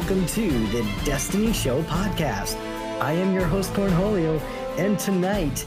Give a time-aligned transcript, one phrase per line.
[0.00, 2.56] Welcome to the Destiny Show podcast.
[3.02, 4.40] I am your host, Cornholio,
[4.78, 5.66] and tonight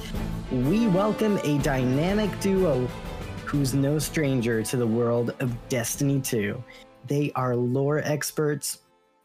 [0.52, 2.88] we welcome a dynamic duo
[3.46, 6.62] who's no stranger to the world of Destiny 2.
[7.06, 8.80] They are lore experts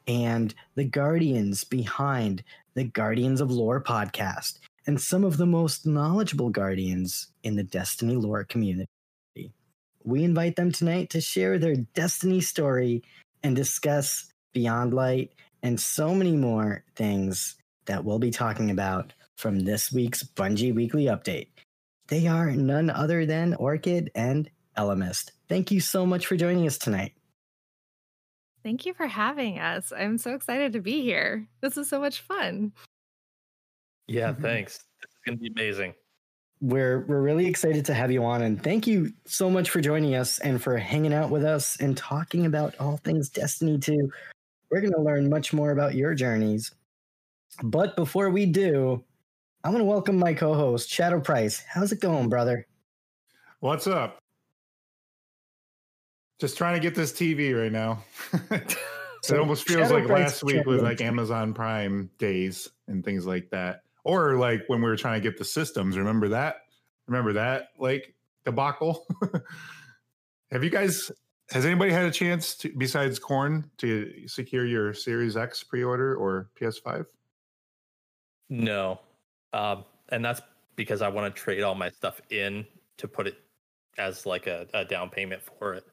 [0.06, 2.44] and the guardians behind
[2.74, 8.16] the Guardians of Lore podcast, and some of the most knowledgeable guardians in the Destiny
[8.16, 8.90] lore community.
[10.04, 13.02] We invite them tonight to share their Destiny story
[13.42, 15.32] and discuss Beyond Light
[15.62, 21.04] and so many more things that we'll be talking about from this week's Bungie Weekly
[21.04, 21.48] Update.
[22.08, 25.30] They are none other than Orchid and Ellimist.
[25.48, 27.12] Thank you so much for joining us tonight.
[28.62, 29.92] Thank you for having us.
[29.96, 31.46] I'm so excited to be here.
[31.60, 32.72] This is so much fun.
[34.06, 34.42] Yeah, mm-hmm.
[34.42, 34.84] thanks.
[35.02, 35.94] It's going to be amazing.
[36.60, 40.16] We're we're really excited to have you on and thank you so much for joining
[40.16, 44.10] us and for hanging out with us and talking about all things Destiny 2.
[44.70, 46.72] We're going to learn much more about your journeys.
[47.62, 49.02] But before we do,
[49.64, 51.64] I want to welcome my co-host Shadow Price.
[51.66, 52.66] How's it going, brother?
[53.60, 54.18] What's up?
[56.38, 58.04] Just trying to get this TV right now.
[58.50, 58.76] it
[59.32, 61.00] almost feels Shadow like Price last week with like.
[61.00, 63.82] Amazon Prime days and things like that.
[64.04, 65.96] Or like when we were trying to get the systems.
[65.96, 66.56] Remember that?
[67.06, 69.06] Remember that like debacle?
[70.52, 71.10] Have you guys
[71.50, 76.50] has anybody had a chance to besides Corn to secure your Series X pre-order or
[76.60, 77.06] PS5?
[78.50, 79.00] No.
[79.52, 80.40] Um, and that's
[80.76, 82.66] because I want to trade all my stuff in
[82.98, 83.36] to put it
[83.96, 85.84] as like a, a down payment for it.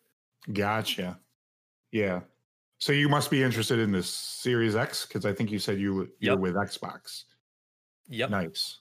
[0.53, 1.19] Gotcha.
[1.91, 2.21] Yeah.
[2.77, 6.09] So you must be interested in this Series X because I think you said you
[6.19, 6.39] you're Yep.
[6.39, 7.23] with Xbox.
[8.09, 8.29] Yep.
[8.29, 8.79] Nice.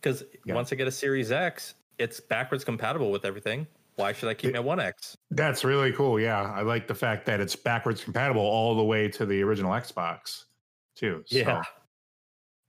[0.00, 3.66] Because once I get a Series X, it's backwards compatible with everything.
[3.96, 5.16] Why should I keep my One X?
[5.30, 6.20] That's really cool.
[6.20, 9.72] Yeah, I like the fact that it's backwards compatible all the way to the original
[9.72, 10.44] Xbox,
[10.94, 11.24] too.
[11.26, 11.62] So Yeah.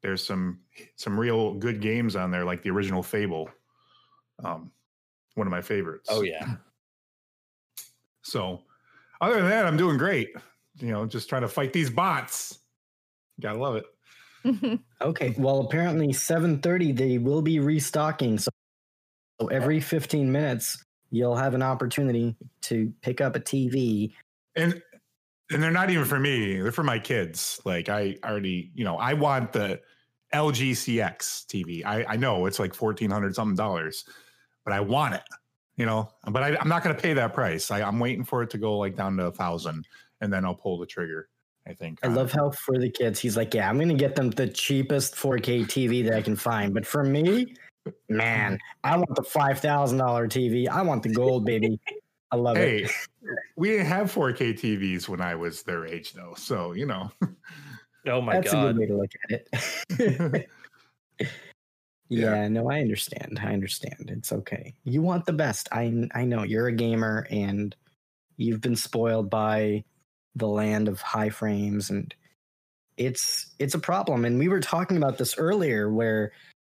[0.01, 0.61] there's some
[0.95, 3.49] some real good games on there, like the original Fable,
[4.43, 4.71] um,
[5.35, 6.09] one of my favorites.
[6.11, 6.55] Oh yeah.
[8.23, 8.63] So,
[9.21, 10.29] other than that, I'm doing great.
[10.79, 12.59] You know, just trying to fight these bots.
[13.39, 13.85] Gotta love it.
[15.01, 15.33] Okay.
[15.37, 18.37] Well, apparently 7:30 they will be restocking.
[18.37, 18.49] So,
[19.41, 24.13] so every 15 minutes you'll have an opportunity to pick up a TV.
[24.55, 24.81] and
[25.51, 28.97] and they're not even for me they're for my kids like i already you know
[28.97, 29.79] i want the
[30.33, 34.05] lg cx tv i i know it's like 1400 something dollars
[34.65, 35.23] but i want it
[35.77, 38.43] you know but I, i'm not going to pay that price I, i'm waiting for
[38.43, 39.87] it to go like down to a thousand
[40.21, 41.29] and then i'll pull the trigger
[41.65, 42.35] i think I love it.
[42.35, 45.65] how for the kids he's like, "Yeah, I'm going to get them the cheapest 4K
[45.65, 47.55] TV that I can find." But for me,
[48.09, 49.59] man, I want the $5,000
[50.29, 50.67] TV.
[50.67, 51.79] I want the gold, baby.
[52.29, 52.91] I love hey it.
[53.55, 57.09] we didn't have 4k tvs when i was their age though so you know
[58.07, 58.75] Oh my That's a god.
[58.75, 59.47] good way to look at
[59.99, 60.49] it.
[62.09, 63.39] yeah, no, I understand.
[63.41, 64.09] I understand.
[64.09, 64.73] It's okay.
[64.83, 65.67] You want the best.
[65.71, 67.75] I I know you're a gamer and
[68.37, 69.83] you've been spoiled by
[70.35, 72.13] the land of high frames and
[72.97, 76.31] it's it's a problem and we were talking about this earlier where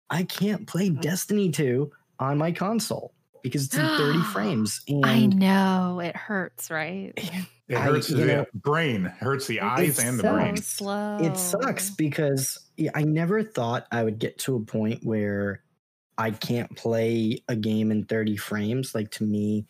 [0.10, 1.02] I can't play mm.
[1.02, 6.70] Destiny 2 on my console because it's in 30 frames and I know it hurts,
[6.72, 7.14] right?
[7.68, 11.18] it hurts you the know, brain hurts the eyes and the so brain slow.
[11.22, 12.58] it sucks because
[12.94, 15.64] I never thought I would get to a point where
[16.18, 18.96] I can't play a game in 30 frames.
[18.96, 19.68] Like to me,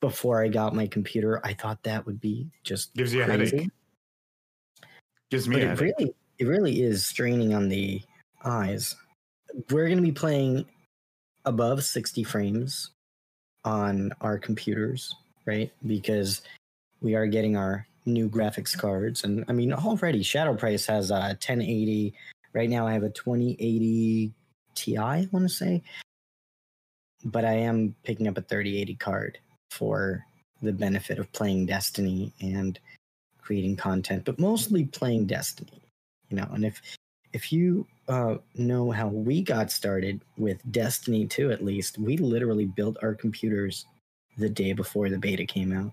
[0.00, 3.56] before I got my computer, I thought that would be just gives you a crazy.
[3.56, 3.70] headache
[5.30, 5.94] gives me But a it headache.
[5.98, 8.02] really, it really is straining on the
[8.44, 8.96] eyes.
[9.70, 10.66] We're going to be playing
[11.44, 12.90] above 60 frames
[13.64, 15.14] on our computers,
[15.46, 15.72] right?
[15.86, 16.42] Because
[17.02, 19.24] we are getting our new graphics cards.
[19.24, 22.14] And I mean, already Shadow Price has a 1080.
[22.52, 24.32] Right now, I have a 2080
[24.74, 25.82] Ti, I want to say.
[27.24, 29.38] but I am picking up a 3080 card
[29.70, 30.24] for
[30.62, 32.78] the benefit of playing Destiny and
[33.40, 35.82] creating content, but mostly playing Destiny.
[36.30, 36.80] You know, and if
[37.32, 42.66] if you uh, know how we got started with Destiny 2, at least, we literally
[42.66, 43.86] built our computers
[44.36, 45.92] the day before the beta came out.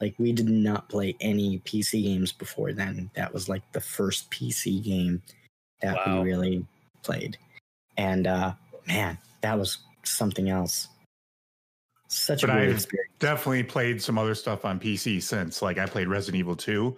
[0.00, 3.10] Like, we did not play any PC games before then.
[3.14, 5.22] That was like the first PC game
[5.80, 6.22] that Wow.
[6.22, 6.66] we really
[7.02, 7.36] played.
[7.96, 8.54] And uh,
[8.86, 10.88] man, that was something else.
[12.08, 13.12] Such But a great I've experience.
[13.18, 15.62] definitely played some other stuff on PC since.
[15.62, 16.96] Like I played Resident Evil 2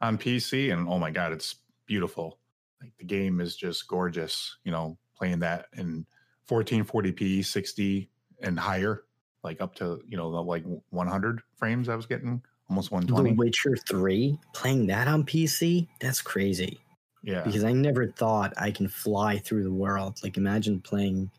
[0.00, 1.56] on PC, and oh my god, it's
[1.86, 2.38] beautiful.
[2.80, 4.56] Like the game is just gorgeous.
[4.64, 6.06] You know, playing that in
[6.48, 8.10] 1440p, 60
[8.42, 9.04] and higher,
[9.42, 11.88] like up to you know the like 100 frames.
[11.88, 13.30] I was getting almost 120.
[13.30, 13.36] The 120.
[13.36, 16.78] Witcher 3, playing that on PC, that's crazy.
[17.22, 20.18] Yeah, because I never thought I can fly through the world.
[20.22, 21.30] Like imagine playing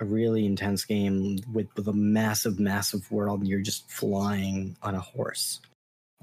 [0.00, 4.94] a really intense game with, with a massive, massive world, and you're just flying on
[4.96, 5.60] a horse.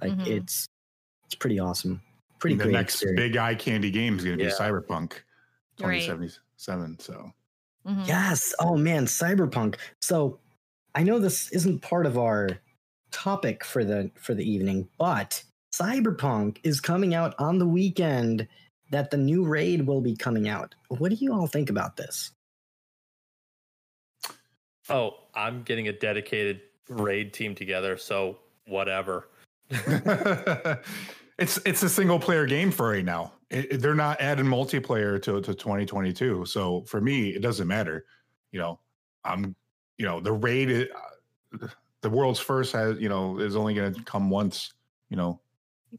[0.02, 0.28] Like Mhm.
[0.28, 0.68] it's
[1.26, 2.02] it's pretty awesome.
[2.40, 3.20] Pretty the great next experience.
[3.20, 4.56] big eye candy game is going to be Yeah.
[4.56, 5.14] Cyberpunk
[5.80, 6.02] Right.
[6.02, 7.00] 2077.
[7.00, 7.32] So
[7.86, 8.08] Mhm.
[8.08, 8.54] Yes.
[8.60, 9.76] Oh man, Cyberpunk.
[10.02, 10.40] So
[10.96, 12.50] I know this isn't part of our
[13.12, 15.42] topic for the for the evening, but
[15.74, 18.48] Cyberpunk is coming out on the weekend
[18.92, 20.76] that the new raid will be coming out.
[20.90, 22.32] What do you all think about this?
[24.90, 29.28] Oh, I'm getting a dedicated raid team together, so whatever.
[31.40, 33.34] it's it's a single player game for right now.
[33.50, 36.46] It, they're not adding multiplayer to to 2022.
[36.46, 38.06] So for me, it doesn't matter.
[38.52, 38.80] You know,
[39.24, 39.56] I'm
[39.98, 40.70] you know the raid.
[40.92, 40.98] i-
[41.64, 41.68] uh,
[42.02, 44.74] the world's first has you know is only going to come once.
[45.10, 45.42] You know,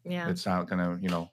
[0.04, 0.28] Yeah.
[0.30, 1.30] it's not going to you know.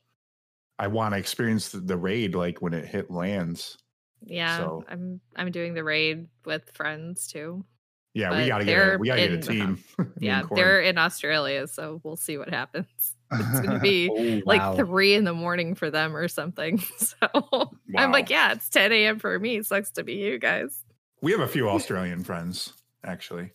[0.80, 3.78] I want to experience the, the raid like when it hit lands.
[4.24, 4.58] Yeah.
[4.58, 7.66] so- I'm I'm doing the raid with friends too.
[8.14, 9.84] Yeah, we got to get a, we got to get a team.
[10.20, 13.16] Yeah, they're in Australia, so we'll see what happens.
[13.32, 14.76] It's gonna be Oh, like wow.
[14.76, 16.82] three in the morning for them or something.
[16.98, 19.20] So I'm like, yeah, it's 10 a.m.
[19.20, 19.62] for me.
[19.64, 20.84] Sucks to be you guys.
[21.22, 23.52] We have a few Australian friends, actually.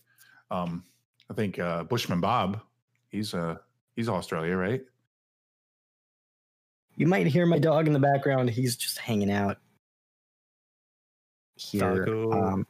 [0.51, 0.83] Um,
[1.29, 2.59] I think uh, Bushman Bob,
[3.09, 3.57] he's uh
[3.95, 4.81] he's Australia, right?
[6.95, 8.49] You might hear my dog in the background.
[8.49, 9.57] He's just hanging out
[11.55, 12.05] here.
[12.31, 12.67] Um,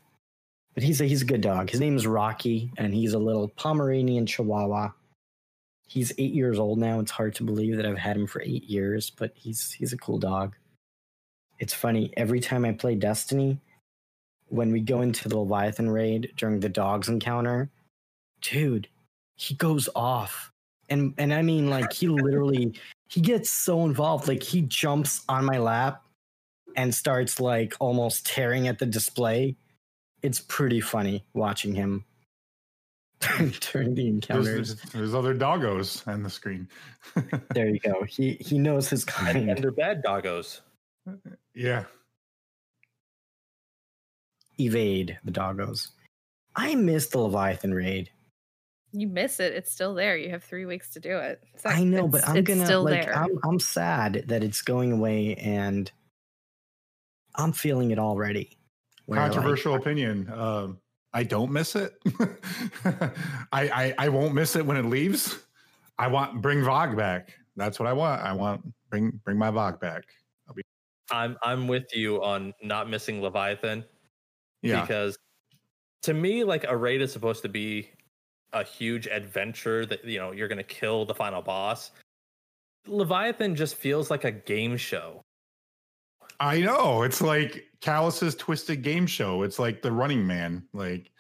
[0.74, 1.70] but he's a he's a good dog.
[1.70, 4.90] His name is Rocky, and he's a little Pomeranian Chihuahua.
[5.86, 7.00] He's eight years old now.
[7.00, 9.98] It's hard to believe that I've had him for eight years, but he's he's a
[9.98, 10.56] cool dog.
[11.60, 13.60] It's funny every time I play Destiny,
[14.48, 17.70] when we go into the Leviathan raid during the dogs encounter,
[18.42, 18.88] dude,
[19.36, 20.52] he goes off,
[20.90, 22.74] and and I mean like he literally
[23.10, 24.28] he gets so involved.
[24.28, 26.04] Like he jumps on my lap
[26.76, 29.56] and starts like almost tearing at the display.
[30.22, 32.06] It's pretty funny watching him
[33.72, 34.76] during the encounters.
[34.76, 36.68] There's, there's other doggos on the screen.
[37.54, 38.04] There you go.
[38.04, 39.58] He he knows his And, and kind.
[39.64, 40.62] they're bad doggos.
[41.54, 41.84] yeah.
[44.60, 45.90] Evade the doggos.
[46.56, 48.10] I missed the Leviathan raid.
[48.92, 49.54] You miss it.
[49.54, 50.16] It's still there.
[50.16, 51.42] You have three weeks to do it.
[51.54, 53.16] It's not- I know, but I'm it's gonna still like there.
[53.18, 55.92] I'm I'm sad that it's going away and
[57.36, 58.58] I'm feeling it already.
[59.08, 60.32] Where, like, Controversial opinion.
[60.32, 60.78] Um,
[61.14, 61.94] I don't miss it.
[62.86, 63.14] I,
[63.54, 65.40] I I won't miss it when it leaves.
[66.00, 67.34] I want bring Vog back.
[67.56, 68.22] That's what I want.
[68.22, 70.04] I want bring bring my Vog back.
[71.12, 73.84] I'm I'm with you on not missing Leviathan
[74.62, 74.82] Yeah.
[74.82, 75.18] because
[76.04, 77.90] to me, like a raid is supposed to be
[78.54, 81.92] a huge adventure that you know you're gonna kill the final boss.
[82.88, 85.22] Leviathan just feels like a game show.
[86.40, 87.04] I know.
[87.04, 89.44] It's like Calus's twisted game show.
[89.44, 91.12] It's like the running man, like,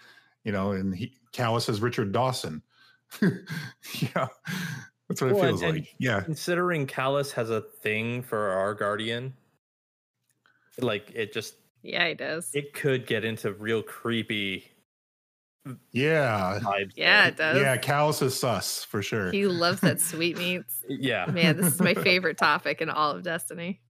[0.43, 2.61] you know, and he Calus is Richard Dawson.
[3.21, 4.27] yeah.
[5.09, 5.95] That's what it feels and- like.
[5.99, 6.21] Yeah.
[6.21, 9.33] Considering Calus has a thing for our guardian,
[10.79, 12.49] like it just yeah, he does.
[12.53, 14.65] it could get into real creepy
[15.91, 16.59] Yeah.
[16.63, 16.91] vibes.
[16.95, 17.29] yeah, there.
[17.29, 17.61] it does.
[17.61, 17.77] Yeah.
[17.77, 19.31] Calus is sus for sure.
[19.31, 20.83] He loves that sweetmeats.
[20.89, 21.25] yeah.
[21.27, 23.81] Man, this is my favorite topic in all of Destiny.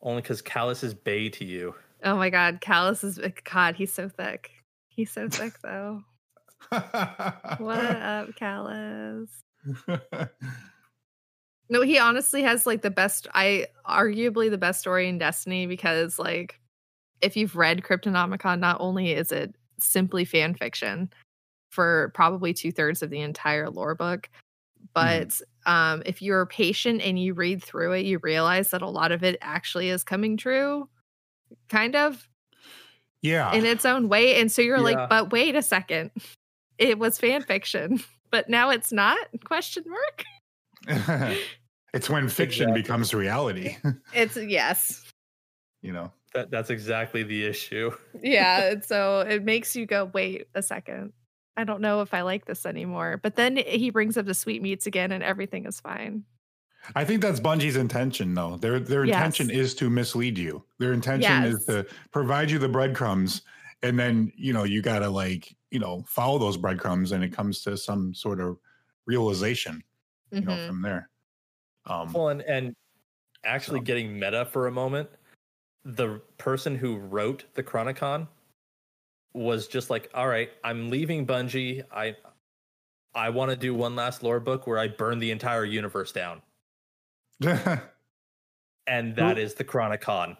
[0.00, 1.74] Only because Calus is bay to you.
[2.02, 4.50] Oh my god, Calus is God, he's so thick.
[4.88, 6.02] He's so thick though.
[6.70, 6.82] What
[7.62, 9.28] up, Calus?
[11.70, 16.18] No, he honestly has like the best I arguably the best story in Destiny because
[16.18, 16.60] like
[17.20, 21.10] if you've read Cryptonomicon, not only is it simply fan fiction
[21.70, 24.30] for probably two thirds of the entire lore book,
[24.94, 29.12] but um if you're patient and you read through it, you realize that a lot
[29.12, 30.88] of it actually is coming true.
[31.68, 32.28] Kind of
[33.22, 33.52] Yeah.
[33.52, 34.36] in its own way.
[34.40, 34.82] And so you're Yeah.
[34.98, 36.10] like, but wait a second.
[36.78, 38.00] It was fan fiction,
[38.30, 39.18] but now it's not?
[39.44, 40.24] Question mark.
[41.94, 42.82] it's when fiction Exactly.
[42.82, 43.76] becomes reality,
[44.14, 45.04] It's yes.
[45.82, 46.12] you know.
[46.34, 47.90] That that's exactly the issue.
[48.22, 48.72] Yeah.
[48.72, 51.14] and so it makes you go, wait a second.
[51.56, 53.18] I don't know if I like this anymore.
[53.22, 56.24] But then he brings up the sweetmeats again and everything is fine.
[56.94, 58.56] I think that's Bungie's intention, though.
[58.56, 59.16] Their their Yes.
[59.16, 60.64] intention is to mislead you.
[60.78, 63.42] Their intention is to provide you the breadcrumbs,
[63.82, 67.62] and then you know you gotta like you know follow those breadcrumbs, and it comes
[67.62, 68.58] to some sort of
[69.06, 69.82] realization,
[70.30, 70.66] you know, Mhm.
[70.66, 71.08] from there.
[71.86, 72.76] Um, Well, and, and
[73.44, 75.08] actually So- getting meta for a moment,
[75.84, 78.28] the person who wrote the Chronicon
[79.34, 81.84] was just like, "All right, I'm leaving Bungie.
[81.92, 82.16] I
[83.14, 86.42] I want to do one last lore book where I burn the entire universe down."
[88.86, 90.36] And that Who- is the Chronicon.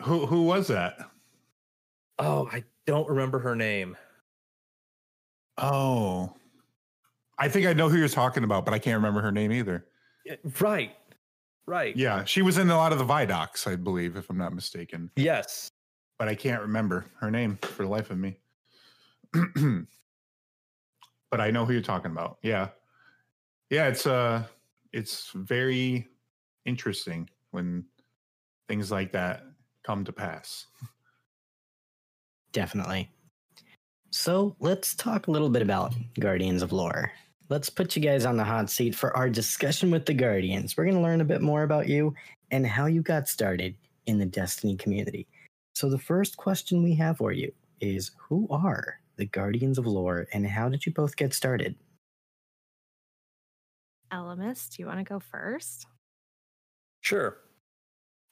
[0.00, 0.98] who who was that?
[2.18, 3.94] Oh, I don't remember her name.
[5.58, 6.34] Oh,
[7.38, 9.84] I think I know who you're talking about, but I can't remember her name either.
[10.60, 10.96] Right.
[11.66, 11.94] Right.
[11.96, 15.10] Yeah, she was in a lot of the Vidocs, I believe, if I'm not mistaken.
[15.16, 15.70] Yes.
[16.18, 18.38] but I can't remember her name for the life of me.
[21.30, 22.38] but I know who you're talking about.
[22.42, 22.68] Yeah.
[23.68, 24.44] Yeah, it's uh
[24.92, 26.08] it's very
[26.64, 27.84] interesting when
[28.68, 29.44] things like that
[29.84, 30.66] come to pass.
[32.52, 33.10] Definitely.
[34.10, 37.12] So let's talk a little bit about Guardians of Lore.
[37.48, 40.76] Let's put you guys on the hot seat for our discussion with the Guardians.
[40.76, 42.14] We're going to learn a bit more about you
[42.50, 43.76] and how you got started
[44.06, 45.26] in the Destiny community.
[45.74, 50.26] So, the first question we have for you is Who are the Guardians of Lore
[50.32, 51.76] and how did you both get started?
[54.12, 55.86] Ellimist, do you want to go first?
[57.00, 57.38] Sure.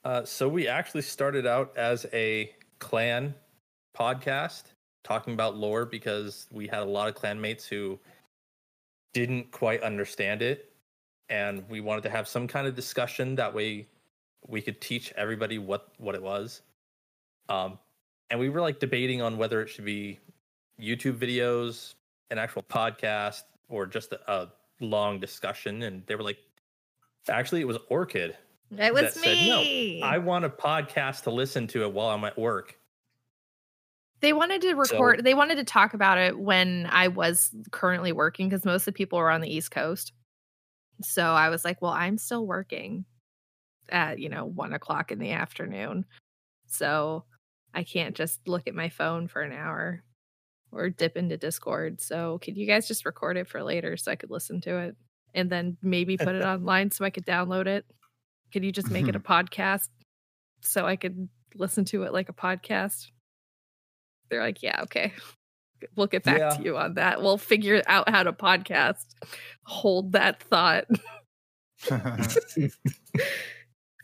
[0.05, 3.35] Uh, so we actually started out as a clan
[3.97, 4.65] podcast
[5.03, 7.99] talking about lore because we had a lot of clanmates who
[9.13, 10.73] didn't quite understand it
[11.29, 13.35] and we wanted to have some kind of discussion.
[13.35, 13.87] That way
[14.47, 16.63] we could teach everybody what what it was.
[17.49, 17.79] Um
[18.31, 20.19] and we were like debating on whether it should be
[20.81, 21.95] youtube videos
[22.31, 24.49] an actual podcast or just a, a
[24.81, 26.39] long discussion and they were like
[27.29, 28.37] actually it was orchid
[28.71, 30.03] It was that said, "No, me.
[30.03, 32.79] I want a podcast to listen to it while I'm at work.
[34.21, 38.49] They wanted to record, they wanted to talk about it when I was currently working
[38.49, 40.13] because most of the people were on the East Coast.
[41.03, 43.05] So I was like, well, I'm still working
[43.89, 46.05] at, you know, one o'clock in the afternoon.
[46.67, 47.25] So
[47.75, 50.03] I can't just look at my phone for an hour
[50.73, 52.01] or dip into Discord.
[52.01, 54.97] So could you guys just record it for later so I could listen to it
[55.33, 57.87] and then maybe put it online so I could download it?
[58.53, 59.33] Could you just make it a mm-hmm.
[59.33, 59.89] podcast
[60.63, 63.11] so I could listen to it like a podcast?
[64.31, 65.13] They're like, yeah, okay.
[65.95, 66.51] We'll get back Yeah.
[66.51, 67.23] to you on that.
[67.23, 69.15] We'll figure out how to podcast.
[69.63, 70.87] Hold that thought.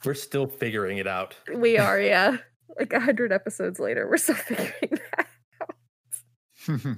[0.05, 1.35] We're still figuring it out.
[1.53, 2.37] We are, yeah.
[2.79, 5.27] Like a hundred episodes later, we're still figuring that.
[5.61, 6.97] Out.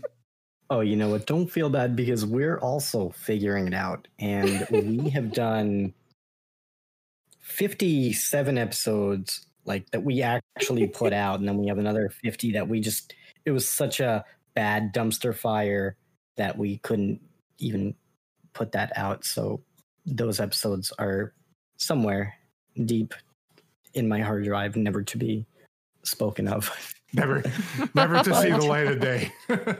[0.70, 1.26] oh, you know what?
[1.26, 4.08] Don't feel bad because we're also figuring it out.
[4.18, 5.92] And we have done
[7.56, 11.40] 57 episodes like that we actually put out.
[11.40, 13.14] And then we have another 50 that we just,
[13.46, 15.96] it was such a bad dumpster fire
[16.36, 17.20] that we couldn't
[17.58, 17.94] even
[18.52, 19.24] put that out.
[19.24, 19.62] So
[20.04, 21.32] those episodes are
[21.78, 22.34] somewhere
[22.84, 23.14] deep
[23.94, 25.46] in my hard drive, never to be
[26.02, 26.70] spoken of.
[27.14, 27.42] never
[27.94, 29.32] never to see the light of day.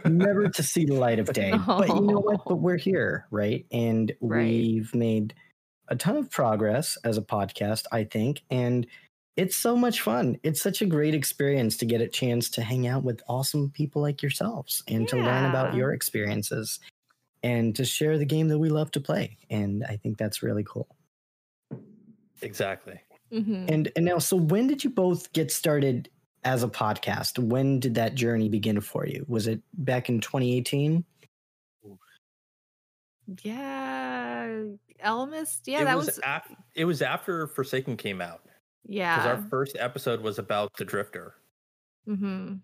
[0.07, 1.53] never to see the light of day.
[1.67, 2.41] But you know what?
[2.47, 3.67] But we're here, right?
[3.71, 4.47] And Right.
[4.47, 5.35] we've made
[5.89, 8.43] a ton of progress as a podcast, I think.
[8.51, 8.87] And
[9.37, 10.39] it's so much fun.
[10.43, 14.01] It's such a great experience to get a chance to hang out with awesome people
[14.01, 16.81] like yourselves and to learn about your experiences
[17.43, 19.37] and to share the game that we love to play.
[19.51, 20.89] And I think that's really cool.
[22.43, 23.01] Exactly.
[23.33, 23.71] Mhm.
[23.71, 26.09] And and now, so when did you both get started
[26.45, 27.39] as a podcast?
[27.39, 29.25] When did that journey begin for you?
[29.29, 31.05] Was it back in 2018?
[33.43, 34.63] Yeah.
[35.05, 35.61] Ellimist.
[35.67, 38.43] Yeah, it that was, was, af- it was after Forsaken came out.
[38.89, 41.35] Yeah, because our first episode was about the Drifter.
[42.07, 42.55] hmm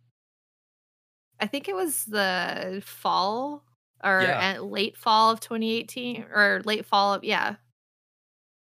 [1.41, 3.65] I think it was the fall
[4.05, 4.59] or Yeah.
[4.61, 7.57] late fall of 2018 or late fall of yeah.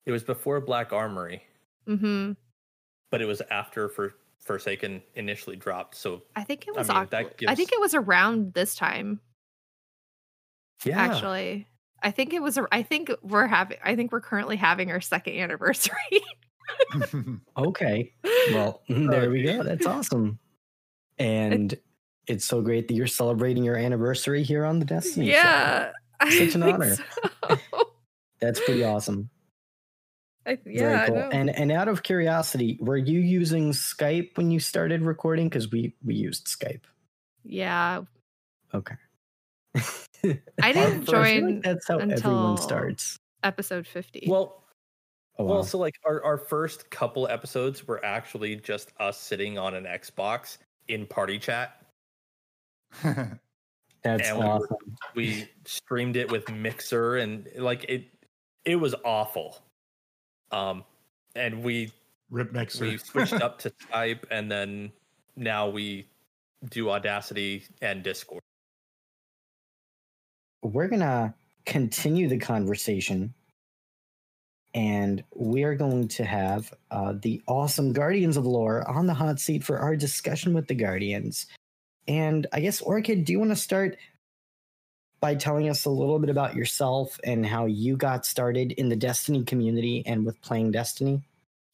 [0.07, 1.43] It was before Black Armory,
[1.85, 2.31] hmm
[3.11, 5.95] but it was after for Forsaken initially dropped.
[5.95, 6.89] So I think it I was.
[6.89, 9.21] mean, Oct- that I think it was around this time.
[10.83, 11.67] yeah, Actually,
[12.03, 12.59] I think it was.
[12.71, 13.77] I think we're having.
[13.83, 15.95] I think we're currently having our second anniversary.
[17.57, 18.13] okay.
[18.51, 19.63] Well, mm, there we go.
[19.63, 20.39] That's awesome.
[21.17, 21.73] And
[22.27, 25.27] it's so great that you're celebrating your anniversary here on the Destiny.
[25.27, 25.33] Show.
[25.37, 25.91] yeah.
[26.19, 26.95] I Such an think honor.
[26.95, 27.57] so.
[28.39, 29.29] That's pretty awesome.
[30.45, 31.15] I, yeah, Very cool.
[31.15, 31.29] know.
[31.31, 35.47] And and out of curiosity, were you using Skype when you started recording?
[35.47, 36.81] Because we we used Skype.
[37.43, 38.01] yeah,
[38.73, 38.95] Okay.
[40.25, 43.17] I didn't I like join that's how until- everyone starts.
[43.43, 44.25] episode 50.
[44.27, 44.59] Well,
[45.39, 49.73] Oh, well, so like our, our first couple episodes were actually just us sitting on
[49.73, 51.75] an Xbox in party chat.
[53.03, 53.39] that's
[54.29, 54.77] and we awesome.
[55.15, 58.05] We streamed it with Mixer and like it
[58.63, 59.57] it was awful.
[60.51, 60.83] Um
[61.35, 61.91] and we
[62.29, 62.85] Rip mixer.
[62.85, 64.91] we switched up to Skype and then
[65.35, 66.05] now we
[66.69, 68.42] do Audacity and Discord.
[70.63, 73.33] We're gonna continue the conversation,
[74.73, 79.39] and we are going to have uh, the awesome Guardians of Lore on the hot
[79.39, 81.45] seat for our discussion with the Guardians.
[82.07, 83.97] And I guess Orchid, do you want to start
[85.19, 88.95] by telling us a little bit about yourself and how you got started in the
[88.95, 91.21] Destiny community and with playing Destiny?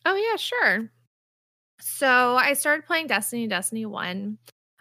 [0.06, 0.92] Oh yeah, sure.
[1.80, 4.38] So I started playing Destiny, Destiny 1.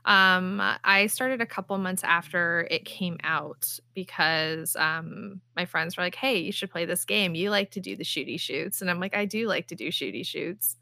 [0.09, 6.03] Um I started a couple months after it came out because um my friends were
[6.03, 7.35] like, "Hey, you should play this game.
[7.35, 9.88] You like to do the shooty shoots." And I'm like, "I do like to do
[9.91, 10.77] shooty shoots."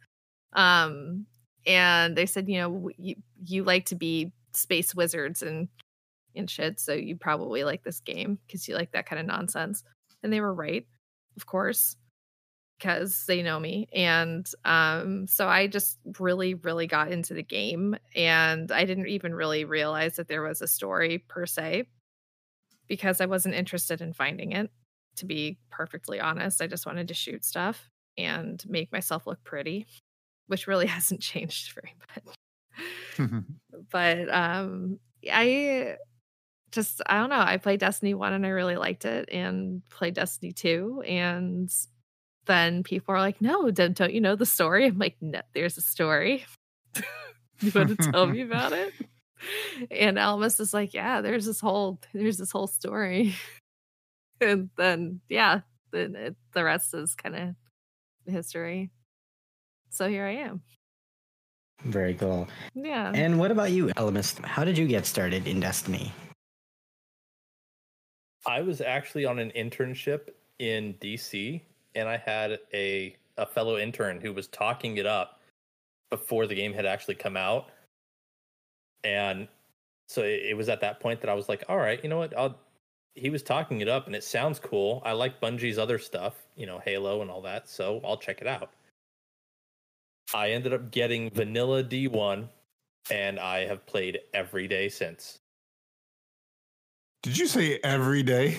[0.54, 1.26] Um
[1.66, 5.68] and they said, "You know, you you like to be space wizards and
[6.36, 9.84] and shit, so you probably like this game because you like that kind of nonsense."
[10.22, 10.86] And they were right,
[11.36, 11.96] of course
[12.78, 17.96] because they know me and um so i just really really got into the game
[18.14, 21.84] and i didn't even really realize that there was a story per se
[22.86, 24.70] because i wasn't interested in finding it
[25.16, 26.62] to be perfectly honest.
[26.62, 29.86] I just wanted to shoot stuff and make myself look pretty
[30.46, 32.36] which really hasn't changed very much.
[33.90, 34.98] But um
[35.30, 35.96] i
[36.70, 40.14] just i don't know i played destiny 1 and i really liked it and played
[40.14, 41.70] destiny 2 and
[42.46, 44.86] then people are like no don't, don't you know the story?
[44.86, 46.44] I'm like no there's a story.
[47.62, 48.92] You want to tell me about it?
[49.90, 53.34] And Ellimist is like yeah there's this whole there's this whole story.
[54.38, 57.54] And then yeah then it, the rest is kind of
[58.26, 58.90] history.
[59.88, 60.60] So here i am.
[61.84, 62.48] Very cool.
[62.74, 63.12] yeah.
[63.14, 64.44] And what about you, Ellimist?
[64.44, 66.12] How did you get started in Destiny?
[68.46, 70.28] I was actually on an internship
[70.58, 71.60] in DC
[71.96, 75.40] and I had a a fellow intern who was talking it up
[76.10, 77.70] before the game had actually come out.
[79.04, 79.48] And
[80.08, 82.18] so it, it was at that point that I was like, all right, you know
[82.18, 82.36] what?
[82.36, 82.56] I'll
[83.14, 85.02] he was talking it up and it sounds cool.
[85.04, 88.46] I like Bungie's other stuff, you know, Halo and all that, so I'll check it
[88.46, 88.70] out.
[90.34, 92.48] I ended up getting vanilla D1
[93.10, 95.38] and I have played every day since.
[97.22, 98.58] Did you say every day?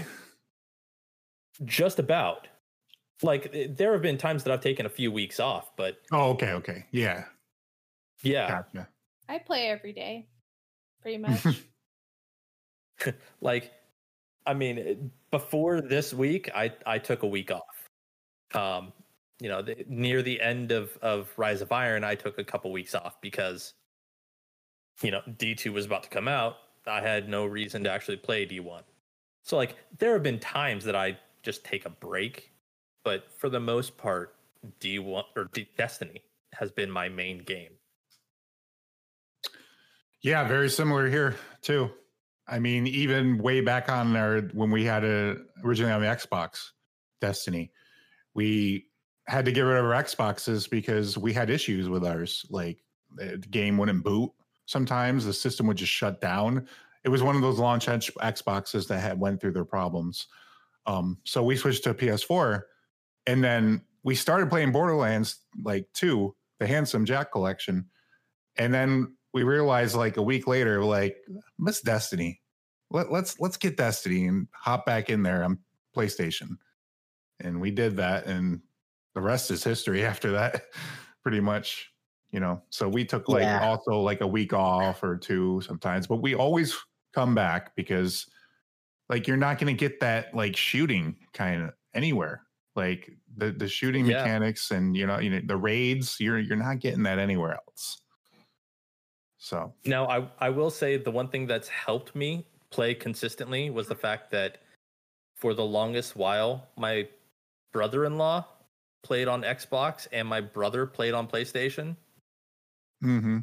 [1.63, 2.47] Just about.
[3.23, 6.32] Like eh, there have been times that I've taken a few weeks off, but Oh,
[6.32, 6.86] okay, okay.
[6.91, 7.25] Yeah.
[8.21, 8.89] yeah, Gotcha.
[9.27, 10.27] I play every day,
[11.01, 11.65] pretty much.
[13.41, 13.73] like
[14.45, 14.95] I mean, eh,
[15.32, 17.89] before this week, I I took a week off.
[18.53, 18.93] Um,
[19.39, 22.71] you know, the, near the end of of Rise of Iron, I took a couple
[22.71, 23.73] weeks off because
[25.01, 26.58] you know D two was about to come out.
[26.86, 28.84] I had no reason to actually play D one.
[29.43, 32.51] So like, there have been times that I just take a break,
[33.07, 34.35] but for the most part,
[34.81, 37.71] D one or D- Destiny has been my main game.
[40.21, 41.89] Yeah, very similar here too.
[42.49, 46.71] I mean, even way back on our when we had it originally on the Xbox,
[47.21, 47.71] Destiny,
[48.33, 48.87] we
[49.25, 52.45] had to get rid of our Xboxes because we had issues with ours.
[52.49, 52.83] Like
[53.15, 54.33] the game wouldn't boot.
[54.65, 56.67] Sometimes the system would just shut down.
[57.05, 60.27] It was one of those launch Xboxes that had went through their problems.
[60.85, 62.63] Um, so we switched to PS4,
[63.27, 67.85] and then we started playing Borderlands like two, the Handsome Jack collection,
[68.57, 71.17] and then we realized like a week later, like
[71.59, 72.41] miss Destiny.
[72.89, 75.59] Let, let's let's get Destiny and hop back in there on
[75.95, 76.57] PlayStation,
[77.41, 78.61] and we did that, and
[79.13, 80.63] the rest is history after that,
[81.21, 81.91] pretty much.
[82.31, 83.65] You know, so we took like Yeah.
[83.65, 86.75] also like a week off or two sometimes, but we always
[87.13, 88.25] come back because
[89.09, 92.46] like you're not going to get that like shooting kind of anywhere
[92.77, 94.21] like the the shooting Yeah.
[94.21, 98.01] mechanics and you know you know the raids you're you're not getting that anywhere else
[99.37, 103.87] so Now, I I will say the one thing that's helped me play consistently was
[103.87, 104.57] the fact that
[105.35, 107.07] for the longest while, my
[107.71, 108.45] brother-in-law
[109.03, 111.95] played on Xbox and my brother played on PlayStation.
[113.03, 113.39] Mm-hmm.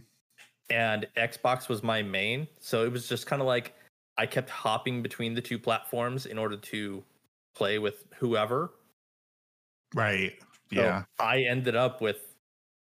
[0.70, 2.48] And Xbox was my main.
[2.58, 3.74] So it was just kind of like
[4.18, 7.02] I kept hopping between the two platforms in order to
[7.54, 8.72] play with whoever.
[9.94, 10.32] Right.
[10.72, 11.04] So yeah.
[11.18, 12.34] I ended up with,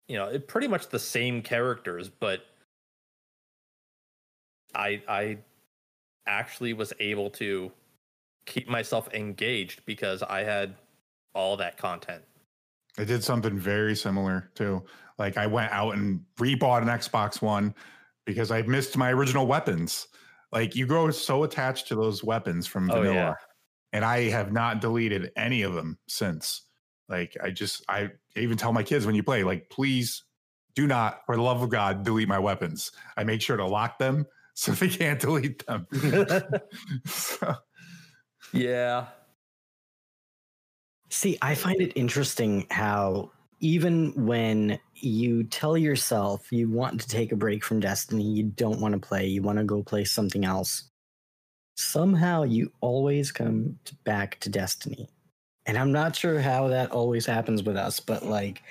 [0.09, 2.41] you know, it, pretty much the same characters, but
[4.75, 5.39] I I
[6.27, 7.71] actually was able to
[8.47, 10.75] keep myself engaged because I had
[11.35, 12.23] all that content.
[12.99, 14.83] I did something very similar too.
[15.19, 17.75] Like I went out and rebought an Xbox One
[18.25, 20.09] because I missed my original weapons.
[20.53, 23.15] Like you grow so attached to those weapons from Oh, vanilla.
[23.15, 23.35] yeah.
[23.93, 26.63] And I have not deleted any of them since.
[27.09, 30.25] Like I just I even tell my kids when you play, like, please
[30.75, 32.91] do not, for the love of God, delete my weapons.
[33.17, 35.87] I make sure to lock them so they can't delete them.
[37.07, 37.55] So-
[38.53, 39.07] Yeah.
[41.11, 47.31] See, I find it interesting how even when you tell yourself you want to take
[47.31, 50.45] a break from Destiny, you don't want to play, you want to go play something
[50.45, 50.91] else,
[51.77, 55.09] somehow you always come back to Destiny.
[55.67, 58.63] And I'm not sure how that always happens with us, but like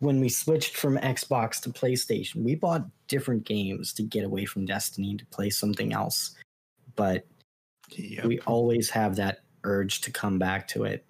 [0.00, 4.66] when we switched from Xbox to PlayStation, we bought different games to get away from
[4.66, 6.34] Destiny to play something else.
[6.96, 7.26] But
[7.94, 8.24] Yep.
[8.24, 11.04] we always have that urge to come back to it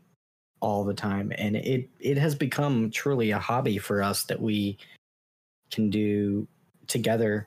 [0.60, 4.76] all the time and it it has become truly a hobby for us that we
[5.70, 6.46] can do
[6.88, 7.46] together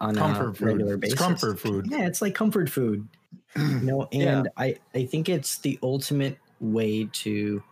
[0.00, 0.64] on Comfort a food.
[0.66, 1.86] regular It's basis comfort food.
[1.90, 3.06] yeah it's like comfort food
[3.56, 4.38] you know Yeah.
[4.38, 7.62] and i i think it's the ultimate way to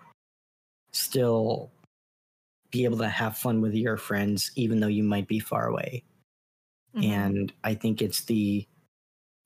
[0.92, 1.70] still
[2.70, 6.04] be able to have fun with your friends even though you might be far away
[6.94, 7.04] Mhm.
[7.04, 8.66] and i think it's the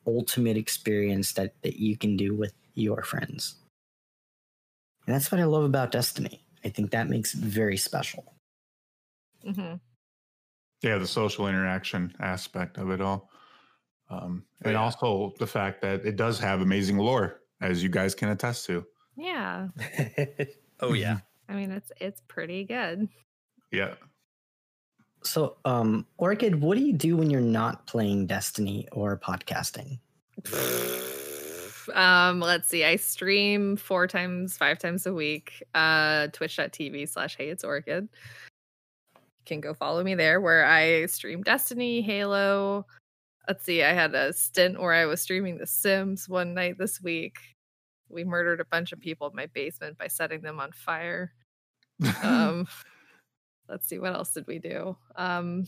[0.07, 3.57] ultimate experience that that you can do with your friends
[5.07, 8.35] and that's what i love about destiny i think that makes it very special
[9.44, 9.81] Mhm.
[10.83, 13.31] yeah the social interaction aspect of it all
[14.11, 14.83] um, and Yeah.
[14.83, 18.87] also the fact that it does have amazing lore as you guys can attest to
[19.16, 19.68] Yeah.
[20.81, 21.18] oh yeah.
[21.48, 23.09] I mean, it's it's pretty good.
[23.70, 23.94] yeah
[25.25, 29.98] so um orchid what do you do when you're not playing destiny or podcasting
[31.94, 32.85] um, let's see.
[32.85, 35.62] I stream four times, five times a week.
[35.75, 38.09] Uh, Twitch.tv slash Hey It's Orchid.
[39.14, 42.87] You can go follow me there, where I stream Destiny, Halo.
[43.48, 43.83] Let's see.
[43.83, 47.37] I had a stint where I was streaming The Sims one night this week.
[48.12, 51.33] We murdered a bunch of people in my basement by setting them on fire.
[52.25, 52.66] Um,
[53.68, 54.01] let's see.
[54.01, 54.96] What else did we do?
[55.14, 55.66] Um,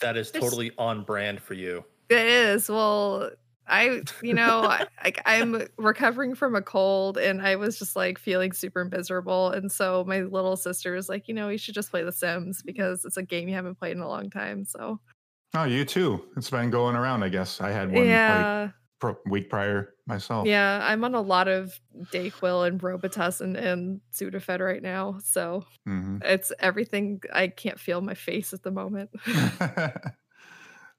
[0.00, 1.84] That is totally on brand for you.
[2.08, 2.68] It is.
[2.68, 3.30] Well,
[3.68, 4.76] I, you know,
[5.24, 9.50] I'm recovering from a cold and I was just like feeling super miserable.
[9.50, 12.62] And so my little sister was like, you know, you should just play The Sims
[12.62, 14.64] because it's a game you haven't played in a long time.
[14.64, 14.98] So,
[15.54, 18.70] oh you too it's been going around i guess i had one like yeah.
[18.98, 20.80] Pro- week prior myself Yeah.
[20.82, 21.78] I'm on a lot of
[22.12, 25.18] Dayquil and Robitussin and Sudafed right now.
[25.22, 26.22] So Mhm.
[26.24, 27.20] it's everything.
[27.32, 29.10] I can't feel my face at the moment.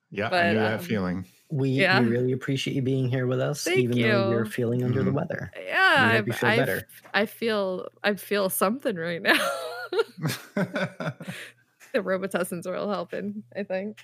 [0.09, 1.99] yeah i But, knew that um, feeling we, Yeah.
[2.01, 5.11] we really appreciate you being here with us Thank even though you're feeling under the
[5.11, 5.15] Mhm.
[5.15, 6.21] weather yeah.
[6.21, 6.87] We I, feel I, better.
[7.13, 9.33] I feel, I feel something right now.
[10.55, 11.13] the
[11.95, 13.97] Robitussin's will helping, I think.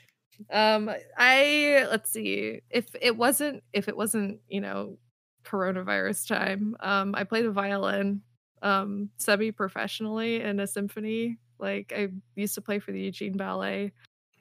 [0.52, 4.98] Um, I let's see if it wasn't if it wasn't you know
[5.46, 6.76] coronavirus time.
[6.80, 8.22] Um, I played the violin
[8.62, 11.38] um semi professionally in a symphony.
[11.60, 13.92] Like I used to play for the Eugene Ballet.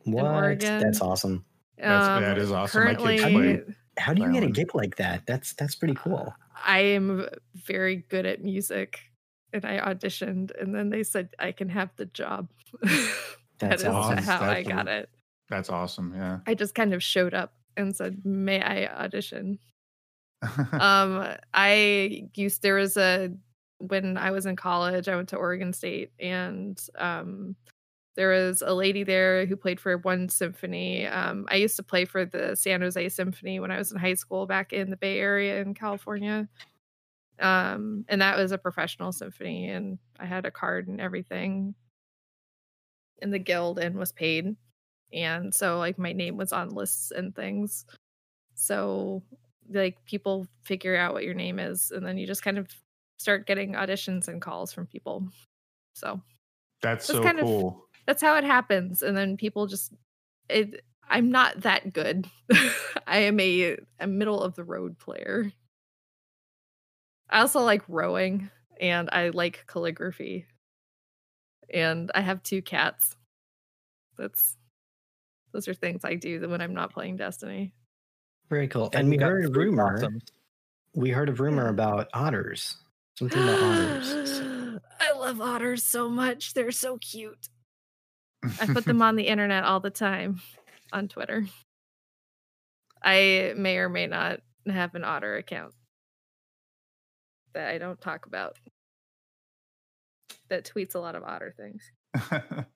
[0.05, 0.81] what Oregon.
[0.81, 1.45] that's awesome
[1.79, 2.85] That's- that is awesome.
[2.85, 5.95] My kids Currently, play how do you get a gig like that that's that's pretty
[5.95, 9.01] cool I am very good at music,
[9.53, 12.49] and I auditioned, and then they said I can have the job.
[12.83, 13.09] that
[13.59, 14.19] That's awesome.
[14.19, 15.11] how I got a- it.
[15.53, 16.38] That's awesome yeah.
[16.47, 19.59] I just kind of showed up and said, "May I audition?"
[20.73, 23.31] um i used there was a
[23.79, 27.55] when i was in college i went to oregon state and um
[28.17, 32.05] there was a lady there who played for one symphony um i used to play
[32.05, 35.19] for the san jose symphony when i was in high school back in the bay
[35.21, 36.49] area in california.
[37.38, 41.75] Um and that was a professional symphony and i had a card and everything.
[43.21, 44.57] In the guild and was paid
[45.12, 47.85] and so like my name was on lists and things.
[48.55, 49.22] So
[49.70, 52.68] like people figure out what your name is and then you just kind of
[53.18, 55.29] start getting auditions and calls from people.
[55.94, 56.20] So
[56.81, 57.75] that's That's so kind of-
[58.07, 59.92] that's how it happens and then people just
[60.48, 62.27] it i'm not that good.
[63.07, 65.53] I am a, a middle of the road player.
[67.31, 70.46] I also like rowing and i like calligraphy.
[71.72, 73.16] And I have two cats.
[74.18, 74.57] That's
[75.53, 77.75] those are things I do when I'm not playing Destiny.
[78.49, 78.91] Very cool.
[78.93, 79.95] And, we got heard a rumor.
[79.95, 80.25] possums.
[80.95, 82.77] We heard a rumor about otters.
[83.19, 84.43] Something about otters.
[85.01, 86.55] I love otters so much.
[86.55, 87.49] They're so cute.
[88.61, 90.41] I put them on the internet all the time
[90.93, 91.47] on Twitter.
[93.03, 95.75] I may or may not have an otter account
[97.55, 98.57] that I don't talk about
[100.49, 101.91] that tweets a lot of otter things.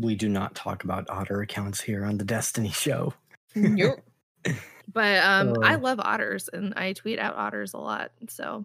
[0.00, 3.14] we do not talk about otter accounts here on the Destiny show.
[3.54, 4.00] Nope.
[4.92, 5.78] But um I Oh.
[5.78, 8.10] love otters and I tweet out otters a lot.
[8.28, 8.64] So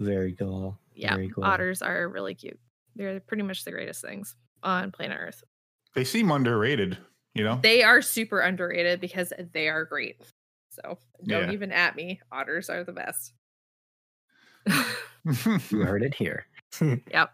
[0.00, 0.76] Very cool.
[0.94, 1.44] yeah, Very cool.
[1.44, 2.58] otters are really cute.
[2.96, 5.44] They're pretty much the greatest things on planet Earth.
[5.94, 6.98] they seem underrated,
[7.34, 7.60] you know?
[7.62, 10.20] They are super underrated because they are great.
[10.70, 11.52] So don't Yeah.
[11.52, 12.20] even at me.
[12.32, 13.32] Otters are the best.
[15.70, 16.46] You heard it here.
[16.80, 17.30] yep.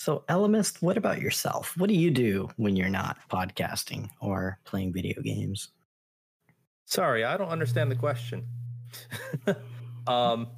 [0.00, 1.76] So, Ellimist, what about yourself?
[1.76, 5.68] What do you do when you're not podcasting or playing video games?
[6.86, 8.46] Sorry, I don't understand the question.
[10.06, 10.48] um,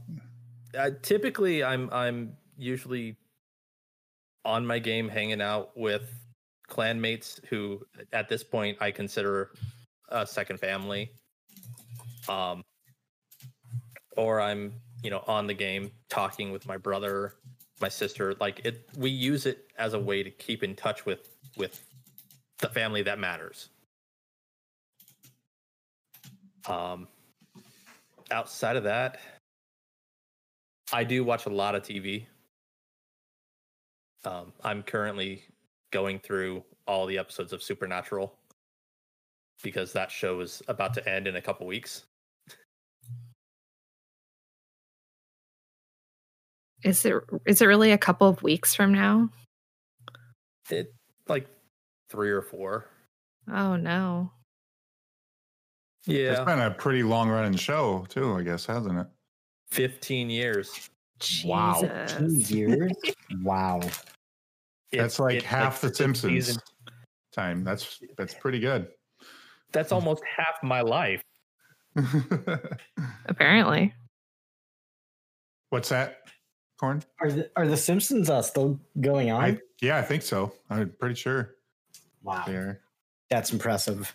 [0.78, 3.16] uh, typically, I'm I'm usually
[4.44, 6.08] on my game, hanging out with
[6.70, 9.50] clanmates who, at this point, I consider
[10.08, 11.10] a second family.
[12.28, 12.62] Um,
[14.16, 17.34] or I'm you know on the game talking with my brother,
[17.82, 18.34] my sister.
[18.40, 21.84] Like it, we use it as a way to keep in touch with with
[22.60, 23.68] the family that matters.
[26.66, 27.08] Um,
[28.30, 29.18] outside of that,
[30.92, 32.26] I do watch a lot of TV.
[34.24, 35.42] Um, I'm currently
[35.90, 38.32] going through all the episodes of Supernatural
[39.62, 42.04] because that show is about to end in a couple weeks.
[46.82, 47.14] Is it
[47.46, 49.28] is it really a couple of weeks from now?
[50.70, 50.94] It
[51.28, 51.46] like
[52.10, 52.86] three or four.
[53.50, 54.30] Oh no.
[56.06, 56.32] Yeah.
[56.32, 59.06] It's been a pretty long running show, too, I guess, hasn't it?
[59.70, 60.90] 15 years.
[61.44, 61.80] Wow.
[62.08, 62.92] Two years?
[63.42, 63.78] wow.
[63.80, 63.98] That's
[64.90, 66.62] It's- like it's half the Simpsons seasons.
[67.32, 67.64] time.
[67.64, 68.88] That's that's pretty good.
[69.72, 69.94] That's hmm.
[69.94, 71.22] almost half my life.
[73.26, 73.94] Apparently.
[75.70, 76.18] What's that?
[76.82, 77.02] Corn?
[77.20, 79.40] Are the, are the Simpsons uh, still going on?
[79.40, 80.52] I yeah, I think so.
[80.68, 81.54] I'm pretty sure
[82.24, 82.42] wow.
[82.44, 82.80] they are.
[83.30, 84.12] That's impressive.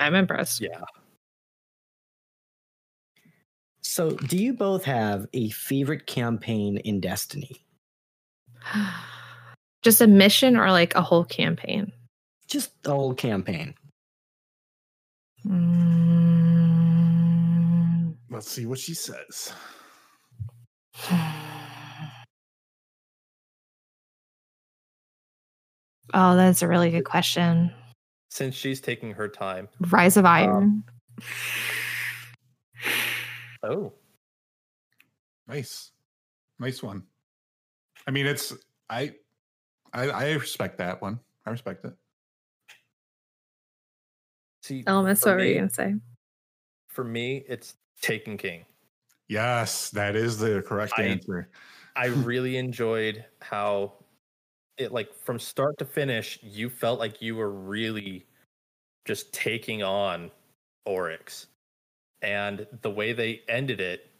[0.00, 0.60] I'm impressed.
[0.60, 0.80] Yeah.
[3.82, 7.64] So, do you both have a favorite campaign in Destiny?
[9.82, 11.92] Just a mission or like a whole campaign?
[12.48, 13.76] Just the whole campaign.
[15.46, 15.76] Mm.
[18.28, 19.52] Let's see what she says.
[26.14, 27.72] Oh, that's a really good question.
[28.30, 29.68] Since she's taking her time.
[29.80, 30.84] Rise of um, Iron.
[33.62, 33.92] Oh,
[35.48, 35.92] Nice,
[36.58, 37.04] nice one.
[38.06, 38.52] I mean, it's
[38.90, 39.14] I,
[39.92, 41.20] I, I respect that one.
[41.44, 41.94] I respect it.
[44.62, 44.82] see.
[44.86, 45.94] Elements, for what were you gonna say?
[46.88, 48.64] For me, it's Taken King.
[49.28, 51.50] Yes, that is the correct I- answer.
[51.96, 54.04] I really enjoyed how
[54.76, 58.26] it like from start to finish, you felt like you were really
[59.06, 60.30] just taking on
[60.84, 61.46] Oryx.
[62.22, 64.10] And the way they ended it,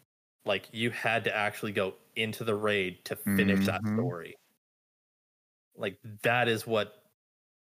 [0.45, 3.95] like you had to actually go into the raid to finish that Mhm.
[3.95, 4.35] story.
[5.75, 7.05] Like that is what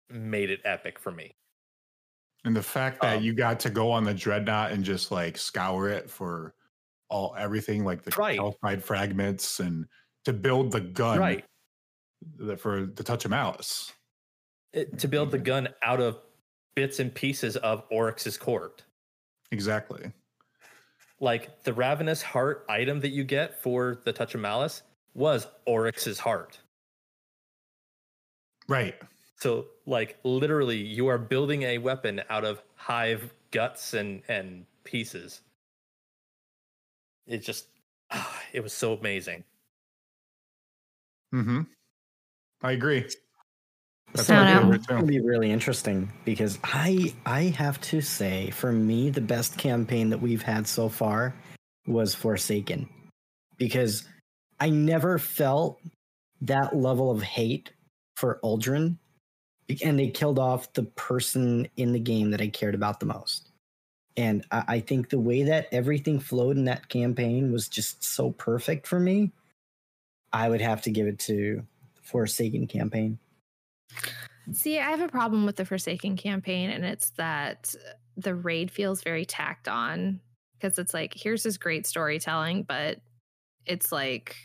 [0.08, 1.36] made it epic for me.
[2.44, 5.36] And the fact that Um, you got to go on the dreadnought and just like
[5.36, 6.55] scour it for
[7.08, 8.38] all everything, like the Right.
[8.38, 9.86] calcified fragments, and
[10.24, 11.44] to build the gun Right.
[12.38, 13.92] that for the touch of malice.
[14.72, 16.20] It, to build the gun out of
[16.74, 18.84] bits and pieces of Oryx's court.
[19.52, 20.12] Exactly.
[21.20, 24.82] like the ravenous heart item that you get for the touch of malice
[25.14, 26.60] was oryx's heart
[28.68, 29.00] Right.
[29.36, 35.42] so like literally you are building a weapon out of hive guts and and pieces
[37.26, 37.66] it just
[38.52, 39.44] it was so amazing
[41.34, 41.62] Mm-hmm.
[42.62, 43.00] I agree.
[44.14, 47.80] That's So my now- favorite It's going to be really interesting because I I have
[47.82, 51.34] to say, for me, the best campaign that we've had so far
[51.86, 52.88] was Forsaken,
[53.58, 54.04] because
[54.60, 55.80] I never felt
[56.42, 57.72] that level of hate
[58.16, 58.96] for Uldren,
[59.66, 63.06] be- and they killed off the person in the game that I cared about the
[63.06, 63.45] most.
[64.16, 68.30] And I, I think the way that everything flowed in that campaign was just so
[68.32, 69.32] perfect for me.
[70.32, 71.62] I would have to give it to
[71.94, 73.18] the Forsaken campaign?
[74.52, 77.74] See, I have a problem with the Forsaken campaign, and it's that
[78.16, 80.20] the raid feels very tacked on
[80.58, 82.98] because it's like, here's this great storytelling, but
[83.66, 84.36] it's like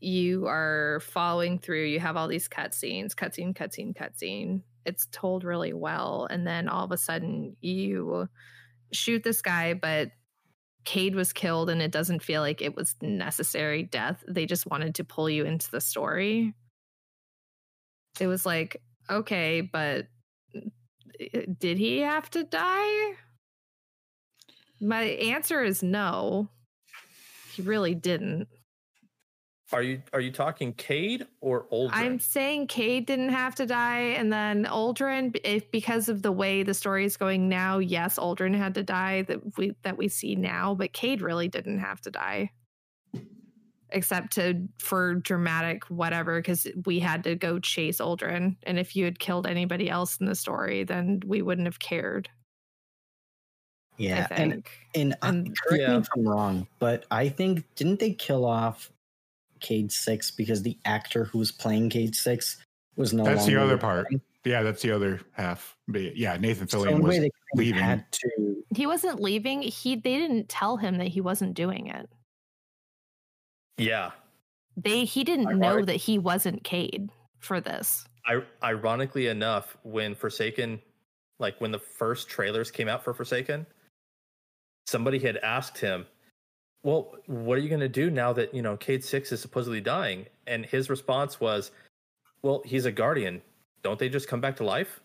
[0.00, 4.62] you are following through, you have all these cutscenes, cutscene, cutscene, cutscene.
[4.86, 6.26] It's told really well.
[6.30, 8.28] And then all of a sudden you
[8.92, 10.10] shoot this guy, but
[10.84, 14.24] Cayde was killed and it doesn't feel like it was necessary death.
[14.26, 16.54] They just wanted to pull you into the story.
[18.18, 20.06] It was like, okay, but
[20.54, 23.14] uh, did he have to die?
[24.80, 26.48] My answer is no.
[27.52, 28.48] He really didn't.
[29.72, 31.90] Are you are you talking Cayde or Uldren?
[31.92, 36.64] I'm saying Cayde didn't have to die, and then Uldren, if because of the way
[36.64, 40.34] the story is going now, yes, Uldren had to die that we that we see
[40.34, 42.50] now, but Cayde really didn't have to die,
[43.90, 49.04] except to for dramatic whatever, because we had to go chase Uldren, and if you
[49.04, 52.28] had killed anybody else in the story, then we wouldn't have cared.
[53.98, 58.00] Yeah, I and and, uh, And- correct me if I'm wrong, but I think didn't
[58.00, 58.90] they kill off
[59.60, 62.58] Cayde Six because the actor who was playing Cayde Six
[62.96, 64.06] was no That's the other part.
[64.10, 64.20] them?
[64.44, 65.76] Yeah, that's the other half.
[65.88, 67.82] But yeah, Nathan Fillion in was way, they kind of leaving.
[67.82, 68.56] had to.
[68.74, 69.62] he wasn't leaving.
[69.62, 72.08] He they didn't tell him that he wasn't doing it.
[73.78, 74.10] yeah.
[74.76, 75.60] They he didn't Ironic.
[75.60, 78.06] know that he wasn't Cayde for this.
[78.26, 80.80] I, ironically enough, when Forsaken,
[81.38, 83.66] like when the first trailers came out for Forsaken,
[84.86, 86.06] somebody had asked him,
[86.82, 89.80] "Well, what are you going to do now that you know Cayde Six is supposedly
[89.80, 91.70] dying?" And his response was,
[92.42, 93.42] "Well, he's a guardian.
[93.82, 95.00] Don't they just come back to life?"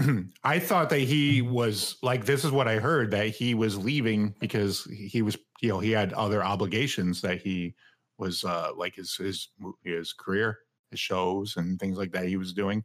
[0.44, 4.34] I thought that he was like this is what I heard that he was leaving
[4.38, 7.74] because he was you know he had other obligations that he
[8.18, 9.48] was uh like his his
[9.82, 10.58] his career
[10.90, 12.84] his shows and things like that he was doing.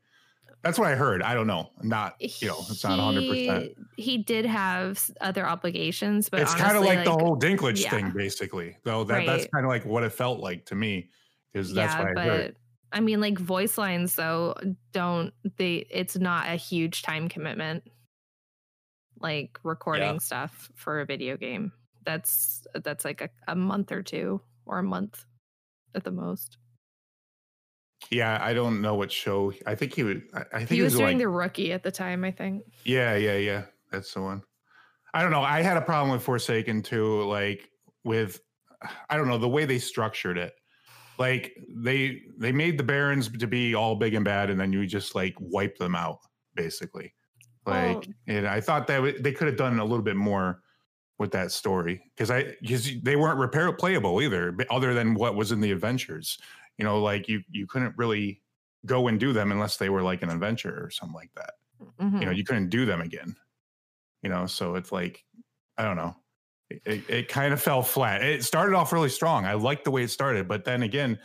[0.64, 1.22] That's what I heard.
[1.22, 1.70] I don't know.
[1.84, 3.30] Not you know it's not 100.
[3.30, 7.84] percent He- did have other obligations, but It's kind of honestly, like, the whole Dinklage
[7.84, 7.92] yeah.
[7.92, 8.78] thing basically.
[8.84, 11.10] Though that that's kind of like what it felt like to me
[11.54, 12.56] because that's yeah, what I but heard.
[12.92, 14.56] I mean, like voice lines though
[14.92, 15.86] don't they?
[15.92, 17.84] It's not a huge time commitment,
[19.20, 20.18] like recording Yeah.
[20.20, 21.72] stuff for a video game.
[22.06, 25.26] That's that's like a, a month or two or a month
[25.94, 26.58] at the most.
[28.12, 29.54] Yeah, I don't know what show.
[29.66, 30.18] I think he was.
[30.54, 32.64] I, think He was doing like the rookie at the time, I think.
[32.84, 33.64] Yeah, yeah, yeah.
[33.92, 34.44] That's the one.
[35.14, 35.42] I don't know.
[35.42, 37.70] I had a problem with Forsaken too, like
[38.04, 38.42] with
[39.10, 40.54] I don't know, the way they structured it.
[41.18, 44.86] Like they they made the Barons to be all big and bad and then you
[44.86, 46.20] just like wipe them out
[46.56, 47.14] basically.
[47.66, 50.62] Like Well- and I thought that w- they could have done a little bit more
[51.18, 55.54] with that story because I because they weren't repair playable either, other than what was
[55.54, 56.38] in the adventures.
[56.78, 58.44] You know, like you you couldn't really
[58.86, 61.54] go and do them unless they were like an adventure or something like that.
[62.00, 62.20] Mhm.
[62.20, 63.36] you know you couldn't do them again.
[64.24, 65.24] You know so it's like
[65.78, 66.16] i don't know.
[66.70, 68.24] It, it, it kind of fell flat.
[68.24, 69.46] It started off really strong.
[69.46, 71.20] I liked the way it started but then again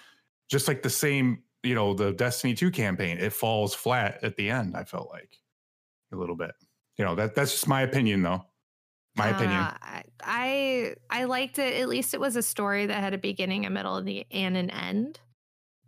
[0.50, 4.48] just like the same you know the destiny 2 campaign it falls flat at the
[4.50, 5.36] end i felt like
[6.12, 6.52] a little bit.
[6.98, 8.44] You know that that's just my opinion though.
[9.16, 9.58] My opinion.
[9.58, 11.80] Uh, I, I I liked it.
[11.80, 14.56] At least it was a story that had a beginning, a middle, and the and
[14.56, 15.20] an end.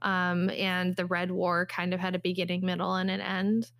[0.02, 3.70] Um, and the Red War kind of had a beginning, middle, and an end.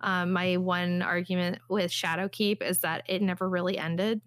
[0.00, 4.20] Um, my one argument with Shadowkeep is that it never really ended.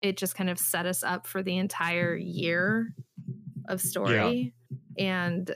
[0.00, 2.94] It just kind of set us up for the entire year
[3.68, 4.54] of story,
[4.98, 5.52] and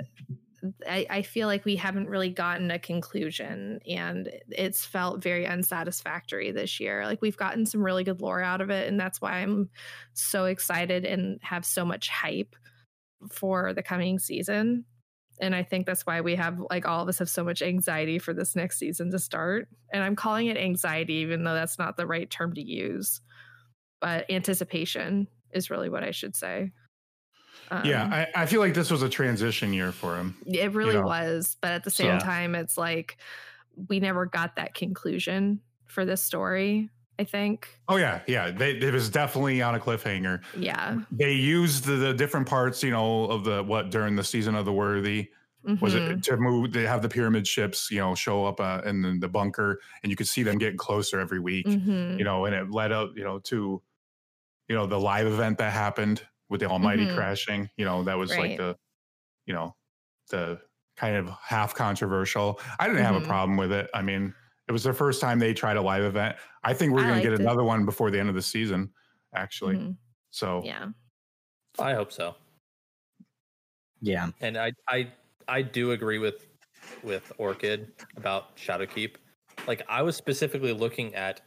[0.88, 6.52] I, I feel like we haven't really gotten a conclusion and it's felt very unsatisfactory
[6.52, 7.04] this year.
[7.04, 9.70] Like we've gotten some really good lore out of it, and that's why I'm
[10.14, 12.54] so excited and have so much hype
[13.30, 14.84] for the coming season.
[15.42, 18.18] And I think that's why we have like all of us have so much anxiety
[18.18, 19.68] for this next season to start.
[19.92, 23.20] And I'm calling it anxiety, even though that's not the right term to use.
[24.00, 26.72] But anticipation is really what I should say.
[27.70, 30.94] Um, yeah I, I feel like this was a transition year for him it really
[30.94, 31.02] know.
[31.02, 32.18] was, but at the same Yeah.
[32.18, 33.16] time, it's like
[33.88, 36.90] we never got that conclusion for this story.
[37.18, 41.84] I think, oh yeah yeah they, it was definitely on a cliffhanger yeah, they used
[41.84, 45.30] the, the different parts you know of the what during the season of the worthy
[45.80, 46.10] was Mhm.
[46.18, 49.16] it to move they have the pyramid ships you know show up uh, in the,
[49.20, 52.18] the bunker and you could see them getting closer every week Mhm.
[52.18, 53.82] you know and it led up you know to
[54.68, 57.14] you know the live event that happened with the almighty Mhm.
[57.14, 58.76] crashing you know that was like the
[59.46, 59.76] you know
[60.30, 60.60] the
[60.96, 64.34] kind of half controversial i didn't have a problem with it i mean
[64.68, 67.22] it was the first time they tried a live event i think we're going to
[67.22, 67.40] get it.
[67.40, 68.92] another one before the end of the season
[69.34, 69.96] actually Mhm.
[70.30, 70.88] so yeah.
[71.78, 72.36] I hope so.
[74.02, 74.30] Yeah.
[74.40, 75.10] And I I
[75.48, 76.48] I do agree with
[77.02, 79.16] with Orchid about Shadowkeep.
[79.66, 81.40] Like I was specifically looking at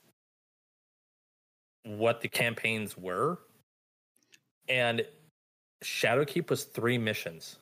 [1.84, 3.40] what the campaigns were,
[4.68, 5.06] and
[5.84, 7.58] Shadowkeep was three missions.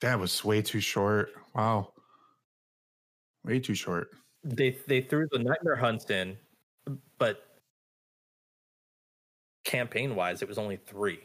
[0.00, 1.30] That was way too short.
[1.54, 1.92] Wow.
[3.44, 4.10] Way too short.
[4.42, 6.36] They they threw the nightmare hunts in,
[7.18, 7.60] but
[9.64, 11.20] campaign wise, it was only three,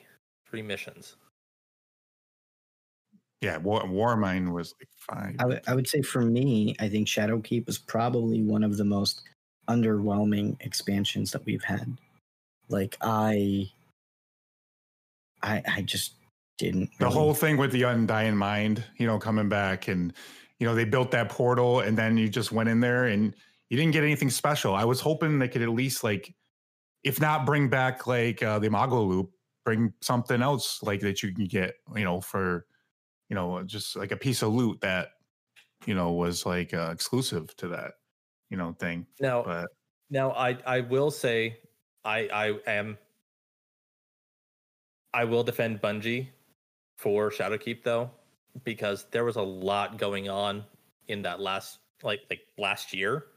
[0.49, 1.15] three missions.
[3.41, 5.35] Yeah, War, Warmind was like five.
[5.39, 9.21] I would- would say for me, I think Shadowkeep was probably one of the most
[9.69, 11.97] underwhelming expansions that we've had.
[12.67, 13.71] Like I,
[15.41, 16.13] I, I just
[16.57, 16.89] didn't.
[16.99, 20.13] the really- whole thing with the undying mind, you know, coming back and
[20.59, 23.33] you know, they built that portal and then you just went in there and
[23.69, 24.75] you didn't get anything special.
[24.75, 26.33] I was hoping they could at least like
[27.05, 29.31] if not bring back like uh, the Imago loop,
[29.63, 32.65] bring something else like that you can get, you know, for
[33.29, 35.09] you know, just like a piece of loot that
[35.85, 37.93] you know was like uh, exclusive to that,
[38.49, 39.05] you know, thing.
[39.19, 39.67] Now, But
[40.09, 41.59] Now, I I will say,
[42.03, 42.97] I I am.
[45.13, 46.29] I will defend Bungie
[46.97, 48.11] for Shadowkeep though,
[48.63, 50.65] because there was a lot going on
[51.07, 53.27] in that last like like last year,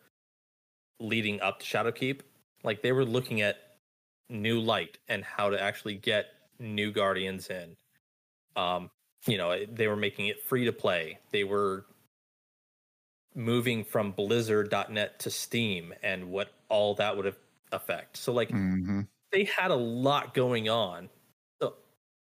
[1.01, 2.20] leading up to Shadowkeep.
[2.64, 3.57] Like they were looking at
[4.28, 6.26] new light and how to actually get
[6.59, 7.76] new guardians in.
[8.57, 8.90] Um,
[9.27, 11.18] you know, they were making it free to play.
[11.31, 11.87] They were
[13.35, 17.39] moving from blizzard.net to steam and what all that would have
[17.73, 19.07] affect so like mhm.
[19.31, 21.09] they had a lot going on
[21.61, 21.75] so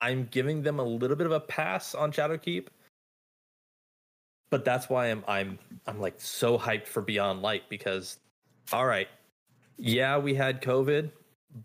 [0.01, 2.67] i'm giving them a little bit of a pass on shadowkeep
[4.51, 8.19] but that's why i'm i'm i'm like so hyped for beyond light because
[8.73, 9.09] all right
[9.79, 11.11] yeah we had covid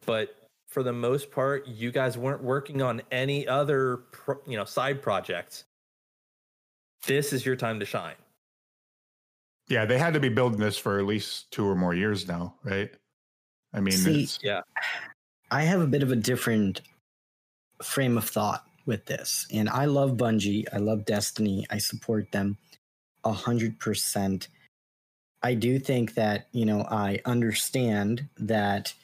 [0.05, 0.42] but
[0.73, 5.01] for the most part you guys weren't working on any other pro, you know side
[5.01, 5.65] projects
[7.05, 8.15] this is your time to shine
[9.69, 12.53] yeah, they had to be building this for at least two or more years now,
[12.65, 12.91] right?
[13.73, 14.59] I mean, See, it's, yeah
[15.53, 16.81] I have a bit of a different
[17.83, 19.45] frame of thought with this.
[19.53, 20.65] And I love Bungie.
[20.73, 21.67] I love Destiny.
[21.69, 22.57] I support them
[23.23, 24.47] a hundred percent.
[25.43, 28.95] I do think that, you know, I understand that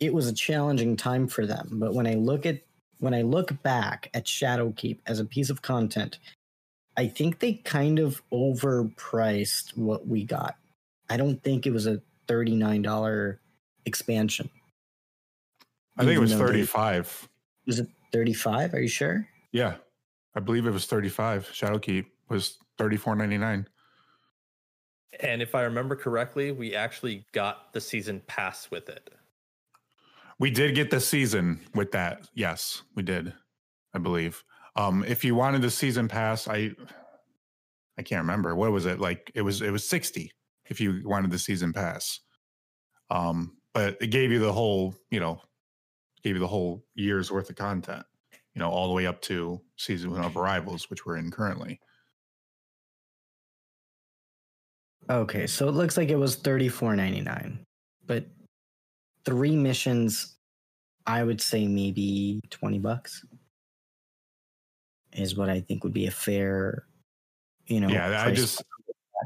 [0.00, 1.68] it was a challenging time for them.
[1.72, 2.60] But when I look at
[2.98, 6.18] when I look back at Shadowkeep as a piece of content,
[6.96, 10.56] I think they kind of overpriced what we got.
[11.10, 13.38] I don't think it was a $39
[13.84, 14.48] expansion.
[15.98, 17.28] I think it was though they- 35.
[17.66, 18.74] Was it 35?
[18.74, 19.28] Are you sure?
[19.52, 19.76] Yeah,
[20.34, 21.48] I believe it was 35.
[21.48, 23.66] Shadowkeep was 34.99.
[25.20, 29.10] And if I remember correctly, we actually got the season pass with it.
[30.38, 32.28] We did get the season with that.
[32.34, 33.32] Yes, we did.
[33.94, 34.44] I believe.
[34.76, 36.72] Um, if you wanted the season pass, I
[37.98, 39.30] I can't remember what was it like.
[39.34, 40.30] It was it was 60
[40.68, 42.20] if you wanted the season pass.
[43.10, 45.40] Um, but it gave you the whole, you know,
[46.22, 48.04] gave you the whole year's worth of content.
[48.54, 51.80] You know, all the way up to season of arrivals, which we're in currently.
[55.08, 57.58] Okay, so it looks like it was 34.99.
[58.06, 58.26] But
[59.26, 60.36] three missions,
[61.06, 63.24] I would say maybe 20 bucks
[65.12, 66.86] is what I think would be a fair,
[67.66, 67.88] you know.
[67.88, 68.62] yeah, I just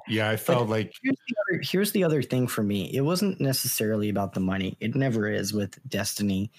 [0.09, 2.91] yeah, I felt like here's the, other, here's the other thing for me.
[2.95, 4.77] It wasn't necessarily about the money.
[4.81, 6.51] It never is with Destiny.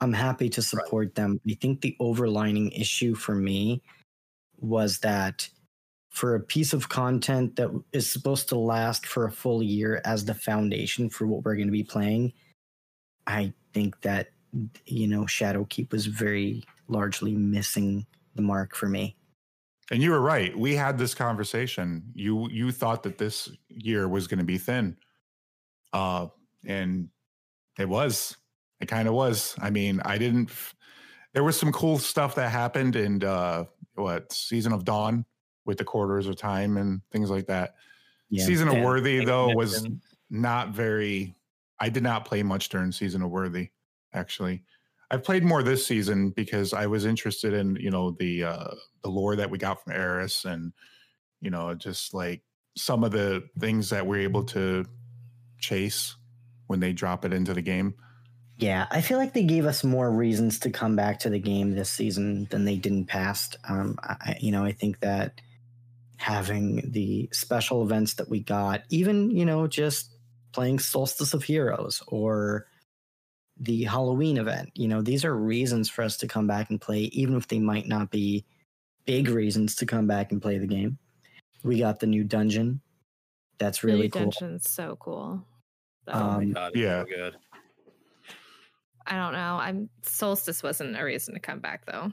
[0.00, 1.40] I'm happy to support them.
[1.48, 3.82] I think the overlining issue for me
[4.58, 5.48] was that
[6.10, 10.24] for a piece of content that is supposed to last for a full year as
[10.24, 12.32] the foundation for what we're going to be playing,
[13.26, 14.30] I think that
[14.86, 19.16] you know Shadowkeep was very largely missing the mark for me.
[19.90, 20.56] And you were right.
[20.56, 22.02] We had this conversation.
[22.14, 24.96] You you thought that this year was going to be thin,
[25.92, 26.28] uh,
[26.64, 27.08] and
[27.78, 28.36] it was.
[28.80, 29.54] It kind of was.
[29.60, 30.50] I mean, I didn't.
[31.34, 33.64] There was some cool stuff that happened in uh,
[33.94, 35.24] what season of Dawn
[35.64, 37.74] with the quarters of time and things like that.
[38.30, 38.44] Yeah.
[38.44, 39.86] Season of Worthy though was
[40.30, 41.34] not very.
[41.82, 43.70] I did not play much during season of Worthy.
[44.14, 44.62] Actually,
[45.10, 49.10] I've played more this season because I was interested in you know the uh, the
[49.10, 50.72] lore that we got from Eris and
[51.40, 52.42] you know just like
[52.76, 54.84] some of the things that we're able to
[55.58, 56.14] chase
[56.68, 57.94] when they drop it into the game.
[58.58, 61.72] Yeah, I feel like they gave us more reasons to come back to the game
[61.72, 63.56] this season than they did in past.
[63.68, 65.40] Um, I- you know, I think that
[66.18, 70.11] having the special events that we got, even you know, just
[70.52, 72.66] playing Solstice of Heroes or
[73.58, 77.00] the Halloween event, you know, these are reasons for us to come back and play,
[77.12, 78.44] even if they might not be
[79.04, 80.98] big reasons to come back and play the game.
[81.62, 82.80] We got the new dungeon.
[83.58, 84.22] That's The new really cool.
[84.22, 85.44] dungeon's so cool.
[86.08, 87.02] Oh my Um, god, yeah.
[87.02, 87.36] so good.
[89.06, 89.56] I don't know.
[89.60, 92.12] I'm Solstice wasn't a reason to come back though.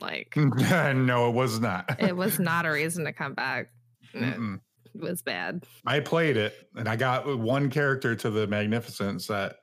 [0.00, 1.96] Like no, it was not.
[1.98, 3.70] it was not a reason to come back.
[4.14, 4.60] Mm-mm.
[5.00, 5.64] Was bad.
[5.86, 9.56] I played it and I got one character to the magnificent set,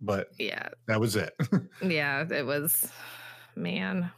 [0.00, 0.68] but Yeah.
[0.86, 1.34] that was it.
[1.82, 2.24] Yeah.
[2.30, 2.90] It was
[3.56, 4.10] man.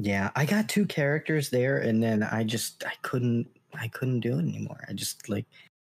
[0.00, 4.34] Yeah, I got two characters there, and then I just I couldn't I couldn't do
[4.34, 4.84] it anymore.
[4.88, 5.46] I just like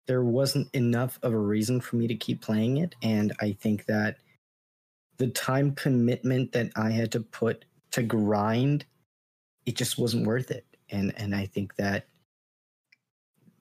[0.06, 3.84] there wasn't enough of a reason for me to keep playing it, and I think
[3.86, 4.18] that
[5.18, 8.84] the time commitment that I had to put to grind,
[9.64, 10.64] it just wasn't worth it.
[10.90, 12.06] And and I think that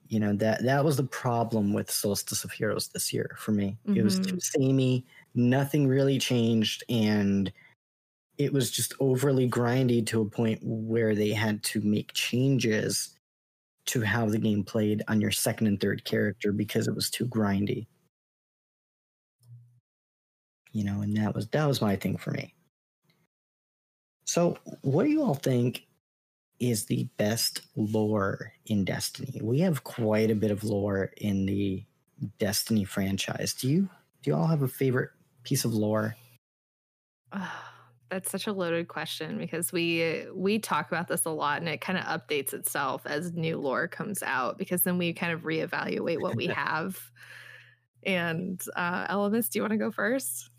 [0.08, 3.76] you know that that was the problem with Solstice of Heroes this year for me.
[3.94, 4.34] It was mm-hmm.
[4.34, 5.06] too samey.
[5.34, 7.52] Nothing really changed, and
[8.38, 13.16] it was just overly grindy to a point where they had to make changes
[13.86, 17.26] to how the game played on your second and third character because it was too
[17.26, 17.86] grindy.
[20.72, 22.54] You know, and that was that was my thing for me.
[24.24, 25.86] So, what do you all think
[26.58, 29.40] is the best lore in Destiny?
[29.42, 31.84] We have quite a bit of lore in the
[32.38, 33.52] Destiny franchise.
[33.54, 33.88] Do you
[34.22, 35.10] do you all have a favorite
[35.42, 36.16] piece of lore?
[37.32, 37.72] Ah,
[38.08, 41.80] That's such a loaded question because we we talk about this a lot and it
[41.80, 46.20] kind of updates itself as new lore comes out because then we kind of reevaluate
[46.20, 46.96] what we have.
[48.04, 50.50] And uh Ellimist, do you want to go first?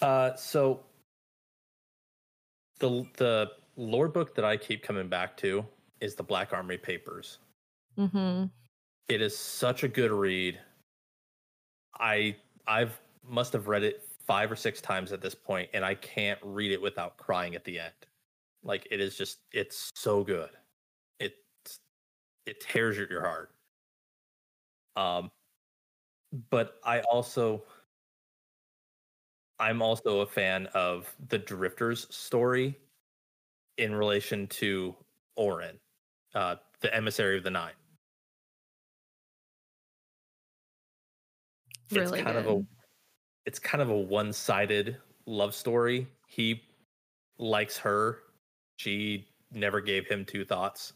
[0.00, 0.84] Uh, so
[2.78, 5.64] the the lore book that I keep coming back to
[6.00, 7.38] is the Black Armory Papers.
[7.96, 8.46] Mm-hmm.
[9.08, 10.58] It is such a good read.
[11.98, 15.94] I I've must have read it five or six times at this point, and I
[15.94, 17.92] can't read it without crying at the end.
[18.62, 20.50] Like it is just it's so good.
[21.20, 21.34] It
[22.46, 23.50] it tears at your heart.
[24.96, 25.30] Um,
[26.50, 27.62] but I also
[29.60, 32.76] I'm also a fan of the Drifters story
[33.78, 34.94] in relation to
[35.36, 35.78] Orin,
[36.34, 37.72] uh, the emissary of the Nine.
[41.90, 42.62] Really it's kind of a
[43.46, 46.06] it's kind of a one-sided love story.
[46.26, 46.62] He
[47.38, 48.18] likes her.
[48.76, 50.92] She never gave him two thoughts.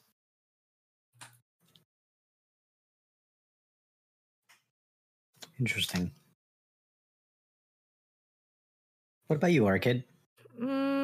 [5.59, 6.11] Interesting.
[9.29, 10.05] What about you, Orchid?
[10.61, 11.02] Mm,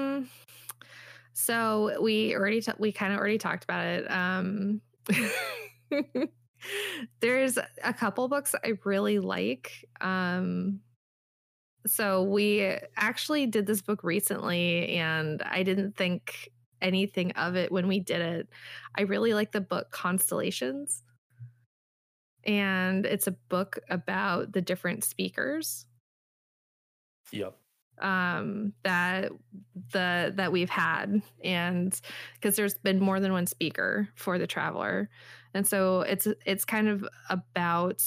[1.48, 4.10] so we already ta- we kind of already talked about it.
[4.10, 4.82] Um,
[7.20, 9.88] there's a couple books I really like.
[10.02, 10.80] Um,
[11.86, 16.50] so we actually did this book recently, and I didn't think
[16.82, 18.48] anything of it when we did it.
[18.94, 21.02] I really like the book Constellations,
[22.44, 25.86] and it's a book about the different speakers
[27.32, 27.56] Yep.
[28.00, 29.32] Um that
[29.92, 31.22] the that we've had.
[31.44, 31.98] And
[32.34, 35.08] because there's been more than one speaker for the traveler.
[35.54, 38.02] And so it's it's kind of about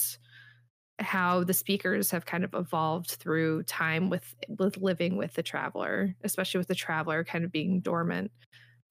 [0.98, 6.14] how the speakers have kind of evolved through time with with living with the traveler
[6.22, 8.30] especially with the traveler kind of being dormant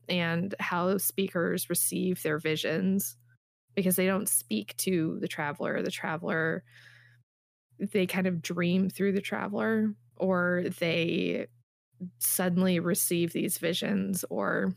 [0.10, 3.18] and how speakers receive their visions.
[3.74, 5.82] Because they don't speak to the traveler.
[5.82, 6.64] The traveler
[7.80, 11.48] they kind of dream through the traveler or they
[12.20, 14.74] suddenly receive these visions or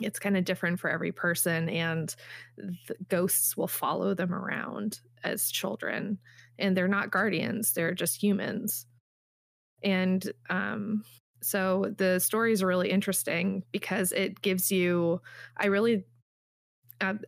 [0.00, 2.16] it's kind of different for every person and
[3.08, 6.18] ghosts will follow them around as children
[6.58, 8.86] and they're not guardians they're just humans.
[9.82, 11.04] And um
[11.42, 15.20] so the story is really interesting because it gives you
[15.56, 16.04] i really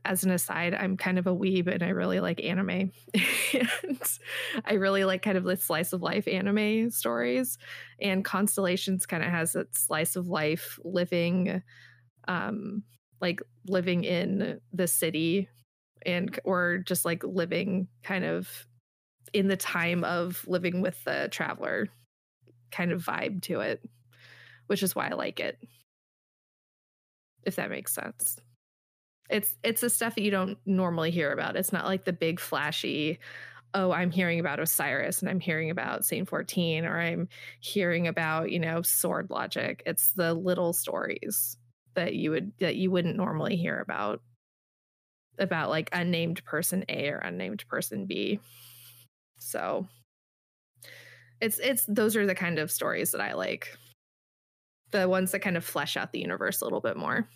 [0.05, 2.93] as an aside, I'm kind of a weeb and I really like anime.
[3.55, 4.19] and
[4.65, 7.59] I really like kind of the slice of life anime stories.
[8.01, 11.63] And Constellations kind of has that slice of life living,
[12.29, 12.83] um,
[13.21, 15.49] like living in the city
[16.05, 18.67] and or just like living kind of
[19.33, 21.89] in the time of living with the traveler
[22.71, 23.83] kind of vibe to it,
[24.67, 25.59] which is why I like it.
[27.45, 28.39] If that makes sense
[29.33, 31.57] it's it's the stuff that you don't normally hear about.
[31.57, 33.19] It's not like the big flashy,
[33.75, 37.29] oh, I'm hearing about Osiris and I'm hearing about Saint 14 or I'm
[37.61, 39.83] hearing about, you know, sword logic.
[39.87, 41.57] It's the little stories
[41.95, 44.21] that you would that you wouldn't normally hear about
[45.39, 48.39] about like unnamed person A or unnamed person B.
[49.39, 49.89] So
[51.41, 53.77] it's it's those are the kind of stories that I like.
[54.91, 57.27] The ones that kind of flesh out the universe a little bit more.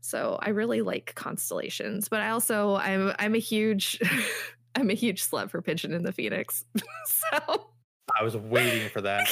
[0.00, 4.00] So I really like constellations, but I also I'm I'm a huge
[4.74, 6.64] I'm a huge slut for Pigeon in the Phoenix.
[7.06, 7.70] so
[8.18, 9.26] I was waiting for that.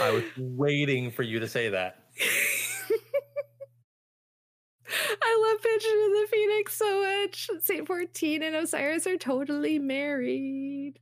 [0.00, 2.04] I was waiting for you to say that.
[5.22, 7.50] I love Pigeon in the Phoenix so much.
[7.62, 11.00] Saint 14 and Osiris are totally married.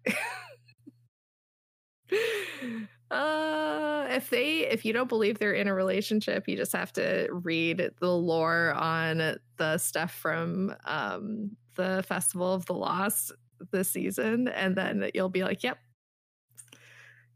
[3.15, 7.29] Uh if they if you don't believe they're in a relationship, you just have to
[7.31, 13.33] read the lore on the stuff from um the Festival of the Lost
[13.73, 15.79] this season, and then you'll be like, Yep.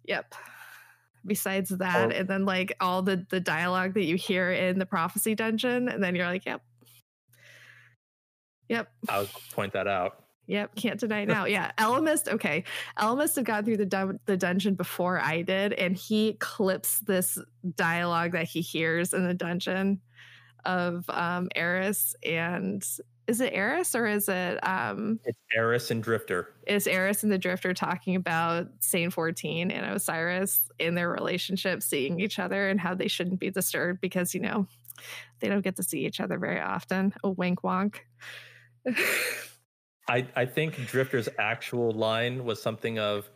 [0.04, 0.34] Yep
[1.26, 2.16] besides that Oh.
[2.16, 6.02] and then like all the the dialogue that you hear in the prophecy dungeon and
[6.02, 6.62] then you're like yep
[8.68, 10.24] yep I'll point that out.
[10.48, 12.64] Yep can't deny it now yeah ellimist okay
[12.98, 17.38] ellimist had gone through the dun- the dungeon before i did and he clips this
[17.76, 20.00] dialogue that he hears in the dungeon
[20.64, 22.82] of um eris and
[23.26, 26.54] is it eris or is it um It's Eris and Drifter.
[26.66, 32.20] is Eris and the Drifter talking about Saint 14 and Osiris in their relationship, seeing
[32.20, 34.66] each other and how they shouldn't be disturbed because, you know,
[35.40, 37.12] they don't get to see each other very often.
[37.24, 37.96] A wink wonk.
[40.08, 43.28] I, I think Drifter's actual line was something of,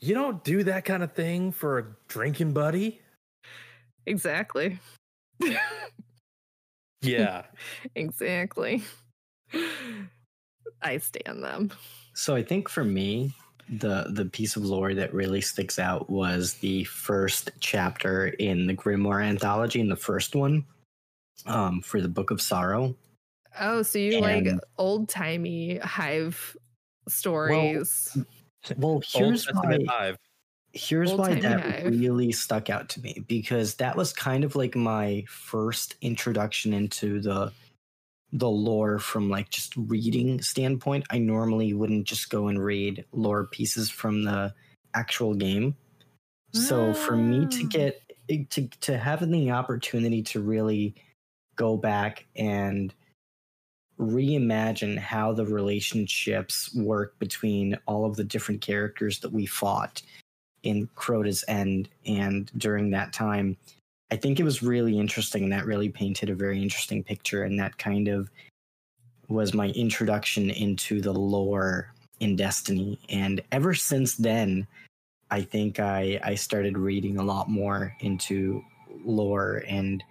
[0.00, 3.00] You don't do that kind of thing for a drinking buddy?
[4.06, 4.78] exactly.
[7.02, 7.42] Yeah.
[7.96, 8.82] exactly.
[10.82, 11.72] I stand them.
[12.14, 13.32] So I think for me,
[13.78, 18.74] the the piece of lore that really sticks out was the first chapter in the
[18.74, 20.64] Grimoire anthology, in the first one,
[21.46, 22.94] um, for the Book of Sorrow.
[23.60, 24.46] Oh, so you like
[24.78, 26.56] old timey hive
[27.08, 28.16] stories.
[28.76, 29.78] Well, Old here's why.
[29.88, 30.16] Hive.
[30.74, 31.84] Here's why Old-timey that hive.
[31.86, 37.20] really stuck out to me because that was kind of like my first introduction into
[37.20, 37.52] the
[38.34, 41.04] the lore from like just reading standpoint.
[41.10, 44.54] I normally wouldn't just go and read lore pieces from the
[44.94, 45.76] actual game.
[46.54, 47.68] So for me to Ah.
[47.68, 50.94] get eh, to to having the opportunity to really
[51.56, 52.94] go back and
[54.02, 60.02] reimagine how the relationships work between all of the different characters that we fought
[60.62, 63.56] in Crota's End and during that time,
[64.10, 67.78] I think it was really interesting that really painted a very interesting picture and that
[67.78, 68.30] kind of
[69.28, 73.00] was my introduction into the lore in Destiny.
[73.08, 74.66] And ever since then,
[75.30, 78.62] I think I, I started reading a lot more into
[79.04, 80.04] lore and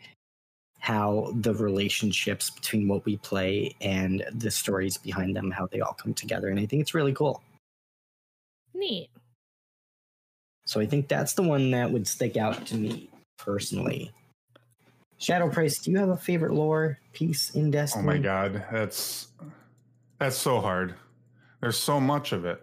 [0.82, 5.94] how the relationships between what we play and the stories behind them, how they all
[5.94, 6.48] come together.
[6.50, 7.44] And I think it's really cool.
[8.74, 9.12] Neat.
[10.66, 14.12] So I think that's the one that would stick out to me personally.
[15.20, 18.04] Shadow Price, do you have a favorite lore piece in Destiny?
[18.04, 19.28] Oh my god, that's
[20.18, 20.96] that's so hard.
[21.62, 22.60] There's so much of it.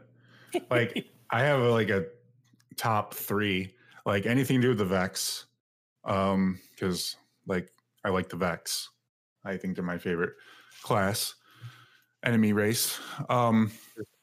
[0.69, 2.07] Like I have like a
[2.77, 5.45] top three, like anything to do with the Vex,
[6.05, 7.15] um, because
[7.47, 7.71] like
[8.09, 8.89] I like the Vex.
[9.45, 10.33] I think they're my favorite
[10.83, 11.35] class,
[12.25, 12.99] enemy race.
[13.29, 13.71] Um,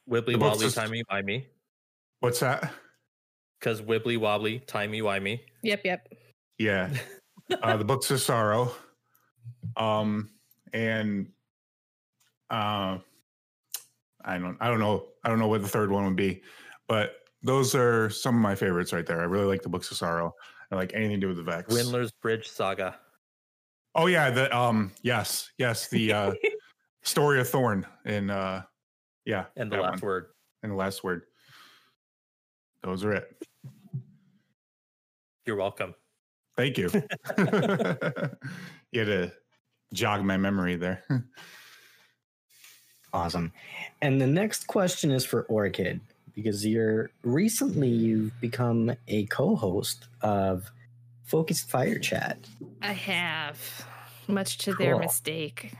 [0.10, 1.46] Wibbly The book's wobbly, just- timey wimey.
[2.20, 2.74] what's that?
[3.60, 5.40] Because wibbly wobbly, timey wimey.
[5.62, 6.08] Yep, yep.
[6.58, 6.90] Yeah,
[7.62, 8.72] uh, the books of sorrow,
[9.78, 10.30] um,
[10.74, 11.28] and
[12.50, 12.98] uh,
[14.24, 16.42] I don't, I don't know, I don't know what the third one would be,
[16.88, 19.22] but those are some of my favorites right there.
[19.22, 20.34] I really like the books of sorrow.
[20.72, 21.72] I like anything to do with the Vex.
[21.74, 22.98] Windler's Bridge Saga.
[23.96, 26.34] Oh yeah, the um, yes, yes, the uh,
[27.04, 28.64] story of Thorn in uh,
[29.26, 30.08] yeah, and the last one.
[30.08, 30.26] word.
[30.64, 31.24] and the last word.
[32.84, 33.36] Those are it.
[35.46, 35.96] You're welcome.
[36.58, 36.90] Thank you.
[38.92, 39.32] you had to
[39.94, 41.04] jog my memory there.
[43.14, 43.54] Awesome.
[44.02, 46.02] And the next question is for Orchid
[46.34, 50.70] because you're recently you've become a co-host of
[51.26, 52.38] Focused Fire Chat.
[52.82, 53.86] I have.
[54.28, 55.74] Much to their mistake.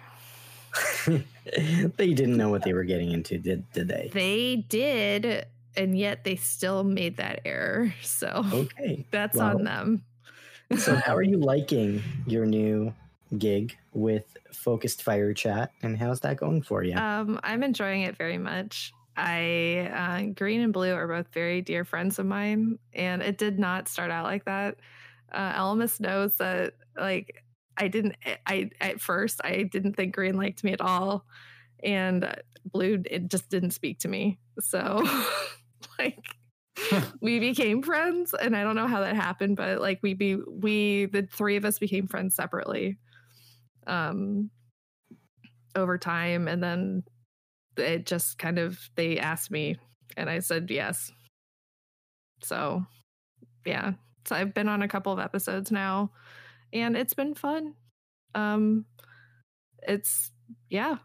[1.08, 4.10] they didn't know what they were getting into, did did they?
[4.14, 5.46] They did,
[5.78, 7.94] and yet they still made that error.
[8.02, 9.06] So Okay.
[9.12, 10.04] that's well- on them.
[10.80, 12.92] So how are you liking your new
[13.38, 16.96] gig with Focused Fire Chat and how's that going for you?
[16.96, 18.92] Um, I'm enjoying it very much.
[19.16, 23.60] I uh, green and blue are both very dear friends of mine, and it did
[23.60, 24.78] not start out like that.
[25.36, 27.44] Uh, Ellimist knows that like
[27.78, 28.16] I didn't.
[28.48, 31.26] I at first I didn't think green liked me at all,
[31.84, 32.36] and uh,
[32.72, 34.40] blue it just didn't speak to me.
[34.60, 35.04] So
[36.00, 36.24] like
[37.22, 41.06] we became friends and i don't know how that happened but like we be we
[41.06, 42.98] the three of us became friends separately
[43.88, 44.50] um
[45.76, 47.04] over time and then
[47.78, 49.78] it just kind of they asked me
[50.18, 51.12] and i said yes
[52.42, 52.86] so
[53.66, 53.94] yeah
[54.26, 56.12] so i've been on a couple of episodes now
[56.74, 57.74] and it's been fun.
[58.34, 58.86] Um
[59.88, 60.32] it's
[60.70, 60.98] yeah.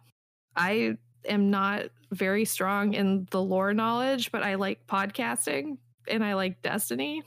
[0.56, 0.96] I
[1.26, 6.62] am not very strong in the lore knowledge but i like podcasting and i like
[6.62, 7.22] destiny.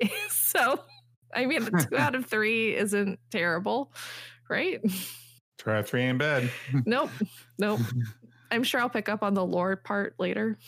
[0.28, 0.80] So
[1.32, 3.92] i mean two out of three isn't terrible
[4.50, 4.80] right?
[5.58, 6.50] Try three in bed.
[6.84, 7.10] nope
[7.58, 7.80] nope.
[8.50, 10.58] I'm sure i'll pick up on the lore part later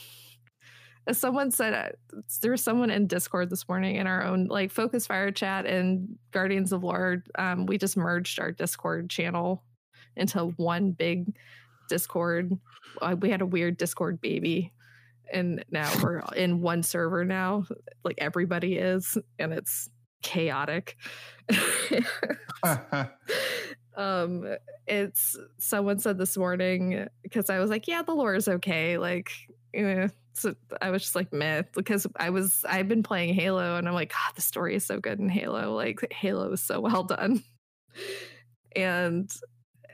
[1.06, 4.70] as someone said uh, there was someone in discord this morning in our own like
[4.70, 9.62] focus fire chat and guardians of lore um, we just merged our discord channel
[10.16, 11.36] into one big
[11.88, 12.58] discord.
[13.00, 14.72] Uh, we had a weird discord baby
[15.32, 17.64] and now we're in one server now
[18.04, 19.88] like everybody is and it's
[20.22, 20.96] chaotic.
[23.96, 24.44] Um
[24.86, 29.30] it's someone said this morning because i was like yeah the lore is okay like
[29.76, 33.76] you know so i was just like meh because i was i've been playing halo
[33.76, 36.80] and i'm like god the story is so good in halo like halo is so
[36.80, 37.42] well done
[38.74, 39.30] and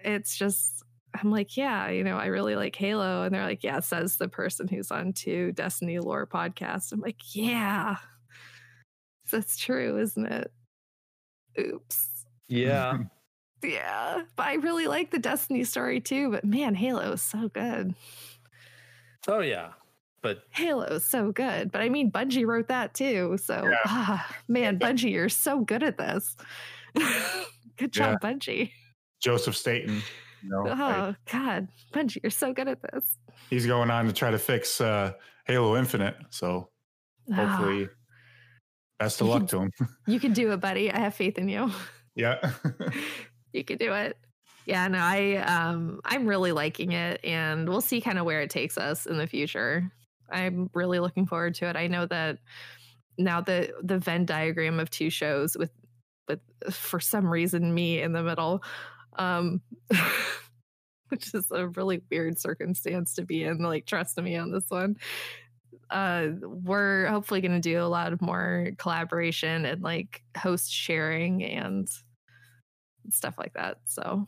[0.04, 0.82] it's just
[1.20, 4.28] i'm like yeah you know i really like halo and they're like yeah says the
[4.28, 7.96] person who's on two destiny lore podcast i'm like yeah
[9.30, 10.52] that's true isn't it
[11.60, 12.08] oops
[12.48, 12.98] Yeah.
[13.64, 16.30] yeah, but I really like the Destiny story too.
[16.30, 17.94] But man, Halo is so good.
[19.28, 19.70] Oh yeah.
[20.22, 21.72] But Halo is so good.
[21.72, 23.36] But I mean, Bungie wrote that too.
[23.42, 23.76] So, Yeah.
[23.86, 26.36] ah, man, Bungie, you're so good at this.
[27.76, 28.70] good job, Bungie.
[29.20, 30.00] Joseph Staten.
[30.42, 33.18] You know, Oh like, God, Bungie, you're so good at this.
[33.50, 35.12] he's going on to try to fix uh,
[35.46, 36.16] Halo Infinite.
[36.30, 36.68] So
[37.32, 37.88] Ah, hopefully,
[38.98, 39.70] best of luck to him.
[40.06, 40.90] you can do it, buddy.
[40.90, 41.70] I have faith in you.
[42.14, 42.52] yeah.
[43.52, 44.16] you can do it.
[44.66, 48.50] Yeah, no, I um I'm really liking it and we'll see kind of where it
[48.50, 49.90] takes us in the future.
[50.30, 51.76] I'm really looking forward to it.
[51.76, 52.38] I know that
[53.18, 55.70] now the the Venn diagram of two shows with
[56.28, 56.40] with
[56.70, 58.62] for some reason me in the middle
[59.18, 59.60] um
[61.08, 64.96] which is a really weird circumstance to be in like trust me on this one
[65.90, 71.44] uh we're hopefully going to do a lot of more collaboration and like host sharing
[71.44, 71.88] and
[73.10, 74.26] stuff like that so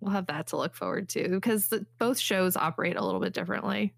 [0.00, 3.32] we'll have that to look forward to because the, both shows operate a little bit
[3.32, 3.94] differently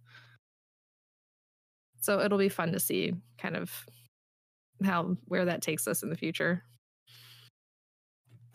[2.01, 3.73] so it'll be fun to see kind of
[4.85, 6.63] how where that takes us in the future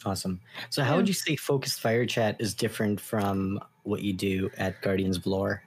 [0.04, 0.42] Awesome.
[0.72, 0.96] So, how Yeah.
[0.98, 5.28] would you say Focused Fire Chat is different from what you do at Guardians of
[5.28, 5.62] Lore?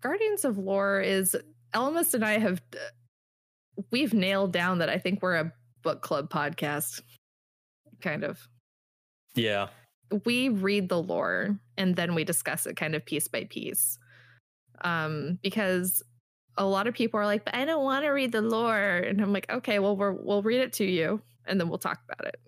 [0.00, 1.34] Guardians of Lore is
[1.74, 6.30] Ellimist and I have uh, we've nailed down that I think we're a book club
[6.30, 7.00] podcast.
[8.00, 8.46] Kind of.
[9.34, 9.70] yeah.
[10.24, 13.98] We read the lore and then we discuss it kind of piece by piece.
[14.82, 16.02] Um because
[16.56, 19.20] a lot of people are like, "But I don't want to read the lore." And
[19.20, 22.28] I'm like, "Okay, well we're, we'll read it to you and then we'll talk about
[22.28, 22.40] it."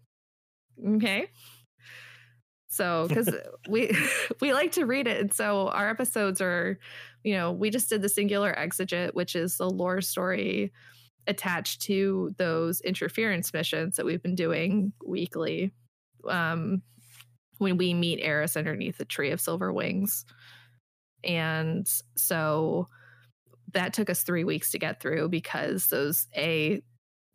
[0.96, 1.28] Okay?
[2.68, 3.28] So, cuz
[3.68, 3.90] we
[4.40, 6.78] we like to read it and so our episodes are
[7.26, 10.72] you know, we just did the singular exegete, which is the lore story
[11.26, 15.72] attached to those interference missions that we've been doing weekly.
[16.28, 16.82] Um,
[17.58, 20.24] when we meet Eris underneath the tree of silver wings.
[21.24, 21.86] And
[22.16, 22.88] so
[23.72, 26.82] that took us three weeks to get through because those a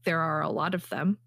[0.04, 1.18] there are a lot of them.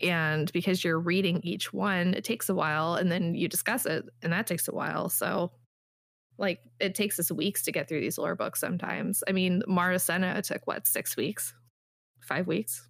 [0.00, 4.04] And because you're reading each one, it takes a while and then you discuss it,
[4.22, 5.08] and that takes a while.
[5.08, 5.50] So
[6.38, 9.24] like it takes us weeks to get through these lore books sometimes.
[9.28, 11.52] I mean, Marasenna took what, six weeks?
[12.22, 12.86] Five weeks?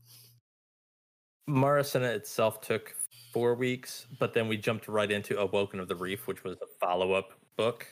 [1.49, 2.95] Marasenna itself took
[3.33, 6.66] four weeks, but then we jumped right into Awoken of the Reef, which was a
[6.81, 7.87] follow up book.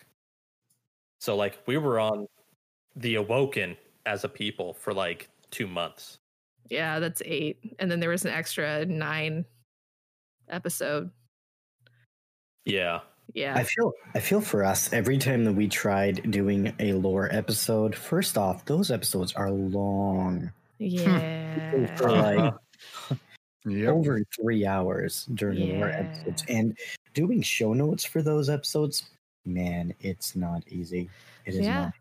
[1.21, 2.27] So, like, we were on
[2.95, 6.19] the Awoken as a people for like two months.
[6.69, 7.59] Yeah, that's eight.
[7.79, 9.45] And then there was an extra nine
[10.49, 11.11] episode.
[12.65, 13.01] Yeah.
[13.35, 13.55] Yeah.
[13.57, 17.95] I feel I feel for us every time that we tried doing a lore episode.
[17.95, 21.97] First off, those episodes are long, yeah.
[21.97, 22.55] for like.
[23.67, 23.89] Yep.
[23.95, 26.01] over three hours during the lore Yeah.
[26.01, 26.79] episodes, and
[27.15, 29.11] doing show notes for those episodes.
[29.45, 31.11] Man, it's not easy.
[31.45, 31.85] It is Yeah.
[31.87, 31.95] not.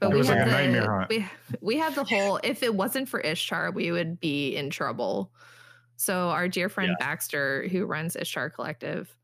[0.00, 1.08] But It we was had like a the, nightmare hunt.
[1.08, 1.26] We,
[1.60, 5.32] we had the whole if it wasn't for Ishtar, we would be in trouble.
[5.96, 7.06] So our dear friend Yeah.
[7.06, 9.16] Baxter, who runs Ishtar Collective,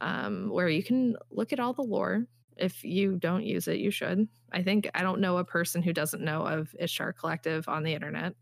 [0.00, 2.26] um, where you can look at all the lore
[2.56, 4.28] If you don't use it, you should.
[4.52, 7.94] I think I don't know a person who doesn't know of Ishtar Collective on the
[7.94, 8.34] internet,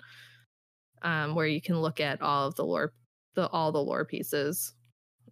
[1.02, 2.92] um, where you can look at all of the lore,
[3.34, 4.74] the all the lore pieces,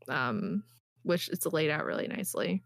[0.08, 0.62] um,
[1.02, 2.62] which it's laid out really nicely,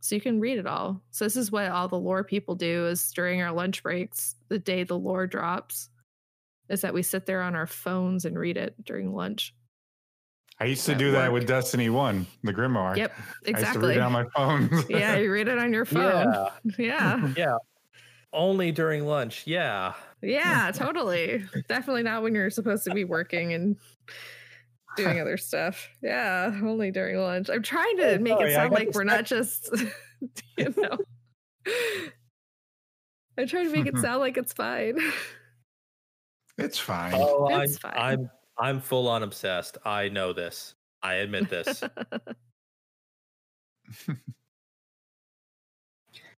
[0.00, 1.02] so you can read it all.
[1.10, 4.58] So this is what all the lore people do: is during our lunch breaks, the
[4.58, 5.88] day the lore drops,
[6.68, 9.54] is that we sit there on our phones and read it during lunch.
[10.60, 11.40] I used to At do that work.
[11.40, 12.96] with Destiny One, the Grimoire.
[12.96, 13.12] Yep,
[13.46, 13.94] I used to read exactly.
[13.94, 14.70] it on my phone.
[14.88, 16.32] yeah, you read it on your phone.
[16.78, 17.16] Yeah.
[17.26, 17.32] Yeah.
[17.36, 17.56] Yeah.
[18.32, 19.46] Only during lunch.
[19.46, 19.94] Yeah.
[20.22, 21.44] Yeah, totally.
[21.68, 23.76] Definitely not when you're supposed to be working and
[24.96, 25.88] doing other stuff.
[26.02, 27.50] Yeah, only during lunch.
[27.50, 29.68] I'm trying to Oh, make sorry, it sound like we're not just,
[30.56, 30.96] you know.
[33.38, 34.98] I'm trying to make it sound like it's fine.
[36.58, 37.12] it's fine.
[37.14, 37.92] Oh, I'm, fine.
[37.96, 39.78] I'm I'm full on obsessed.
[39.84, 40.74] I know this.
[41.02, 41.82] I admit this.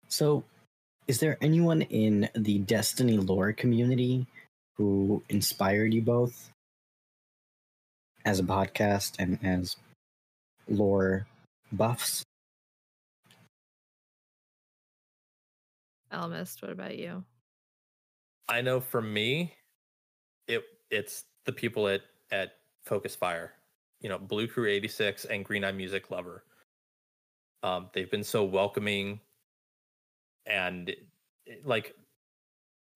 [0.10, 0.44] So,
[1.08, 4.26] is there anyone in the Destiny lore community
[4.78, 6.50] who inspired you both
[8.26, 9.76] as a podcast and as
[10.70, 11.28] lore
[11.72, 12.24] buffs?
[16.12, 17.24] Ellimist, what about you?
[18.48, 19.54] I know for me,
[20.48, 22.02] it it's the people at
[22.32, 22.54] at
[22.86, 23.54] Focus Fire,
[24.00, 26.44] you know, Blue Crew 86 and Green Eye Music Lover.
[27.64, 29.20] Um, they've been so welcoming
[30.46, 31.96] and it- like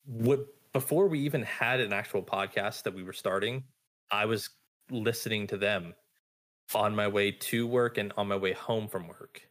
[0.05, 3.63] what before we even had an actual podcast that we were starting,
[4.11, 4.49] I was
[4.91, 5.93] listening to them
[6.75, 9.41] on my way to work and on my way home from work.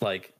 [0.00, 0.34] Like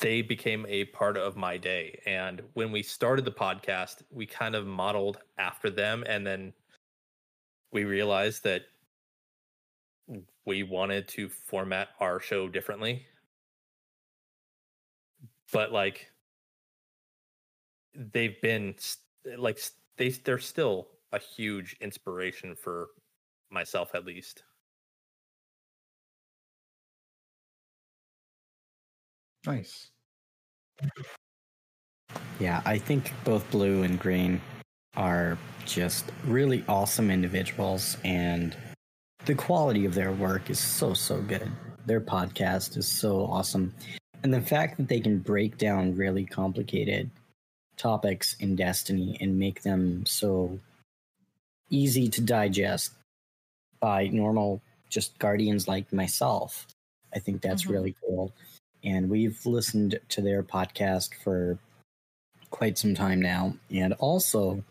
[0.00, 2.00] they became a part of my day.
[2.06, 6.04] And when we started the podcast, we kind of modeled after them.
[6.06, 6.52] And then
[7.72, 8.62] we realized that
[10.44, 13.06] we wanted to format our show differently.
[15.52, 16.10] But like,
[17.94, 18.74] they've been
[19.36, 19.60] like,
[19.96, 22.88] they, they're still a huge inspiration for
[23.50, 24.42] myself, at least.
[29.46, 29.90] Nice.
[32.40, 34.40] Yeah, I think both Blue and Green
[34.96, 38.56] are just really awesome individuals, and
[39.24, 41.50] the quality of their work is so, so good.
[41.86, 43.72] Their podcast is so awesome.
[44.24, 47.10] And the fact that they can break down really complicated
[47.76, 50.58] topics in Destiny and make them so
[51.68, 52.92] easy to digest
[53.80, 56.66] by normal, just guardians like myself,
[57.14, 57.70] I think that's Mhm.
[57.70, 58.32] really cool.
[58.82, 61.58] And we've listened to their podcast for
[62.50, 63.58] quite some time now.
[63.70, 64.64] And also,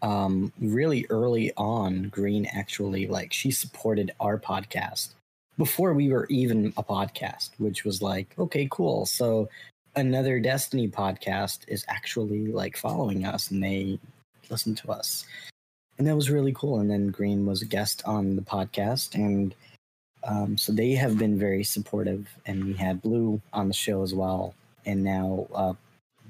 [0.00, 5.10] um, really early on, Green actually like she supported our podcast
[5.58, 9.06] before we were even a podcast, which was like, okay, cool.
[9.06, 9.48] So
[9.94, 13.98] another Destiny podcast is actually like following us and they
[14.50, 15.24] listen to us.
[15.98, 16.80] And that was really cool.
[16.80, 19.54] And then Green was a guest on the podcast and
[20.26, 24.12] um, so they have been very supportive, and we had Blue on the show as
[24.12, 24.54] well.
[24.84, 25.74] And now uh,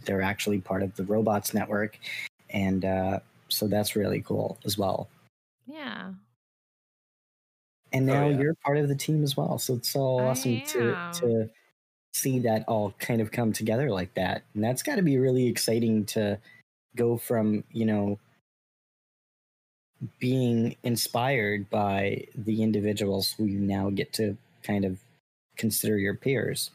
[0.05, 1.99] they're actually part of the Robots Network,
[2.51, 5.09] and uh, so that's really cool as well.
[5.67, 6.13] Yeah.
[7.97, 8.43] And Oh, now yeah.
[8.43, 11.51] you're part of the team as well, so it's so I awesome to to
[12.15, 14.45] see that all kind of come together like that.
[14.55, 16.41] And that's got to be really exciting to
[16.97, 18.19] go from you know
[20.19, 25.01] being inspired by the individuals who you now get to kind of
[25.57, 26.71] consider your peers.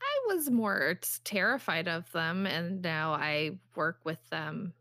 [0.00, 4.74] I was more terrified of them, and now I work with them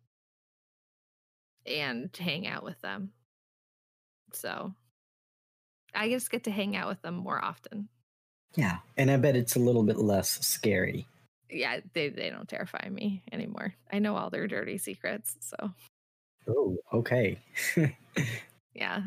[1.66, 3.14] and hang out with them.
[4.34, 4.74] So
[5.96, 7.90] I just get to hang out with them more often.
[8.56, 11.08] Yeah, and I bet it's a little bit less scary.
[11.50, 13.74] Yeah, they, they don't terrify me anymore.
[13.92, 15.36] I know all their dirty secrets.
[15.40, 15.72] So
[16.48, 17.40] Oh, okay.
[18.74, 19.02] yeah.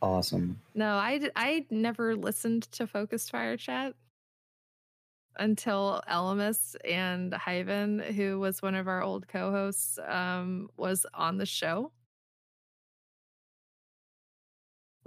[0.00, 0.60] awesome.
[0.74, 3.94] No, I I never listened to Focused Fire Chat
[5.36, 11.46] until Ellimist and Hyven, who was one of our old co-hosts, um, was on the
[11.46, 11.92] show.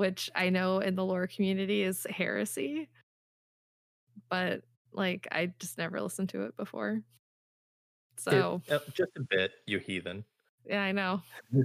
[0.02, 2.90] Which I know in the lore community is heresy.
[4.32, 7.04] But like I just never listened to it before.
[8.18, 10.26] So uh, just a bit, you heathen.
[10.66, 11.22] yeah, I know.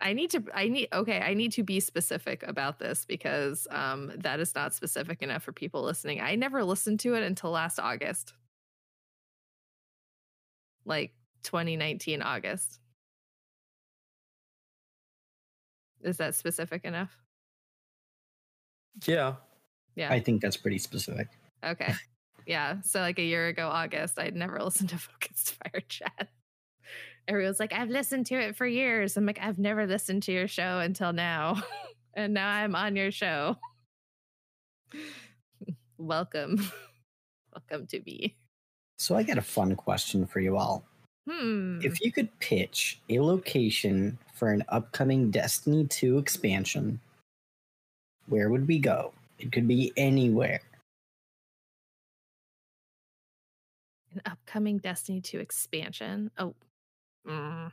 [0.00, 4.12] I need to I need okay, I need to be specific about this because um
[4.18, 6.20] that is not specific enough for people listening.
[6.20, 8.34] I never listened to it until last August.
[10.84, 11.12] Like
[11.42, 12.78] 2019 August.
[16.02, 17.16] Is that specific enough?
[19.06, 19.34] yeah.
[19.96, 20.12] Yeah.
[20.12, 21.28] I think that's pretty specific.
[21.64, 21.94] Okay.
[22.46, 22.80] Yeah.
[22.82, 26.28] So like a year ago, August, I'd never listened to Focused Fire Chat.
[27.28, 29.16] Everyone's like, I've listened to it for years.
[29.16, 31.62] I'm like, I've never listened to your show until now.
[32.14, 33.56] and now I'm on your show.
[35.98, 36.70] Welcome.
[37.54, 38.36] Welcome to me.
[38.98, 40.84] So I got a fun question for you all.
[41.28, 41.80] Hmm.
[41.82, 46.98] If you could pitch a location for an upcoming Destiny 2 expansion,
[48.28, 49.12] where would we go?
[49.38, 50.62] It could be anywhere.
[54.14, 56.30] An upcoming Destiny 2 expansion.
[56.38, 56.54] Oh.
[57.28, 57.70] Mm.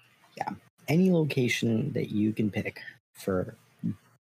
[0.90, 2.82] Any location that you can pick
[3.14, 3.56] for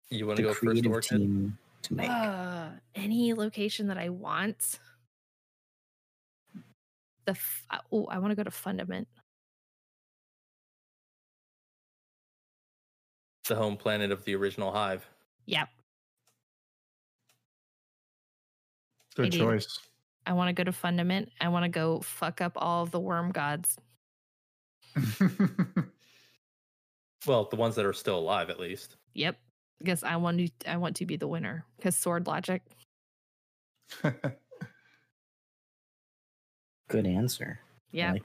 [0.09, 1.17] You want to go first, creative Orchid?
[1.17, 2.09] team to make.
[2.09, 4.79] Uh, any location that I want.
[7.25, 9.07] The f- oh, I want to go to Fundament.
[13.47, 15.07] The home planet of the original Hive.
[15.45, 15.69] Yep.
[19.15, 19.37] Good Maybe.
[19.37, 19.79] choice.
[20.25, 21.31] I want to go to Fundament.
[21.39, 23.77] I want to go fuck up all of the worm gods.
[27.25, 28.95] Well, the ones that are still alive, at least.
[29.13, 29.37] Yep.
[29.79, 31.65] Because I want to I want to be the winner.
[31.75, 32.61] Because sword logic.
[36.87, 37.59] Good answer.
[37.91, 38.13] Yeah.
[38.13, 38.23] like-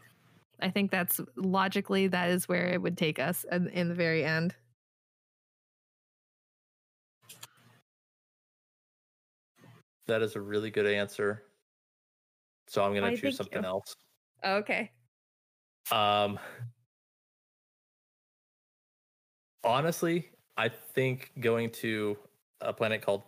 [0.60, 4.24] I think that's logically that is where it would take us in, in the very
[4.24, 4.54] end.
[10.06, 11.44] That is a really good answer.
[12.68, 13.68] So I'm going to choose something you.
[13.68, 13.94] else.
[14.44, 14.90] Okay.
[15.90, 16.38] Um,
[19.64, 22.18] honestly, I think going to
[22.60, 23.22] a planet called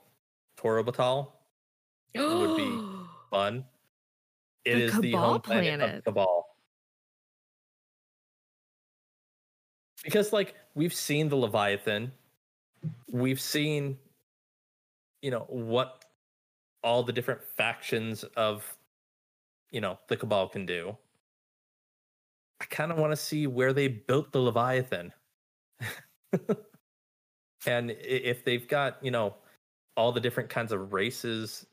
[0.59, 1.33] Torobatl
[2.15, 2.81] would be
[3.31, 3.65] fun.
[4.65, 5.99] It The is the home planet, planet.
[5.99, 6.47] of Cabal.
[10.03, 12.13] Because like we've seen the Leviathan,
[13.11, 13.99] we've seen
[15.23, 16.04] you know what
[16.85, 18.77] all the different factions of
[19.71, 20.97] you know the Cabal can do.
[22.61, 25.13] I kind of want to see where they built the Leviathan.
[27.67, 29.35] and if they've got, you know,
[29.97, 31.67] all the different kinds of races,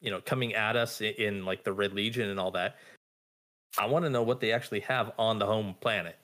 [0.00, 2.76] you know, coming at us in, in like the Red Legion and all that,
[3.78, 6.18] I want to know what they actually have on the home planet.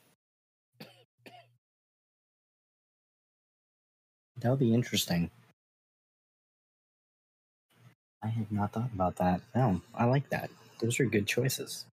[4.40, 5.30] That would be interesting.
[8.22, 9.40] I had not thought about that.
[9.54, 10.50] No, I like that.
[10.80, 11.86] Those are good choices.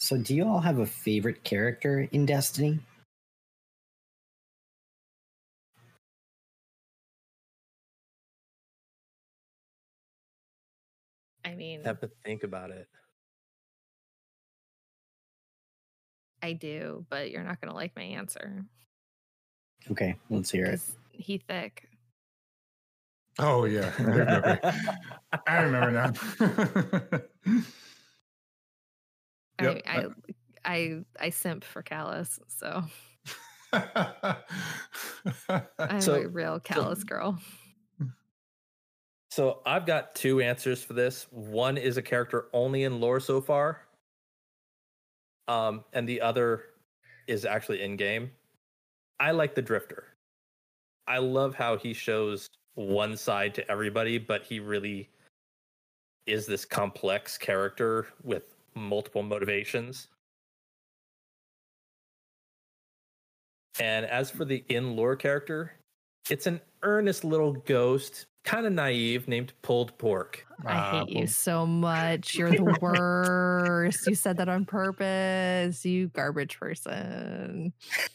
[0.00, 2.80] So, do you all have a favorite character in Destiny?
[11.44, 12.88] I mean, have to think about it.
[16.42, 18.64] I do, but you're not gonna like my answer.
[19.90, 20.70] Okay, let's hear it.
[20.70, 21.88] 'cause He thick.
[23.38, 23.92] oh yeah,
[25.46, 25.90] I remember.
[25.90, 26.12] Now.
[29.60, 30.06] Yep, I, I
[30.64, 32.82] I I simp for Calus, so
[35.78, 37.38] I'm So- a real Calus girl.
[39.30, 41.26] So I've got two answers for this.
[41.30, 43.80] One is a character only in lore so far.
[45.48, 46.64] Um, and the other
[47.26, 48.30] is actually in game.
[49.22, 50.08] I like the Drifter.
[51.06, 55.08] I love how he shows one side to everybody, but he really
[56.26, 60.08] is this complex character with multiple motivations.
[63.78, 65.72] And as for the in lore character,
[66.28, 70.44] it's an earnest little ghost, kind of naive, named Pulled Pork.
[70.66, 72.34] I Ah, hate you so much.
[72.34, 74.04] You're the worst.
[74.08, 75.84] you said that on purpose.
[75.86, 77.72] You garbage person.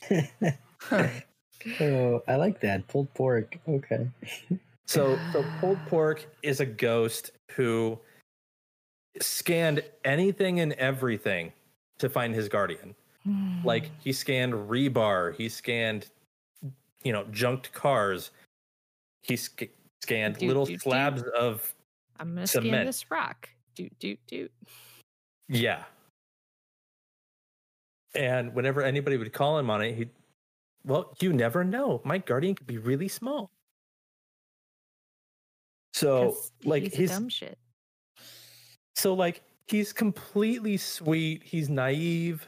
[0.92, 2.88] oh, I like that.
[2.88, 3.58] Pulled pork.
[3.68, 4.10] Okay.
[4.88, 8.00] So, so Pulled Pork is a ghost who
[9.22, 11.52] scanned anything and everything
[12.00, 12.96] to find his guardian.
[13.26, 13.66] Hmm.
[13.66, 16.10] Like he scanned rebar, he scanned,
[17.04, 18.32] you know, junked cars.
[19.24, 19.64] He sc-
[20.02, 20.82] scanned Doot, little doot, doot.
[20.84, 21.76] slabs of
[22.18, 23.50] I'm gonna scan this rock.
[23.76, 24.52] Doot doot doot.
[25.50, 25.84] Yeah.
[28.16, 30.10] And whenever anybody would call him on it, he'd,
[30.88, 32.02] well, you never know.
[32.06, 33.52] My guardian could be really small.
[35.94, 37.58] So like, he's a he's, dumb shit.
[38.96, 41.44] so, like, he's completely sweet.
[41.44, 42.48] He's naive.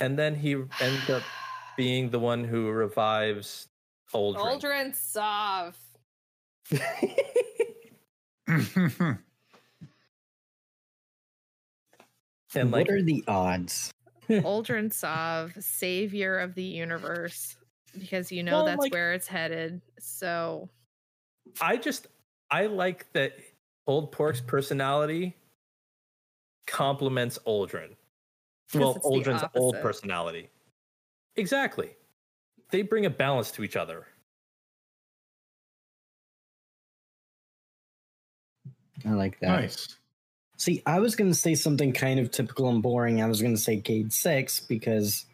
[0.00, 1.22] And then he ends up
[1.76, 3.68] being the one who revives
[4.12, 4.60] Uldren.
[4.60, 5.76] Uldren Sov.
[12.54, 13.92] and, like, what are the odds
[14.28, 17.56] Uldren Sov, savior of the universe,
[17.98, 19.80] because you know Well, that's like- where it's headed.
[19.98, 20.68] So
[21.60, 22.06] I just
[22.50, 23.38] I like that
[23.86, 25.36] Pulled Pork's personality
[26.66, 27.96] complements Uldren.
[28.70, 30.50] 'Cause Well, it's Uldren's old personality.
[31.36, 31.96] Exactly.
[32.70, 34.06] They bring a balance to each other.
[39.04, 39.48] I like that.
[39.48, 39.98] Nice.
[40.56, 43.22] See, I was going to say something kind of typical and boring.
[43.22, 45.26] I was going to say Cayde-6 because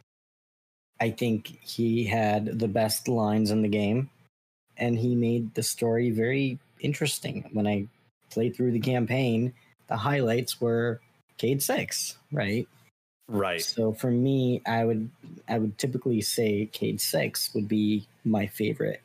[1.01, 4.11] I think he had the best lines in the game
[4.77, 7.49] and he made the story very interesting.
[7.53, 7.87] When I
[8.31, 9.53] played through the campaign,
[9.89, 11.01] the highlights were
[11.39, 12.67] Cayde-6, right?
[13.29, 13.63] Right.
[13.63, 15.09] So for me, I would
[15.49, 19.03] I would typically say Cayde-6 would be my favorite.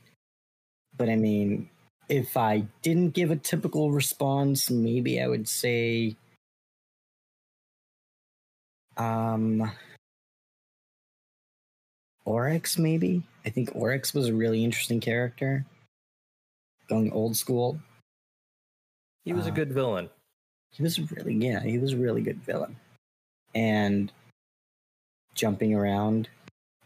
[0.97, 1.70] But I mean,
[2.10, 6.16] if I didn't give a typical response, maybe I would say
[8.97, 9.72] um
[12.26, 13.24] Oryx maybe.
[13.45, 15.66] I think Oryx was a really interesting character.
[16.88, 17.80] Going old school.
[19.24, 20.10] He was a Uh, good villain.
[20.72, 22.76] He was really yeah, he was a really good villain.
[23.53, 24.12] And
[25.34, 26.30] jumping around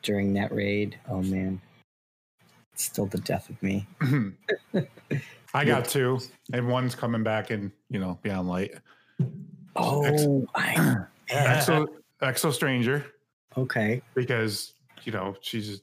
[0.01, 1.61] during that raid, oh man.
[2.79, 3.85] Still the death of me.
[5.53, 6.17] I got two,
[6.53, 8.71] and one's coming back in, you know, Beyond Light.
[9.75, 10.95] Oh, I,
[11.29, 11.87] Exo,
[12.21, 13.05] Exo Stranger,
[13.57, 14.01] okay.
[14.15, 15.81] because, you know, she's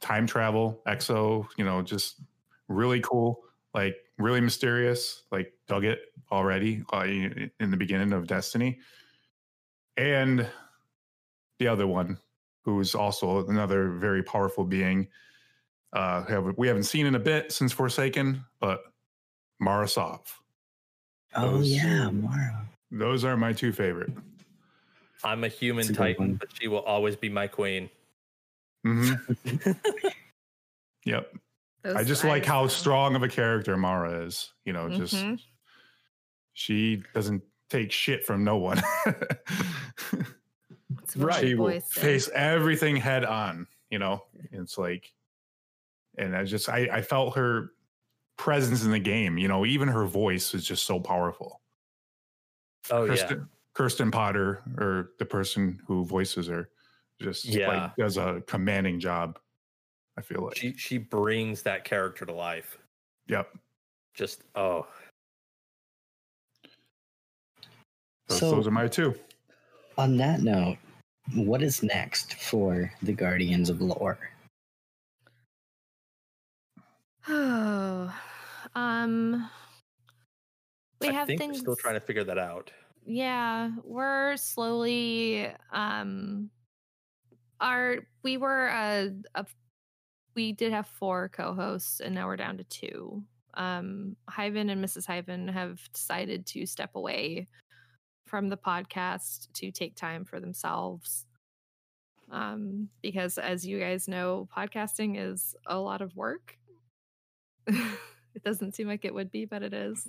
[0.00, 2.20] time travel, Exo, you know, just
[2.66, 8.80] really cool, like really mysterious, like dug it already uh, in the beginning of Destiny.
[9.96, 10.50] And
[11.60, 12.18] the other one,
[12.62, 15.06] who's also another very powerful being,
[15.92, 18.84] uh, have, we haven't seen in a bit since Forsaken, but
[19.60, 20.20] Mara Sov.
[21.34, 22.66] Oh Those- yeah, Mara.
[22.90, 24.10] Those are my two favorite.
[25.24, 27.88] I'm a human a titan, but she will always be my queen.
[28.84, 29.12] hmm
[31.04, 31.32] yep.
[31.84, 34.52] I just like how eyes, strong of a character Mara is.
[34.64, 35.40] You know, just Mhm.
[36.52, 38.82] she doesn't take shit from no one.
[41.16, 41.40] Right.
[41.40, 43.66] she will face everything head on.
[43.90, 45.12] You know, it's like,
[46.18, 47.70] and I just I, I felt her
[48.36, 49.38] presence in the game.
[49.38, 51.60] You know, even her voice is just so powerful.
[52.90, 56.68] Oh Kirsten, Kirsten Potter, or the person who voices her,
[57.20, 57.68] just Yeah.
[57.68, 59.38] like does a commanding job.
[60.18, 60.56] I feel like.
[60.56, 62.78] She she brings that character to life.
[63.28, 63.48] yep.
[64.14, 64.86] Just oh.
[68.28, 69.14] Those, So- those are my two.
[69.98, 70.78] On that note,
[71.34, 74.18] what is next for the Guardians of Lore?
[77.28, 78.14] Oh,
[78.74, 79.48] um,
[81.00, 81.54] we I have think things.
[81.54, 82.70] we're still trying to figure that out.
[83.04, 85.50] Yeah, we're slowly.
[85.72, 86.50] Um,
[87.60, 89.46] our we were a, a
[90.34, 93.22] we did have four co-hosts, and now we're down to two.
[93.54, 95.06] Um, Hyven and Mrs.
[95.06, 97.48] Hyven have decided to step away
[98.26, 101.26] from the podcast to take time for themselves.
[102.30, 106.56] Um, because as you guys know, podcasting is a lot of work.
[108.34, 110.08] it doesn't seem like it would be, but it is.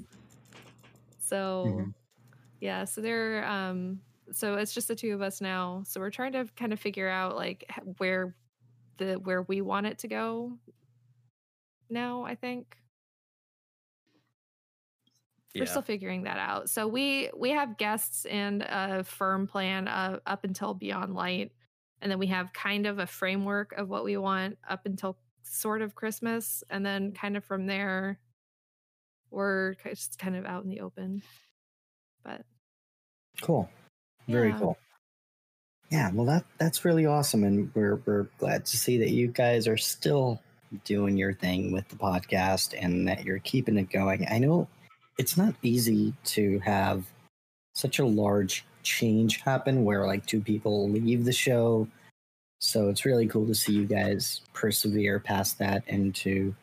[1.19, 1.93] So Mhm.
[2.61, 4.01] yeah, so they're um
[4.31, 5.83] so it's just the two of us now.
[5.85, 7.65] So we're trying to kind of figure out like
[7.97, 8.35] where
[8.97, 10.59] the where we want it to go
[11.89, 12.77] now, I think.
[15.59, 15.65] We're Yeah.
[15.65, 16.69] still figuring that out.
[16.69, 21.51] So we we have guests and a firm plan uh, up until Beyond Light,
[22.01, 25.17] and then we have kind of a framework of what we want up until
[25.53, 28.19] sort of Christmas, and then kind of from there,
[29.29, 31.21] we're just kind of out in the open.
[32.23, 32.45] But
[33.41, 33.69] Cool.
[34.27, 34.59] Very Yeah.
[34.59, 34.77] cool.
[35.89, 39.67] Yeah, well that that's really awesome and we're we're glad to see that you guys
[39.67, 40.41] are still
[40.85, 44.25] doing your thing with the podcast and that you're keeping it going.
[44.29, 44.67] I know
[45.19, 47.05] it's not easy to have
[47.75, 51.87] such a large change happen where like two people leave the show.
[52.63, 56.55] So it's really cool to see you guys persevere past that and to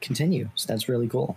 [0.00, 0.48] continue.
[0.54, 1.36] So that's really cool.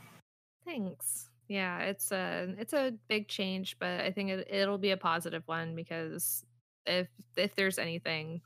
[0.64, 1.30] Thanks.
[1.50, 5.44] Yeah, it's a it's a big change, but I think it, it'll be a positive
[5.48, 6.46] one because
[6.86, 8.42] if if there's anything,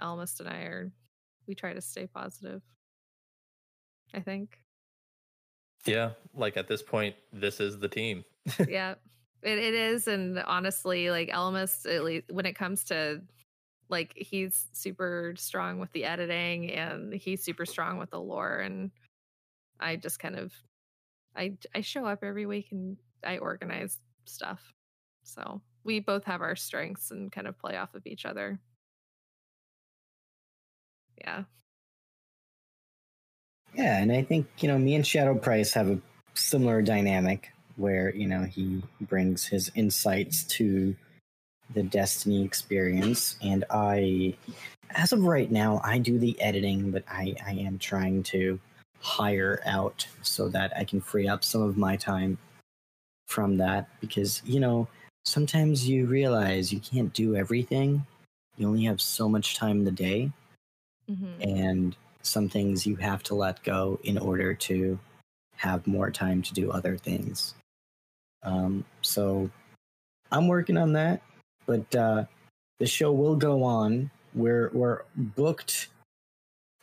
[0.00, 0.92] Ellimist and I are
[1.46, 2.62] we try to stay positive.
[4.14, 4.58] I think.
[5.86, 8.24] Yeah, like at this point, this is the team.
[8.68, 8.94] yeah,
[9.42, 13.22] it, it is, and honestly, like Ellimist, at least when it comes to
[13.90, 18.90] like he's super strong with the editing and he's super strong with the lore, and
[19.78, 20.52] I just kind of
[21.36, 24.72] I I show up every week and I organize stuff.
[25.22, 28.58] So we both have our strengths and kind of play off of each other.
[31.18, 31.44] Yeah.
[33.74, 36.00] Yeah, and I think you know me and Shadow Price have a
[36.34, 40.96] similar dynamic where you know he brings his insights to
[41.74, 44.34] the Destiny experience, and I,
[44.90, 48.58] as of right now, I do the editing, but I I am trying to
[49.00, 52.38] hire out so that I can free up some of my time
[53.26, 54.88] from that because you know
[55.24, 58.04] sometimes you realize you can't do everything.
[58.56, 60.32] You only have so much time in the day,
[61.08, 64.98] hmm and some things you have to let go in order to
[65.56, 67.54] have more time to do other things.
[68.42, 69.50] Um, so
[70.30, 71.22] I'm working on that,
[71.66, 72.24] but uh,
[72.78, 74.10] the show will go on.
[74.34, 75.88] We're we're booked.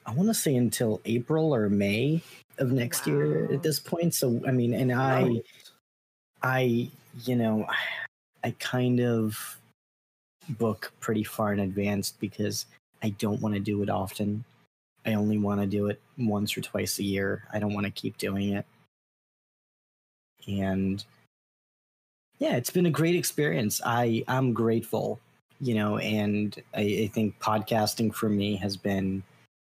[0.06, 2.22] I want to say until April or May
[2.60, 4.14] of next year at this point.
[4.14, 5.42] So I mean, and I,
[6.42, 6.90] I,
[7.26, 7.68] you know,
[8.44, 9.58] I kind of
[10.50, 12.66] book pretty far in advance because
[13.04, 14.44] I don't want to do it often.
[15.06, 17.44] I only want to do it once or twice a year.
[17.54, 18.66] I don't want to keep doing it.
[20.48, 21.04] And
[22.40, 23.82] yeah, it's been a great experience.
[23.86, 25.20] I I'm grateful,
[25.60, 29.24] you know, and I, I think podcasting for me has been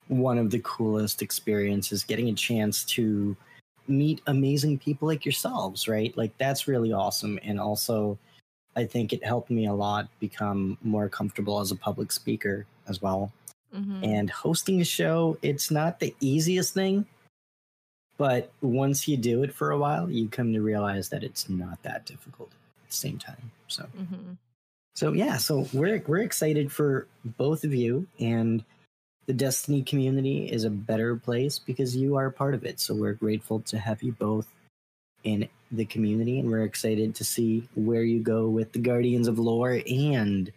[0.07, 2.03] one of the coolest experiences.
[2.03, 3.35] Getting a chance to
[3.87, 6.15] meet amazing people like yourselves, right?
[6.17, 7.39] Like that's really awesome.
[7.43, 8.17] And also,
[8.75, 13.01] I think it helped me a lot become more comfortable as a public speaker as
[13.01, 13.31] well.
[13.73, 17.05] hmm And hosting a show, it's not the easiest thing,
[18.17, 21.81] but once you do it for a while, you come to realize that it's not
[21.83, 23.51] that difficult at the same time.
[23.67, 24.33] So, mm-hmm.
[24.95, 28.63] so yeah, so we're we're excited for both of you and
[29.25, 32.79] the Destiny community is a better place because you are a part of it.
[32.79, 34.47] So we're grateful to have you both
[35.23, 39.39] in the community and we're excited to see where you go with the Guardians of
[39.39, 40.51] Lore and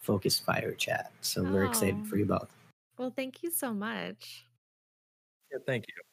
[0.00, 1.12] Focus Fire Chat.
[1.20, 2.48] So we're excited for you both.
[2.96, 4.46] Well, thank you so much.
[5.52, 6.03] Yeah, thank you.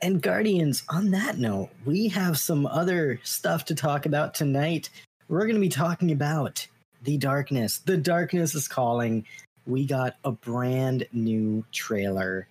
[0.00, 4.90] And Guardians, on that note, we have some other stuff to talk about tonight.
[5.28, 6.66] We're going to be talking about
[7.02, 7.78] the darkness.
[7.78, 9.24] The darkness is calling.
[9.66, 12.46] We got a brand new trailer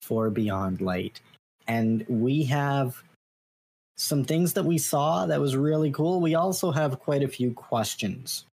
[0.00, 1.20] for Beyond Light.
[1.68, 3.02] And we have
[3.96, 6.20] some things that we saw that was really cool.
[6.20, 8.46] We also have quite a few questions.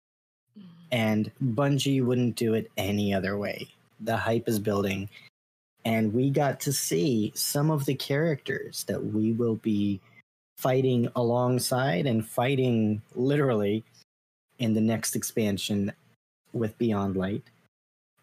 [0.59, 0.69] Mm-hmm.
[0.93, 3.69] And Bungie wouldn't do it any other way.
[4.01, 5.11] The hype is building
[5.85, 10.01] and we got to see some of the characters that we will be
[10.57, 13.85] fighting alongside and fighting literally
[14.59, 15.93] in the next expansion
[16.53, 17.43] with Beyond Light.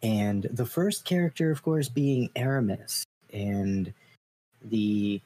[0.02, 3.04] And the first character, of course, being Eramis.
[3.32, 3.94] And
[4.64, 5.22] the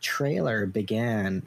[0.00, 1.42] trailer began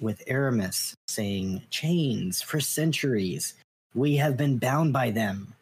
[0.00, 3.54] with Eramis saying, Chains for centuries.
[3.94, 5.54] We have been bound by them.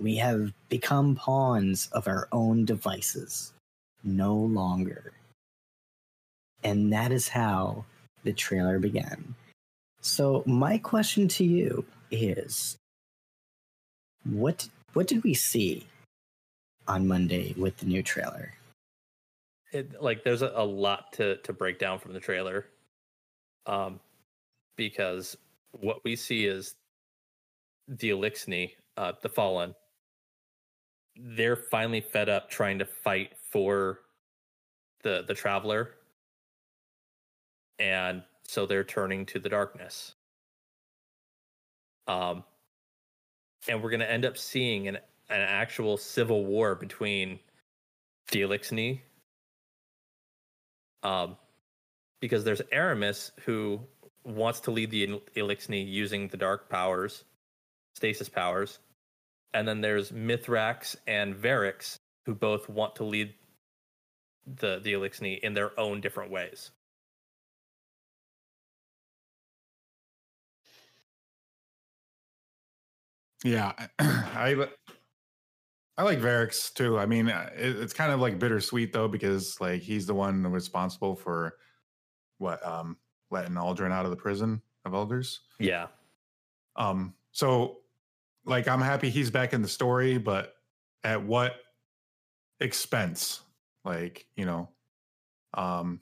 [0.00, 3.52] We have become pawns of our own devices.
[4.02, 5.12] No longer.
[6.64, 7.84] And that is how
[8.24, 9.34] the trailer began.
[10.00, 12.76] So my question to you is
[14.24, 15.86] what what did we see
[16.88, 18.54] on Monday with the new trailer?
[19.72, 22.66] it like there's a, a lot to to break down from the trailer
[23.66, 24.00] um
[24.76, 25.36] because
[25.72, 26.74] what we see is
[27.88, 29.74] the eliksni uh the fallen
[31.22, 34.00] they're finally fed up trying to fight for
[35.02, 35.94] the the traveler.
[37.78, 40.14] And so they're turning to the darkness.
[42.06, 42.44] Um
[43.68, 44.96] and we're going to end up seeing an
[45.28, 47.38] an actual civil war between
[48.32, 49.00] the eliksni
[51.02, 51.36] um,
[52.20, 53.80] because there's Eramis who
[54.24, 57.24] wants to lead the El- Eliksni using the dark powers,
[57.94, 58.78] stasis powers,
[59.54, 63.34] and then there's Mithrax and Variks who both want to lead
[64.46, 66.70] the the Eliksni in their own different ways.
[73.44, 74.68] Yeah, I
[75.96, 76.98] I like Variks too.
[76.98, 80.46] I mean, uh, it, it's kind of like bittersweet though because like he's the one
[80.46, 81.56] responsible for
[82.38, 82.96] what um
[83.30, 85.40] letting Uldren out of the prison of elders.
[85.58, 85.88] Yeah,
[86.76, 87.78] Um, so
[88.44, 90.54] like I'm happy he's back in the story, but
[91.04, 91.56] at what
[92.60, 93.40] expense?
[93.84, 94.68] Like you know,
[95.54, 96.00] um,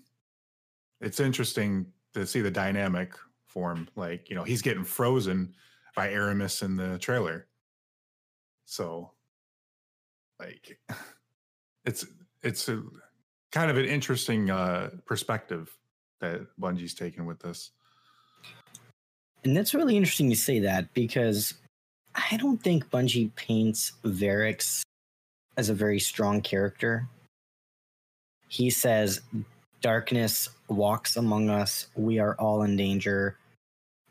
[1.00, 3.14] it's interesting to see the dynamic
[3.46, 3.88] form.
[3.96, 5.54] Like you know, he's getting frozen
[5.94, 7.46] by Eramis in the trailer.
[8.64, 9.12] So,
[10.38, 10.78] like,
[11.84, 12.06] it's
[12.42, 12.82] it's a
[13.50, 15.76] kind of an interesting uh, perspective
[16.20, 17.70] that Bungie's taken with this.
[19.44, 21.54] And that's really interesting to say that because
[22.30, 24.82] I don't think Bungie paints Variks
[25.56, 27.06] as a very strong character.
[28.48, 29.20] He says,
[29.80, 31.86] Darkness walks among us.
[31.94, 33.36] We are all in danger.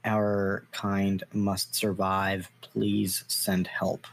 [0.06, 2.50] Our kind must survive.
[2.62, 4.08] Please send help.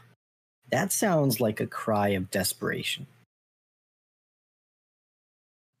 [0.71, 3.07] That sounds like a cry of desperation.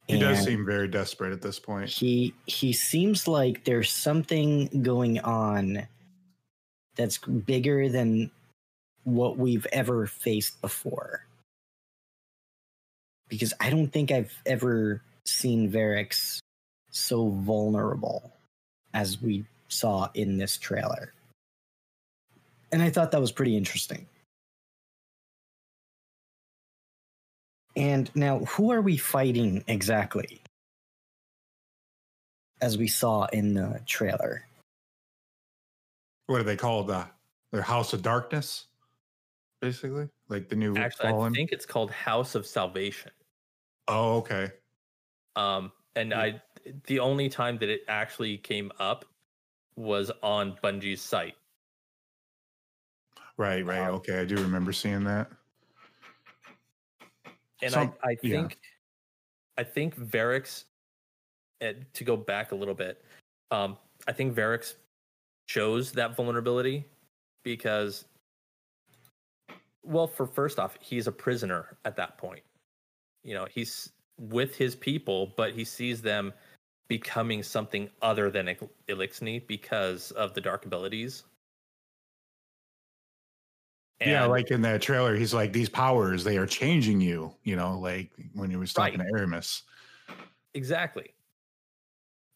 [0.07, 1.89] He does seem very desperate at this point.
[1.89, 5.87] he he seems like there's something going on
[6.95, 8.31] that's bigger than
[9.03, 11.25] what we've ever faced before.
[13.27, 16.39] Because i don't think i've ever seen variks
[16.91, 18.31] so vulnerable
[18.93, 21.11] as we saw in this trailer.
[22.71, 24.05] And i thought that was pretty interesting.
[27.75, 30.41] And now who are we fighting exactly
[32.61, 34.45] as we saw in the trailer.
[36.27, 36.89] What are they called?
[36.89, 37.05] Uh,
[37.51, 38.65] their House of Darkness,
[39.61, 43.11] basically, like the new Actually, I think it's called House of Salvation.
[43.87, 44.51] oh, okay.
[45.35, 46.41] Um, and I,
[46.87, 49.05] the only time that it actually came up
[49.75, 51.35] was on Bungie's site.
[53.37, 53.87] Right, right.
[53.87, 55.29] Um, okay, I do remember seeing that.
[57.61, 58.41] And Some- I, I yeah.
[58.41, 58.57] think,
[59.57, 60.65] I think Variks,
[61.61, 63.03] and to go back a little bit,
[63.51, 63.77] um,
[64.07, 64.75] I think Variks
[65.47, 66.85] shows that vulnerability
[67.43, 68.05] because,
[69.83, 72.43] well, for first off, he's a prisoner at that point.
[73.23, 76.33] You know, he's with his people, but he sees them
[76.87, 81.23] becoming something other than El- Eliksni because of the dark abilities.
[84.01, 87.79] yeah, like in that trailer, he's like, "These powers, they are changing you." You know,
[87.79, 89.07] like when he was talking Right.
[89.07, 89.63] to Eramis.
[90.53, 91.14] Exactly.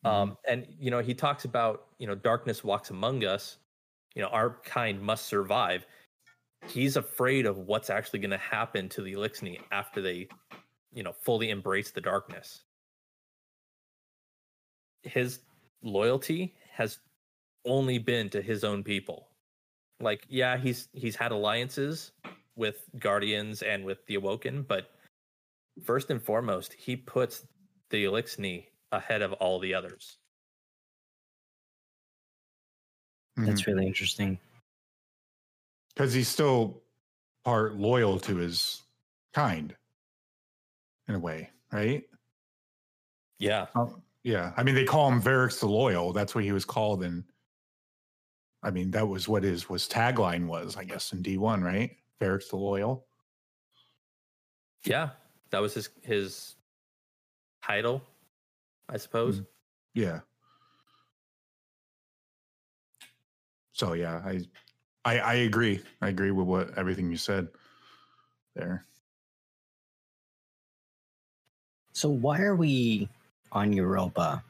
[0.06, 0.32] Mm-hmm.
[0.32, 3.58] Um, and you know, he talks about you know, darkness walks among us.
[4.16, 5.86] You know, our kind must survive.
[6.68, 10.28] He's afraid of what's actually going to happen to the Eliksni after they,
[10.94, 12.64] you know, fully embrace the darkness.
[15.04, 15.40] His
[15.84, 17.00] loyalty has
[17.66, 19.28] only been to his own people.
[20.02, 22.12] Like, yeah, he's he's had alliances
[22.56, 24.92] with Guardians and with the Awoken, but
[25.84, 27.46] first and foremost, he puts
[27.90, 30.18] the Eliksni ahead of all the others.
[33.38, 33.49] Mm-hmm.
[33.49, 34.40] That's really interesting.
[35.94, 36.82] because he's still
[37.44, 38.84] part loyal to his
[39.34, 39.76] kind,
[41.07, 42.03] in a way, right?
[43.38, 43.68] Yeah.
[43.76, 44.53] Oh, yeah.
[44.57, 46.14] I mean, they call him Variks the Loyal.
[46.14, 47.03] That's what he was called.
[47.03, 47.24] And
[48.64, 51.95] I mean, that was what his was tagline was, I guess, in D1, right?
[52.22, 53.06] Variks the Loyal.
[54.86, 55.10] Yeah.
[55.52, 56.56] That was his his
[57.64, 58.03] title,
[58.90, 59.41] I suppose.
[59.41, 59.48] Mhm.
[59.94, 60.22] Yeah.
[63.72, 64.41] So yeah, I,
[65.06, 65.82] I I agree.
[66.02, 67.49] I agree with what everything you said
[68.56, 68.86] there.
[71.94, 73.10] So why are we
[73.52, 74.44] on Europa?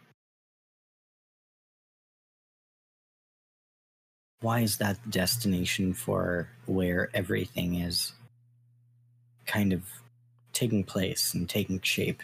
[4.41, 8.11] Why is that the destination for where everything is
[9.45, 9.83] kind of
[10.53, 12.21] taking place and taking shape?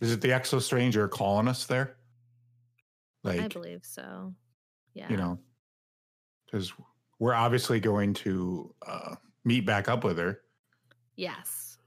[0.00, 1.96] Is it the Exo Stranger calling us there?
[3.22, 4.34] Like I believe so.
[4.92, 5.10] Yeah.
[5.10, 5.40] you know,
[6.46, 6.72] because
[7.18, 10.40] we're obviously going to uh, meet back up with her.
[11.16, 11.78] Yes.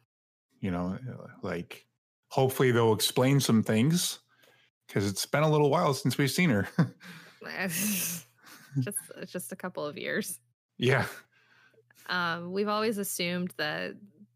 [0.59, 1.85] You know, uh, like
[2.29, 4.19] hopefully they'll explain some things
[4.87, 6.67] because it's been a little while since we've seen her.
[7.67, 8.25] just
[9.27, 10.39] just a couple of years.
[10.77, 11.05] yeah.
[12.09, 13.95] Um, we've always assumed that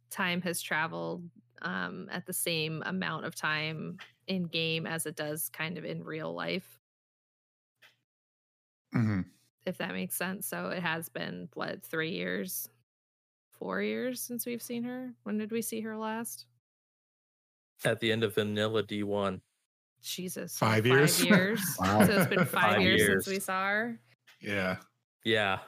[0.10, 1.24] time has traveled
[1.62, 6.04] um, at the same amount of time in game as it does kind of in
[6.04, 6.80] real life,
[8.94, 9.22] hmm
[9.66, 10.48] if that makes sense.
[10.48, 12.68] So it has been what three years,
[13.52, 15.16] four years since we've seen her.
[15.24, 16.48] When did we see her last?
[17.84, 19.42] At the end of Vanilla D1.
[20.02, 21.18] Jesus, so Five years?
[21.18, 21.78] Five years.
[21.80, 22.06] Wow.
[22.08, 23.26] So it's been five, Five years, years.
[23.26, 24.00] since we saw her.
[24.42, 24.78] Yeah.
[25.24, 25.60] Yeah.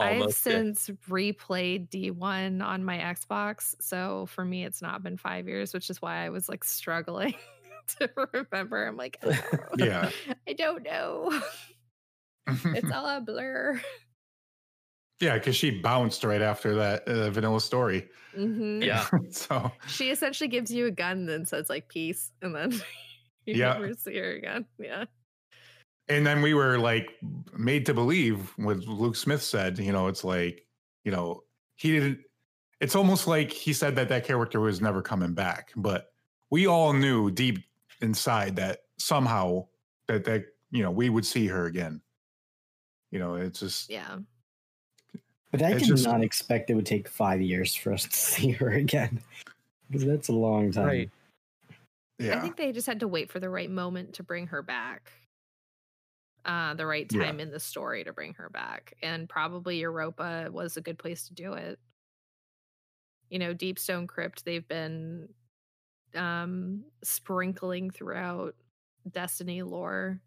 [0.00, 0.46] I've Almost.
[0.46, 0.52] yeah.
[0.52, 3.74] since replayed D1 on my Xbox.
[3.80, 7.34] So for me, it's not been five years, which is why I was like struggling
[7.98, 8.86] to remember.
[8.86, 9.38] I'm like, oh,
[9.78, 10.10] Yeah.
[10.48, 11.40] I don't know.
[12.46, 13.80] It's all a blur.
[15.20, 18.08] yeah, because she bounced right after that uh, vanilla story.
[18.34, 19.06] hmm Yeah.
[19.30, 22.32] so She essentially gives you a gun and then says like peace.
[22.42, 22.72] And then
[23.46, 23.74] you Yeah.
[23.74, 24.66] never see her again.
[24.78, 25.04] Yeah.
[26.10, 27.16] And then we were like
[27.56, 29.78] made to believe what Luke Smith said.
[29.78, 30.66] You know, it's like
[31.04, 31.44] you know
[31.76, 32.18] he didn't.
[32.80, 36.12] It's almost like he said that that character was never coming back, but
[36.50, 37.58] we all knew deep
[38.02, 39.66] inside that somehow
[40.08, 42.00] that that you know we would see her again.
[43.10, 44.18] You know, it's just Yeah.
[45.50, 48.16] But I It's did just- not expect it would take five years for us to
[48.16, 49.20] see her again.
[49.90, 50.86] Because that's a long time.
[50.86, 51.10] Right.
[52.20, 52.36] yeah.
[52.36, 55.10] I think they just had to wait for the right moment to bring her back.
[56.44, 57.20] Uh, the right Yeah.
[57.22, 58.94] time in the story to bring her back.
[59.02, 61.78] And probably Europa was a good place to do it.
[63.28, 65.34] You know, Deep Stone Crypt, they've been
[66.14, 68.56] um sprinkling throughout
[69.10, 70.22] Destiny lore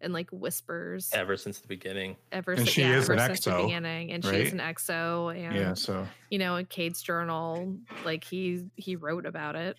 [0.00, 2.16] and like whispers Ever since the beginning.
[2.32, 4.12] ever And since, she yeah, is ever an since the exo, beginning.
[4.12, 4.52] And she's right?
[4.52, 5.74] an exo and yeah.
[5.74, 9.78] So you know, in Cayde's journal, like he he wrote about it.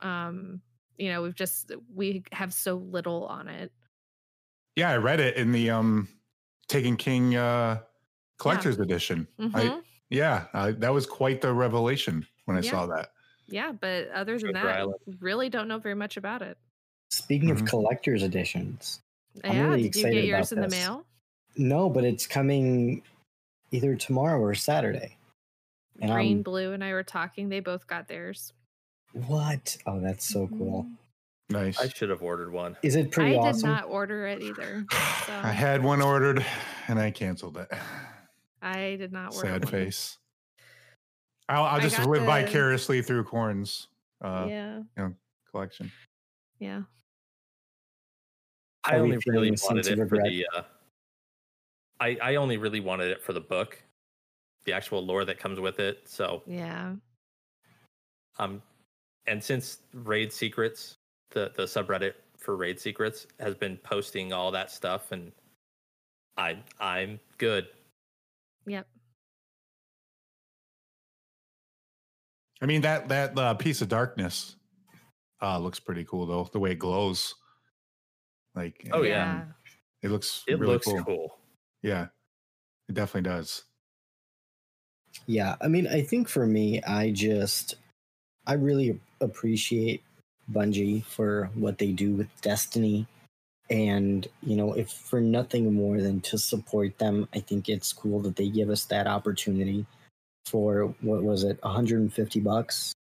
[0.00, 0.62] Um,
[0.96, 3.72] you know, we've just we have so little on it.
[4.76, 6.08] Yeah, I read it in the um
[6.68, 7.80] Taken King uh
[8.38, 9.26] collector's edition.
[9.38, 9.82] I Mhm.
[10.08, 12.70] yeah, uh, that was quite the revelation when I Yeah.
[12.70, 13.12] saw that.
[13.48, 14.94] yeah, but other than that, Island.
[15.20, 16.56] really don't know very much about it.
[17.10, 17.60] Speaking Mhm.
[17.62, 19.00] of collector's editions,
[19.44, 20.86] I'm yeah, really did you excited get yours about in the this.
[20.86, 21.06] mail?
[21.56, 23.02] no, but it's coming
[23.72, 25.16] either tomorrow or Saturday.
[26.00, 27.48] And Green, I'm- Blue, and I were talking.
[27.48, 28.52] They both got theirs.
[29.12, 29.76] What?
[29.86, 30.86] Oh, that's so cool.
[31.50, 31.80] Nice.
[31.80, 32.76] I should have ordered one.
[32.82, 33.70] Is it pretty I did awesome?
[33.70, 34.84] not order it either.
[35.26, 36.44] So I had one ordered
[36.88, 37.68] and I canceled it.
[38.62, 39.46] I did not order.
[39.48, 39.70] Sad one.
[39.70, 40.18] face.
[41.48, 43.88] I'll, I'll just live the- vicariously through Corn's
[44.22, 44.80] uh, yeah,
[45.50, 45.92] collection.
[46.58, 46.82] yeah.
[48.86, 50.46] Are I only really wanted it for the.
[50.56, 50.62] Uh,
[52.00, 53.80] I I only really wanted it for the book,
[54.64, 56.08] the actual lore that comes with it.
[56.08, 56.94] So Yeah.
[58.38, 58.62] um,
[59.26, 60.96] and since Raid Secrets,
[61.30, 65.32] the the subreddit for Raid Secrets has been posting all that stuff, and
[66.36, 67.68] I I'm good.
[68.66, 68.86] Yep.
[72.62, 74.56] I mean that that uh, piece of darkness
[75.42, 76.48] uh, looks pretty cool though.
[76.52, 77.34] The way it glows,
[78.54, 79.44] like Oh, yeah.
[80.02, 81.02] it looks It really looks cool.
[81.04, 81.38] cool.
[81.82, 82.08] Yeah,
[82.88, 83.64] it definitely does.
[85.26, 87.76] Yeah, I mean, I think for me, I just,
[88.46, 90.02] I really appreciate
[90.52, 93.06] Bungie for what they do with Destiny.
[93.70, 98.20] And, you know, if for nothing more than to support them, I think it's cool
[98.20, 99.86] that they give us that opportunity
[100.46, 102.92] for what was it, 150 bucks?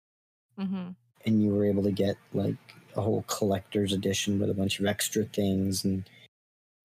[0.58, 0.90] Mm-hmm.
[1.24, 2.56] And you were able to get like
[2.96, 5.84] a whole collector's edition with a bunch of extra things.
[5.84, 6.08] And,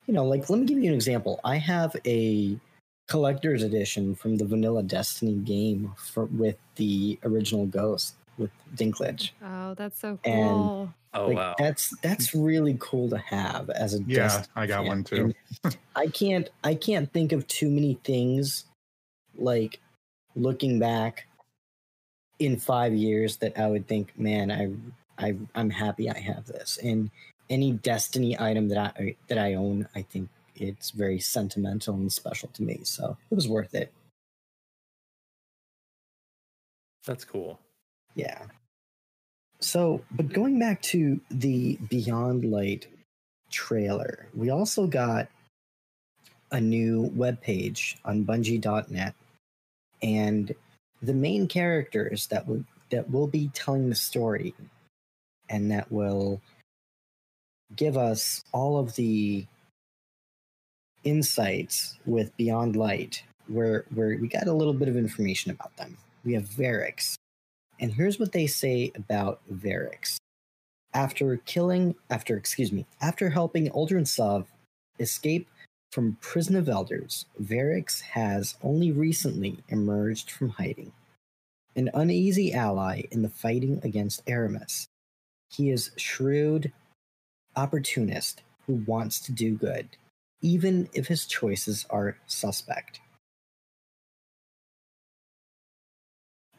[0.08, 1.42] you know, like, let me give you an example.
[1.44, 2.58] I have a
[3.10, 9.74] collector's edition from the vanilla destiny game for with the original ghost with dinklage Oh,
[9.76, 10.34] that's so cool.
[10.34, 10.94] And- cool.
[11.16, 11.56] Oh like wow.
[11.60, 14.88] that's that's really cool to have as a Yeah, Destiny I got fan.
[14.88, 15.34] one too.
[15.96, 18.66] I can't i can't think of too many things
[19.36, 19.80] like
[20.36, 21.28] looking back
[22.40, 24.72] in five years that i would think man i
[25.24, 27.12] i i'm happy i have this and
[27.52, 32.50] any destiny item that i that i own i think it's very sentimental and special
[32.54, 33.94] to me so it was worth it
[37.06, 37.60] That's cool.
[38.16, 38.42] Yeah.
[39.60, 42.88] So, but going back to the Beyond Light
[43.50, 45.30] trailer, we also got
[46.52, 49.16] a new webpage on bungie.net
[50.04, 50.54] and
[51.02, 54.54] the main characters that will that will be telling the story
[55.50, 56.42] and that will
[57.76, 59.46] give us all of the
[61.04, 65.98] insights with Beyond Light where where we got a little bit of information about them.
[66.24, 67.18] We have Variks,
[67.80, 70.18] and here's what they say about Variks.
[70.94, 74.48] After killing, after, excuse me, after helping Uldren Sov
[75.00, 75.48] escape
[75.92, 80.92] from Prison of Elders, Variks has only recently emerged from hiding.
[81.76, 84.86] An uneasy ally in the fighting against Eramis.
[85.50, 86.72] He is shrewd,
[87.56, 89.90] opportunist who wants to do good,
[90.42, 93.00] even if his choices are suspect.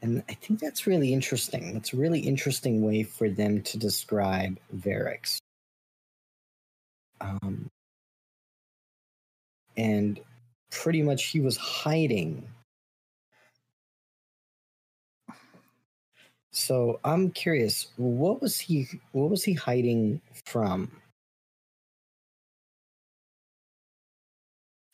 [0.05, 1.73] And I think that's really interesting.
[1.73, 5.39] That's a really interesting way for them to describe Variks.
[7.23, 7.71] Um,
[9.79, 10.21] and
[10.71, 12.47] pretty much he was hiding.
[16.53, 20.93] So I'm curious, what was he what was he hiding from?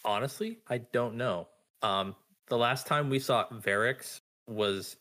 [0.04, 1.48] Honestly, I don't know.
[1.82, 2.14] Um,
[2.46, 4.20] the last time we saw Variks
[4.50, 4.96] was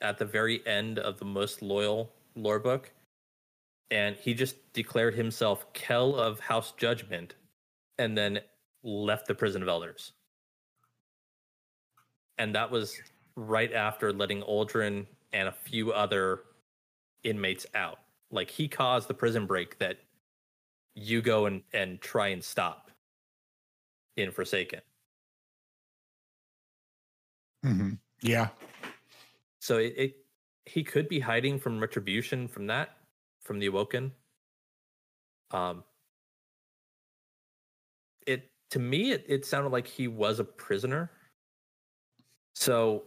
[0.00, 2.92] at the very end of the most loyal lore book,
[3.90, 7.34] and he just declared himself Kell of House Judgment,
[7.98, 8.40] and then
[8.82, 10.12] left the prison of elders.
[12.38, 13.00] And that was
[13.36, 16.42] right after letting Uldren and a few other
[17.24, 17.98] inmates out.
[18.30, 19.98] Like he caused the prison break that
[20.94, 22.90] you go and, and try and stop
[24.16, 24.80] in Forsaken.
[27.62, 28.48] hmm Yeah.
[29.60, 30.16] So it, it
[30.66, 32.96] he could be hiding from retribution from that,
[33.42, 34.12] from the Awoken.
[35.50, 35.84] Um
[38.26, 41.10] it to me it, it sounded like he was a prisoner.
[42.54, 43.04] So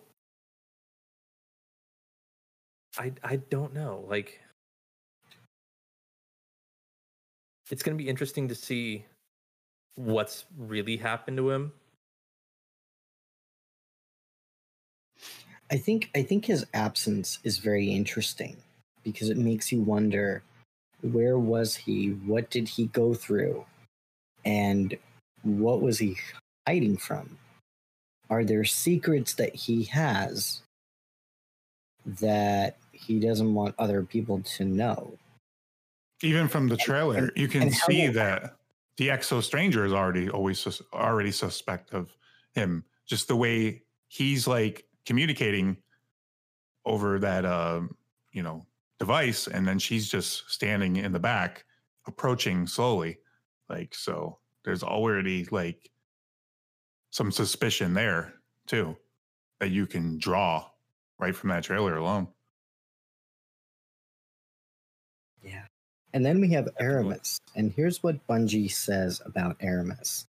[2.97, 4.05] I I don't know.
[4.09, 4.41] Like
[7.69, 9.05] it's gonna be interesting to see
[9.95, 11.71] what's really happened to him.
[15.71, 18.57] I think I think his absence is very interesting
[19.03, 20.43] because it makes you wonder
[21.01, 22.09] where was he?
[22.09, 23.65] What did he go through?
[24.43, 24.97] And
[25.43, 26.17] what was he
[26.67, 27.37] hiding from?
[28.29, 30.61] Are there secrets that he has
[32.05, 35.17] that he doesn't want other people to know?
[36.21, 38.57] Even from the trailer, and- you can see that
[38.97, 42.13] the Exo Stranger is already always sus- already suspect of
[42.53, 42.83] him.
[43.05, 45.77] Just the way he's like communicating
[46.85, 47.95] over that um,
[48.31, 48.65] you know
[48.99, 51.65] device, and then she's just standing in the back,
[52.07, 53.17] approaching slowly.
[53.69, 55.89] Like so, there's already like
[57.11, 58.33] some suspicion there
[58.67, 58.95] too
[59.59, 60.65] that you can draw
[61.19, 62.27] right from that trailer alone.
[65.43, 65.65] Yeah.
[66.13, 66.67] And then we have.
[66.81, 67.39] Eramis.
[67.55, 70.25] And here's what Bungie says about Eramis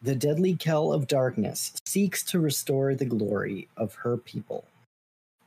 [0.00, 4.64] The deadly Kell of darkness seeks to restore the glory of her people,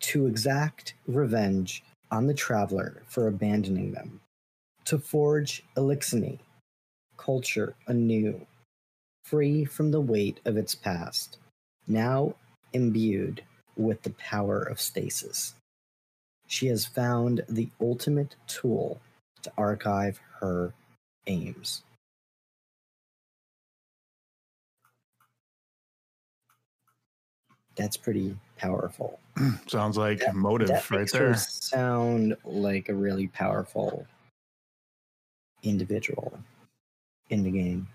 [0.02, 4.20] to exact revenge on the traveler for abandoning them,
[4.86, 6.40] to forge Eliksni,
[7.16, 8.46] culture anew,
[9.24, 11.38] free from the weight of its past,
[11.88, 12.36] now
[12.74, 13.44] imbued
[13.78, 15.54] with the power of stasis.
[16.48, 19.00] She has found the ultimate tool
[19.44, 20.74] to archive her
[21.28, 21.84] aims.
[27.76, 29.20] That's pretty powerful.
[29.68, 31.36] Sounds like That- motive that right there.
[31.36, 34.06] sound like a really powerful
[35.64, 36.38] individual
[37.30, 37.88] in the game.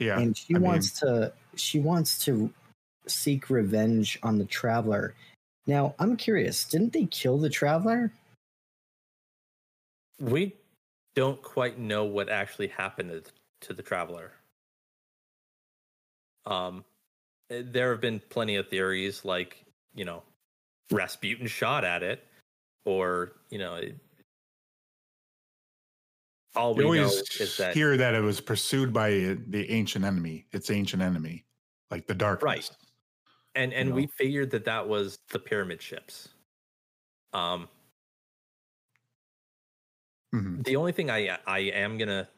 [0.00, 0.18] Yeah.
[0.18, 2.52] and she I mean- wants to she wants to
[3.06, 5.14] seek revenge on the traveler.
[5.66, 8.12] Now, I'm curious, didn't they kill the traveler?
[10.18, 10.54] We
[11.14, 13.22] don't quite know what actually happened to,
[13.68, 14.32] to the traveler.
[16.46, 16.84] Um,
[17.48, 19.64] there have been plenty of theories, like
[19.94, 20.22] you know,
[20.90, 22.26] Rasputin shot at it,
[22.84, 23.96] or you know, it-
[26.56, 29.68] all You we know always is that hear that it was pursued by uh, the
[29.72, 30.46] ancient enemy.
[30.52, 31.44] Its ancient enemy,
[31.90, 32.44] like the darkness.
[32.44, 32.70] Right.
[33.56, 33.96] and and know.
[33.96, 36.28] we figured that that was the pyramid ships.
[37.32, 37.68] Um,
[40.32, 40.64] Mhm.
[40.64, 42.28] the only thing I I am gonna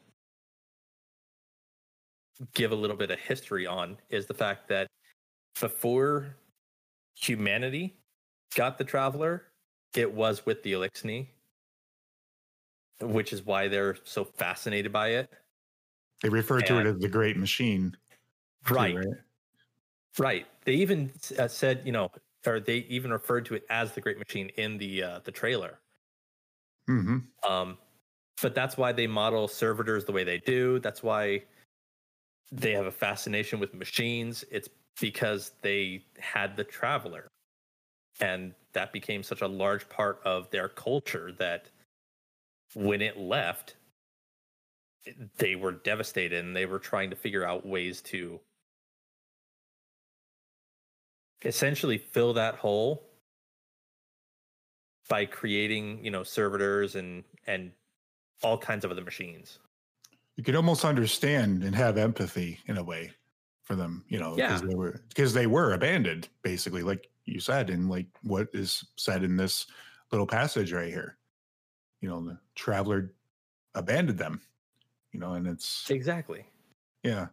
[2.53, 4.87] give a little bit of history on is the fact that
[5.59, 6.35] before
[7.15, 7.97] humanity
[8.55, 9.47] got the traveler,
[9.95, 11.27] it was with the Eliksni,
[13.01, 15.31] which is why they're so fascinated by it.
[16.21, 17.95] They refer to it as the Great Machine.
[18.65, 18.97] too, Right,
[20.17, 20.47] right.
[20.65, 22.09] They even uh, said, you know,
[22.45, 25.79] or they even referred to it as the Great Machine in the uh, the trailer.
[26.87, 27.77] hmm Um,
[28.41, 30.79] but that's why they model servitors the way they do.
[30.79, 31.43] That's why
[32.51, 34.43] they have a fascination with machines.
[34.51, 34.69] It's
[34.99, 37.27] because they had the traveler.
[38.19, 41.69] And that became such a large part of their culture that
[42.73, 43.75] when it left,
[45.37, 48.39] they were devastated and they were trying to figure out ways to
[51.45, 53.03] essentially fill that hole
[55.07, 57.71] by creating you know servitors and and
[58.43, 59.59] all kinds of other machines
[60.37, 63.11] You could almost understand and have empathy in a way
[63.63, 64.67] for them, you know, because Yeah.
[64.69, 69.23] they were because they were abandoned, basically, like you said, and like what is said
[69.23, 69.65] in this
[70.11, 71.17] little passage right here.
[71.99, 73.13] You know, the traveler
[73.75, 74.41] abandoned them.
[75.11, 76.45] You know, and it's exactly
[77.03, 77.27] Yeah.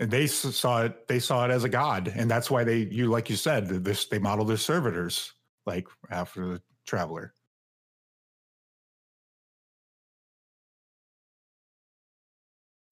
[0.00, 2.08] And they saw it, they saw it as a god.
[2.08, 5.34] And that's why they, you, like you said, this, they model their servitors
[5.66, 7.34] like after the traveler.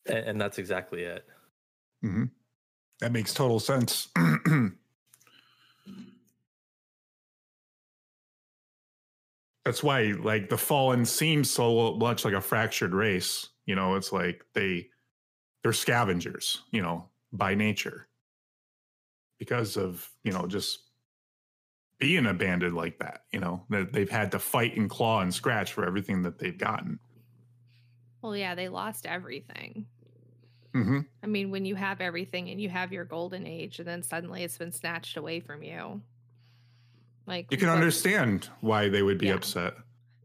[0.09, 1.27] And, and that's exactly it
[2.03, 2.25] hmm
[3.01, 4.09] That makes total sense.
[9.65, 13.49] that's why, like, the fallen seems so much like a fractured race.
[13.67, 14.89] You know, it's like they,
[15.63, 18.09] they're scavengers, you know, by nature
[19.39, 20.81] because of, you know, just
[21.99, 25.73] being abandoned like that, you know, that they've had to fight and claw and scratch
[25.73, 26.99] for everything that they've gotten.
[28.23, 29.87] Well, yeah, they lost everything.
[30.85, 34.03] Hmm I mean, when you have everything and you have your golden age, and then
[34.03, 36.01] suddenly it's been snatched away from you,
[37.27, 39.35] like You can what- understand why they would be Yeah.
[39.35, 39.75] upset.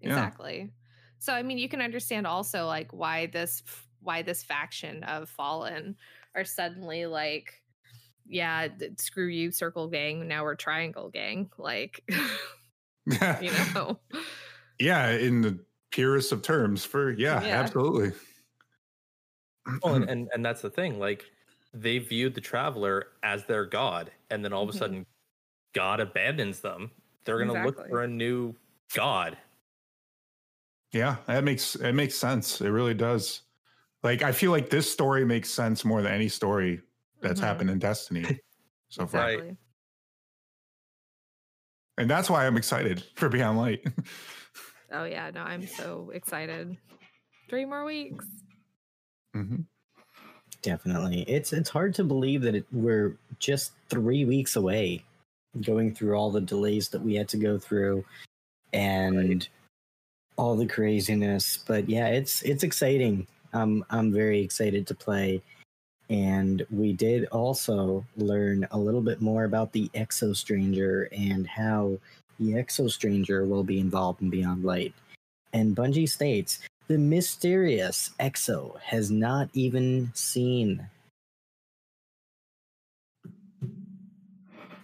[0.02, 0.10] Yeah.
[0.10, 0.72] exactly.
[1.20, 3.64] So I mean, you can understand also like why this
[4.02, 5.96] why this faction of Fallen
[6.36, 7.54] are suddenly like,
[8.26, 8.68] yeah,
[8.98, 10.28] screw you, Circle Gang.
[10.28, 11.50] Now we're Triangle Gang.
[11.58, 12.04] Like,
[13.06, 14.00] you know,
[14.80, 15.60] yeah, in the
[15.92, 16.84] purest of terms.
[16.84, 17.62] For yeah, Yeah.
[17.62, 18.12] absolutely.
[19.82, 21.00] Well, and, and and that's the thing.
[21.00, 21.26] Like
[21.74, 24.78] they viewed the traveler as their god, and then all of a Mhm.
[24.78, 25.06] sudden,
[25.74, 26.92] God abandons them.
[27.26, 28.56] They're gonna look for a new
[28.94, 29.38] god.
[30.92, 32.62] Yeah, that makes it makes sense.
[32.62, 33.42] It really does.
[34.04, 36.82] Like I feel like this story makes sense more than any story
[37.22, 37.44] that's Mhm.
[37.44, 38.42] happened in Destiny
[38.90, 39.22] so far.
[39.22, 39.34] Right.
[39.40, 39.58] Exactly.
[41.98, 43.86] And that's why I'm excited for Beyond Light.
[44.92, 46.78] Oh yeah, no, I'm so excited.
[47.50, 48.26] Three more weeks.
[49.34, 49.62] Hmm
[50.62, 51.24] Definitely.
[51.24, 55.04] It's it's hard to believe that it, we're just three weeks away,
[55.62, 58.06] going through all the delays that we had to go through,
[58.72, 59.46] and
[60.38, 61.58] all the craziness.
[61.58, 63.28] But yeah, it's it's exciting.
[63.52, 65.42] I'm I'm very excited to play,
[66.10, 72.00] and we did also learn a little bit more about the Exo Stranger and how
[72.40, 74.94] the Exo Stranger will be involved in Beyond Light.
[75.52, 80.90] And Bungie states the mysterious Exo has not even seen.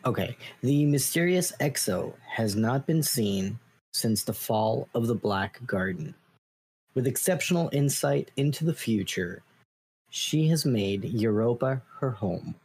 [0.06, 3.60] Okay, the mysterious Exo has not been seen
[3.94, 6.16] since the fall of the Black Garden.
[6.96, 9.44] With exceptional insight into the future,
[10.10, 12.56] she has made Europa her home.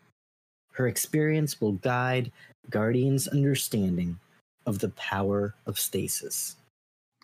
[0.72, 2.30] Her experience will guide
[2.70, 4.18] Guardian's understanding
[4.64, 6.56] of the power of stasis.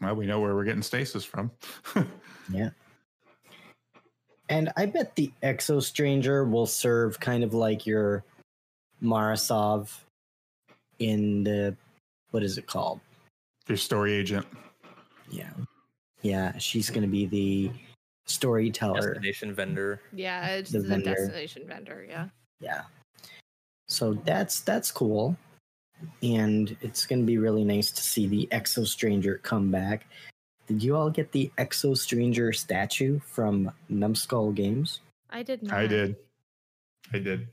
[0.01, 1.51] Well, we know where we're getting stasis from.
[2.53, 2.71] Yeah.
[4.49, 8.25] And I bet the Exo Stranger will serve kind of like your
[9.01, 10.05] Mara Sov
[10.99, 11.77] in the
[12.33, 12.99] what is it called?
[13.69, 14.45] Your story agent.
[15.31, 15.51] Yeah.
[16.23, 17.71] Yeah, she's going to be the
[18.27, 19.15] storyteller.
[19.15, 20.01] Destination vendor.
[20.13, 21.15] Yeah, it's The the, vendor.
[21.15, 22.05] destination vendor.
[22.09, 22.27] Yeah.
[22.59, 22.83] Yeah.
[23.87, 25.37] So that's that's cool.
[26.23, 30.07] And it's going to be really nice to see the Exo Stranger come back.
[30.67, 35.01] Did you all get the Exo Stranger statue from Numbskull Games?
[35.31, 35.75] I did not.
[35.75, 36.17] I did.
[37.13, 37.49] I did.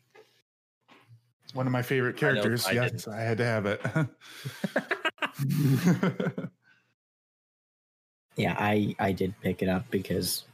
[1.43, 2.65] It's one of my favorite I know, characters.
[2.67, 3.07] I yes, didn't.
[3.13, 3.81] I had to have it.
[8.37, 10.45] Yeah, I I did pick it up because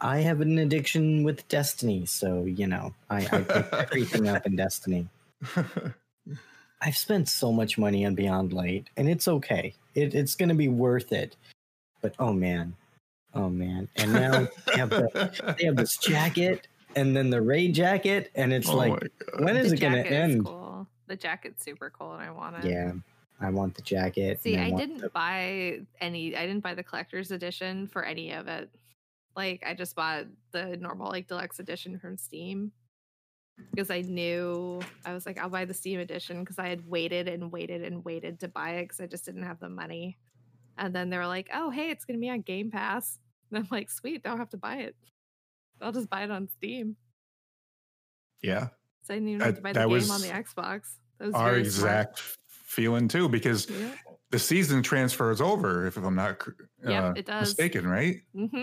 [0.00, 4.56] I have an addiction with Destiny, so you know I, I pick everything up in
[4.56, 5.08] Destiny.
[6.84, 9.74] I've spent so much money on Beyond Light, and it's okay.
[9.94, 11.36] It, it's going to be worth it.
[12.00, 12.74] But oh man,
[13.34, 13.88] oh man!
[13.96, 18.52] And now they have, the, they have this jacket, and then the raid jacket, and
[18.52, 20.44] it's Oh like, when is the it going to jacket is end?
[20.46, 20.86] Cool.
[21.06, 22.70] The jacket's super cool, and I want it.
[22.70, 22.92] Yeah,
[23.40, 24.42] I want the jacket.
[24.42, 26.34] See, and I didn't the- buy any.
[26.34, 28.68] I didn't buy the collector's edition for any of it.
[29.36, 32.70] Like, I just bought the normal, like, deluxe edition from Steam
[33.70, 37.28] because I knew I was like, I'll buy the Steam edition because I had waited
[37.28, 40.18] and waited and waited to buy it because I just didn't have the money.
[40.78, 43.18] And then they were like, "Oh, hey, it's gonna be on Game Pass."
[43.50, 44.96] And I'm like, "Sweet, don't have to buy it.
[45.80, 46.96] I'll just buy it on Steam."
[48.42, 48.68] yeah,
[49.02, 50.96] So I didn't even have to buy the that game on the Xbox.
[51.18, 51.58] That was our smart.
[51.58, 52.18] exact
[52.48, 53.94] feeling too, because Yeah.
[54.30, 55.86] the season transfers over.
[55.86, 56.50] If I'm not cr-
[56.84, 57.48] Yep, uh, it does.
[57.50, 58.16] mistaken, right?
[58.34, 58.62] Mm-hmm.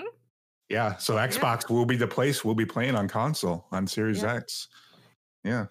[0.69, 0.95] Yeah.
[0.97, 4.35] So Xbox will be the place we'll be playing on console on Series Yeah.
[4.35, 4.67] X.
[5.43, 5.65] Yeah.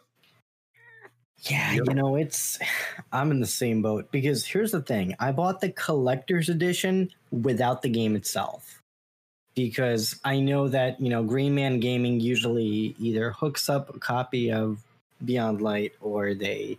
[1.42, 2.58] Yeah, you know, it's
[3.12, 5.14] I'm in the same boat because here's the thing.
[5.20, 8.74] I bought the collector's edition without the game itself.
[9.54, 14.52] Because I know that, you know, Green Man Gaming usually either hooks up a copy
[14.52, 14.78] of
[15.24, 16.78] Beyond Light or they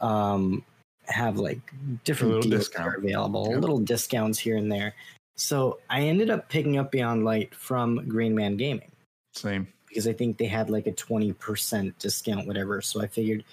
[0.00, 0.62] um
[1.06, 1.58] have like
[2.04, 2.94] different little deals discount.
[2.94, 3.60] are available, Yep.
[3.60, 4.94] little discounts here and there.
[5.40, 8.92] So I ended up picking up Beyond Light from Green Man Gaming
[9.34, 9.66] Same.
[9.88, 12.82] because I think they had like a 20% discount, whatever.
[12.82, 13.44] So I figured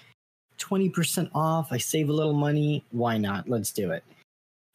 [0.58, 2.84] 20% off, I save a little money.
[2.90, 3.48] Why not?
[3.48, 4.04] Let's do it.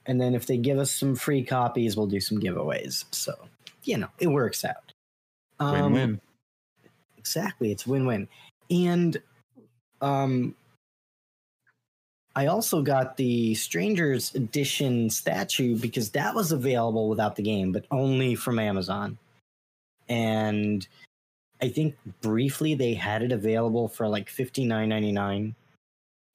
[0.07, 3.05] And then if they give us some free copies, we'll do some giveaways.
[3.11, 3.35] So,
[3.83, 4.91] you know, it works out.
[5.59, 6.21] Win Um, win.
[7.17, 7.71] Exactly.
[7.71, 8.27] It's win win.
[8.71, 9.21] And
[10.01, 10.55] um,
[12.35, 17.85] I also got the Strangers Edition statue because that was available without the game, but
[17.91, 19.17] only from Amazon.
[20.09, 20.87] And
[21.61, 25.55] I think briefly they had it available for like fifty nine ninety nine,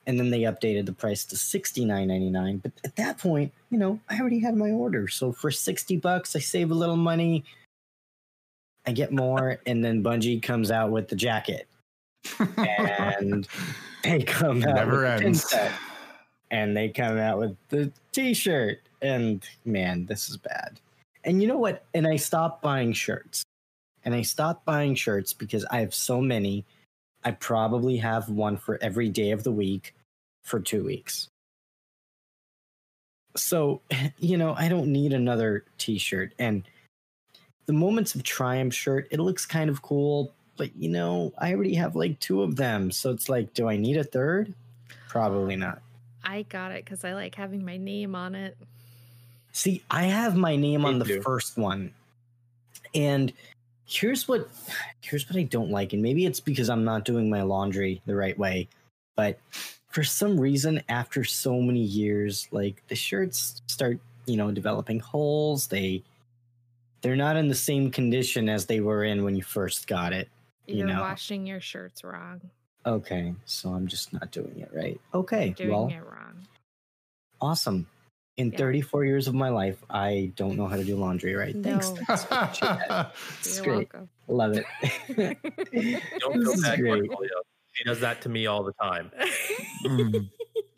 [0.07, 2.59] and then they updated the price to sixty nine ninety nine.
[2.59, 6.37] But at that point, you know, I already had my order, so for sixty bucks,
[6.37, 7.45] I save a little money.
[8.87, 11.67] I get more, and then Bungie comes out with the jacket,
[12.39, 13.49] and
[14.05, 15.51] they come out Never with the pin ends.
[15.51, 15.73] set,
[16.51, 20.81] and they come out with the T-shirt, and man, this is bad.
[21.25, 21.85] And you know what?
[21.95, 23.45] And I stopped buying shirts,
[24.05, 26.65] and I stopped buying shirts because I have so many.
[27.25, 29.95] I probably have one for every day of the week
[30.45, 31.29] for two weeks.
[33.37, 33.83] So,
[34.19, 36.33] you know, I don't need another t-shirt.
[36.39, 36.65] And
[37.67, 41.75] the Moments of Triumph shirt, it looks kind of cool, but you know, I already
[41.75, 42.91] have like two of them.
[42.91, 44.55] So it's like, do I need a third?
[45.09, 45.83] Probably not.
[46.29, 48.55] I got it because I like having my name on it.
[49.53, 51.23] See, I have my name Me on the too.
[51.23, 51.91] first one.
[52.95, 53.33] And
[53.87, 54.47] here's what
[55.01, 58.15] here's what I don't like and maybe it's because I'm not doing my laundry the
[58.15, 58.69] right way,
[59.17, 59.39] but
[59.89, 65.69] for some reason after so many years like the shirts start, you know, developing holes,
[65.69, 66.03] they
[67.01, 70.29] they're not in the same condition as they were in when you first got it.
[70.67, 71.01] You You're know.
[71.01, 72.43] washing your shirts wrong.
[72.87, 75.01] Okay, so I'm just not doing it right.
[75.13, 76.47] Okay, Doing well, it wrong.
[77.41, 77.87] awesome.
[78.37, 78.59] In Yeah.
[78.59, 81.55] 34 years of my life, I don't know how to do laundry right.
[81.61, 81.91] Thanks.
[82.31, 83.07] No.
[83.41, 83.93] It's You're great.
[83.93, 84.09] welcome.
[84.29, 84.65] Love it.
[86.21, 87.03] Don't This feel is bad, great.
[87.11, 87.29] Corholio.
[87.73, 89.11] She does that to me all the time.
[89.85, 90.29] Mm,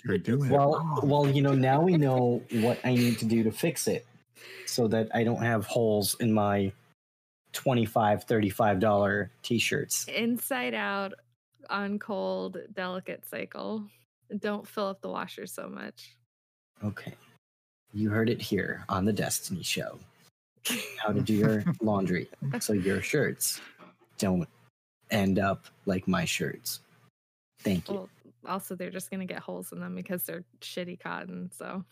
[0.05, 0.53] You're doing it.
[0.53, 1.01] Well, wrong.
[1.03, 4.07] well, you know, now we know what I need to do to fix it
[4.67, 6.73] so that I don't have holes in my
[7.53, 10.07] 25 $35 t-shirts.
[10.09, 11.13] Inside out
[11.69, 13.85] on cold, delicate cycle.
[14.39, 16.16] Don't fill up the washer so much.
[16.85, 17.15] Okay.
[17.93, 19.99] You heard it here on the Destiny show.
[20.99, 22.28] How to do your laundry
[22.61, 23.61] so your shirts
[24.19, 24.49] don't
[25.11, 26.81] end up like my shirts.
[27.61, 27.95] Thank you.
[27.95, 28.09] Well,
[28.47, 31.51] also, they're just gonna get holes in them because they're shitty cotton.
[31.57, 31.85] So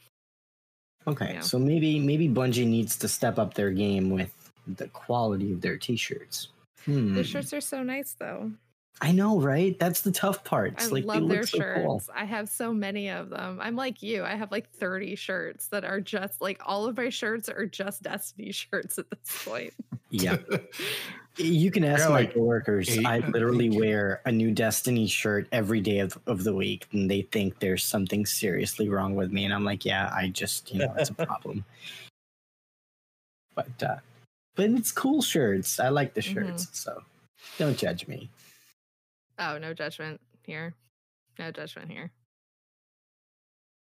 [1.07, 1.41] Okay, Yeah.
[1.41, 4.33] so maybe maybe Bungie needs to step up their game with
[4.67, 6.49] the quality of their t-shirts.
[6.85, 7.15] Hmm.
[7.15, 8.53] the shirts are so nice, though.
[9.01, 9.79] I know, right?
[9.79, 10.75] That's the tough part.
[10.79, 11.81] I like love look their so shirts.
[11.85, 12.03] cool.
[12.15, 13.61] I have so many of them.
[13.63, 14.25] I'm like you.
[14.25, 18.03] I have like 30 shirts that are just like all of my shirts are just
[18.03, 19.73] Destiny shirts at this point.
[20.11, 20.39] Yeah,
[21.37, 22.89] you can ask got, my like, coworkers.
[22.89, 23.81] eight, I I literally think.
[23.81, 27.85] wear a new Destiny shirt every day of, of the week, and they think there's
[27.85, 29.45] something seriously wrong with me.
[29.45, 31.65] And I'm like, yeah, I just, you know, it's a problem.
[33.55, 33.97] But, uh,
[34.57, 35.79] but it's cool shirts.
[35.79, 36.35] I like the Mhm.
[36.35, 37.03] shirts, so
[37.59, 38.29] don't judge me.
[39.39, 40.75] Oh, no judgment here.
[41.39, 42.11] No judgment here.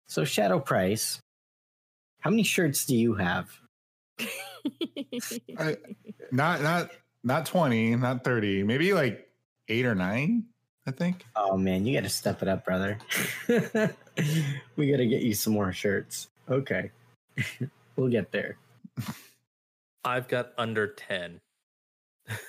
[0.07, 1.21] So, Shadow Price,
[2.21, 3.49] how many shirts do you have?
[5.59, 5.77] I-
[6.33, 6.91] not not
[7.25, 9.29] not 20, not 30, maybe like
[9.69, 10.45] eight or nine,
[10.87, 11.25] I think.
[11.37, 12.99] Oh man, you got to step it up, brother.
[13.49, 16.29] we got to get you some more shirts.
[16.49, 16.91] Okay,
[17.97, 18.59] we'll get there.
[20.05, 21.41] I've got under 10.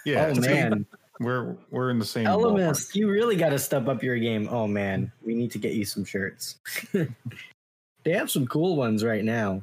[0.06, 0.32] Yeah.
[0.36, 0.86] oh man,
[1.20, 2.96] We're we're in the same Ellimist, ballpark.
[2.96, 4.48] you really got to step up your game.
[4.50, 6.60] Oh man, we need to get you some shirts.
[6.94, 9.62] they have some cool ones right now.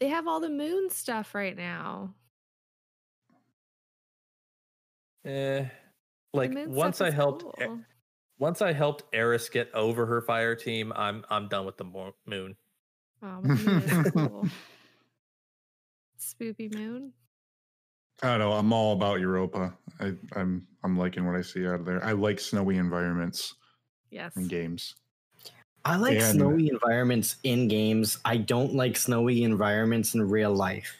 [0.00, 2.14] they have all the moon stuff right now.
[5.24, 5.66] Eh,
[6.32, 7.80] like once I helped cool.
[8.38, 12.14] once I helped Eris get over her fire team, I'm I'm done with the mo-
[12.26, 12.56] moon.
[13.22, 14.46] Oh, moon is cool.
[16.20, 17.12] Spoopy moon.
[18.22, 18.52] I don't know.
[18.52, 19.72] I'm all about Europa.
[20.00, 22.04] I, I'm I'm liking what I see out of there.
[22.04, 23.54] I like snowy environments
[24.10, 24.36] Yes.
[24.36, 24.94] in games.
[25.84, 28.18] I like And- snowy environments in games.
[28.24, 30.96] I don't like snowy environments in real life.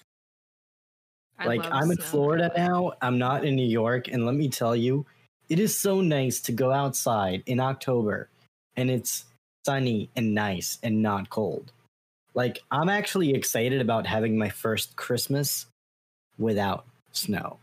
[1.39, 2.93] I like I'm in Florida now.
[3.01, 5.07] I'm not in New York, and let me tell you,
[5.49, 8.29] it is so nice to go outside in October,
[8.77, 9.25] and it's
[9.65, 11.73] sunny and nice and not cold.
[12.35, 15.67] Like I'm actually excited about having my first Christmas
[16.39, 17.59] without snow.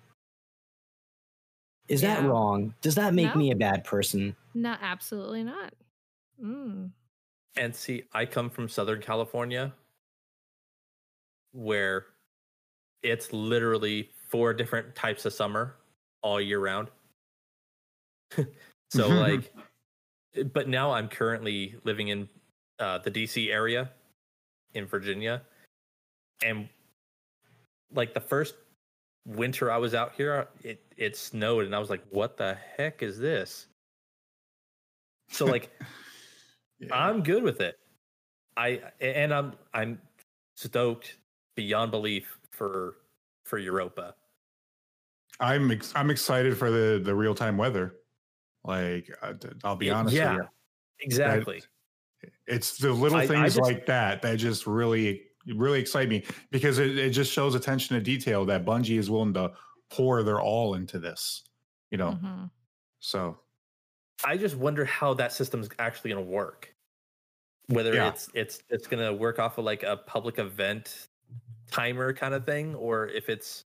[1.87, 2.73] Is that wrong?
[2.81, 3.35] Does that make No.
[3.35, 4.35] me a bad person?
[4.53, 5.73] No, absolutely not.
[6.41, 6.91] Mm.
[7.57, 9.73] And see, I come from Southern California
[11.51, 12.07] where
[13.01, 15.75] it's literally four different types of summer
[16.21, 16.89] all year round.
[18.89, 19.53] so like
[20.51, 22.27] but now I'm currently living in
[22.79, 23.91] uh, the DC area
[24.73, 25.41] in Virginia
[26.43, 26.67] and
[27.93, 28.55] like the first
[29.25, 33.01] winter I was out here it it snowed and I was like what the heck
[33.01, 33.67] is this?
[35.29, 35.71] So like
[36.79, 36.89] Yeah.
[36.93, 37.79] I'm good with it.
[38.57, 39.99] I and I'm I'm
[40.55, 41.17] stoked
[41.55, 42.97] beyond belief for
[43.45, 44.15] for Europa.
[45.39, 47.95] I'm ex- I'm excited for the the real time weather.
[48.63, 50.33] Like uh, I- I'll be honest, yeah.
[50.35, 50.49] with you.
[51.01, 51.61] Exactly.
[52.47, 56.23] it's the little I- I things just- like that that just really really excite me
[56.51, 59.51] because it, it just shows attention to detail that Bungie is willing to
[59.91, 61.43] pour their all into this.
[61.91, 62.49] You know, Mhm.
[62.99, 63.37] so
[64.23, 66.73] I just wonder how that system's actually going to work.
[67.67, 68.09] Whether Yeah.
[68.09, 71.07] it's it's it's going to work off of like a public event
[71.71, 73.65] timer kind of thing, or if it's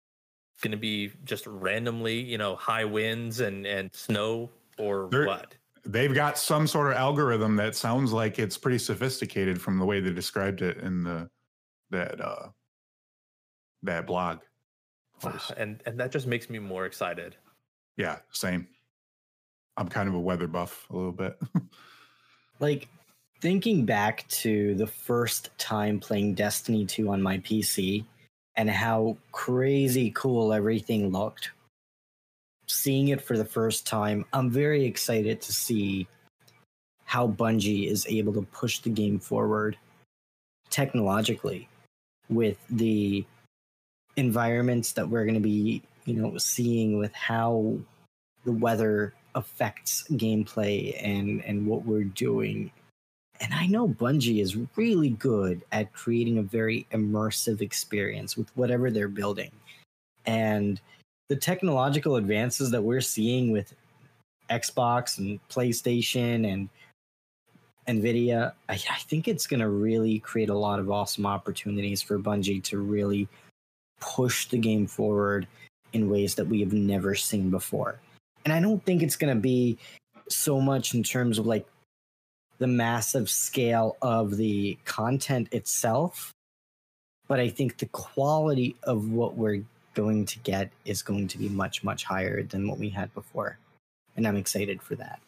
[0.61, 5.55] going to be just randomly, you know, high winds and and snow, or There- what.
[5.85, 9.99] they've got some sort of algorithm that sounds like it's pretty sophisticated from the way
[9.99, 11.29] they described it in the
[11.93, 12.49] that uh
[13.83, 14.39] that blog.
[15.21, 15.51] post.
[15.57, 17.35] And and that just makes me more excited.
[17.95, 18.67] Yeah, same.
[19.77, 21.39] I'm kind of a weather buff a little bit.
[22.59, 22.87] like
[23.41, 28.05] thinking back to the first time playing Destiny 2 on my PC
[28.55, 31.51] and how crazy cool everything looked.
[32.67, 36.07] Seeing it for the first time, I'm very excited to see
[37.05, 39.77] how Bungie is able to push the game forward
[40.69, 41.67] technologically
[42.29, 43.25] with the
[44.15, 47.77] environments that we're going to be, you know, seeing with how
[48.45, 52.71] the weather affects gameplay and and what we're doing.
[53.39, 58.91] And I know Bungie is really good at creating a very immersive experience with whatever
[58.91, 59.51] they're building.
[60.25, 60.79] And
[61.29, 63.73] the technological advances that we're seeing with
[64.49, 66.69] Xbox and PlayStation and
[67.87, 72.17] Nvidia, I, I think it's going to really create a lot of awesome opportunities for
[72.17, 73.27] Bungie to really
[73.99, 75.47] push the game forward
[75.93, 77.99] in ways that we have never seen before.
[78.45, 79.77] And I don't think it's going to be
[80.29, 81.65] so much in terms of like
[82.57, 86.31] the massive scale of the content itself,
[87.27, 91.49] but I think the quality of what we're going to get is going to be
[91.49, 93.57] much, much higher than what we had before.
[94.15, 95.19] And I'm excited for that.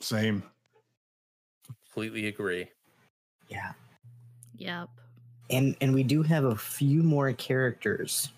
[0.00, 0.42] Same.
[1.86, 2.68] Completely agree.
[3.48, 3.72] Yeah.
[4.56, 4.88] Yep.
[5.50, 8.30] And and we do have a few more characters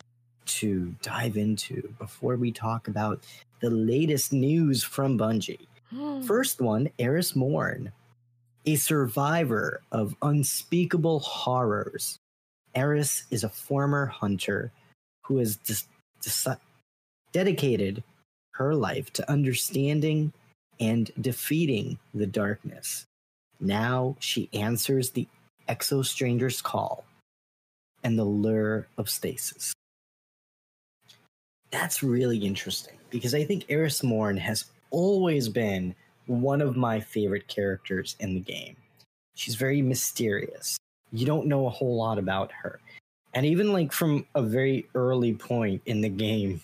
[0.47, 3.25] to dive into before we talk about
[3.61, 5.67] the latest news from Bungie.
[6.27, 7.93] First one, Eris Morn,
[8.65, 12.19] a survivor of unspeakable horrors.
[12.75, 14.71] Eris is a former hunter
[15.23, 15.89] who has dis-
[16.21, 16.59] deci-
[17.33, 18.03] dedicated
[18.53, 20.33] her life to understanding
[20.81, 23.05] and defeating the darkness.
[23.61, 25.27] Now she answers the
[25.69, 27.05] Exo Stranger's call
[28.05, 29.73] and the lure of stasis.
[31.71, 35.95] That's really interesting because I think Eris Morn has always been
[36.27, 38.77] one of my favorite characters in the game.
[39.35, 40.77] She's very mysterious.
[41.13, 42.81] You don't know a whole lot about her.
[43.35, 46.61] And even like from a very early point in the game,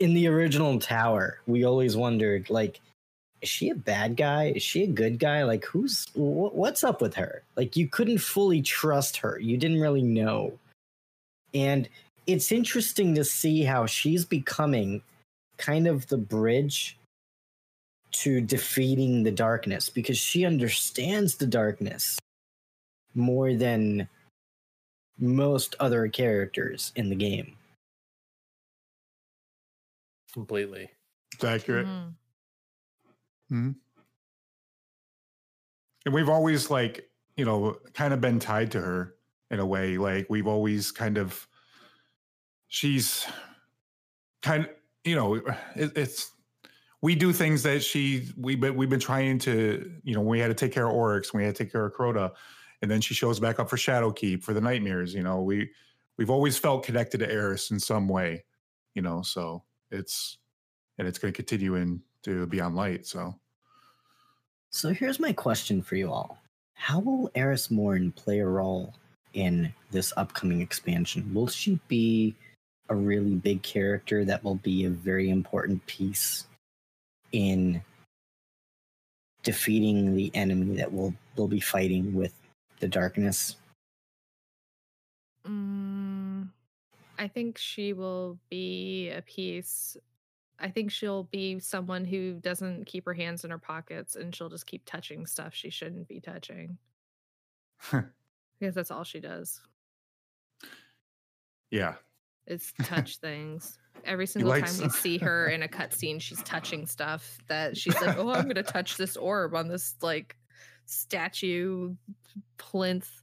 [0.00, 2.80] in the original tower, we always wondered like,
[3.42, 4.52] is she a bad guy?
[4.56, 5.44] Is she a good guy?
[5.44, 7.42] Like, who's wh- what's up with her?
[7.56, 9.38] Like, you couldn't fully trust her.
[9.38, 10.58] You didn't really know.
[11.54, 11.88] And
[12.26, 15.02] it's interesting to see how she's becoming
[15.56, 16.98] kind of the bridge
[18.12, 22.18] to defeating the darkness because she understands the darkness
[23.14, 24.08] more than
[25.18, 27.56] most other characters in the game.
[30.32, 30.90] Completely.
[31.34, 31.86] It's accurate.
[31.86, 32.14] Mhm.
[33.50, 33.80] Mhm.
[36.04, 39.14] And we've always like, you know, kind of been tied to her
[39.50, 39.98] in a way.
[39.98, 41.46] Like we've always kind of
[42.68, 43.26] she's
[44.42, 44.70] kind of,
[45.04, 46.32] you know, it, it's
[47.02, 50.48] we do things that she we but we've been trying to, you know, we had
[50.48, 52.32] to take care of Oryx, we had to take care of Crota,
[52.82, 55.42] and then she shows back up for Shadowkeep for the nightmares, you know.
[55.42, 55.70] We
[56.18, 58.44] we've always felt connected to Eris in some way,
[58.94, 60.38] you know, so it's
[60.98, 63.34] and it's going to continue into Beyond Light, so
[64.70, 66.38] So here's my question for you all.
[66.74, 68.94] How will Eris Morn play a role
[69.34, 71.32] in this upcoming expansion?
[71.34, 72.34] Will she be
[72.88, 76.46] a really big character that will be a very important piece
[77.32, 77.82] in
[79.42, 82.34] defeating the enemy that we'll we'll be fighting with
[82.80, 83.56] the darkness?
[85.46, 85.89] Mm,
[87.20, 89.94] I think she will be a piece.
[90.58, 94.48] I think she'll be someone who doesn't keep her hands in her pockets and she'll
[94.48, 96.78] just keep touching stuff she shouldn't be touching.
[97.90, 99.60] because that's all she does.
[101.70, 101.96] yeah.
[102.46, 103.78] It's touch things.
[104.06, 108.16] Every single time we see her in a cutscene, she's touching stuff that she's like,
[108.16, 110.36] "Oh, I'm gonna touch this orb on this like
[110.86, 111.94] statue
[112.56, 113.22] plinth,"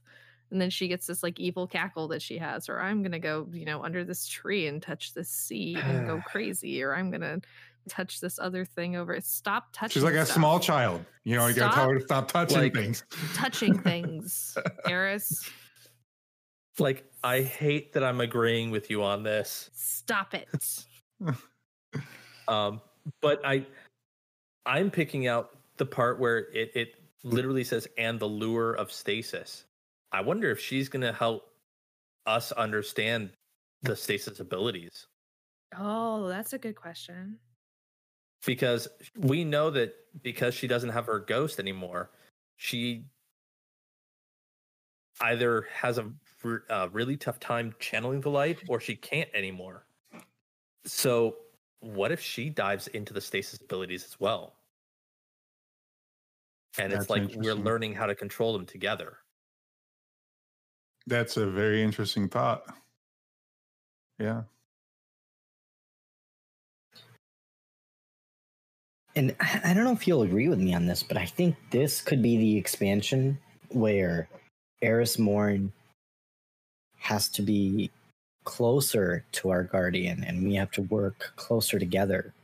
[0.50, 3.46] and then she gets this like evil cackle that she has, or I'm gonna go,
[3.52, 7.40] you know, under this tree and touch this seed and go crazy, or I'm gonna
[7.88, 9.14] touch this other thing over.
[9.14, 9.24] it.
[9.24, 9.94] Stop touching.
[9.94, 11.04] She's like a small child.
[11.24, 13.04] You know, you gotta tell her to stop touching Like- things.
[13.34, 14.56] touching things,
[14.88, 15.48] Eris.
[16.78, 19.68] Like, I hate that I'm agreeing with you on this.
[19.74, 20.48] Stop it.
[22.46, 22.80] Um,
[23.20, 23.66] but I,
[24.64, 29.66] I'm picking out the part where it it literally says "and the lure of stasis."
[30.12, 31.50] I wonder if she's going to help
[32.26, 33.30] us understand
[33.82, 35.06] the stasis abilities
[35.76, 37.38] oh, that's a good question.
[38.46, 42.10] because we know that because she doesn't have her ghost anymore,
[42.56, 43.04] she
[45.20, 46.10] either has a
[46.70, 49.84] uh, really tough time channeling the light or she can't anymore.
[50.84, 51.36] So,
[51.80, 54.54] what if she dives into the stasis abilities as well?
[56.78, 59.18] And it's like we're learning how to control them together.
[61.08, 62.64] That's a very interesting thought.
[64.18, 64.42] Yeah.
[69.16, 72.02] And I don't know if you'll agree with me on this, but I think this
[72.02, 73.38] could be the expansion
[73.70, 74.28] where
[74.82, 75.72] Eris Morn
[76.98, 77.90] has to be
[78.44, 82.34] closer to our guardian and we have to work closer together.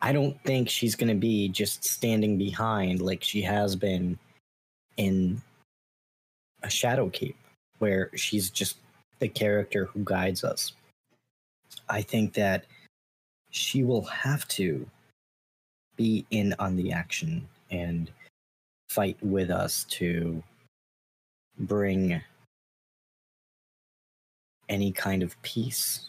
[0.00, 4.18] I don't think she's going to be just standing behind like she has been
[4.96, 5.42] in
[6.62, 7.36] a Shadow Keep,
[7.84, 8.78] where she's just
[9.18, 10.72] the character who guides us.
[11.90, 12.64] I think that
[13.50, 14.86] she will have to
[15.96, 18.10] be in on the action and
[18.88, 20.42] fight with us to
[21.58, 22.22] bring
[24.70, 26.08] any kind of peace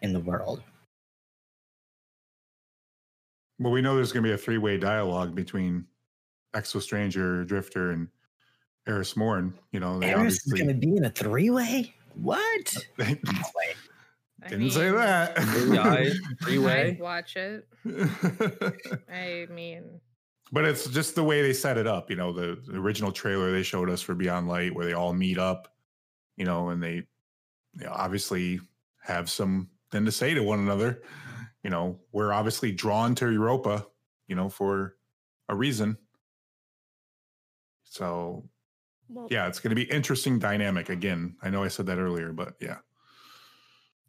[0.00, 0.60] in the world.
[3.60, 5.86] Well, we know there's going to be a three way dialogue between
[6.52, 8.08] Exo Stranger, Drifter, and
[8.88, 9.54] Eris Morn.
[9.72, 11.94] You know, they Eris is obviously going to be in a three way?
[12.14, 12.76] What?
[12.98, 14.70] Uh, didn't No way.
[14.70, 15.36] Say that.
[16.42, 16.88] Three way.
[16.88, 17.68] I'd watch it.
[19.12, 20.00] I mean,
[20.52, 22.10] but it's just the way they set it up.
[22.10, 25.12] You know, the, the original trailer they showed us for Beyond Light, where they all
[25.12, 25.74] meet up,
[26.36, 28.60] you know, and they you know, obviously
[29.02, 29.68] have something
[30.04, 31.02] to say to one another.
[31.62, 33.86] You know, we're obviously drawn to Europa,
[34.28, 34.96] you know, for
[35.48, 35.98] a reason.
[37.84, 38.48] So
[39.08, 40.88] well, yeah, it's going to be interesting dynamic.
[40.88, 42.78] Again, I know I said that earlier, but yeah,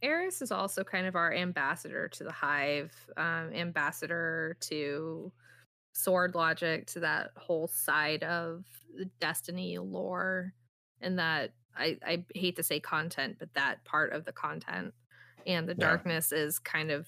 [0.01, 5.31] Eris is also kind of our ambassador to the hive, um, ambassador to
[5.93, 8.65] sword logic, to that whole side of
[8.95, 10.53] the destiny lore,
[11.01, 14.93] and that I, I hate to say content, but that part of the content
[15.45, 15.85] and the Yeah.
[15.87, 17.07] darkness is kind of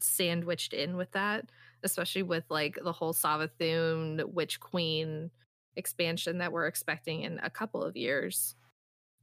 [0.00, 1.50] sandwiched in with that,
[1.82, 5.30] especially with like the whole Savathun Witch Queen
[5.76, 8.54] expansion that we're expecting in a couple of years.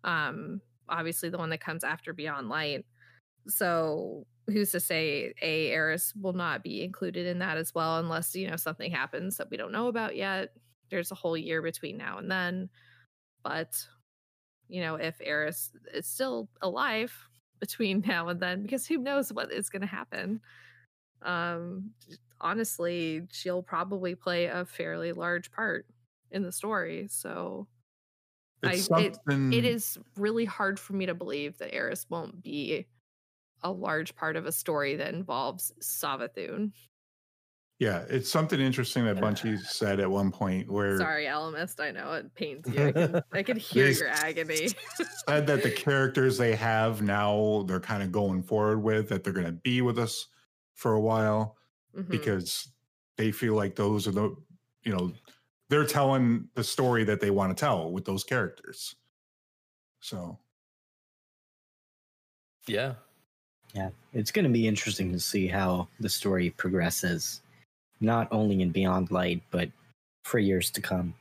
[0.04, 2.86] Um, obviously the one that comes after Beyond Light.
[3.48, 8.36] So who's to say a Eris will not be included in that as well, unless
[8.36, 10.54] you know something happens that we don't know about yet.
[10.90, 12.70] There's a whole year between now and then,
[13.44, 13.86] but
[14.70, 17.14] you know if Eris is still alive
[17.60, 20.42] between now and then, because who knows what is going to happen.
[21.24, 21.92] Um,
[22.40, 25.86] honestly, she'll probably play a fairly large part
[26.32, 27.08] in the story.
[27.10, 27.68] So
[28.64, 32.88] it's I- it- it is really hard for me to believe that Eris won't be
[33.64, 36.72] a large part of a story that involves Savathun.
[37.80, 42.14] Yeah, it's something interesting that Bungie said at one point where Sorry, Ellimist, I know
[42.14, 42.88] it pains you.
[42.88, 44.70] I can, I can hear your agony.
[45.28, 49.34] said that the characters they have now they're kind of going forward with that they're
[49.34, 50.28] going to be with us
[50.74, 51.56] for a while
[51.96, 52.10] Mhm.
[52.10, 52.68] because
[53.18, 54.36] they feel like those are the
[54.84, 55.14] you know
[55.70, 58.96] they're telling the story that they want to tell with those characters
[60.02, 60.38] so
[62.68, 62.94] Yeah.
[63.74, 67.42] Yeah, it's going to be interesting to see how the story progresses,
[68.00, 69.70] not only in Beyond Light, but
[70.24, 71.14] for years to come.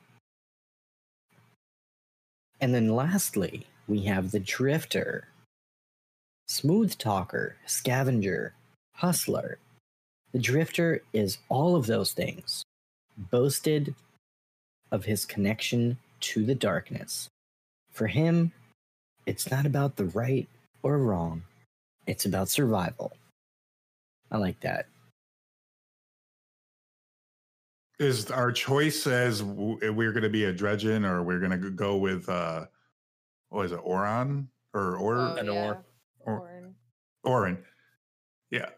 [2.60, 5.28] And then lastly, we have the Drifter,
[6.48, 8.54] Smooth Talker, Scavenger,
[8.94, 9.58] Hustler.
[10.32, 12.62] The Drifter is all of those things,
[13.30, 13.94] boasted
[14.92, 17.28] of his connection to the darkness.
[17.92, 18.52] For him,
[19.26, 20.48] it's not about the right
[20.82, 21.42] or wrong.
[22.06, 23.12] It's about survival.
[24.30, 24.86] I like that.
[27.98, 31.96] is our choice as we're going to be a dredgen or we're going to go
[31.96, 32.66] with uh
[33.48, 35.52] what is it oron or or Oh, an yeah.
[35.68, 35.84] or-
[36.26, 36.74] or- Orin.
[37.24, 37.58] orin
[38.50, 38.68] yeah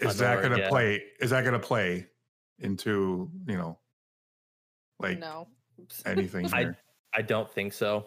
[0.00, 0.68] is An that going to yeah.
[0.68, 2.06] play is that going to play
[2.58, 3.78] into you know
[5.02, 5.48] like no.
[6.06, 6.78] anything I- here?
[7.14, 8.06] I don't think so.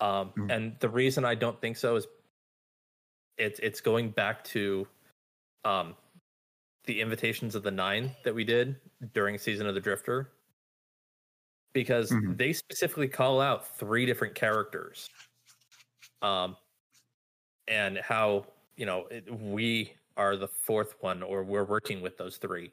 [0.00, 0.52] Um, Mm.
[0.54, 2.06] and the reason I don't think so is
[3.36, 4.86] it's it's going back to
[5.64, 5.96] um,
[6.84, 8.76] the invitations of the nine that we did
[9.12, 10.32] during season of the Drifter.
[11.74, 12.36] because Mhm.
[12.38, 15.10] they specifically call out three different characters.
[16.22, 16.56] Um,
[17.68, 18.46] and how
[18.76, 22.72] you know it, we are the fourth one, or we're working with those three.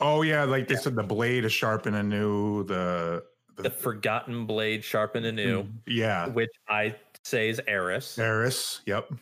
[0.00, 2.64] Oh yeah, like they said, the blade is sharpened anew.
[2.64, 3.24] The
[3.56, 5.76] The forgotten blade sharpened anew, mm-hmm.
[5.86, 8.18] yeah, which I say is Eris.
[8.18, 8.80] Eris.
[8.86, 9.12] Yep.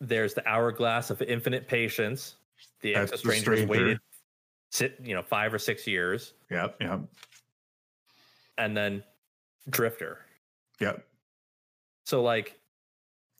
[0.00, 2.36] There's the hourglass of infinite patience.
[2.80, 3.66] The That's the strangers stranger.
[3.70, 3.98] waited,
[4.70, 6.76] sit you know five or six years, Yep.
[6.80, 7.00] Yep.
[8.58, 9.04] and then
[9.70, 10.18] Drifter.
[10.80, 11.04] Yep.
[12.06, 12.58] So like,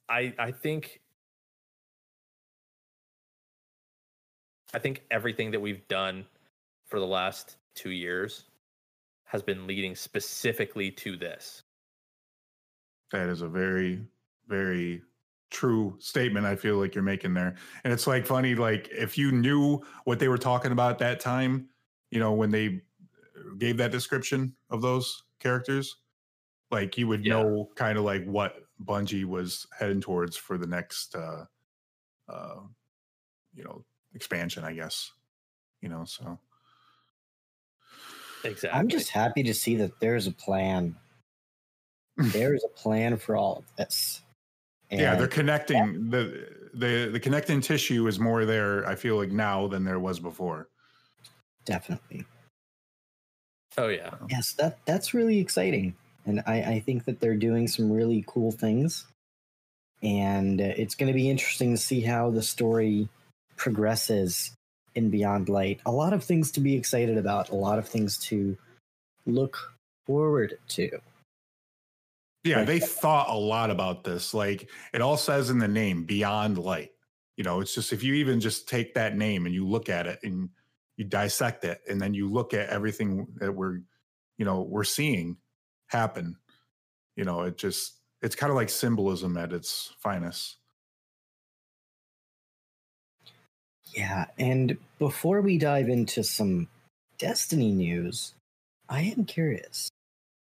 [0.08, 1.00] I I think
[4.74, 6.24] I think everything that we've done
[6.92, 8.44] for the last two years
[9.24, 11.62] has been leading specifically to this.
[13.12, 14.06] That is a very,
[14.46, 15.00] very
[15.50, 16.44] true statement.
[16.44, 18.54] I feel like you're making there, and it's like funny.
[18.54, 21.70] Like if you knew what they were talking about at that time,
[22.10, 22.82] you know, when they
[23.56, 25.96] gave that description of those characters,
[26.70, 27.36] like you would Yeah.
[27.36, 31.46] know kind of like what Bungie was heading towards for the next, uh,
[32.28, 32.60] uh,
[33.54, 33.82] you know,
[34.12, 34.62] expansion.
[34.62, 35.10] I guess,
[35.80, 36.04] you know.
[36.04, 36.38] So
[38.44, 38.70] Exactly.
[38.70, 40.96] I'm just happy to see that there's a plan.
[42.16, 44.20] there's a plan for all of this.
[44.90, 48.86] yeah, they're And connecting the the the connecting tissue is more there.
[48.86, 50.68] I feel like now than there was before.
[51.64, 52.24] definitely.
[53.78, 54.10] Oh yeah.
[54.28, 55.94] Yes, that that's really exciting,
[56.26, 59.06] and I, I think that they're doing some really cool things,
[60.02, 63.08] and uh, it's going to be interesting to see how the story
[63.56, 64.52] progresses
[64.94, 65.80] in Beyond Light.
[65.86, 68.56] A lot of things to be excited about, a lot of things to
[69.26, 69.72] look
[70.06, 71.00] forward to.
[72.44, 72.66] Yeah, Right.
[72.66, 74.34] they thought a lot about this.
[74.34, 76.90] Like it all says in the name, Beyond Light.
[77.36, 80.06] You know, it's just if you even just take that name and you look at
[80.06, 80.50] it and
[80.96, 83.80] you dissect it, and then you look at everything that we're,
[84.38, 85.36] you know, we're seeing
[85.86, 86.36] happen.
[87.16, 90.58] You know, it just it's kind of like symbolism at its finest.
[93.94, 96.68] Yeah, and before we dive into some
[97.18, 98.34] Destiny news,
[98.88, 99.90] I am curious.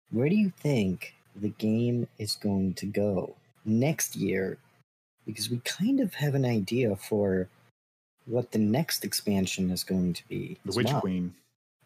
[0.10, 4.58] Where do you think the game is going to go next year?
[5.26, 7.48] Because we kind of have an idea for
[8.26, 10.58] what the next expansion is going to be.
[10.66, 11.02] The Witch well.
[11.02, 11.36] Queen.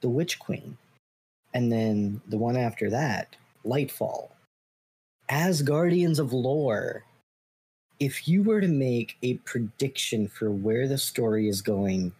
[0.01, 0.77] The Witch Queen.
[1.53, 3.35] And then the one after that,
[3.65, 4.29] Lightfall.
[5.27, 7.03] As Guardians of Lore,
[7.99, 12.11] if you were to make a prediction for where the story is going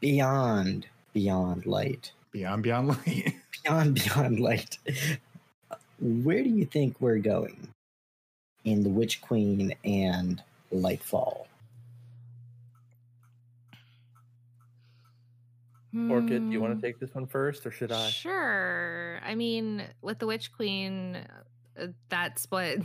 [0.00, 3.34] beyond Beyond Light, Beyond Beyond Light.
[3.64, 4.78] beyond Beyond Light,
[6.00, 7.68] where do you think we're going
[8.64, 11.46] in The Witch Queen and Lightfall?
[16.10, 16.80] Orchid, do you want Hmm.
[16.80, 18.08] to take this one first, or should I?
[18.10, 19.18] Sure.
[19.24, 21.16] I mean, with the Witch Queen,
[21.80, 22.78] uh, that's what.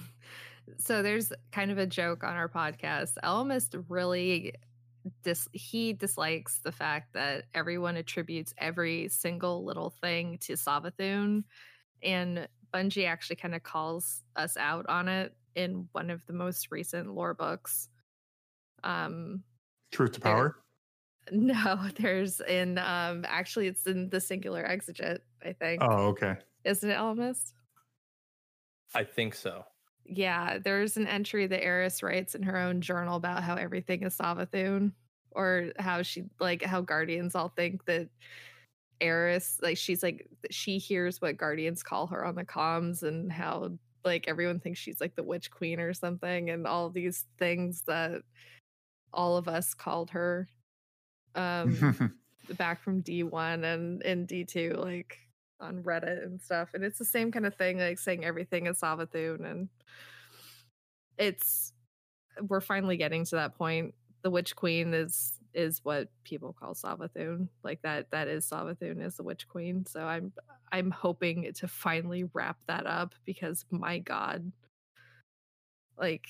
[0.78, 3.14] So there's kind of a joke on our podcast.
[3.24, 4.54] Ellimist really
[5.24, 11.44] dis he dislikes the fact that everyone attributes every single little thing to Savathun,
[12.04, 16.70] and Bungie actually kind of calls us out on it in one of the most
[16.72, 17.90] recent lore books.
[18.84, 19.44] Um,
[19.92, 20.34] Truth to There.
[20.34, 20.56] Power.
[21.32, 25.82] no, there's in um actually it's in the singular exeget, I think.
[25.84, 26.38] Oh, okay.
[26.64, 27.54] Isn't it Ellimist?
[28.94, 29.66] I think so.
[30.14, 34.18] Yeah, there's an entry that Eris writes in her own journal about how everything is
[34.18, 34.92] Savathun,
[35.32, 38.10] or how she like how Guardians all think that
[39.00, 43.72] Eris like she's like she hears what Guardians call her on the comms, and how
[44.04, 48.22] like everyone thinks she's like the Witch Queen or something, and all these things that
[49.14, 50.50] all of us called her.
[51.36, 52.14] Um,
[52.58, 55.20] back from D1 and in D2, like
[55.62, 56.70] on Reddit and stuff.
[56.74, 59.50] And it's the same kind of thing, like saying everything is Savathun.
[59.50, 59.70] And
[61.18, 61.74] it's,
[62.48, 63.94] we're finally getting to that point.
[64.24, 67.48] The Witch Queen is is what people call Savathun.
[67.64, 69.86] Like that that is Savathun is the Witch Queen.
[69.86, 70.32] So I'm
[70.72, 74.52] I'm hoping to finally wrap that up because my god.
[75.98, 76.28] Like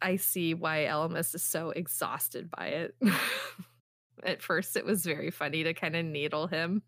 [0.00, 2.94] I see why Ellimist is so exhausted by it.
[4.24, 6.82] At first, it was very funny to kind of needle him.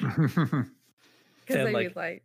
[1.46, 2.22] Because I like, mean, like,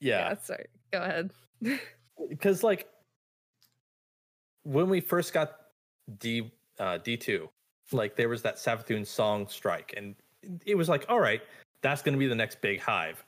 [0.00, 0.30] yeah.
[0.30, 0.66] Yeah, sorry.
[0.90, 1.30] Go ahead.
[2.28, 2.88] because like
[4.62, 5.56] when we first got
[6.18, 7.48] D uh, D two,
[7.92, 10.14] like there was that Savathun song strike, and
[10.64, 11.42] it was like, all right,
[11.82, 13.24] that's going to be the next big hive.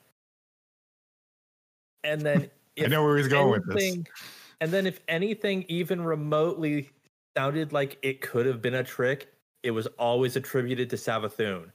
[2.05, 2.51] And then
[2.83, 3.99] I know where he's going with this.
[4.63, 6.91] And then if anything even remotely
[7.37, 11.71] sounded like it could have been a trick, it was always attributed to Savathun.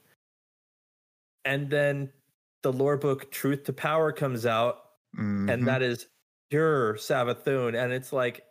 [1.46, 2.12] And then
[2.64, 4.82] the lore book Truth to Power comes out,
[5.16, 5.50] Mhm.
[5.52, 6.08] and that is
[6.50, 8.46] pure Savathun, and it's like,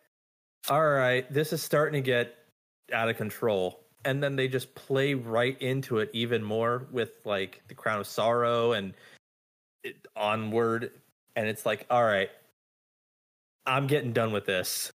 [0.71, 2.37] all right, this is starting to get
[2.93, 3.81] out of control.
[4.05, 8.07] And then they just play right into it even more with like the Crown of
[8.07, 8.95] Sorrow and
[9.83, 10.93] it, onward,
[11.37, 12.31] and it's like, all right,
[13.67, 14.93] I'm getting done with this.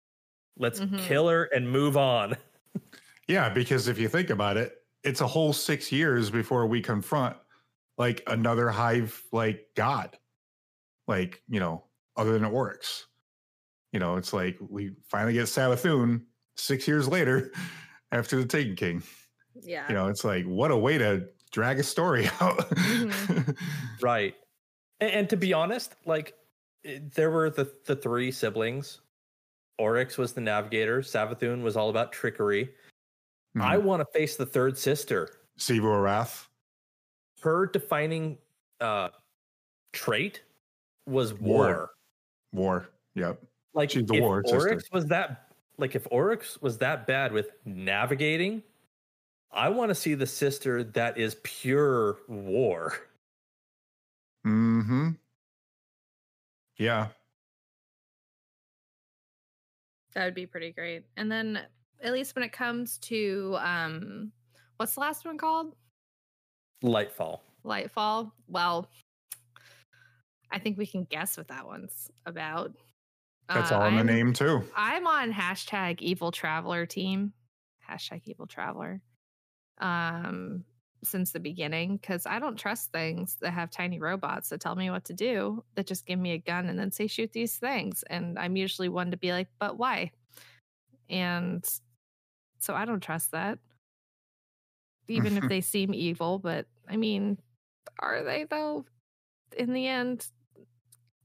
[0.57, 0.99] Let's Mhm.
[0.99, 2.37] kill her and move on.
[3.27, 7.35] Yeah, because if you think about it, it's a whole six years before we confront
[7.97, 10.17] like another hive like god,
[11.07, 11.83] like you know,
[12.15, 13.07] other than Oryx.
[13.93, 16.21] You know, it's like we finally get Savathun
[16.55, 17.51] six years later
[18.11, 19.03] after the Taken King.
[19.55, 19.87] Yeah.
[19.87, 22.57] You know, it's like what a way to drag a story out.
[22.69, 23.57] Mhm.
[24.01, 24.35] Right.
[24.99, 26.35] And, and to be honest, like
[26.83, 28.99] there were the the three siblings.
[29.79, 31.01] Oryx was the navigator.
[31.01, 32.73] Savathun was all about trickery.
[33.59, 33.83] I Mhm.
[33.83, 35.29] want to face the third sister.
[35.59, 36.45] Xivu Arath.
[37.41, 38.37] Her defining
[38.81, 39.09] uh
[39.93, 40.41] trait
[41.05, 41.67] was War.
[41.67, 41.89] war.
[42.53, 42.89] War.
[43.15, 43.41] Yep.
[43.73, 44.79] Like She's the if war sister.
[44.91, 48.63] Was that like if Oryx was that bad with navigating,
[49.51, 52.93] I want to see the sister that is pure war.
[54.45, 55.09] Mm-hmm.
[56.77, 57.07] Yeah.
[60.13, 61.05] That would be pretty great.
[61.15, 61.59] And then
[62.01, 64.31] at least when it comes to um
[64.77, 65.75] what's the last one called?
[66.83, 67.39] Lightfall.
[67.65, 68.31] Lightfall.
[68.47, 68.87] Well,
[70.51, 72.73] I think we can guess what that one's about.
[73.49, 74.63] That's Uh, all in the I'm- name too.
[74.75, 77.33] I'm on hashtag evil traveler team.
[77.89, 79.01] Hashtag evil traveler.
[79.79, 80.65] Um
[81.03, 84.89] since the beginning because I don't trust things that have tiny robots that tell me
[84.89, 88.01] what to do that just give me a gun and then say shoot these things.
[88.09, 90.11] And I'm usually one to be like, but why?
[91.07, 91.63] And
[92.59, 93.59] so I don't trust that.
[95.07, 95.47] Even if mm-hmm.
[95.47, 97.37] they seem evil, but I mean,
[97.99, 98.85] are they though?
[99.57, 100.27] In the end,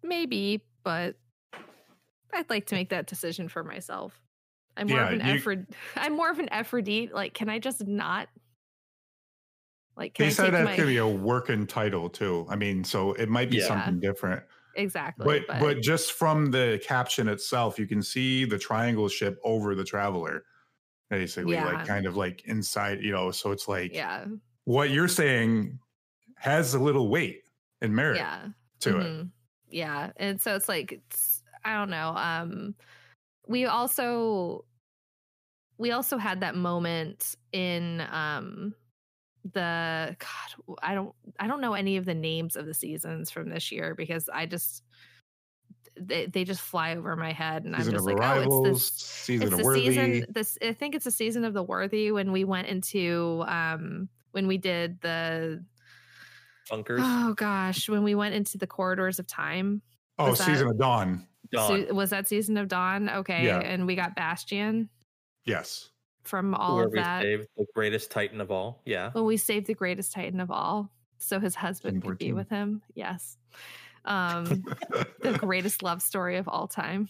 [0.03, 1.17] maybe, but
[2.33, 4.21] I'd like to eh make that decision for myself.
[4.77, 5.67] I'm more of an you- effort.
[5.97, 7.13] I'm more of an Ephrodite.
[7.13, 8.29] Like, can I just not?
[9.97, 12.47] Like, can They I said that's my gonna be a working title too.
[12.49, 13.67] I mean, so it might be Yeah.
[13.67, 14.43] something different.
[14.75, 15.25] exactly?
[15.25, 19.75] But, But, but just from the caption itself, you can see the triangle ship over
[19.75, 20.45] the traveler,
[21.13, 21.67] basically, Yeah.
[21.67, 23.31] like kind of like inside, you know.
[23.31, 24.25] So it's like yeah,
[24.65, 25.79] what you're saying
[26.37, 27.43] has a little weight
[27.83, 28.49] and merit yeah.
[28.81, 29.07] to it.
[29.07, 29.31] Mhm.
[29.69, 30.13] Yeah.
[30.17, 32.15] And so it's like it's, I don't know.
[32.17, 32.75] Um
[33.47, 34.65] we also
[35.79, 38.75] we also had that moment in um
[39.53, 43.51] the god I don't I don't know any of the names of the seasons from
[43.51, 44.83] this year because I just
[46.01, 48.71] they, they just fly over my head and Season I'm of just like arrivals, oh
[48.71, 49.87] it's this season it's of the worthy.
[49.87, 54.09] season this I think it's a season of the worthy when we went into um
[54.33, 55.65] when we did the
[56.71, 56.99] Funkers.
[57.01, 59.83] oh gosh when we went into the corridors of time
[60.19, 61.27] oh, was that- season of dawn.
[61.51, 61.87] Dawn.
[61.89, 63.59] so was that season of dawn okay Yeah.
[63.61, 64.89] and we got bastion
[65.45, 65.91] Yes.
[66.23, 68.81] from all where of we that saved the greatest titan of all.
[68.87, 69.11] Yeah.
[69.13, 72.81] when we saved the greatest titan of all so his husband could be with him
[72.95, 73.37] yes
[74.05, 74.65] um
[75.21, 77.09] the greatest love story of all time.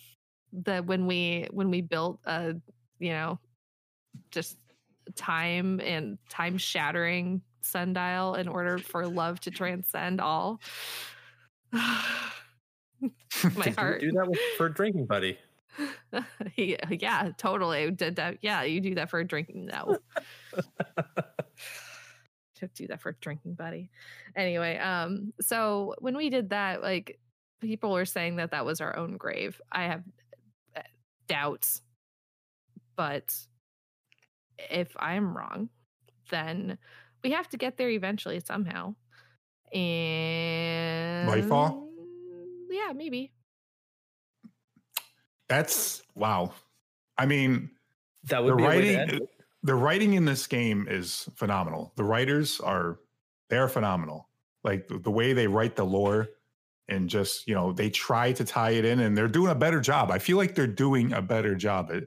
[0.52, 2.54] The when we when we built a
[2.98, 3.38] you know
[4.30, 4.58] just
[5.14, 10.60] time and time shattering sundial in order for love to transcend all.
[11.72, 14.00] My heart.
[14.00, 15.38] do that with, for drinking buddy.
[16.56, 17.90] Yeah totally.
[17.90, 19.96] Did that yeah you do that for a drinking no
[22.68, 23.90] to do that for drinking buddy
[24.36, 27.18] anyway um so when we did that like
[27.60, 30.02] people were saying that that was our own grave i have
[30.76, 30.80] uh,
[31.28, 31.82] doubts
[32.96, 33.34] but
[34.70, 35.68] if i'm wrong
[36.30, 36.78] then
[37.22, 38.94] we have to get there eventually somehow
[39.72, 41.88] and Lightfall?
[42.70, 43.32] yeah maybe
[45.52, 46.54] That's wow.
[47.18, 47.70] I mean,
[48.24, 49.28] That would the be a way to writing end it.
[49.62, 51.92] The writing in this game is phenomenal.
[51.96, 52.98] The writers are
[53.48, 54.28] they're phenomenal.
[54.64, 56.28] Like the, the way they write the lore
[56.88, 59.80] and just, you know, they try to tie it in and they're doing a better
[59.80, 60.10] job.
[60.10, 62.04] I feel like they're doing a better job at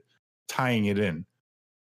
[0.48, 1.26] tying it in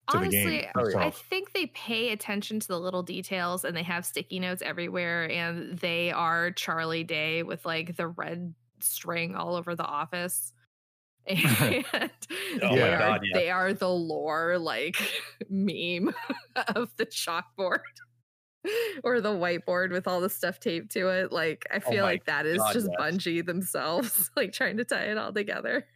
[0.09, 0.71] to the Honestly, game.
[0.75, 0.97] Oh.
[0.97, 5.29] I think they pay attention to the little details and they have sticky notes everywhere
[5.29, 10.53] and they are Charlie Day with like the red string all over the office.
[11.27, 12.11] And
[12.61, 13.39] Oh they, my are, God, yeah.
[13.39, 14.97] they are the lore like
[15.49, 16.13] meme
[16.75, 17.79] of the chalkboard
[19.03, 21.31] or the whiteboard with all the stuff taped to it.
[21.31, 22.95] Like I Oh feel my like that is God, just yes.
[22.99, 25.87] Bungie themselves like trying to tie it all together.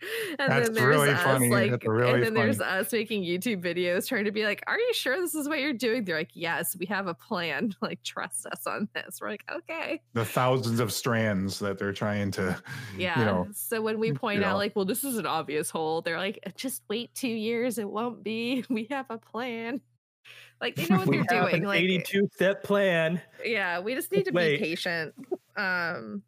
[0.38, 1.50] And That's then there's really us, funny.
[1.50, 4.94] like, really and then there's us making YouTube videos trying to be like, "Are you
[4.94, 7.74] sure this is what you're doing?" They're like, "Yes, we have a plan.
[7.82, 12.30] Like, trust us on this." We're like, "Okay." The thousands of strands that they're trying
[12.32, 12.60] to,
[12.96, 13.18] Yeah.
[13.18, 14.56] you know, so when we point out, know.
[14.56, 17.78] like, well, this is an obvious hole, they're like, just wait two years.
[17.78, 18.64] It won't be.
[18.70, 19.80] We have a plan.
[20.60, 21.64] Like, they know what they're doing.
[21.64, 23.20] Like, 82 step plan.
[23.44, 24.58] yeah, we just need to Wait.
[24.58, 25.14] be patient.
[25.56, 26.22] Um,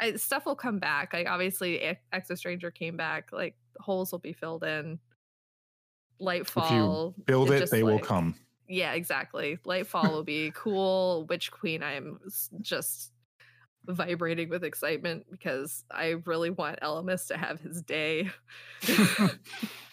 [0.00, 1.12] I, stuff will come back.
[1.12, 3.28] Like, obviously, Ex- Exo Stranger came back.
[3.32, 4.98] Like, holes will be filled in.
[6.20, 7.14] Lightfall.
[7.24, 8.34] build it, just, they will come.
[8.68, 9.58] Yeah, exactly.
[9.64, 11.26] Lightfall will be cool.
[11.28, 12.20] Witch Queen, I'm
[12.60, 13.12] just
[13.86, 18.30] vibrating with excitement because I really want Ellimist to have his day.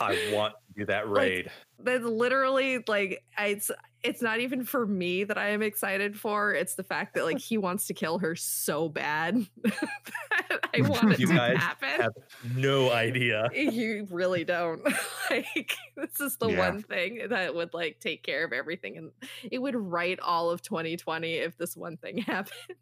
[0.00, 1.50] I want to do that raid.
[1.78, 3.70] That's literally like I, it's
[4.02, 6.52] it's not even for me that I am excited for.
[6.54, 11.12] It's the fact that like he wants to kill her so bad that I want
[11.14, 11.88] it You to guys happen.
[12.02, 12.12] have
[12.54, 13.48] no idea.
[13.54, 14.82] Eh, you really don't
[15.30, 16.58] like this is the Yeah.
[16.70, 19.10] one thing that would like take care of everything and
[19.50, 22.76] it would write all of 2020 if this one thing happened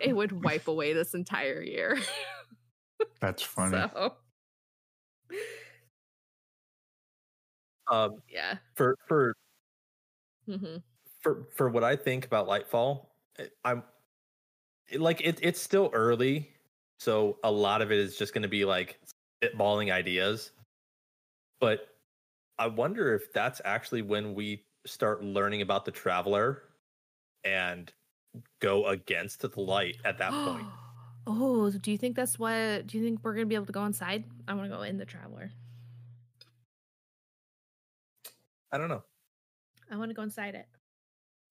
[0.00, 1.98] it would wipe away this entire year
[3.20, 3.76] That's funny.
[3.94, 4.14] so
[7.88, 9.36] Um, yeah for for
[10.48, 10.76] mm-hmm.
[11.20, 13.06] for for what I think about Lightfall,
[13.64, 13.82] I'm
[14.88, 16.50] it- like it, it's still early,
[16.98, 18.98] so a lot of it is just going to be like
[19.42, 20.52] spitballing ideas.
[21.60, 21.88] But
[22.58, 26.62] I wonder if that's actually when we start learning about the traveler
[27.44, 27.92] and
[28.60, 30.66] go against the light at that point.
[31.26, 33.84] oh do you think that's what do you think we're gonna be able to go
[33.84, 35.50] inside i want to go in the traveler
[38.72, 39.02] I don't know.
[39.90, 40.66] i want to go inside it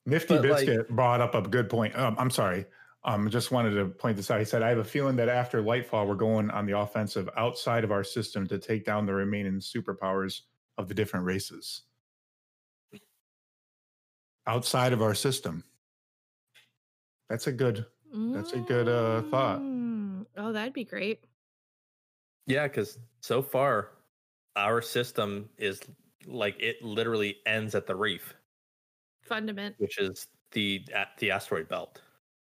[0.05, 1.95] Nifty But, like- Biscuit brought up a good point.
[1.97, 2.65] Um, I'm sorry.
[3.03, 4.39] Um, just wanted to point this out.
[4.39, 7.83] He said, I have a feeling that after Lightfall, we're going on the offensive outside
[7.83, 10.41] of our system to take down the remaining superpowers
[10.77, 11.83] of the different races.
[14.47, 15.63] Outside of our system.
[17.29, 17.85] That's a good.
[18.13, 19.59] That's a good, uh, thought.
[19.59, 21.25] Mm, oh that'd be great
[22.47, 23.89] Yeah, because so far
[24.55, 25.81] our system is
[26.25, 28.33] like it literally ends at the reef,
[29.21, 32.01] fundament which is the at the asteroid belt.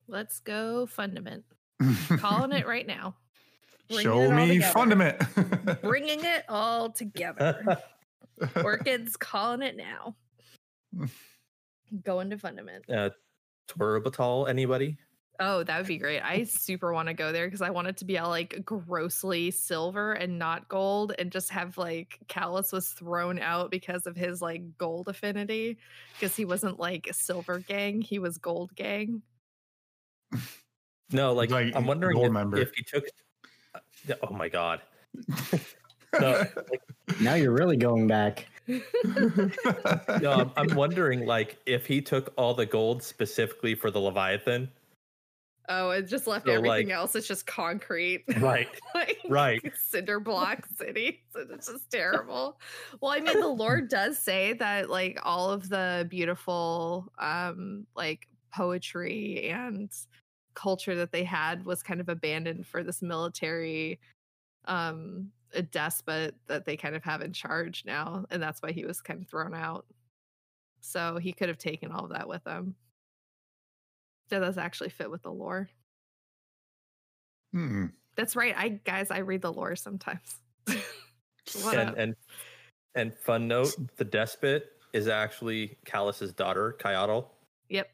[0.08, 1.44] let's go fundament
[2.18, 3.14] calling it right now
[3.88, 4.72] Bringing Show it all me together.
[4.72, 5.80] fundament.
[5.82, 7.78] bringing it all together.
[8.64, 10.16] Orchids calling it now.
[12.02, 12.88] Going to fundament.
[12.90, 13.10] uh,
[13.68, 14.96] Torobatl, anybody?
[15.40, 16.20] Oh, that would be great.
[16.20, 19.50] I super want to go there because I want it to be all like grossly
[19.50, 24.40] silver and not gold, and just have like Calus was thrown out because of his
[24.40, 25.78] like gold affinity
[26.12, 29.22] because he wasn't like silver gang, he was gold gang.
[31.10, 33.04] No, like, Like, I'm wondering if, if he took.
[33.74, 34.82] uh, Oh my god!
[36.20, 36.82] No, like,
[37.20, 38.46] Now you're really going back.
[38.68, 38.80] no,
[40.30, 44.70] I'm, I'm wondering like if he took all the gold specifically for the Leviathan.
[45.68, 47.14] Oh, it just left So, everything like- else.
[47.14, 48.24] It's just concrete.
[48.38, 49.62] Right, like right.
[49.88, 51.22] cinder block city.
[51.32, 52.58] So it's just terrible.
[53.00, 58.28] Well, I mean, the Lord does say that like all of the beautiful um like
[58.52, 59.90] poetry and
[60.54, 63.98] culture that they had was kind of abandoned for this military
[64.66, 68.24] um a despot that they kind of have in charge now.
[68.30, 69.86] And that's why he was kind of thrown out.
[70.80, 72.74] So he could have taken all of that with him.
[74.30, 75.68] That does actually fit with the lore.
[77.52, 77.86] Hmm.
[78.16, 78.54] That's right.
[78.56, 80.40] I guys, I read the lore sometimes.
[80.68, 81.94] and up?
[81.96, 82.14] and
[82.94, 87.24] and fun note: the despot is actually Calus's daughter, Caiatl.
[87.68, 87.90] Yep.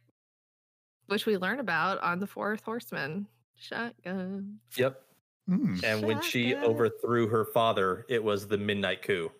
[1.07, 3.27] Which we learn about on the fourth horseman.
[3.57, 4.59] Shotgun.
[4.77, 5.03] Yep.
[5.49, 5.77] Hmm.
[5.85, 9.31] And when she overthrew her father, it was the midnight coup.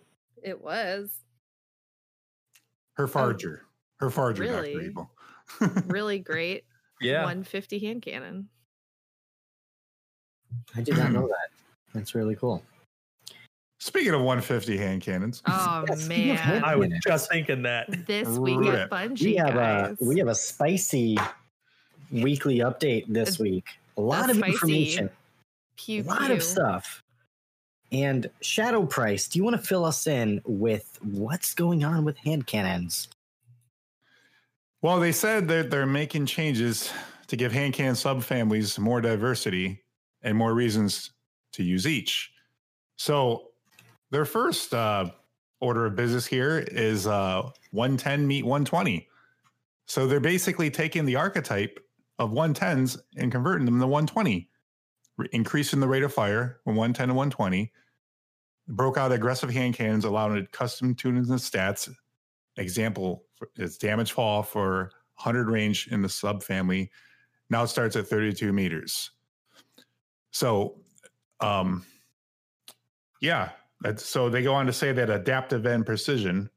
[0.43, 1.11] It was
[2.95, 3.61] Her farger.
[3.99, 4.55] Her farger, Dr.
[4.55, 4.87] Oh, really?
[4.87, 5.11] Evil.
[5.87, 6.65] really great.
[7.01, 7.19] Yeah.
[7.21, 8.49] 150 hand cannon.
[10.77, 11.49] I did not know that.
[11.95, 12.63] That's really cool.
[13.79, 16.65] Speaking of 150 hand cannons, Oh Yeah, man.
[16.65, 18.07] I was just thinking that.
[18.07, 18.75] This week Rip.
[18.75, 19.97] at Bungie, We have guys.
[20.01, 21.17] a we have a spicy
[22.13, 23.65] weekly update this week.
[23.97, 25.09] A lot a of information,
[25.77, 26.35] pew, a lot pew.
[26.35, 27.03] of stuff.
[27.93, 32.17] And Shadow Price, do you want to fill us in with what's going on with
[32.19, 33.09] hand cannons?
[34.83, 36.93] Well, they said that they're making changes
[37.27, 39.83] to give hand cannon subfamilies more diversity
[40.23, 41.11] and more reasons
[41.53, 42.33] to use each.
[42.97, 43.49] So,
[44.11, 45.11] their first uh,
[45.61, 49.09] order of business here is uh, 110 meet 120.
[49.87, 51.79] So, they're basically taking the archetype
[52.19, 54.51] of 110s and converting them to 120
[55.21, 57.73] re- increasing the rate of fire from 110 to 120.
[58.69, 61.89] Broke out aggressive hand cannons, allowing custom tunings and stats.
[62.61, 63.25] Example
[63.57, 66.91] is damage fall for 100 range in the subfamily.
[67.49, 69.11] Now it starts at 32 meters.
[70.31, 70.77] So,
[71.41, 71.85] um,
[73.21, 73.51] yeah,
[73.97, 76.49] so they go on to say that adaptive and precision.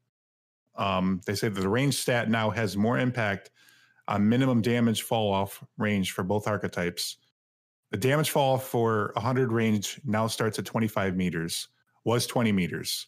[0.76, 3.50] Um, they say that the range stat now has more impact
[4.08, 7.18] on minimum damage fall off range for both archetypes.
[7.92, 11.70] The damage fall for 100 range now starts at 25 meters,
[12.04, 13.08] was 20 meters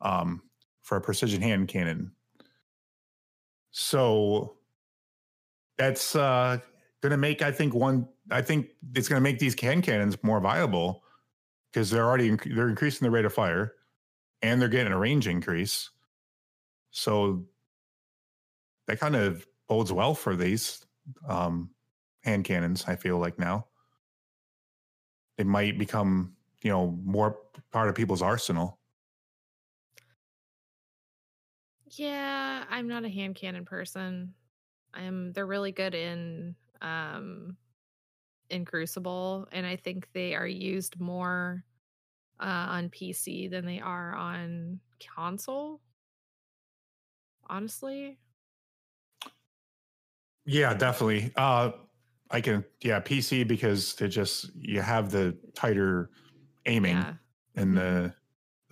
[0.00, 0.42] um,
[0.84, 2.12] for a precision hand cannon.
[3.72, 4.58] So
[5.76, 6.58] that's uh,
[7.00, 10.16] going to make, I think, one, I think it's going to make these hand cannons
[10.22, 11.02] more viable
[11.72, 13.72] because they're already, inc- they're increasing the rate of fire
[14.42, 15.90] and they're getting a range increase.
[16.90, 17.46] So
[18.86, 20.84] that kind of bodes well for these
[21.28, 21.70] um,
[22.22, 22.84] hand cannons.
[22.86, 23.66] I feel like now
[25.38, 27.38] they might become, you know, more
[27.72, 28.78] part of people's arsenal.
[31.96, 34.34] Yeah, I'm not a hand cannon person.
[34.94, 37.56] I'm they're really good in um
[38.50, 41.64] in Crucible and I think they are used more
[42.40, 45.82] uh on PC than they are on console.
[47.46, 48.18] Honestly.
[50.44, 51.32] Yeah, definitely.
[51.36, 51.72] Uh,
[52.30, 56.10] I can, yeah, PC because they just you have the tighter
[56.66, 57.14] aiming Yeah.
[57.54, 58.14] and the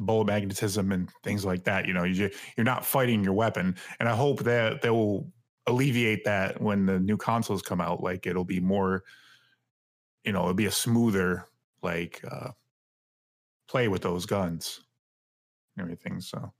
[0.02, 1.86] bullet magnetism and things like that.
[1.86, 5.30] You know, you you're not fighting your weapon, and I hope that they will
[5.66, 8.02] alleviate that when the new consoles come out.
[8.02, 9.04] Like it'll be more,
[10.24, 11.48] you know, it'll be a smoother
[11.82, 12.50] like uh,
[13.68, 14.80] play with those guns,
[15.76, 16.20] and everything.
[16.20, 16.52] So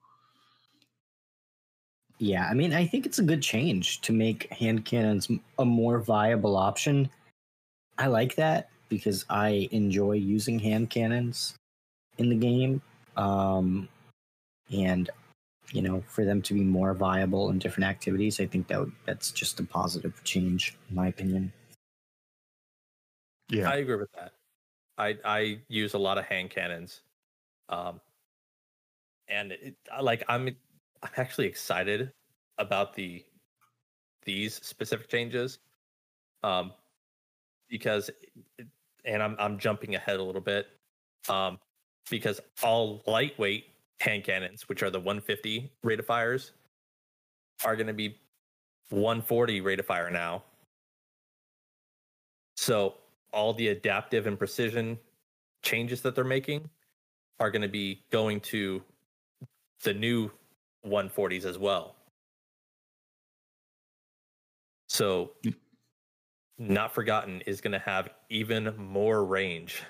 [2.23, 5.28] Yeah, I mean, I think it's a good change to make hand cannons
[5.59, 7.10] a more viable option.
[7.98, 11.55] I like that because I enjoy using hand cannons
[12.19, 12.81] in the game.
[13.17, 13.89] Um,
[14.73, 15.11] and,
[15.73, 18.93] you know, for them to be more viable in different activities, I think that would,
[19.07, 21.53] that's just a positive change, in my opinion.
[23.49, 24.33] yeah, I agree with that.
[24.99, 27.03] I I use a lot of hand cannons,
[27.69, 28.01] um,
[29.29, 30.49] and it, like I'm
[31.03, 32.13] I'm actually excited
[32.59, 33.25] about the
[34.25, 35.59] these specific changes,
[36.43, 36.73] um,
[37.69, 38.11] because
[38.59, 38.69] it-
[39.05, 40.69] and I'm I'm jumping ahead a little bit,
[41.29, 41.59] um,
[42.11, 43.66] because all lightweight
[44.01, 46.53] hand cannons, which are the 150 rate of fires,
[47.65, 48.19] are going to be
[48.91, 50.43] 140 rate of fire now.
[52.57, 52.95] So
[53.33, 54.99] all the adaptive and precision
[55.62, 56.69] changes that they're making
[57.41, 58.83] are going to be going to
[59.85, 60.31] the new
[60.87, 61.97] 140s as well.
[64.89, 65.51] So, hmm.
[66.59, 69.83] not forgotten is going to have even more range.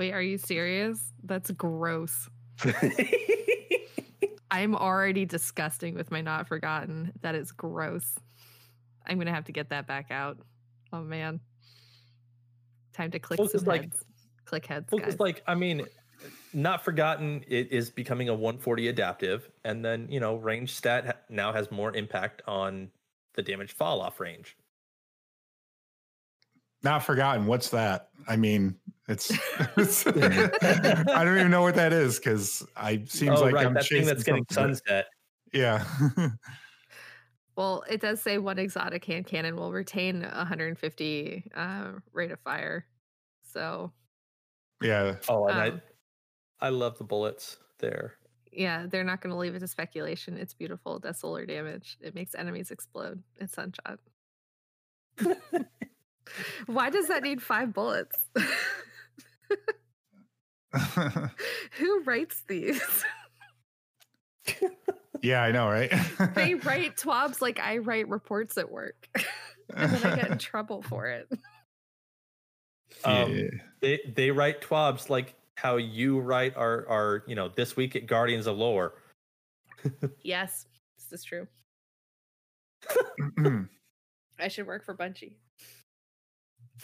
[0.00, 1.12] Wait, are you serious?
[1.24, 2.30] That's gross.
[4.50, 7.12] I'm already disgusting with my not forgotten.
[7.20, 8.14] That is gross.
[9.06, 10.38] I'm gonna have to get that back out.
[10.90, 11.40] Oh man.
[12.94, 14.02] Time to click some like- heads.
[14.46, 15.12] click heads, Well, guys.
[15.12, 15.84] it's like I mean,
[16.54, 21.52] not forgotten it is becoming a 140 adaptive, and then you know range stat now
[21.52, 22.88] has more impact on
[23.34, 24.56] the damage fall off range.
[26.82, 27.46] Not forgotten.
[27.46, 28.08] What's that?
[28.28, 28.76] I mean,
[29.08, 29.30] it's.
[29.76, 33.74] it's I don't even know what that is because I seems oh like right, I'm
[33.74, 34.74] that thing chasing that's getting something.
[34.76, 35.06] sunset.
[35.52, 35.84] Yeah.
[37.56, 42.86] well, it does say one exotic hand cannon will retain 150 uh, rate of fire.
[43.42, 43.92] So
[44.82, 45.16] yeah.
[45.28, 45.82] Oh, and um,
[46.60, 48.14] I I love the bullets there.
[48.52, 50.36] yeah, they're not going to leave it to speculation.
[50.36, 50.96] It's beautiful.
[50.96, 51.96] It does solar damage.
[52.00, 53.22] It makes enemies explode.
[53.38, 53.98] It's sunshot.
[56.66, 58.16] Why does that need five bullets?
[61.78, 63.04] Who writes these?
[65.22, 65.92] yeah, I know, right?
[66.34, 69.08] they write twabs like I write reports at work.
[69.76, 71.28] and then I get in trouble for it.
[73.04, 73.48] Um, Yeah.
[73.80, 78.06] They they write twabs like how you write our our you know this week at
[78.06, 78.94] Guardians of Lore.
[80.22, 80.66] Yes,
[80.98, 81.46] this is true.
[84.38, 85.32] I should work for Bungie.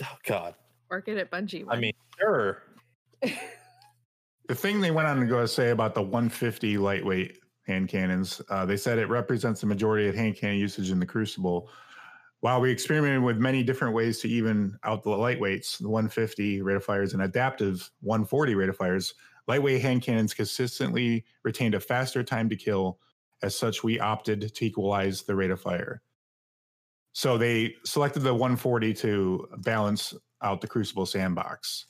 [0.02, 0.54] Oh God,
[0.90, 1.66] Work it at Bungie.
[1.68, 2.62] I mean sure.
[4.48, 8.40] The thing they went on to go to say about the 150 lightweight hand cannons,
[8.48, 11.68] uh, they said it represents the majority of hand cannon usage in the Crucible.
[12.40, 16.76] While we experimented with many different ways to even out the lightweights, the 150 rate
[16.76, 19.14] of fires and adaptive 140 rate of fires,
[19.48, 23.00] lightweight hand cannons consistently retained a faster time to kill.
[23.42, 26.02] As such, we opted to equalize the rate of fire.
[27.16, 30.12] So they selected the 140 to balance
[30.42, 31.86] out the Crucible sandbox.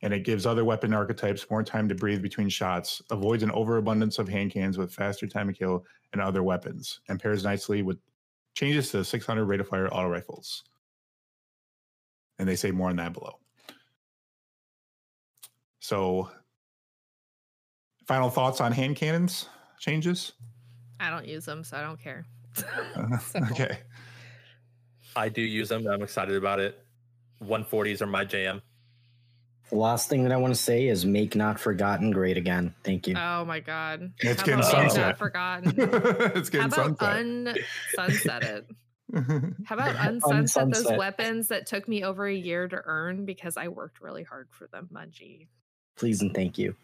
[0.00, 4.20] And it gives other weapon archetypes more time to breathe between shots, avoids an overabundance
[4.20, 7.98] of hand cannons with faster time to kill and other weapons, and pairs nicely with
[8.54, 10.62] changes to 600 rate of fire auto rifles.
[12.38, 13.40] And they say more on that below.
[15.80, 16.30] So,
[18.06, 19.48] final thoughts on hand cannons
[19.80, 20.34] changes?
[21.00, 22.24] I don't use them, so I don't care.
[22.96, 23.18] Uh,
[23.50, 23.78] okay.
[25.16, 25.86] I do use them.
[25.86, 26.78] I'm excited about it.
[27.42, 28.62] 140s are my jam.
[29.70, 32.74] The last thing that I want to say is make not forgotten great again.
[32.84, 33.16] Thank you.
[33.16, 34.12] Oh my god.
[34.18, 35.06] It's How getting about Make sunset.
[35.06, 35.74] Not forgotten.
[36.36, 37.56] it's getting How getting about
[37.94, 38.42] sunset.
[38.42, 38.66] unsunset it?
[39.64, 43.68] How about unsunset those weapons that took me over a year to earn because I
[43.68, 45.48] worked really hard for them, Mungie?
[45.96, 46.74] Please and thank you.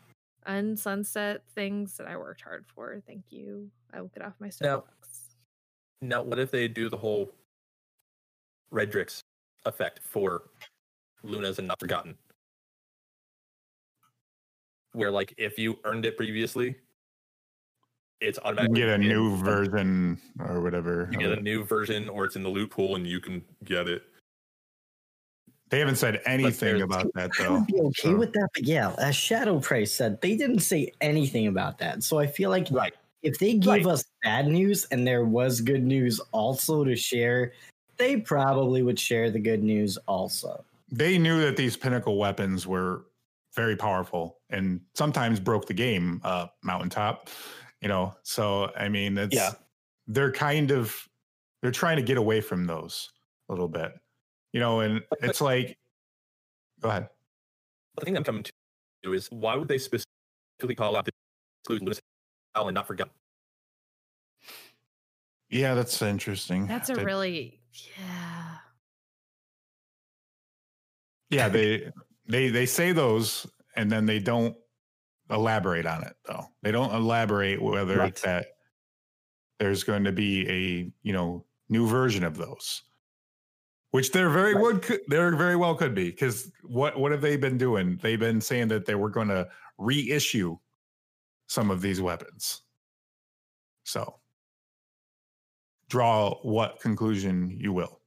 [0.47, 3.03] Unsunset things that I worked hard for.
[3.07, 3.71] Thank you.
[3.93, 4.85] I will get off my Now-
[6.01, 7.31] Now, what if they do the whole
[8.73, 9.21] Redrix
[9.67, 10.45] effect for
[11.23, 12.17] Lunas and Not Forgotten?
[14.93, 16.77] Where, like, if you earned it previously,
[18.21, 21.09] it's You get a in- new version or whatever.
[21.13, 23.89] You get a new version, or it's in the loot pool, and you can get
[23.89, 24.03] it.
[25.71, 27.55] They haven't said anything about that I though.
[27.59, 30.93] would be okay so- with that, but yeah, as Shadow Price said, they didn't say
[31.01, 32.03] anything about that.
[32.03, 32.93] So I feel like Right.
[33.23, 33.93] if they gave Right.
[33.93, 37.53] us bad news and there was good news also to share,
[38.01, 40.65] they probably would share the good news also.
[40.91, 43.05] They knew that these pinnacle weapons were
[43.55, 47.29] very powerful and sometimes broke the game uh mountaintop.
[47.81, 49.53] You know, so I mean it's Yeah.
[50.09, 51.09] they're kind of
[51.63, 53.11] they're trying to get away from those
[53.49, 53.93] a little bit.
[54.53, 55.77] You know, and it's like
[56.81, 57.09] go ahead.
[57.97, 58.45] The thing I'm coming
[59.05, 61.13] to is why would they specifically call out the
[61.63, 62.01] exclude Luna's
[62.55, 63.13] Howl and Not Forgotten?
[65.51, 66.67] Yeah, that's interesting.
[66.67, 68.57] That's a really yeah.
[71.31, 71.91] Yeah, they
[72.29, 74.57] they they say those and then they don't
[75.31, 76.47] elaborate on it though.
[76.63, 78.17] They don't elaborate whether Right.
[78.17, 78.47] that
[79.59, 82.83] there's going to be a, you know, new version of those.
[83.93, 84.63] Which there very Right.
[84.63, 87.97] would could there very well could be cuz what what have they been doing?
[88.03, 89.49] They've been saying that they were going to
[89.79, 90.59] reissue
[91.49, 92.63] some of these weapons.
[93.85, 94.20] So
[95.91, 98.01] draw what conclusion you will.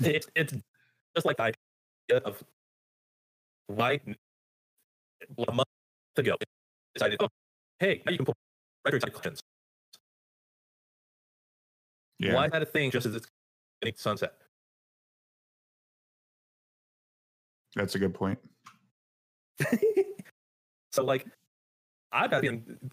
[0.00, 0.52] It's it's
[1.14, 2.42] just like the idea of
[3.68, 4.00] why
[5.48, 5.68] a month
[6.16, 6.36] ago
[6.94, 7.28] decided, oh,
[7.78, 8.34] hey, now you can pull
[8.86, 9.40] out of collections.
[12.18, 12.34] yeah.
[12.34, 13.26] Why is that a thing just as it's
[13.80, 14.32] getting sunset?
[17.76, 18.38] That's a good point.
[20.92, 21.26] so like
[22.10, 22.44] I've got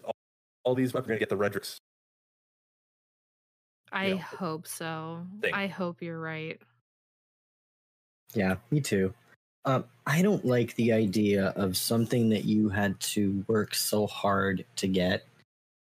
[0.04, 0.14] all,
[0.64, 1.80] all these weapons are gonna get the Redrix.
[3.92, 4.22] I Yeah.
[4.22, 5.26] hope so.
[5.40, 5.54] Thing.
[5.54, 6.60] I hope you're right.
[8.34, 9.12] Yeah, me too.
[9.64, 14.64] Um, I don't like the idea of something that you had to work so hard
[14.76, 15.26] to get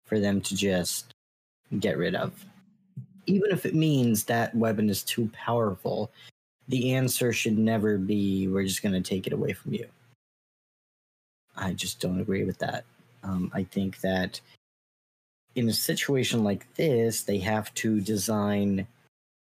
[0.05, 1.13] for them to just
[1.79, 2.45] get rid of.
[3.27, 6.11] Even if it means that weapon is too powerful,
[6.67, 9.87] the answer should never be we're just going to take it away from you.
[11.55, 12.83] I just don't agree with that.
[13.23, 14.41] Um, I think that
[15.55, 18.87] in a situation like this, they have to design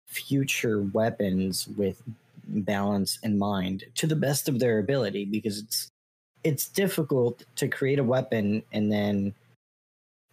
[0.07, 2.03] future weapons with
[2.47, 5.89] balance in mind to the best of their ability because it's
[6.43, 9.33] it's difficult to create a weapon and then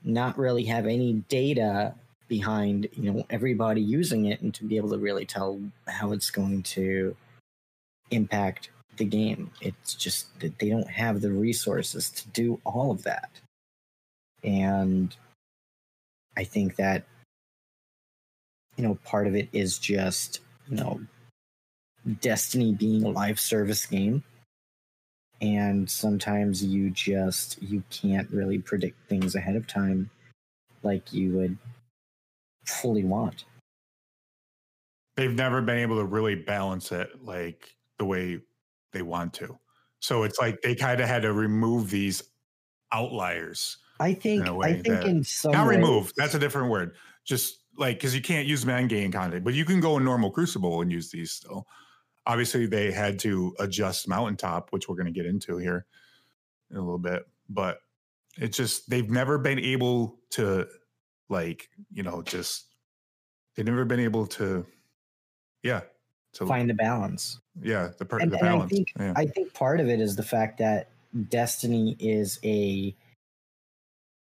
[0.04, 1.94] not really have any data
[2.28, 6.32] behind you know everybody using it and to be able to really tell how it's
[6.32, 7.16] going to
[8.10, 9.52] impact the game.
[9.62, 13.30] It's just that they don't have the resources to do all of that.
[14.44, 15.16] And
[16.38, 17.04] i think that
[18.78, 20.40] you know part of it is just
[20.70, 21.02] you know
[22.22, 24.24] Destiny being a live service game.
[25.42, 30.10] And sometimes you just you can't really predict things ahead of time
[30.84, 31.58] like you would
[32.66, 33.44] fully want.
[35.18, 38.40] they've never been able to really balance it like the way
[38.94, 39.58] they want to.
[40.00, 42.24] So it's like they kind of had to remove these
[42.94, 43.78] outliers.
[44.00, 46.96] I think I think that- in some Not remove, that's a different word.
[47.24, 50.32] Just like because you can't use man game content, but you can go in normal
[50.32, 51.68] crucible and use these still.
[52.26, 55.86] Obviously, they had to adjust mountaintop, which we're going to get into here
[56.72, 57.26] in a little bit.
[57.50, 57.80] But
[58.38, 60.68] it's just they've never been able to
[61.30, 62.66] like, you know, just
[63.56, 64.66] they've never been able to
[65.64, 65.82] yeah.
[66.34, 67.40] To find the balance.
[67.62, 68.72] yeah, the per- And, the and I balance.
[68.72, 69.14] think yeah.
[69.16, 70.90] I think part of it is the fact that
[71.30, 72.96] Destiny is a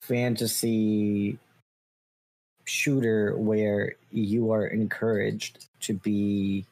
[0.03, 1.39] fantasy
[2.65, 6.65] shooter where you are encouraged to be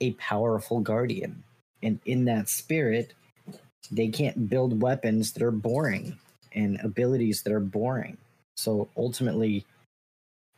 [0.00, 1.42] a powerful guardian
[1.82, 3.12] And in that spirit,
[3.90, 6.18] they can't build weapons that are boring
[6.54, 8.16] and abilities that are boring.
[8.56, 9.66] So ultimately,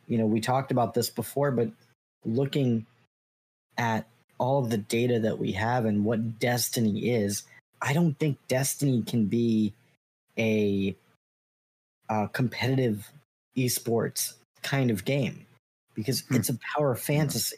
[0.07, 1.69] you know, we talked about this before, but
[2.23, 2.85] looking
[3.77, 7.43] at all of the data that we have and what Destiny is,
[7.81, 9.73] I don't think Destiny can be
[10.37, 10.95] a,
[12.09, 13.09] a competitive
[13.57, 15.45] esports kind of game
[15.93, 16.35] because Hmm.
[16.35, 17.57] it's a power fantasy.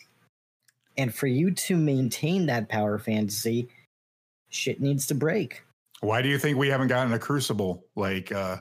[0.97, 3.67] And for you to maintain that power fantasy,
[4.49, 5.63] shit needs to break.
[6.01, 8.57] Why do you think we haven't gotten a Crucible like uh,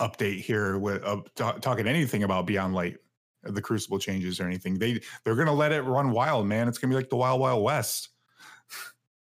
[0.00, 2.98] update here with uh, ta- talking anything about Beyond Light,
[3.46, 4.78] uh, the Crucible changes or anything?
[4.78, 6.68] They they're gonna let it run wild, man.
[6.68, 8.10] It's gonna be like the Wild Wild West.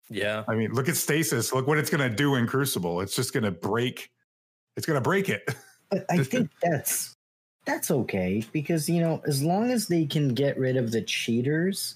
[0.10, 0.44] Yeah.
[0.48, 1.52] I mean, look at Stasis.
[1.54, 3.02] Look what it's gonna do in Crucible.
[3.02, 4.12] It's just gonna break.
[4.78, 5.44] It's gonna break it.
[5.96, 7.14] But I think that's
[7.66, 11.96] that's okay because you know as long as they can get rid of the cheaters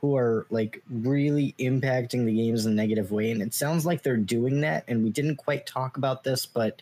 [0.00, 4.02] who are like really impacting the games in a negative way and it sounds like
[4.02, 6.80] they're doing that and we didn't quite talk about this but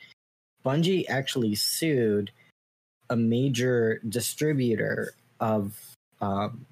[0.65, 2.31] Bungie actually sued
[3.11, 6.67] a major distributor of um,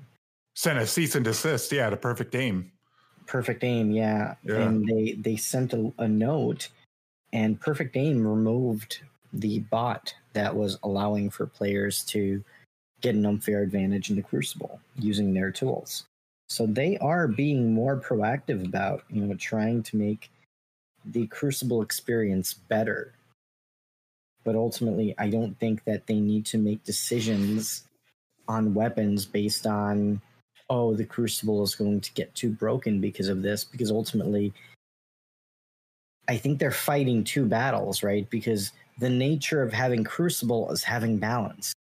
[0.56, 1.70] Sent a cease and desist.
[1.70, 2.72] Yeah, to Perfect Aim.
[3.26, 4.36] Perfect Aim, yeah.
[4.42, 4.56] Yeah.
[4.56, 6.68] And they they sent a, a note,
[7.32, 9.00] and Perfect Aim removed
[9.40, 12.42] the bot that was allowing for players to
[13.00, 16.04] get an unfair advantage in the Crucible using their tools.
[16.48, 20.30] So they are being more proactive about you know trying to make
[21.04, 23.12] the Crucible experience better.
[24.44, 27.82] But ultimately, I don't think that they need to make decisions
[28.48, 30.20] on weapons based on
[30.68, 34.52] oh, the crucible is going to get too broken because of this, because ultimately,
[36.28, 38.28] I think they're fighting two battles, right?
[38.30, 41.72] Because the nature of having crucible is having balance,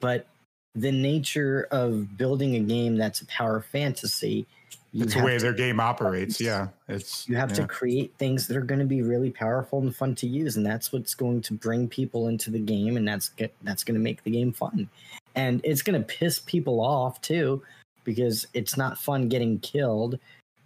[0.00, 0.26] but
[0.74, 4.46] the nature of building a game that's a power fantasy,
[4.92, 6.40] It's the way to- their game operates.
[6.40, 7.56] Yeah, it's you have yeah.
[7.56, 10.64] to create things that are going to be really powerful and fun to use, and
[10.64, 13.30] that's what's going to bring people into the game, and that's
[13.62, 14.88] that's going to make the game fun,
[15.34, 17.62] and it's going to piss people off too,
[18.04, 20.18] because it's not fun getting killed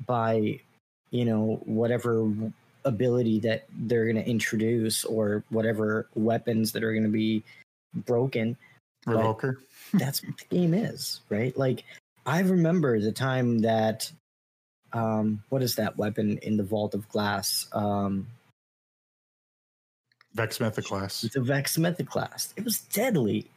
[0.06, 0.60] by,
[1.10, 2.30] you know, whatever
[2.84, 7.42] ability that they're going to introduce or whatever weapons that are going to be
[7.94, 8.56] broken
[9.06, 9.56] Revoker.
[9.94, 11.56] that's what the game is, right?
[11.56, 11.84] Like
[12.26, 14.10] I remember the time that
[14.92, 17.66] um what is that weapon in the vault of glass?
[17.72, 18.26] Um
[20.34, 21.32] Vex Mythoclast.
[21.32, 22.52] the Vex Mythoclast.
[22.56, 23.50] It was deadly.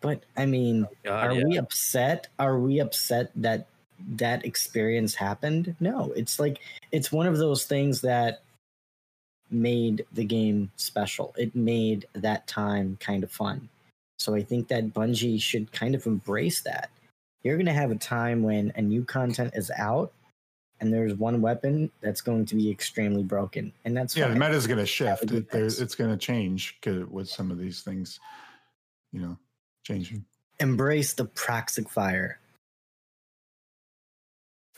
[0.00, 1.44] But I mean, God, are yeah.
[1.44, 2.28] we upset?
[2.38, 3.66] Are we upset that
[4.10, 5.74] that experience happened?
[5.80, 6.12] No.
[6.14, 6.58] It's like
[6.92, 8.42] it's one of those things that
[9.50, 11.34] made the game special.
[11.36, 13.68] It made that time kind of fun.
[14.18, 16.90] So I think that Bungie should kind of embrace that.
[17.42, 20.12] You're going to have a time when a new content is out
[20.80, 23.72] and there's one weapon that's going to be extremely broken.
[23.84, 25.30] And that's Yeah, the meta is going to shift.
[25.30, 26.78] It, it's going to change
[27.10, 28.18] with some of these things,
[29.12, 29.36] you know,
[29.84, 30.24] changing.
[30.60, 32.38] Embrace the proxic fire.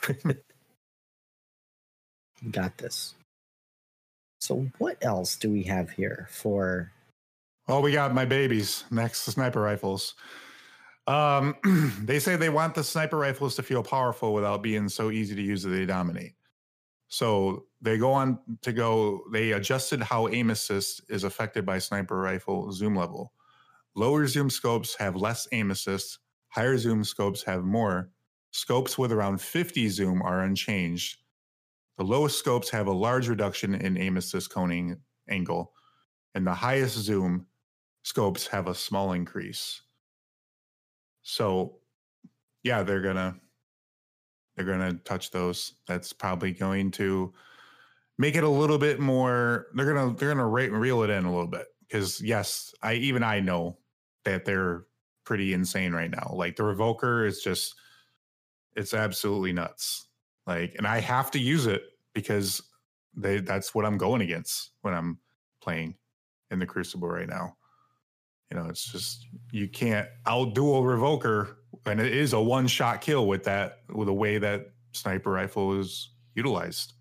[2.50, 3.14] Got this.
[4.40, 6.90] So what else do we have here for
[7.68, 10.14] Oh, we got my babies next sniper rifles.
[11.06, 11.54] Um,
[12.02, 15.42] they say they want the sniper rifles to feel powerful without being so easy to
[15.42, 16.34] use that they dominate.
[17.06, 22.16] So they go on to go, they adjusted how aim assist is affected by sniper
[22.16, 23.32] rifle zoom level.
[23.94, 28.10] Lower zoom scopes have less aim assist, higher zoom scopes have more.
[28.50, 31.18] Scopes with around 50 zoom are unchanged.
[32.00, 35.74] The lowest scopes have a large reduction in aim assist coning angle,
[36.34, 37.46] and the highest zoom
[38.04, 39.82] scopes have a small increase.
[41.20, 41.80] So,
[42.62, 43.38] yeah, they're gonna
[44.56, 45.74] they're gonna touch those.
[45.86, 47.34] That's probably going to
[48.16, 49.66] make it a little bit more.
[49.74, 53.22] They're gonna they're gonna re- reel it in a little bit because yes, I even
[53.22, 53.76] I know
[54.24, 54.86] that they're
[55.24, 56.32] pretty insane right now.
[56.32, 57.74] Like the revoker is just
[58.74, 60.06] it's absolutely nuts.
[60.50, 62.60] Like, and I have to use it because
[63.14, 65.20] they that's what I'm going against when I'm
[65.62, 65.94] playing
[66.50, 67.56] in the Crucible right now.
[68.50, 71.54] You know, it's just you can't outdo a revoker,
[71.86, 75.78] and it is a one shot kill with that with the way that sniper rifle
[75.78, 76.94] is utilized.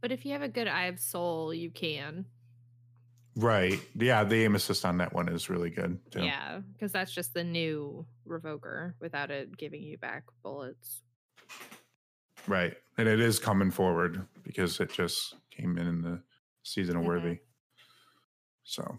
[0.00, 2.26] But if you have a good Eye of Sol, you can.
[3.36, 3.78] Right.
[3.94, 6.00] Yeah, the aim assist on that one is really good.
[6.10, 6.24] Too.
[6.24, 11.02] Yeah, because that's just the new revoker without it giving you back bullets.
[12.46, 12.74] Right.
[12.98, 16.22] And it is coming forward because it just came in in the
[16.62, 17.06] season of Mhm.
[17.06, 17.38] worthy.
[18.64, 18.98] So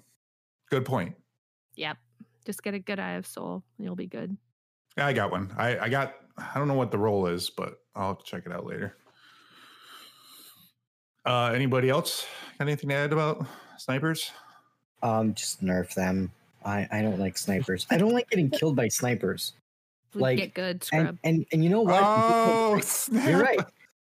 [0.70, 1.16] good point.
[1.76, 1.98] Yep.
[2.46, 3.64] Just get a good Eye of Sol.
[3.78, 4.38] and You'll be good.
[4.98, 5.54] Yeah, I got one.
[5.58, 8.66] I, I got I don't know what the role is, but I'll check it out
[8.66, 8.96] later.
[11.26, 12.26] Uh, anybody else
[12.58, 13.46] got anything to add about
[13.78, 14.32] snipers?
[15.04, 16.32] Um, just nerf them.
[16.64, 17.86] I I don't like snipers.
[17.90, 19.54] I don't like getting killed by snipers.
[20.14, 21.08] Like, get good, scrub.
[21.08, 22.02] And and and you know what?
[22.04, 23.60] Oh, You're right.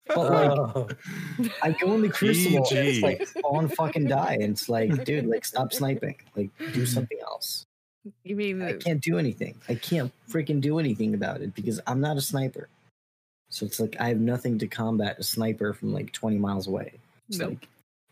[0.07, 0.87] But like, Oh,
[1.63, 3.01] I go in the crucible and it's GG.
[3.01, 6.15] like spawn fucking die, and it's like, dude, like stop sniping.
[6.35, 7.65] Like do something else.
[8.23, 9.55] you mean I can't do anything.
[9.69, 12.67] I can't freaking do anything about it because I'm not a sniper.
[13.49, 16.93] So it's like I have nothing to combat a sniper from like 20 miles away.
[17.29, 17.49] It's Nope.
[17.49, 17.67] like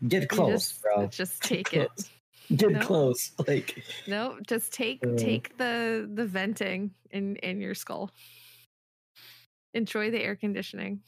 [0.08, 1.08] get close, just, bro.
[1.08, 1.88] Just take Get it.
[1.96, 2.10] close.
[2.56, 2.80] Get No.
[2.80, 3.32] close.
[3.48, 5.16] Like No, just take Uh.
[5.18, 8.12] take the the venting in in your skull.
[9.74, 11.02] Enjoy the air conditioning.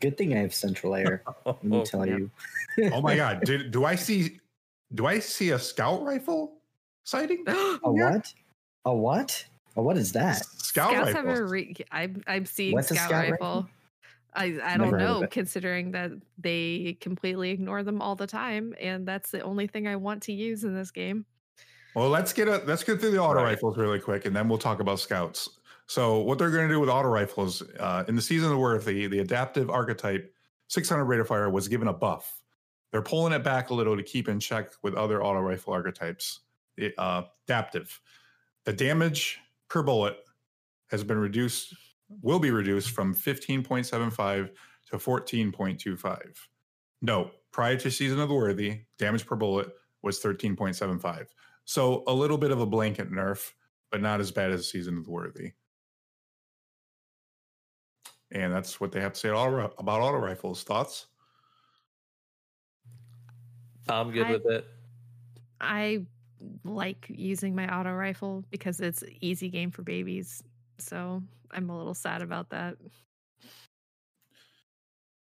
[0.00, 1.24] good thing I have central air.
[1.46, 2.18] Let me tell Yep.
[2.18, 2.30] you.
[2.92, 3.44] oh my god!
[3.44, 4.38] Did, do I see?
[4.94, 6.60] Do I see a scout rifle
[7.04, 7.44] sighting?
[7.48, 8.32] A what?
[8.84, 9.44] A what?
[9.76, 10.44] A what is that?
[10.44, 11.44] Scout Scouts have a rifle.
[11.46, 13.46] re- I'm I'm seeing What's a scout, scout rifle.
[13.64, 13.70] rifle?
[14.38, 19.30] I I don't know, considering that they completely ignore them all the time, and that's
[19.30, 21.26] the only thing I want to use in this game.
[21.94, 23.54] Well, let's get a let's get through the auto Right.
[23.54, 25.48] rifles really quick, and then we'll talk about scouts.
[25.86, 28.58] So, what they're going to do with auto rifles uh, in the season of the
[28.58, 30.32] Worth, the, the adaptive archetype
[30.68, 32.42] 600 rate of fire was given a buff.
[32.92, 36.40] They're pulling it back a little to keep in check with other auto rifle archetypes.
[36.76, 38.00] The, uh, adaptive,
[38.64, 40.18] the damage per bullet
[40.90, 41.74] has been reduced,
[42.22, 44.50] will be reduced from 15.75
[44.90, 46.18] to 14.25.
[47.02, 49.68] No, prior to season of the worthy, damage per bullet
[50.02, 51.26] was 13.75.
[51.64, 53.52] So a little bit of a blanket nerf,
[53.90, 55.52] but not as bad as season of the worthy.
[58.30, 60.62] And that's what they have to say auto, about auto rifles.
[60.62, 61.06] Thoughts?
[63.88, 64.66] I'm good I- with it.
[65.60, 66.06] I
[66.64, 70.42] like using my auto rifle because it's easy game for babies.
[70.78, 72.76] So I'm a little sad about that.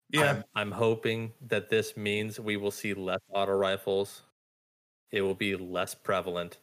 [0.09, 4.23] Yeah, I'm, I'm hoping that this means we will see less auto rifles.
[5.11, 6.57] It will be less prevalent.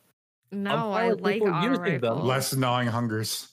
[0.53, 2.03] No, I like auto using them.
[2.15, 2.29] rifles.
[2.29, 3.49] less gnawing hungers.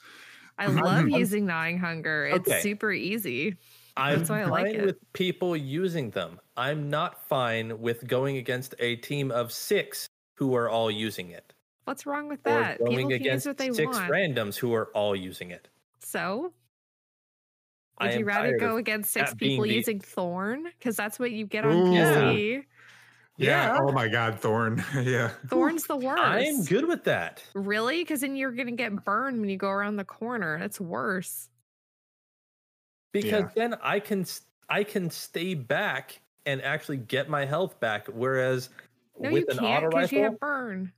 [0.58, 2.26] I love using gnawing hunger.
[2.26, 2.62] It's Okay.
[2.62, 3.58] super easy.
[3.98, 4.86] I'm That's why I fine like it.
[4.86, 6.40] with people using them.
[6.58, 10.08] I'm not fine with going against a team of six
[10.38, 11.54] who are all using it.
[11.86, 12.78] What's wrong with Or that?
[12.80, 14.12] People going can use against what they six want.
[14.12, 15.68] randoms who are all using it.
[16.00, 16.54] So,
[17.98, 20.64] I would you rather go against six that being people the- using Thorn?
[20.78, 21.88] Because that's what you get on mm.
[21.88, 21.92] Ooh.
[22.34, 22.66] PC.
[23.38, 23.78] Yeah.
[23.82, 24.84] Oh my God, Thorn.
[25.04, 25.30] yeah.
[25.48, 26.22] Thorn's the worst.
[26.24, 27.44] I'm good with that.
[27.54, 28.02] Really?
[28.02, 30.56] Because then you're gonna get burned when you go around the corner.
[30.58, 31.50] It's worse.
[33.12, 33.70] because Yeah.
[33.70, 38.08] then I can s- I can stay back and actually get my health back.
[38.08, 38.70] Whereas
[39.20, 40.92] No, with you an can't auto because you have burn.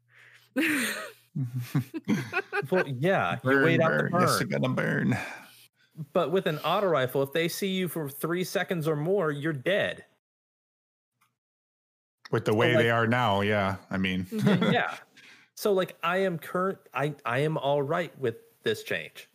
[2.72, 4.12] well, yeah, you burn, wait out the burn.
[4.12, 4.22] burn.
[4.22, 5.18] Yes, you gotta burn.
[6.14, 9.54] But with an auto rifle, if they see you for three seconds or more, you're
[9.54, 10.06] dead.
[12.32, 13.78] With the way like- they are now, yeah.
[13.90, 14.28] I mean,
[14.72, 14.96] yeah.
[15.56, 19.28] So like I am current I I am all right with this change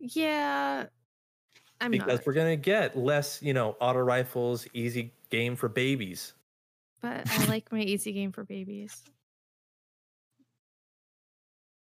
[0.00, 0.86] yeah,
[1.80, 2.26] I'm because not.
[2.26, 6.32] we're gonna get less, you know, auto rifles, easy game for babies.
[7.00, 9.02] But I like my easy game for babies.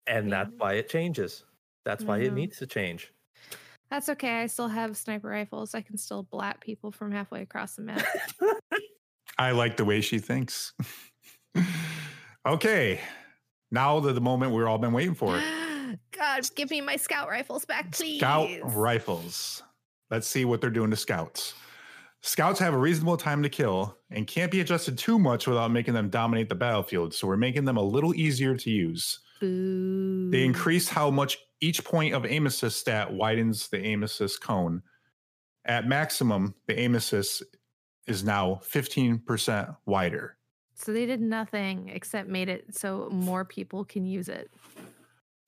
[0.07, 0.45] And Yeah.
[0.45, 1.45] that's why it changes.
[1.85, 3.13] That's why it needs to change.
[3.91, 4.43] That's okay.
[4.43, 5.75] I still have sniper rifles.
[5.75, 8.05] I can still blat people from halfway across the map.
[9.39, 10.75] I like the way she thinks.
[12.47, 13.01] okay.
[13.71, 15.41] Now to the moment we've all been waiting for.
[16.13, 18.19] God, give me my scout rifles back, please.
[18.19, 19.63] Scout rifles.
[20.11, 21.55] Let's see what they're doing to scouts.
[22.23, 25.95] Scouts have a reasonable time to kill and can't be adjusted too much without making
[25.95, 27.15] them dominate the battlefield.
[27.15, 29.21] So we're making them a little easier to use.
[29.41, 30.31] Boo.
[30.31, 34.83] They increase how much each point of aim assist stat widens the aim assist cone.
[35.65, 37.43] At maximum, the aim assist
[38.07, 40.37] is now 15% wider.
[40.75, 44.51] So they did nothing except made it so more people can use it.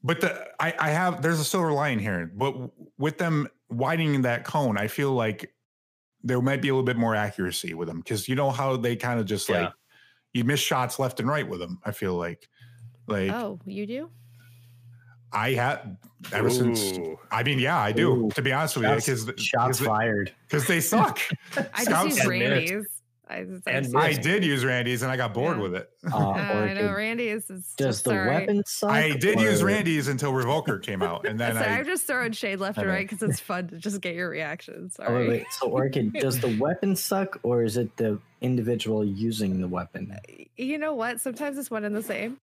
[0.02, 2.30] But the I, I have there's a silver line here.
[2.34, 2.54] But
[2.98, 5.52] with them widening that cone, I feel like
[6.22, 8.96] there might be a little bit more accuracy with them because you know how they
[8.96, 9.60] kind of just Yeah.
[9.64, 9.72] like
[10.32, 11.78] you miss shots left and right with them.
[11.84, 12.48] I feel like
[13.06, 14.10] like Oh, you do?
[15.32, 15.96] I had
[16.32, 16.92] ever since.
[17.30, 18.26] I mean, yeah, I do.
[18.26, 18.30] Ooh.
[18.30, 20.32] To be honest with you, Shots, because shots fired.
[20.48, 21.20] because they suck.
[21.74, 22.99] I Scouts just use and Randy's.
[23.38, 23.62] Minutes.
[23.66, 25.62] I, And I did use Randy's and I got bored Yeah.
[25.62, 25.90] with it.
[26.12, 26.96] Uh, Uh, I know Orchid.
[26.96, 28.28] Randy's is Does just the sorry.
[28.28, 28.90] weapon suck?
[28.90, 32.32] I did use Randy's until Revoker came out, and then So I I'm just throwing
[32.32, 34.96] shade left and right because it's fun to just get your reactions.
[35.00, 35.28] Oh, Sorry.
[35.28, 35.46] wait, wait.
[35.58, 40.16] So, Orchid, does the weapon suck, or is it the individual using the weapon?
[40.56, 41.20] You know what?
[41.20, 42.38] Sometimes it's one and the same.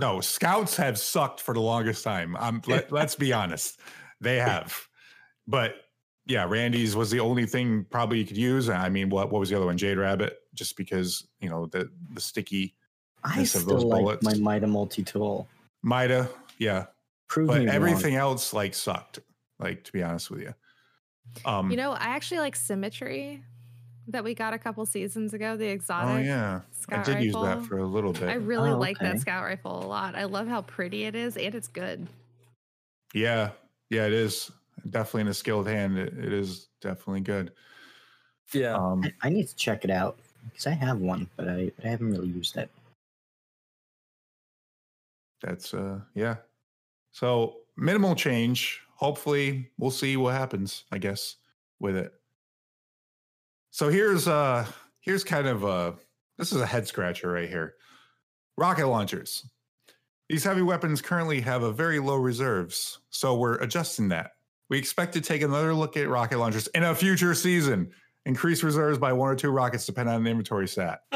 [0.00, 2.36] no scouts have sucked for the longest time.
[2.36, 3.78] Um, let, let's be honest,
[4.20, 4.76] they have.
[5.46, 5.74] But
[6.26, 8.68] yeah, Randy's was the only thing probably you could use.
[8.68, 9.78] I mean, what what was the other one?
[9.78, 12.74] Jade Rabbit, just because you know the the sticky
[13.24, 14.24] I Yes, of still those like bullets.
[14.24, 15.48] my Mida multi tool.
[15.82, 16.86] Mida, yeah,
[17.28, 18.30] Prove but me everything wrong.
[18.32, 19.20] else like sucked.
[19.58, 20.54] Like to be honest with you,
[21.44, 23.42] um, You know, I actually like Symmetry
[24.08, 25.56] that we got a couple seasons ago.
[25.56, 26.08] The exotic.
[26.08, 28.24] oh yeah, I Scout did use that for a little bit.
[28.28, 30.14] I really Oh, like that scout rifle a lot.
[30.14, 32.06] I love how pretty it is and it's good.
[33.14, 33.50] yeah,
[33.90, 34.50] yeah, it is
[34.90, 35.98] definitely in a skilled hand.
[35.98, 37.52] It, it is definitely good.
[38.52, 38.74] Yeah.
[38.74, 41.84] Um, I, I need to check it out because I have one, but I, but
[41.84, 42.70] I haven't really used it.
[45.42, 46.36] that's uh yeah
[47.12, 51.36] so minimal change hopefully we'll see what happens i guess
[51.80, 52.12] with it
[53.70, 54.66] so here's uh
[55.00, 55.92] here's kind of uh
[56.38, 57.74] this is a head scratcher right here
[58.56, 59.46] rocket launchers
[60.28, 64.32] these heavy weapons currently have a very low reserves so we're adjusting that
[64.68, 67.90] we expect to take another look at rocket launchers in a future season
[68.24, 71.02] increase reserves by one or two rockets depending on the inventory stat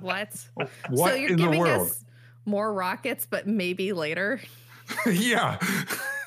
[0.00, 0.46] What?
[0.54, 0.70] what
[1.10, 2.04] so you're in the giving world us
[2.44, 4.40] more rockets, but maybe later.
[5.06, 5.58] yeah.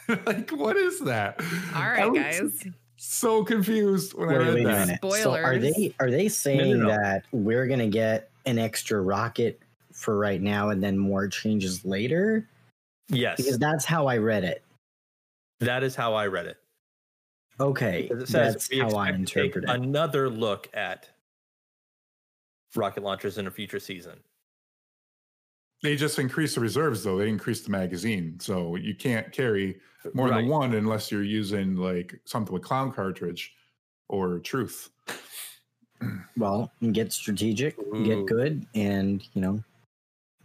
[0.25, 1.39] like, what is that?
[1.75, 2.63] All right, I right, guys.
[2.97, 4.87] So confused when I Wait, read wait a that.
[4.87, 5.21] minute.
[5.21, 6.87] So are they are they saying no.
[6.87, 9.59] that we're gonna get an extra rocket
[9.91, 12.47] for right now and then more changes later?
[13.09, 13.37] yes.
[13.37, 14.62] Because that's how I read it.
[15.67, 16.57] That is how I read it.
[17.59, 19.69] Okay, Because it says that's we how I expect to take interpret it.
[19.69, 21.09] another look at
[22.75, 24.19] rocket launchers in a future season.
[25.83, 27.17] They just increased the reserves, though.
[27.17, 30.37] They increased the magazine, so you can't carry uh, more Right.
[30.41, 33.53] than one unless you're using like something with clown cartridge
[34.09, 34.89] or truth.
[36.35, 38.03] Well, get strategic, Ooh.
[38.03, 39.63] get good, and you know,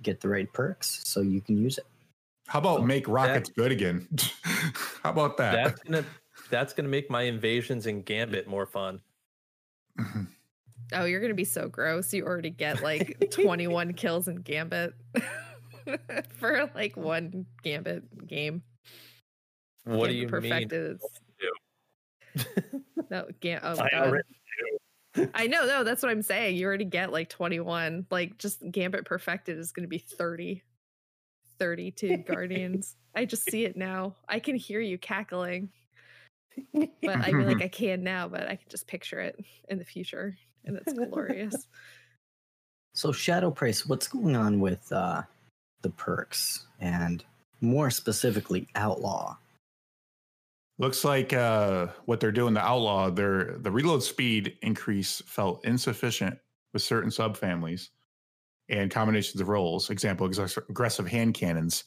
[0.02, 1.86] get the right perks so you can use it.
[2.48, 4.08] How about make rockets good again?
[5.02, 5.52] How about that?
[5.52, 6.04] That's gonna
[6.50, 9.00] that's gonna make my invasions in Gambit more fun.
[10.94, 12.12] Oh, you're gonna be so gross.
[12.14, 14.94] You already get like 21 kills in Gambit
[16.38, 18.62] for like one Gambit game.
[19.84, 21.00] What do you perfected.
[22.34, 22.84] mean?
[23.10, 24.08] No, Gam- oh, I God.
[24.08, 24.28] already
[25.34, 26.56] I know, no, that's what I'm saying.
[26.56, 28.06] You already get like 21.
[28.10, 30.62] Like just Gambit perfected is gonna be 30.
[31.58, 32.96] 32 Guardians.
[33.14, 34.14] I just see it now.
[34.28, 35.70] I can hear you cackling.
[36.72, 39.84] But I mean like I can now, but I can just picture it in the
[39.84, 40.36] future.
[40.64, 41.66] And it's glorious.
[42.94, 45.22] So Shadow Price, what's going on with uh,
[45.82, 47.22] the perks and
[47.60, 49.36] more specifically Outlaw?
[50.78, 56.40] Looks like uh, what they're doing, the outlaw, their the reload speed increase felt insufficient
[56.72, 57.90] with certain subfamilies
[58.68, 59.90] and combinations of rolls.
[59.90, 61.84] Example, aggressive hand cannons.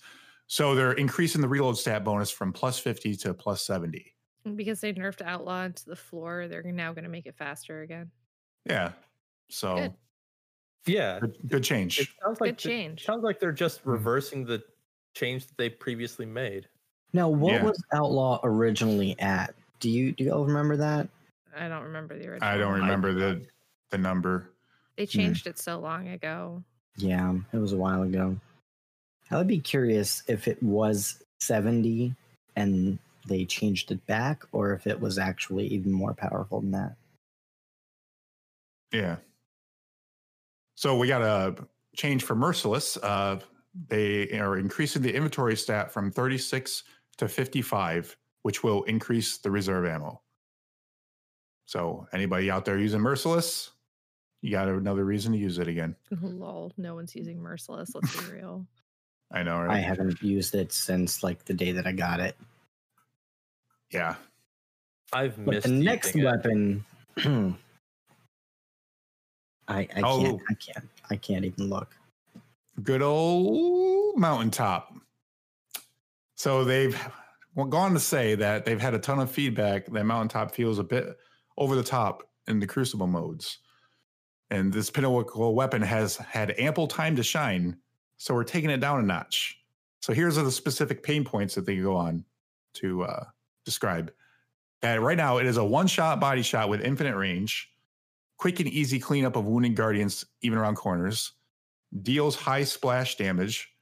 [0.48, 4.14] So they're increasing the reload stat bonus from plus 50 to plus 70.
[4.56, 8.12] Because they nerfed Outlaw into the floor, they're now going to make it faster again.
[8.66, 8.94] Yeah.
[9.50, 9.94] So Good.
[10.88, 11.20] Yeah.
[11.20, 12.00] good, good change.
[12.00, 13.06] It sounds like Good change.
[13.06, 13.92] Sounds like they're just Mhm.
[13.92, 14.64] reversing the
[15.14, 16.68] change that they previously made.
[17.14, 17.64] Now, what Yeah.
[17.66, 19.54] was Outlaw originally at?
[19.80, 21.08] Do you do you all remember that?
[21.56, 22.50] I don't remember the original.
[22.50, 23.46] I don't remember the
[23.90, 24.50] the number.
[24.96, 26.64] They changed it so long ago.
[26.98, 28.38] Yeah, it was a while ago.
[29.30, 32.14] I would be curious if it was 70
[32.56, 36.96] and they changed it back or if it was actually even more powerful than that.
[38.92, 39.18] Yeah.
[40.76, 41.56] So we got a
[41.96, 42.98] change for Merciless.
[42.98, 43.40] Uh,
[43.88, 46.84] they are increasing the inventory stat from 36
[47.18, 50.22] to 55, which will increase the reserve ammo.
[51.68, 53.72] So anybody out there using Merciless,
[54.42, 55.96] you got another reason to use it again.
[56.22, 57.94] Lol, no one's using Merciless.
[57.96, 58.66] Let's be real.
[59.32, 62.36] I know, I haven't used it since like the day that I got it.
[63.92, 64.16] yeah.
[65.14, 66.86] I've But missed the next weapon
[69.68, 70.22] I, I Oh.
[70.22, 71.96] can't I can't I can't even look.
[72.84, 74.94] Good old mountaintop.
[76.36, 76.98] So they've
[77.70, 81.18] gone to say that they've had a ton of feedback that mountaintop feels a bit
[81.58, 83.60] over the top in the crucible modes.
[84.52, 87.78] And this pinnacle weapon has had ample time to shine.
[88.18, 89.58] So we're taking it down a notch.
[90.02, 92.26] So here's the specific pain points that they go on
[92.76, 93.24] to uh,
[93.66, 94.12] describe.
[94.82, 97.72] That right now it is a one-shot body shot with infinite range,
[98.38, 101.32] quick and easy cleanup of wounded guardians even around corners,
[102.02, 103.74] deals high splash damage,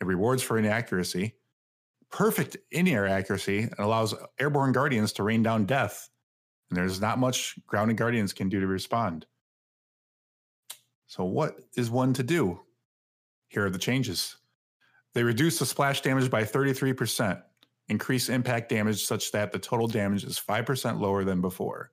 [0.00, 1.34] it rewards for inaccuracy,
[2.10, 6.10] perfect in-air accuracy, and allows airborne guardians to rain down death.
[6.68, 9.26] And there's not much grounded guardians can do to respond.
[11.10, 12.60] So what is one to do?
[13.48, 14.36] Here are the changes.
[15.12, 17.42] They reduce the splash damage by 33%,
[17.88, 21.90] increase impact damage such that the total damage is 5% lower than before.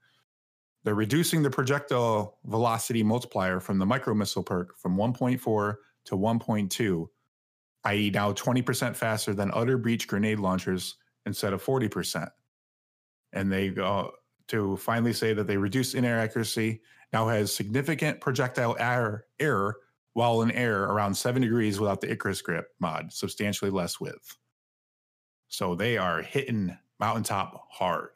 [0.83, 7.07] They're reducing the projectile velocity multiplier from the micro missile perk from 1.4 to 1.2,
[7.85, 12.29] i.e., now 20% faster than other breach grenade launchers instead of 40%.
[13.33, 14.11] And they go
[14.47, 16.81] to finally say that they reduced in air accuracy,
[17.13, 19.77] now has significant projectile error, error
[20.13, 24.35] while in air around seven degrees without the Icarus grip mod, substantially less width.
[25.47, 28.09] So they are hitting mountaintop hard.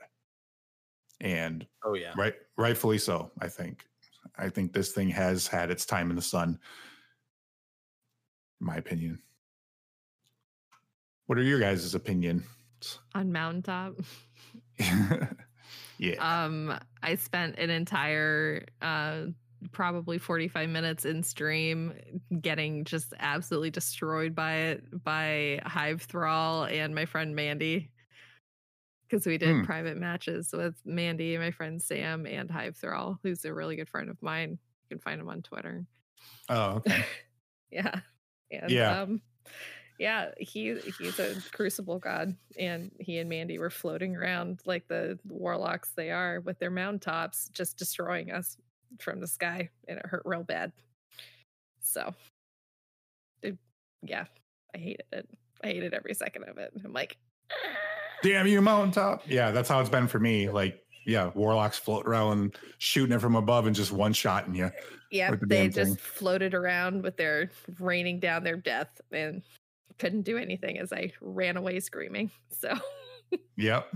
[1.19, 2.13] And Oh yeah.
[2.17, 3.85] right rightfully so, I think.
[4.37, 6.57] I think this thing has had its time in the sun.
[8.59, 9.21] In my opinion.
[11.27, 12.43] What are your guys' opinion?
[13.13, 13.93] on mountaintop.
[16.01, 16.43] yeah.
[16.45, 19.27] Um, I spent an entire uh
[19.71, 21.93] probably 45 minutes in stream
[22.41, 27.91] getting just absolutely destroyed by it by Hive Thrall and my friend Mandy.
[29.07, 29.63] Because we did Hmm.
[29.63, 34.09] private matches with Mandy, my friend Sam, and Hive Thrall, who's a really good friend
[34.09, 34.51] of mine.
[34.51, 35.85] You can find him on Twitter.
[36.49, 37.05] oh, okay.
[37.71, 37.99] Yeah.
[38.51, 39.01] And Yeah.
[39.01, 39.21] um
[40.01, 45.19] yeah, he he's a crucible god and he and Mandy were floating around like the
[45.30, 48.57] warlocks they are with their mountaintops just destroying us
[48.99, 50.71] from the sky and it hurt real bad.
[51.81, 52.15] So
[53.43, 53.59] it,
[54.01, 54.25] yeah,
[54.73, 55.30] I hated it.
[55.63, 56.73] I hated every second of it.
[56.83, 57.17] I'm like
[57.51, 57.55] ah!
[58.23, 59.21] Damn you, mountaintop.
[59.27, 60.49] Yeah, that's how it's been for me.
[60.49, 64.71] Like, yeah, warlocks float around shooting it from above and just one shotting you.
[65.11, 65.95] yeah, the they just thing.
[65.95, 69.43] floated around with their raining down their death and
[69.97, 72.31] couldn't do anything as I ran away screaming.
[72.59, 72.73] So
[73.57, 73.93] Yep.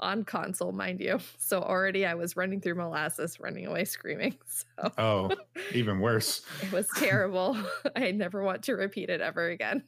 [0.00, 1.18] on console, mind you.
[1.38, 4.36] So already I was running through molasses, running away screaming.
[4.46, 5.30] So Oh,
[5.72, 6.42] even worse.
[6.62, 7.56] it was terrible.
[7.96, 9.84] I never want to repeat it ever again.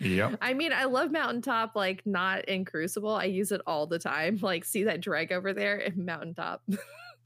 [0.00, 0.38] Yep.
[0.42, 3.14] I mean, I love Mountaintop, like not in Crucible.
[3.14, 4.38] I use it all the time.
[4.42, 6.62] Like, see that drag over there in Mountaintop.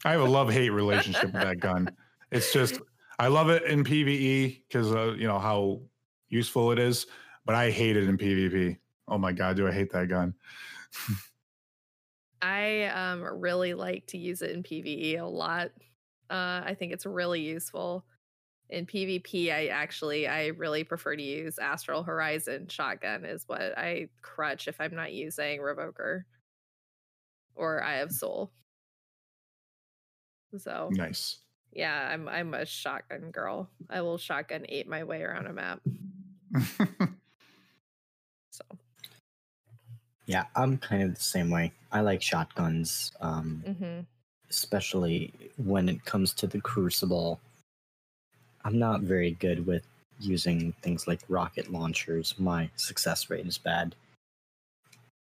[0.05, 1.89] I have a love hate relationship with that gun.
[2.31, 2.81] It's just
[3.19, 5.81] I love it in PVE because uh, you know how
[6.29, 7.07] useful it is,
[7.45, 8.79] but I hate it in PvP.
[9.09, 10.35] Oh my god, do I hate that gun?
[12.43, 15.71] I um really like to use it in PvE a lot.
[16.31, 18.05] Uh, I think it's really useful.
[18.69, 24.09] In PvP, I actually I really prefer to use Astral Horizon shotgun is what I
[24.23, 26.23] crutch if I'm not using Revoker
[27.57, 28.53] or Eye of Sol.
[30.57, 31.41] So Nice.
[31.73, 33.71] yeah, I'm I'm a shotgun girl.
[33.89, 35.81] I will shotgun eight my way around a map.
[40.31, 41.73] Yeah, I'm kind of the same way.
[41.91, 44.07] I like shotguns, um, mhm.
[44.49, 47.41] especially when it comes to the Crucible.
[48.65, 49.83] I'm not very good with
[50.21, 52.37] using things like rocket launchers.
[52.39, 53.97] My success rate is bad.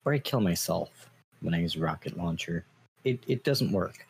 [0.05, 1.09] Or I kill myself
[1.41, 2.63] when I use a rocket launcher.
[3.03, 4.05] It it doesn't work.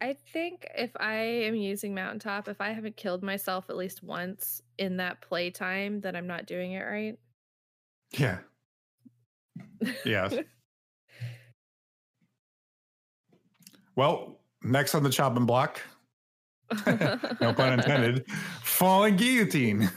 [0.00, 4.60] I think if I am using Mountaintop, if I haven't killed myself at least once
[4.76, 7.16] in that playtime, then I'm not doing it right.
[8.10, 8.38] yeah.
[10.04, 10.34] Yes.
[13.96, 15.80] Well, next on the chopping block,
[16.86, 18.30] no pun intended,
[18.62, 19.90] falling guillotine.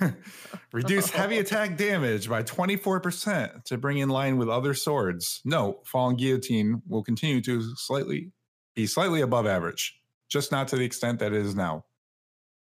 [0.74, 5.42] Reduce heavy attack damage by 24% to bring in line with other swords.
[5.46, 8.32] No, falling guillotine will continue to slightly
[8.74, 11.86] be slightly above average, just not to the extent that it is now.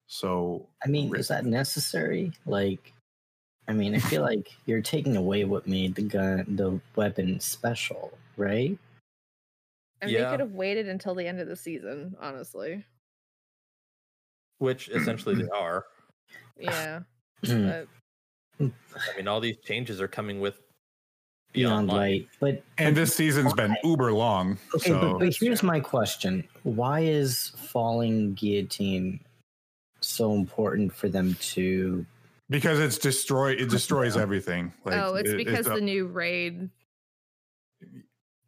[0.07, 2.33] So I mean, is that necessary?
[2.47, 2.95] Like,
[3.69, 8.17] I mean, I feel like you're taking away what made the gun, the weapon special,
[8.39, 8.77] right?
[10.01, 10.25] And Yeah.
[10.25, 12.85] they could have waited until the end of the season, honestly.
[14.59, 15.85] Which essentially they are.
[16.59, 17.01] Yeah.
[18.59, 18.73] But
[19.13, 20.57] I mean, all these changes are coming with
[21.53, 21.97] Beyond Beyond Light.
[21.97, 24.59] light, but and this season's been uber long.
[24.75, 29.21] okay, so but, but here's my question: Why is falling guillotine
[30.01, 32.05] so important for them to?
[32.51, 34.73] Because it's destroy it destroys everything.
[34.85, 36.71] Like, oh, it's it- because a- the new raid.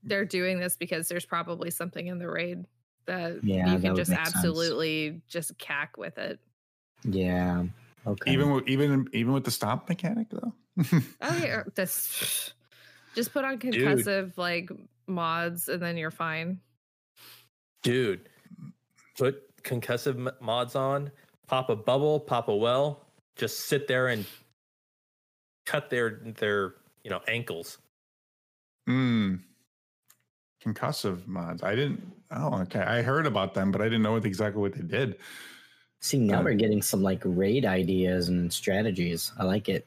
[0.02, 2.64] They're doing this because there's probably something in the raid
[3.06, 4.34] that Yeah, you can would just make sense.
[4.36, 6.38] absolutely just cack with it.
[7.04, 7.64] Yeah.
[8.06, 8.32] Okay.
[8.32, 10.54] even with, even even with the stomp mechanic though.
[11.20, 12.54] Oh yeah, this
[13.14, 14.70] just put on concussive like
[15.06, 16.60] mods and then you're fine.
[17.82, 18.28] dude.
[19.18, 21.10] Put concussive m- mods on,
[21.46, 23.04] pop a bubble, pop a well,
[23.36, 24.24] just sit there and
[25.66, 27.78] cut their their you know ankles.
[28.88, 29.40] Mm.
[30.64, 31.62] Concussive mods.
[31.62, 32.02] I didn't.
[32.30, 32.80] Oh, okay.
[32.80, 35.18] I heard about them, but I didn't know what exactly what they did.
[36.02, 39.32] See, now uh, we're getting some like raid ideas and strategies.
[39.38, 39.86] I like it.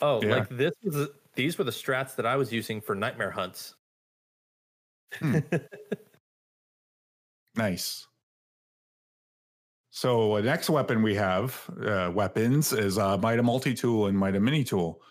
[0.00, 0.36] Oh, Yeah.
[0.36, 3.74] like this was these were the strats that I was using for nightmare hunts.
[5.14, 5.38] Hmm.
[7.54, 8.06] Nice.
[9.94, 14.40] So uh, next weapon we have uh, weapons is uh, Mida multi tool and Mida
[14.40, 15.02] mini tool.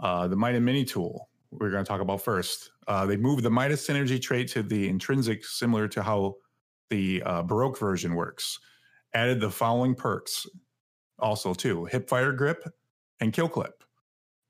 [0.00, 2.72] Uh, the Mida mini tool we're going to talk about first.
[2.86, 6.34] Uh, they moved the Mida synergy trait to the intrinsic, similar to how
[6.90, 8.58] the uh, Baroque version works.
[9.14, 10.46] Added the following perks,
[11.18, 12.62] also too: hip fire grip
[13.20, 13.82] and kill clip.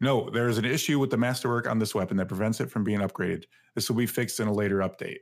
[0.00, 2.82] No, there is an issue with the masterwork on this weapon that prevents it from
[2.82, 3.44] being upgraded.
[3.76, 5.18] This will be fixed in a later update.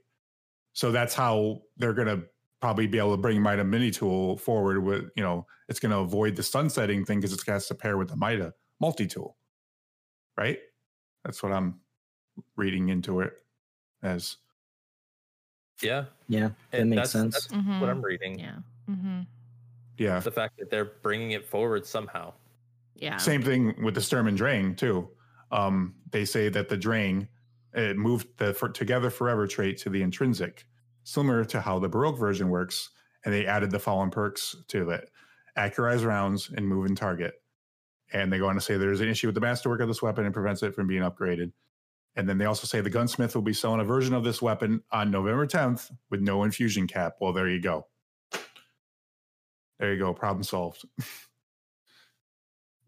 [0.72, 2.24] So that's how they're going to
[2.60, 5.98] probably be able to bring Mida Mini Tool forward with, you know, it's going to
[5.98, 9.36] avoid the sunsetting thing because it's got to pair with the Mida multi tool.
[10.36, 10.58] Right?
[11.24, 11.80] That's what I'm
[12.56, 13.42] reading into it
[14.02, 14.36] as.
[15.82, 17.34] Yeah, Yeah, that and makes that's, sense.
[17.34, 17.80] that's Mhm.
[17.80, 18.38] what I'm reading.
[18.38, 18.56] Yeah.
[18.90, 19.20] Mm-hmm.
[19.96, 20.20] Yeah.
[20.20, 22.34] The fact that they're bringing it forward somehow.
[22.94, 23.16] Yeah.
[23.16, 25.08] Same thing with the Sturm and Drang, too.
[25.50, 27.28] Um, they say that the Drang
[27.72, 30.66] it moved the for, Together Forever trait to the intrinsic,
[31.04, 32.90] similar to how the Baroque version works,
[33.24, 35.10] and they added the following perks to it
[35.56, 37.34] accurize rounds and move and target.
[38.12, 40.24] And they go on to say there's an issue with the masterwork of this weapon
[40.24, 41.52] and prevents it from being upgraded.
[42.16, 44.82] And then they also say the gunsmith will be selling a version of this weapon
[44.90, 47.14] on November 10th with no infusion cap.
[47.20, 47.86] Well, there you go.
[49.78, 50.14] There you go.
[50.14, 50.84] Problem solved.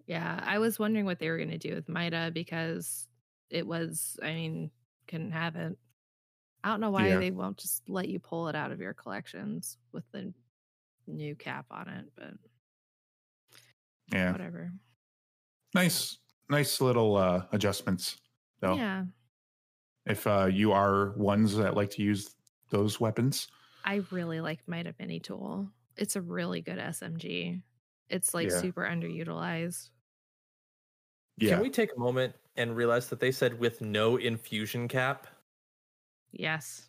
[0.06, 3.08] Yeah, I was wondering what they were going to do with Mida because
[3.50, 4.70] it was, I mean,
[5.06, 5.78] couldn't have it.
[6.64, 7.18] I don't know why Yeah.
[7.18, 10.32] they won't just let you pull it out of your collections with the
[11.06, 12.34] new cap on it, but
[14.12, 14.32] Yeah.
[14.32, 14.72] whatever.
[15.74, 16.18] Nice,
[16.48, 18.18] nice little uh, adjustments,
[18.60, 18.74] though.
[18.76, 19.06] Yeah,
[20.06, 22.34] If uh, you are ones that like to use
[22.70, 23.48] those weapons,
[23.84, 25.68] I really like Mida Mini Tool.
[25.96, 27.62] It's a really good SMG.
[28.08, 28.60] It's like Yeah.
[28.60, 29.90] super underutilized.
[31.38, 35.26] yeah, Can we take a moment and realize that they said with no infusion cap?
[36.32, 36.88] Yes.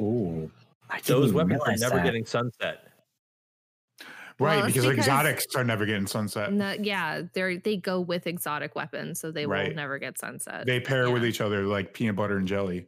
[0.00, 0.50] Ooh,
[0.90, 2.04] I Those weapons are never that.
[2.04, 2.82] getting sunset.
[4.38, 6.52] right Well, because, because- exotics are never getting sunset.
[6.52, 9.68] No, yeah, they they go with exotic weapons, so they Right.
[9.68, 10.66] will never get sunset.
[10.66, 12.86] They pair with each other like peanut butter and jelly.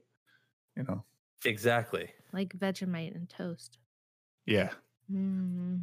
[0.76, 1.04] You know,
[1.44, 2.10] Exactly.
[2.32, 3.78] like Vegemite and toast.
[4.46, 4.70] yeah.
[5.10, 5.80] Mm.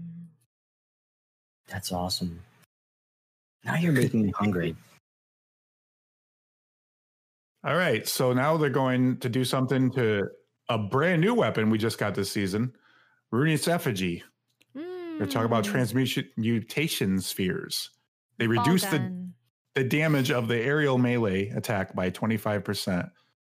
[1.67, 2.43] That's awesome.
[3.63, 4.75] Now you're making me hungry.
[7.65, 10.27] All right, so now they're going to do something to
[10.69, 12.73] a brand new weapon we just got this season,
[13.31, 14.23] Ruinous Effigy.
[14.75, 15.71] They're talking about Mm.
[15.71, 17.89] transmutation mutation spheres.
[18.37, 19.25] They Ball reduce the
[19.73, 23.11] the damage of the aerial melee attack by 25%,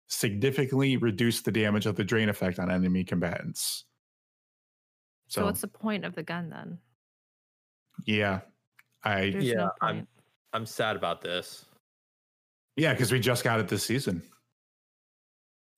[0.08, 3.84] significantly reduce the damage of the drain effect on enemy combatants.
[5.28, 6.78] So, So, what's the point of the gun then?
[8.04, 8.40] yeah,
[9.04, 10.08] I There's Yeah, no I'm-
[10.52, 11.64] I'm sad about this.
[12.80, 14.22] Yeah, because we just got it this season.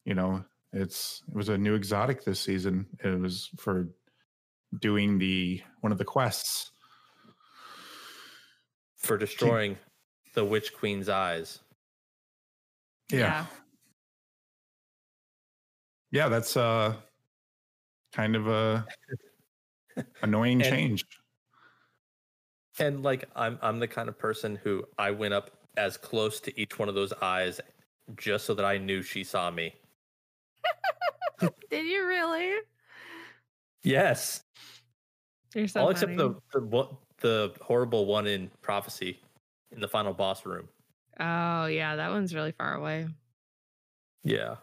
[0.04, 2.86] You know, it's it was a new exotic this season.
[3.02, 3.88] It was for
[4.78, 6.70] doing the one of the quests.
[8.98, 9.76] For destroying
[10.34, 11.58] the Witch Queen's eyes.
[13.10, 13.46] Yeah.
[16.12, 16.94] Yeah, that's uh
[18.12, 18.86] kind of a
[20.22, 21.04] annoying And- change.
[22.78, 26.60] And like I'm I'm the kind of person who I went up as close to
[26.60, 27.60] each one of those eyes
[28.16, 29.74] just so that I knew she saw me.
[31.70, 32.58] Did you really?
[33.82, 34.44] Yes.
[35.54, 36.88] You're so All except the the
[37.20, 39.20] the horrible one in prophecy
[39.70, 40.68] in the final boss room.
[41.20, 43.06] Oh yeah, that one's really far away.
[44.24, 44.56] Yeah.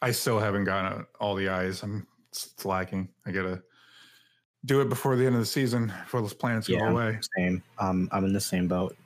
[0.00, 1.82] I still haven't gotten all the eyes.
[1.82, 3.08] I'm slacking.
[3.26, 3.62] I gotta
[4.64, 6.80] do it before the end of the season before those planets Yeah.
[6.80, 7.18] go away.
[7.36, 7.62] Same.
[7.78, 8.96] Um, I'm in the same boat.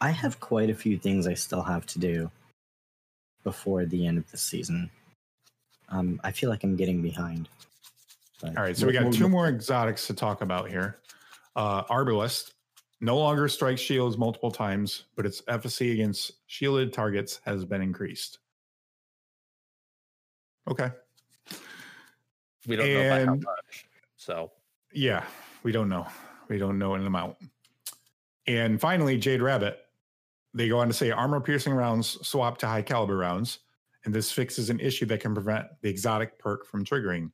[0.00, 2.30] I have quite a few things I still have to do
[3.44, 4.90] before the end of the season.
[5.88, 7.48] Um, I feel like I'm getting behind.
[8.40, 10.98] But All right, so we got two more exotics to talk about here.
[11.56, 12.52] Uh, Arbalest
[13.00, 18.38] no longer strikes shields multiple times, but its efficacy against shielded targets has been increased.
[20.68, 20.90] Okay.
[22.66, 23.86] We don't know by how much.
[24.16, 24.50] So
[24.92, 25.24] Yeah,
[25.62, 26.06] we don't know.
[26.48, 27.36] We don't know an amount.
[28.46, 29.78] And finally, Jade Rabbit.
[30.54, 33.60] They go on to say armor piercing rounds swap to high caliber rounds,
[34.04, 37.30] and this fixes an issue that can prevent the exotic perk from triggering.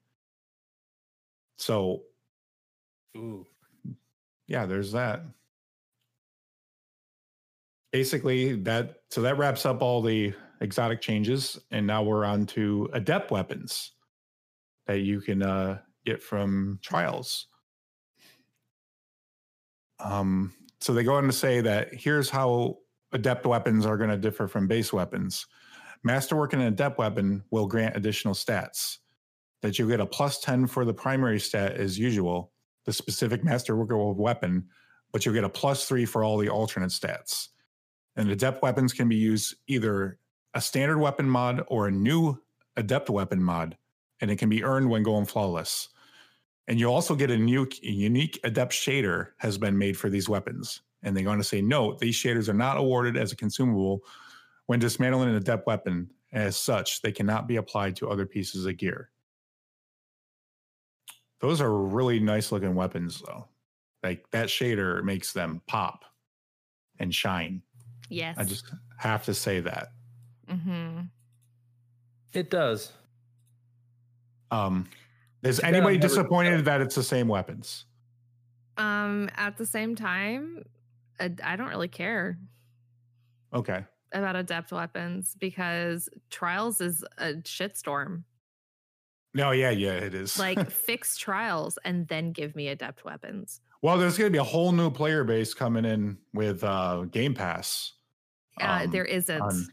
[1.58, 2.02] So,
[3.16, 3.46] ooh.
[4.46, 5.24] yeah, there's that.
[7.92, 12.90] Basically, that so that wraps up all the exotic changes, and now we're on to
[12.92, 13.92] adept weapons
[14.86, 17.46] that you can uh, get from trials.
[20.00, 22.78] Um, so they go on to say that here's how
[23.14, 25.46] adept weapons are going to differ from base weapons.
[26.02, 28.98] Masterwork and adept weapon will grant additional stats.
[29.62, 32.52] That you get a plus 10 for the primary stat as usual,
[32.84, 34.68] the specific masterwork weapon,
[35.10, 37.48] but you'll get a plus three for all the alternate stats.
[38.16, 40.18] And adept weapons can be used either
[40.52, 42.38] a standard weapon mod or a new
[42.76, 43.76] adept weapon mod,
[44.20, 45.88] and it can be earned when going flawless.
[46.68, 50.80] And you also get a new unique adept shader has been made for these weapons.
[51.04, 54.02] And they're going to say, note, these shaders are not awarded as a consumable
[54.66, 56.10] when dismantling an adept weapon.
[56.32, 59.10] As such, they cannot be applied to other pieces of gear.
[61.40, 63.46] Those are really nice looking weapons, though.
[64.02, 66.04] Like that shader makes them pop
[66.98, 67.62] and shine.
[68.08, 68.36] Yes.
[68.36, 69.88] I just have to say that.
[70.50, 71.02] Mm-hmm.
[72.32, 72.92] It does.
[74.50, 74.88] Um,
[75.42, 77.84] is Too anybody disappointed that it's the same weapons?
[78.76, 79.30] Um.
[79.36, 80.64] At the same time,
[81.20, 82.38] I, I don't really care
[83.52, 83.84] Okay.
[84.12, 88.24] about adept weapons because trials is a shitstorm.
[89.34, 90.38] No, yeah, yeah, it is.
[90.38, 93.60] Like fix trials and then give me adept weapons.
[93.82, 97.34] well, there's going to be a whole new player base coming in with uh, Game
[97.34, 97.92] Pass.
[98.60, 99.40] Uh, Um, there isn't.
[99.40, 99.68] on-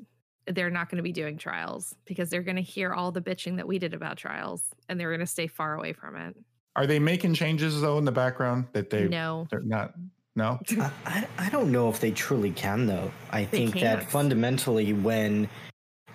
[0.48, 3.56] They're not going to be doing trials because they're going to hear all the bitching
[3.58, 6.36] that we did about trials, and they're going to stay far away from it.
[6.76, 9.94] Are they making changes though in the background that they no, they're not?
[10.36, 10.60] No.
[10.80, 13.12] I, I, I don't know if they truly can though.
[13.32, 14.10] I They think that can't.
[14.10, 15.50] fundamentally when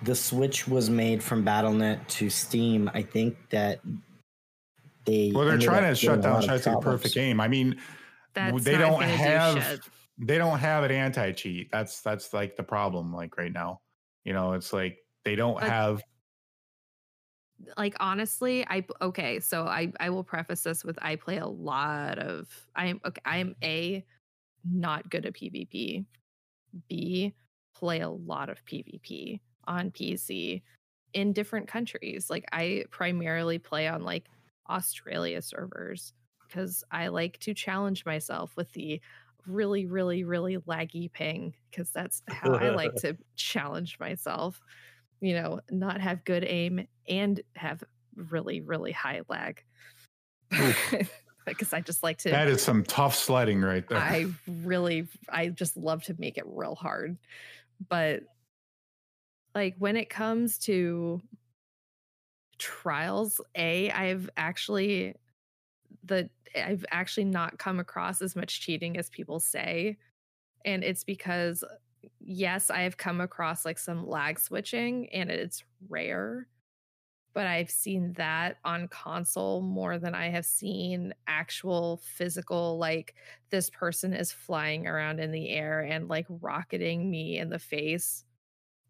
[0.02, 3.80] the switch was made from BattleNet to Steam, I think that
[5.04, 6.80] they Well, they're trying to shut down lot of Shiesty.
[6.82, 7.40] Perfect Game.
[7.40, 7.76] I mean,
[8.34, 9.80] that's they don't gonna do have
[10.18, 11.70] they don't have an anti cheat.
[11.70, 13.12] That's that's like the problem.
[13.14, 13.80] Like right now,
[14.24, 16.02] you know, it's like they don't But- have.
[17.76, 22.18] Like honestly i okay so i i will preface this with i play a lot
[22.18, 24.04] of i am okay i am a
[24.64, 26.04] not good at pvp
[26.88, 27.34] b
[27.74, 30.62] play a lot of pvp on pc
[31.14, 34.28] in different countries like i primarily play on like
[34.68, 36.12] australia servers
[36.46, 39.00] because i like to challenge myself with the
[39.46, 44.60] really really really laggy ping because that's how i like to challenge myself
[45.20, 47.82] you know, not have good aim and have
[48.14, 49.62] really, really high lag.
[51.44, 53.98] because I just like to, That is some tough sledding right there.
[53.98, 57.16] I really, I just love to make it real hard.
[57.88, 58.22] But
[59.54, 61.20] like when it comes to
[62.58, 65.14] trials, A, I've actually,
[66.04, 69.96] the, I've actually not come across as much cheating as people say.
[70.64, 71.62] And it's because
[72.26, 76.48] yes, I have come across like some lag switching and it's rare,
[77.34, 83.14] but I've seen that on console more than I have seen actual physical, like
[83.50, 88.24] this person is flying around in the air and like rocketing me in the face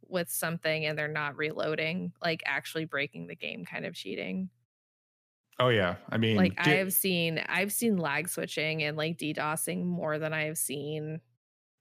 [0.08, 4.50] with something and they're not reloading, like actually breaking the game kind of cheating.
[5.58, 9.84] oh yeah, I mean, Like I have seen I've seen lag switching and like DDoSing
[9.84, 11.20] more than I have seen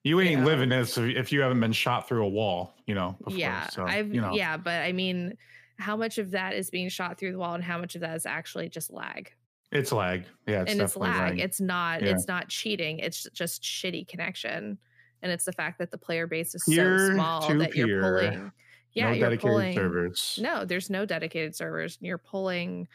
[0.05, 0.45] you ain't yeah.
[0.45, 3.17] living this if- you haven't been shot through a wall, you know.
[3.23, 5.35] Before, yeah so, i've you know, yeah but i mean
[5.77, 8.15] how much of that is being shot through the wall and how much of that
[8.15, 9.31] is actually just lag
[9.71, 10.23] it's lag.
[10.47, 11.39] Yeah, it's and it's lag lag.
[11.39, 12.11] it's not Yeah.
[12.11, 14.77] it's not cheating it's just shitty connection
[15.21, 18.51] and it's the fact that the player base is Peer so small that you're pulling
[18.93, 20.39] yeah no you're dedicated pulling servers.
[20.41, 22.87] no there's no dedicated servers you're pulling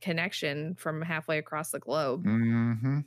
[0.00, 3.00] connection from halfway across the globe hmm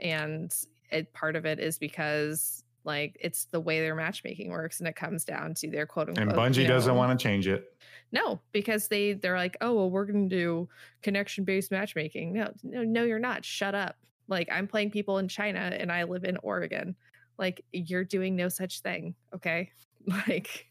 [0.00, 0.52] and
[0.90, 4.96] it, part of it is because like it's the way their matchmaking works and it
[4.96, 7.66] comes down to their quote unquote And Bungie you doesn't want to change it.
[8.12, 10.68] no, because they they're like, oh well, we're gonna do
[11.02, 12.32] connection based matchmaking.
[12.34, 13.44] No, no, no, you're not.
[13.44, 13.96] Shut up.
[14.28, 16.96] Like I'm playing people in China and I live in Oregon.
[17.38, 19.14] Like you're doing no such thing.
[19.34, 19.72] Okay.
[20.28, 20.70] Like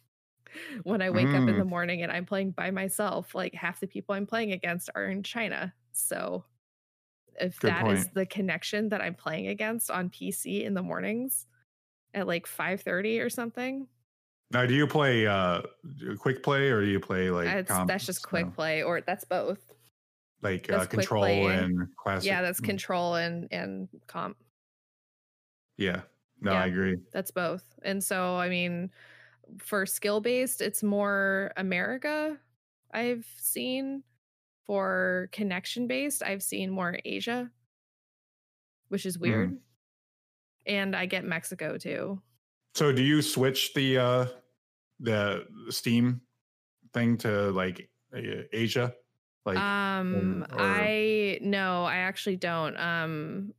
[0.83, 1.69] when I wake up in the Mm.
[1.69, 5.24] morning and I'm playing by myself, like half the people I'm playing against are in
[5.24, 5.74] China.
[5.92, 6.45] So
[7.40, 8.14] if Good that is point.
[8.14, 11.48] the connection that I'm playing against on PC in the mornings
[12.14, 13.88] at like 5:30 or something,
[14.51, 15.61] Now, do you play uh
[16.19, 19.25] quick play or do you play like that's, comp- that's just quick play or that's
[19.25, 19.59] both.
[20.42, 21.48] like uh, that's quick control play.
[21.48, 22.27] and classic?
[22.27, 24.38] yeah that's Mm, control and and comp
[25.77, 26.01] Yeah,
[26.42, 26.61] no, Yeah.
[26.61, 26.98] I agree.
[27.11, 28.92] that's both and so i mean
[29.59, 32.40] for skill based it's more america
[32.92, 34.03] i've seen
[34.66, 37.51] for connection based i've seen more asia
[38.90, 39.58] which is weird
[40.66, 42.22] and i get mexico too
[42.75, 44.25] So, do you switch the uh
[45.00, 46.22] the Steam
[46.93, 48.93] thing to like uh, Asia?
[49.45, 53.53] Like, um or- i no i actually don't um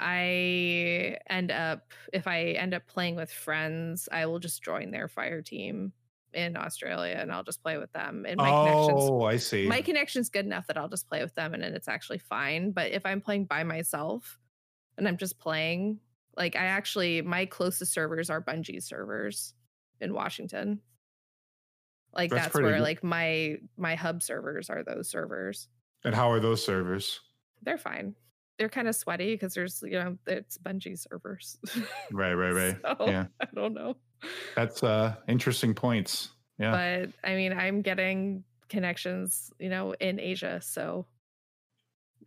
[0.00, 5.08] I end up if I end up playing with friends, I will just join their
[5.08, 5.92] fire team
[6.32, 8.24] in Australia and I'll just play with them.
[8.26, 9.66] And my connections oh, I see.
[9.66, 12.70] my connection's good enough that I'll just play with them and then it's actually fine.
[12.70, 14.38] But if I'm playing by myself
[14.96, 16.00] and I'm just playing,
[16.40, 19.52] like I actually my closest servers are Bungie servers
[20.00, 20.80] in Washington.
[22.14, 22.80] Like That's that's, where good.
[22.80, 25.68] like my my hub servers are those servers.
[26.02, 27.20] and how are those servers?
[27.62, 28.14] They're fine.
[28.58, 31.58] They're kind of sweaty because there's you know it's Bungie servers.
[32.10, 32.76] Right, right, right.
[32.82, 33.26] So, Yeah.
[33.40, 33.96] I don't know.
[34.56, 36.30] That's uh interesting points.
[36.58, 36.72] Yeah.
[36.72, 40.60] But I mean, I'm getting connections, you know, in Asia.
[40.62, 41.06] So,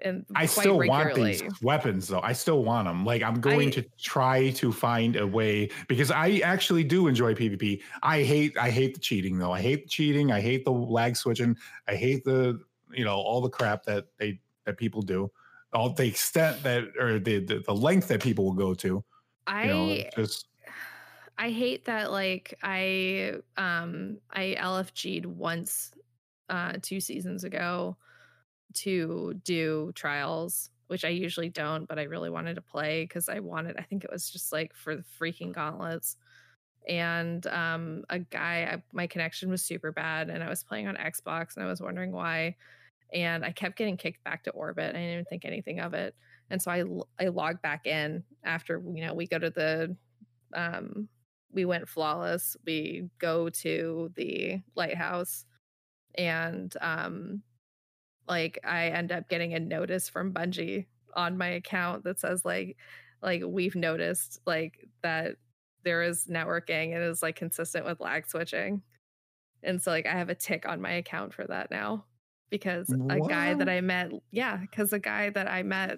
[0.02, 1.22] and I still regularly.
[1.22, 2.22] want these weapons though.
[2.22, 3.06] I still want them.
[3.06, 7.34] Like I'm going I- to try to find a way because I actually do enjoy
[7.36, 7.82] PvP.
[8.02, 9.52] I hate I hate the cheating though.
[9.52, 10.32] I hate the cheating.
[10.32, 11.56] I hate the lag switching.
[11.88, 12.60] I hate the
[12.92, 15.32] you know all the crap that they that people do.
[15.74, 19.04] All the extent that or the the, the length that people will go to.
[19.48, 20.48] I You know, just
[21.38, 25.92] I hate that like I um I LFG'd once
[26.50, 27.96] uh two seasons ago
[28.76, 33.40] to do trials, which I usually don't, but I really wanted to play because I
[33.40, 36.18] wanted I think it was just like for the freaking gauntlets.
[36.88, 40.96] And um a guy I, my connection was super bad and I was playing on
[40.98, 42.56] Xbox and I was wondering why.
[43.14, 44.90] And I kept getting kicked back to orbit.
[44.96, 46.16] I didn't even think anything of it.
[46.50, 46.84] And so I
[47.24, 49.96] I logged back in after you know we go to the
[50.56, 51.10] um
[51.52, 55.46] we went flawless we go to the lighthouse
[56.16, 57.42] and um
[58.28, 60.86] like i end up getting a notice from bungie
[61.16, 62.78] on my account that says like
[63.22, 65.36] like we've noticed like that
[65.84, 68.82] there is networking and is like consistent with lag switching.
[69.64, 72.04] And so like i have a tick on my account for that now
[72.50, 75.98] because a guy that i met yeah because a guy that i met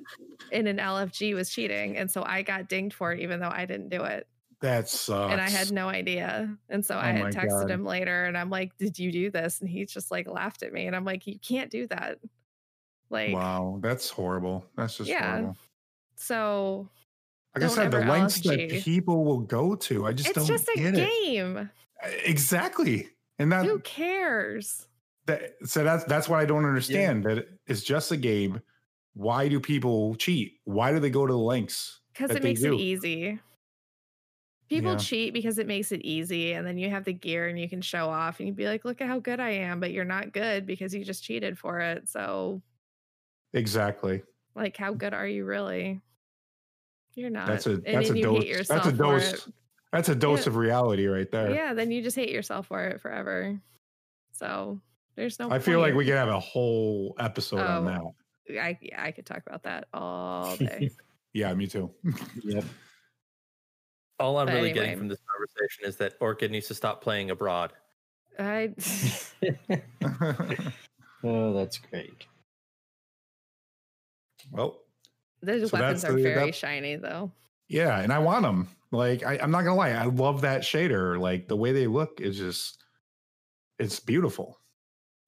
[0.51, 3.65] in an lfg was cheating and so i got dinged for it even though i
[3.65, 4.27] didn't do it
[4.61, 5.31] that sucks.
[5.31, 6.57] and I had no idea.
[6.69, 7.71] And so I Oh had texted God.
[7.71, 9.61] him later and I'm like, Did you do this?
[9.61, 10.87] And he just like laughed at me.
[10.87, 12.19] And I'm like, You can't do that.
[13.09, 14.65] Like, wow, that's horrible.
[14.75, 15.31] That's just Yeah.
[15.37, 15.57] horrible.
[16.15, 16.89] so
[17.53, 18.83] Like I Don't said, the ever lengths that LFG.
[18.83, 21.07] people will go to, I just it's don't it's just a get it.
[21.25, 21.69] game.
[22.25, 23.09] Exactly.
[23.39, 24.87] And that, Who cares?
[25.25, 27.23] that so that's that's what I don't understand.
[27.25, 28.61] That it's just a game.
[29.13, 30.53] Why do people cheat?
[30.65, 32.01] Why do they go to the lengths?
[32.13, 33.39] Because it they makes it easy.
[34.69, 34.97] People Yeah.
[34.97, 36.53] cheat because it makes it easy.
[36.53, 38.83] And then you have the gear and you can show off and you'd be like,
[38.83, 39.79] Look at how good I am.
[39.79, 42.09] But you're not good because you just cheated for it.
[42.09, 42.61] So,
[43.53, 44.23] Exactly.
[44.55, 46.01] like, how good are you really?
[47.13, 47.47] You're not.
[47.47, 48.67] That's a that's a then you hate dose.
[48.67, 49.33] That's a dose.
[49.33, 49.53] it.
[49.93, 50.49] That's a dose Yeah.
[50.49, 51.51] of reality right there.
[51.53, 53.57] Yeah, then you just hate yourself for it forever.
[54.33, 54.81] So
[55.15, 55.49] there's no.
[55.49, 58.01] I feel like we could have a whole episode on oh, that.
[58.01, 58.15] Oh.
[58.59, 60.89] I yeah, I could talk about that all day.
[61.33, 61.89] Yeah, me too.
[62.43, 62.65] Yep.
[64.19, 64.85] All I'm But really anyway.
[64.85, 67.73] getting from this conversation is that Orchid needs to stop playing abroad.
[68.39, 68.73] I
[71.23, 72.25] oh, that's great.
[74.51, 74.79] well,
[75.41, 77.31] those So weapons are the- very that- shiny though.
[77.67, 78.67] yeah, and I want them.
[78.91, 81.19] Like I, I'm not gonna lie, I love that shader.
[81.19, 82.83] Like the way they look is just,
[83.79, 84.59] it's beautiful.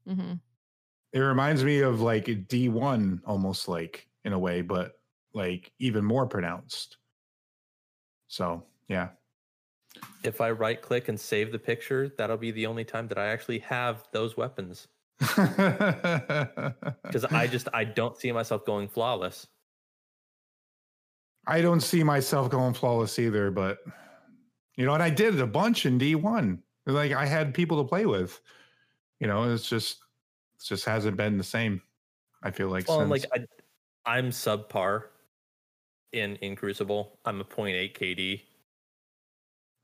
[0.07, 0.33] hmm
[1.11, 4.93] It reminds me of like D1 almost like in a way, but
[5.33, 6.97] like even more pronounced.
[8.29, 9.09] So yeah.
[10.23, 13.27] If I right click and save the picture, that'll be the only time that I
[13.27, 14.87] actually have those weapons.
[17.07, 19.47] Because I just I don't see myself going flawless.
[21.47, 23.79] I don't see myself going flawless either, but
[24.75, 26.59] you know, and I did it a bunch in D1.
[26.85, 28.39] Like I had people to play with.
[29.19, 29.97] You know, it's just
[30.59, 31.81] it just hasn't been the same.
[32.43, 33.45] I feel like Well, like I,
[34.05, 35.05] I'm subpar
[36.11, 37.19] in in Crucible.
[37.25, 38.41] I'm a 0.8 KD.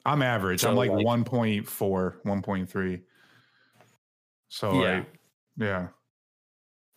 [0.06, 0.65] I'm average.
[0.65, 3.01] I'm like, like- 1.4, 1.3.
[4.49, 4.99] So Yeah.
[4.99, 5.06] I,
[5.57, 5.88] yeah.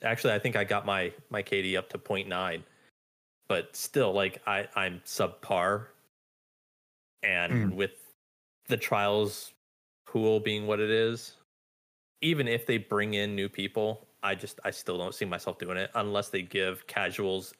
[0.02, 2.62] Actually, I think I got my my KD up to 0.9,
[3.48, 5.86] but still, like I I'm subpar.
[7.22, 7.74] And Mm.
[7.74, 8.12] with
[8.68, 9.52] the trials
[10.06, 11.34] pool being what it is,
[12.20, 15.76] even if they bring in new people, I just I still don't see myself doing
[15.78, 17.54] it unless they give casuals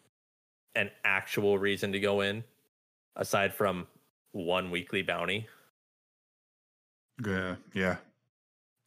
[0.74, 2.44] an actual reason to go in,
[3.16, 3.86] aside from
[4.36, 5.46] one weekly bounty.
[7.24, 7.56] Yeah.
[7.72, 7.96] Yeah.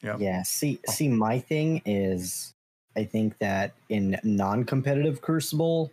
[0.02, 0.18] Yeah.
[0.18, 0.44] Yeah.
[0.44, 0.92] See, Oh.
[0.92, 2.54] see, my thing is,
[2.96, 5.92] I think that in non-competitive Crucible,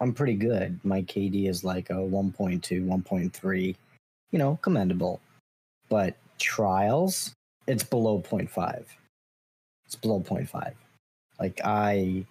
[0.00, 0.78] I'm pretty good.
[0.84, 3.76] My KD is like a 1.2, 1.3.
[4.30, 5.20] You know, commendable.
[5.88, 7.34] But trials,
[7.66, 8.84] it's below 0.5.
[9.84, 10.72] It's below 0.5.
[11.38, 12.24] Like I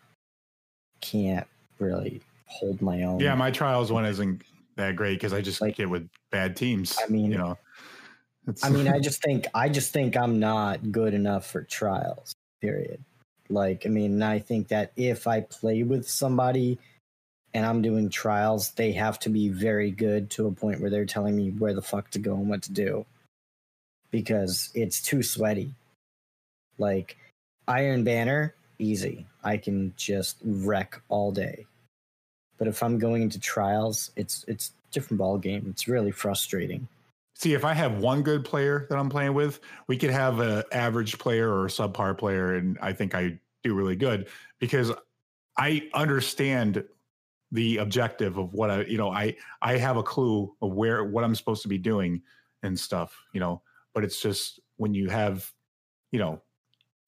[1.02, 1.48] can't
[1.80, 3.20] really hold my own.
[3.20, 4.42] Yeah, my trials one isn't
[4.82, 6.98] that great because I just Like- get with bad teams.
[7.02, 7.58] I mean- you know.
[8.64, 12.34] I mean, I just think I just think I'm not good enough for trials.
[12.60, 13.04] Period.
[13.50, 16.80] Like, I mean, I think that if I play with somebody
[17.54, 21.06] and I'm doing trials, they have to be very good to a point where they're
[21.06, 23.06] telling me where the fuck to go and what to do.
[24.10, 25.74] Because it's too sweaty.
[26.78, 27.18] Like
[27.68, 29.26] Iron Banner, easy.
[29.44, 31.66] I can just wreck all day.
[32.62, 35.66] But if I'm going into trials, it's it's different ball game.
[35.68, 36.88] It's really frustrating.
[37.34, 40.62] see if I have one good player that I'm playing with, we could have an
[40.72, 44.28] average player or a subpar player, and I think I do really good
[44.60, 44.92] because
[45.58, 46.84] I understand
[47.52, 51.24] the objective of what I, you know, I I have a clue of where what
[51.24, 52.22] I'm supposed to be doing
[52.62, 53.64] and stuff, you know.
[53.96, 55.52] But it's just when you have,
[56.12, 56.40] you know,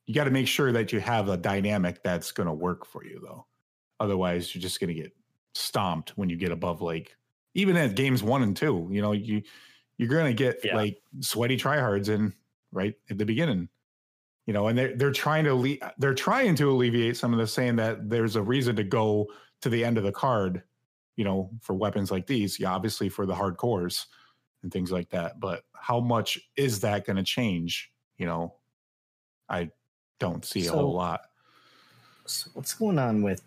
[0.07, 3.05] you got to make sure that you have a dynamic that's going to work for
[3.05, 3.45] you, though.
[3.99, 5.13] Otherwise, you're just going to get
[5.53, 7.15] stomped when you get above like
[7.53, 8.87] even at games one and two.
[8.91, 9.43] You know, you
[9.97, 10.75] you're to get Yeah.
[10.75, 12.33] like sweaty tryhards in
[12.71, 13.69] right at the beginning
[14.45, 17.47] you know and they're, they're trying to alle- they're trying to alleviate some of the
[17.47, 19.27] saying that there's a reason to go
[19.61, 20.63] to the end of the card
[21.15, 24.05] you know for weapons like these yeah obviously for the hardcores
[24.63, 28.55] and things like that but how much is that going to change you know
[29.49, 29.69] i
[30.19, 31.21] don't see a whole lot
[32.25, 33.41] So what's going on with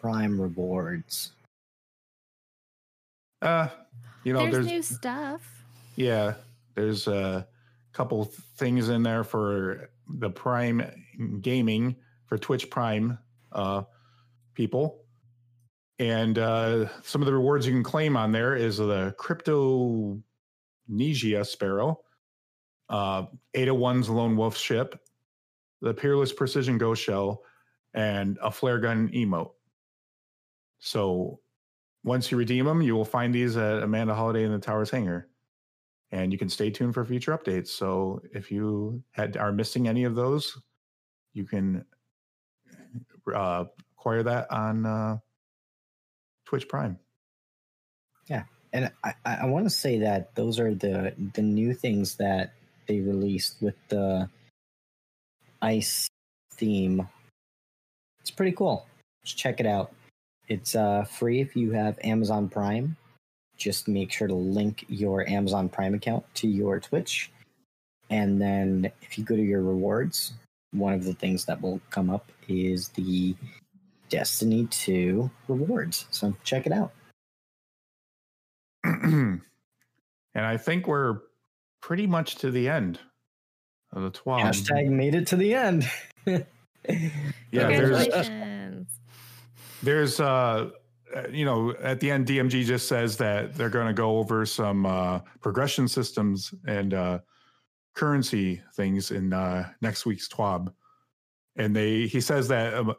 [0.00, 1.32] Prime rewards?
[3.42, 3.68] uh
[4.24, 5.64] you know there's, there's, new stuff.
[5.94, 6.34] Yeah,
[6.74, 7.46] there's a
[7.92, 10.82] couple things in there for the Prime
[11.40, 11.94] gaming
[12.26, 13.18] for Twitch Prime
[13.52, 13.82] uh,
[14.54, 15.04] people,
[16.00, 20.20] and uh, some of the rewards you can claim on there is the Crypto
[20.90, 22.00] Negia Sparrow,
[22.88, 25.00] uh, 801's Lone Wolf ship,
[25.80, 27.42] the Peerless Precision Ghost Shell,
[27.94, 29.52] and a flare gun emote.
[30.78, 31.40] So
[32.04, 35.28] once you redeem them, you will find these at Amanda Holliday in the Towers Hangar
[36.12, 37.68] and you can stay tuned for future updates.
[37.68, 40.58] So if you had are missing any of those,
[41.32, 41.84] you can
[43.32, 43.64] uh,
[43.98, 45.18] acquire that on uh,
[46.44, 46.98] Twitch Prime.
[48.28, 52.52] Yeah, and I, I want to say that those are the the new things that
[52.86, 54.28] they released with the
[55.60, 56.08] ice
[56.52, 57.08] theme.
[58.20, 58.86] It's pretty cool.
[59.24, 59.92] Just check it out.
[60.48, 62.96] It's uh, free if you have Amazon Prime.
[63.56, 67.30] Just make sure to link your Amazon Prime account to your Twitch.
[68.10, 70.34] And then if you go to your rewards,
[70.72, 73.34] one of the things that will come up is the
[74.08, 76.06] Destiny 2 rewards.
[76.10, 76.92] So check it out.
[78.84, 79.40] and
[80.34, 81.20] I think we're
[81.80, 83.00] pretty much to the end
[83.92, 84.42] of the twelve.
[84.42, 85.90] Hashtag made it to the end.
[86.88, 88.95] Yeah, there's Congratulations.
[89.86, 90.70] There's uh
[91.14, 94.44] uh, you know at the end dmg just says that they're going to go over
[94.44, 97.18] some uh progression systems and uh
[97.94, 100.72] currency things in uh next week's twab.
[101.56, 102.94] And they he says that um,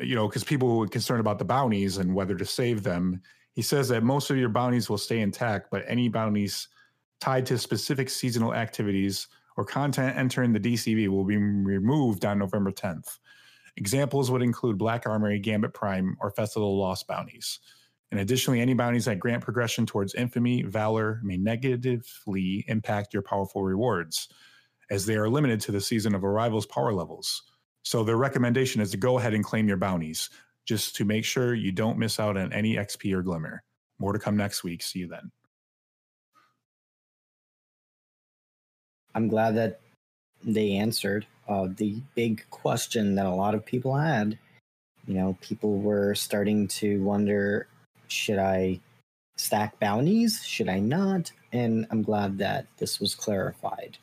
[0.00, 3.20] you know because people were concerned about the bounties and whether to save them.
[3.52, 6.68] He says that most of your bounties will stay intact but any bounties
[7.20, 12.70] tied to specific seasonal activities or content entering the dcv will be removed on november
[12.70, 13.18] 10th
[13.80, 17.58] Examples would include Black Armory, Gambit Prime, or Festival Lost bounties.
[18.10, 23.62] And additionally, any bounties that grant progression towards infamy, valor may negatively impact your powerful
[23.62, 24.28] rewards,
[24.90, 27.42] as they are limited to the season of arrival's power levels.
[27.82, 30.28] So their recommendation is to go ahead and claim your bounties,
[30.66, 33.62] just to make sure you don't miss out on any XP or glimmer.
[33.98, 34.82] More to come next week.
[34.82, 35.30] See you then.
[39.14, 39.80] I'm glad that
[40.44, 44.38] they answered uh, the big question that a lot of people had.
[45.06, 47.66] You know, people were starting to wonder
[48.06, 48.80] should I
[49.36, 50.44] stack bounties?
[50.44, 51.32] Should I not?
[51.52, 53.98] And I'm glad that this was clarified.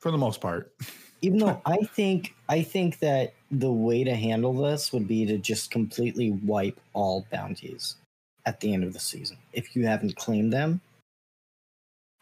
[0.00, 0.72] For the most part.
[1.22, 5.38] Even though I think I think that the way to handle this would be to
[5.38, 7.96] just completely wipe all bounties
[8.44, 9.38] at the end of the season.
[9.54, 10.82] If you haven't claimed them,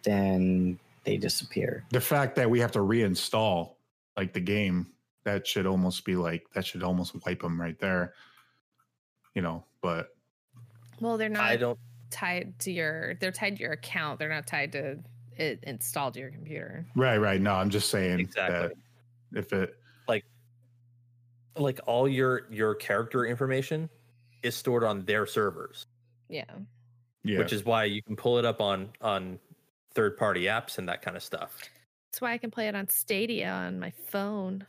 [0.04, 1.84] then they disappear.
[1.90, 3.74] The fact that we have to reinstall
[4.16, 4.88] like the game,
[5.24, 8.14] that should almost be like that should almost wipe them right there.
[9.34, 10.08] You know, but
[11.00, 11.78] Well, they're not I don't.
[12.10, 13.14] tied to your.
[13.14, 14.18] They're tied to your account.
[14.18, 14.98] They're not tied to
[15.36, 16.86] it installed to your computer.
[16.94, 17.40] right, right.
[17.40, 18.68] No, I'm just saying Exactly.
[19.32, 20.24] that if it Like
[21.56, 23.88] like all your your character information
[24.42, 25.86] is stored on their servers,
[26.28, 26.44] Yeah.
[27.24, 27.38] yeah.
[27.38, 29.38] which is why you can pull it up on on
[29.94, 31.56] third party apps and that kind of stuff.
[32.10, 34.66] That's why I can play it on Stadia on my phone.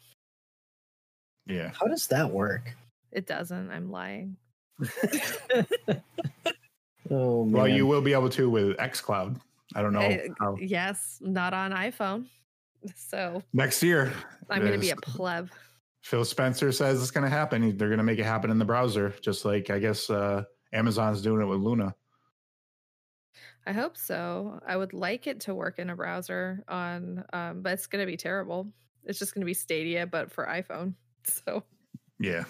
[1.45, 1.71] yeah.
[1.79, 2.73] How does that work?
[3.11, 3.69] It doesn't.
[3.69, 4.37] I'm lying.
[7.11, 7.51] oh, man.
[7.51, 9.39] Well, you will be able to with XCloud.
[9.75, 12.25] I don't know Eh, how Yes, not on iPhone.
[12.97, 14.11] So next year.
[14.49, 15.49] I'm going to be a pleb.
[16.01, 17.77] Phil Spencer says it's going to happen.
[17.77, 20.43] They're going to make it happen in the browser, just like I guess uh,
[20.73, 21.95] Amazon's doing it with Luna.
[23.65, 24.59] I hope so.
[24.65, 28.11] I would like it to work in a browser on, um, but it's going to
[28.11, 28.71] be terrible.
[29.05, 30.95] It's just going to be Stadia, but for iPhone.
[31.25, 31.63] So,
[32.19, 32.43] Yeah.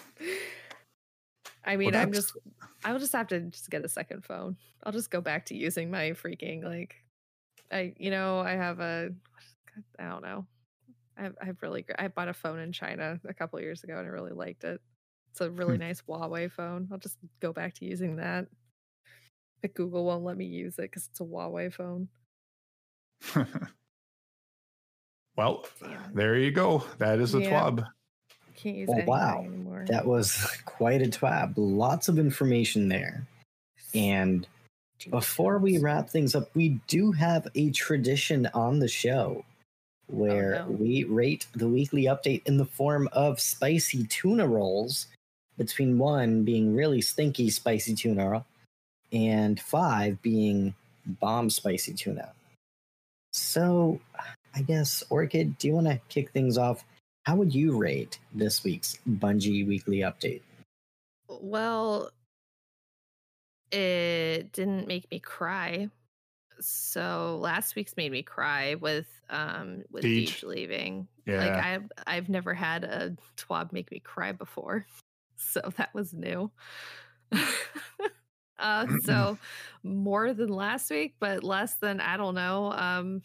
[1.64, 2.36] I mean, Well, I'm just,
[2.84, 4.56] I'll just have to just get a second phone.
[4.82, 6.96] I'll just go back to using my freaking like,
[7.70, 9.10] I, you know, I have a,
[9.96, 10.44] I don't know.
[11.16, 13.96] I have, I have really, I bought a phone in China a couple years ago
[13.96, 14.80] and I really liked it.
[15.30, 16.88] It's a really nice Huawei phone.
[16.90, 18.48] I'll just go back to using that.
[19.64, 22.06] But Google won't let me use it because it's a Huawei phone.
[25.38, 26.12] well, Damn.
[26.12, 26.84] there you go.
[26.98, 27.48] That is a Yeah.
[27.48, 27.86] twab.
[28.56, 29.38] Can't use Oh, anything wow.
[29.42, 29.86] anymore.
[29.88, 30.34] That was
[30.66, 31.54] quite a twab.
[31.56, 33.26] Lots of information there.
[33.94, 34.46] And
[34.98, 40.14] Two before we wrap things up, we do have a tradition on the show oh,
[40.14, 40.72] where Oh, no.
[40.72, 45.06] we rate the weekly update in the form of spicy tuna rolls,
[45.56, 48.44] between one being really stinky spicy tuna
[49.14, 50.74] and five being
[51.06, 52.32] bomb spicy tuna.
[53.32, 54.00] So,
[54.54, 56.84] I guess, Orchid, do you want to kick things off?
[57.24, 60.42] How would you rate this week's Bungie weekly update?
[61.28, 62.10] Well,
[63.72, 65.88] it didn't make me cry.
[66.60, 70.28] So last week's made me cry with um with Deej.
[70.28, 71.08] Deej leaving.
[71.26, 71.38] Yeah.
[71.38, 74.86] Like I've I've never had a twab make me cry before.
[75.36, 76.50] So that was new.
[78.58, 79.38] uh so
[79.82, 82.72] more than last week, but less than I don't know.
[82.72, 83.22] Um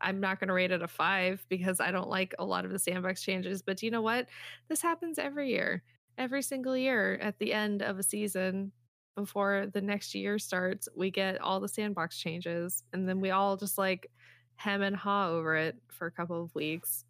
[0.00, 2.70] I'm not going to rate it a 5 because I don't like a lot of
[2.70, 4.28] the sandbox changes, but do you know what?
[4.68, 5.82] This happens every year.
[6.16, 8.72] Every single year at the end of a season
[9.16, 13.56] before the next year starts, we get all the sandbox changes and then we all
[13.56, 14.10] just like
[14.56, 17.04] hem and haw over it for a couple of weeks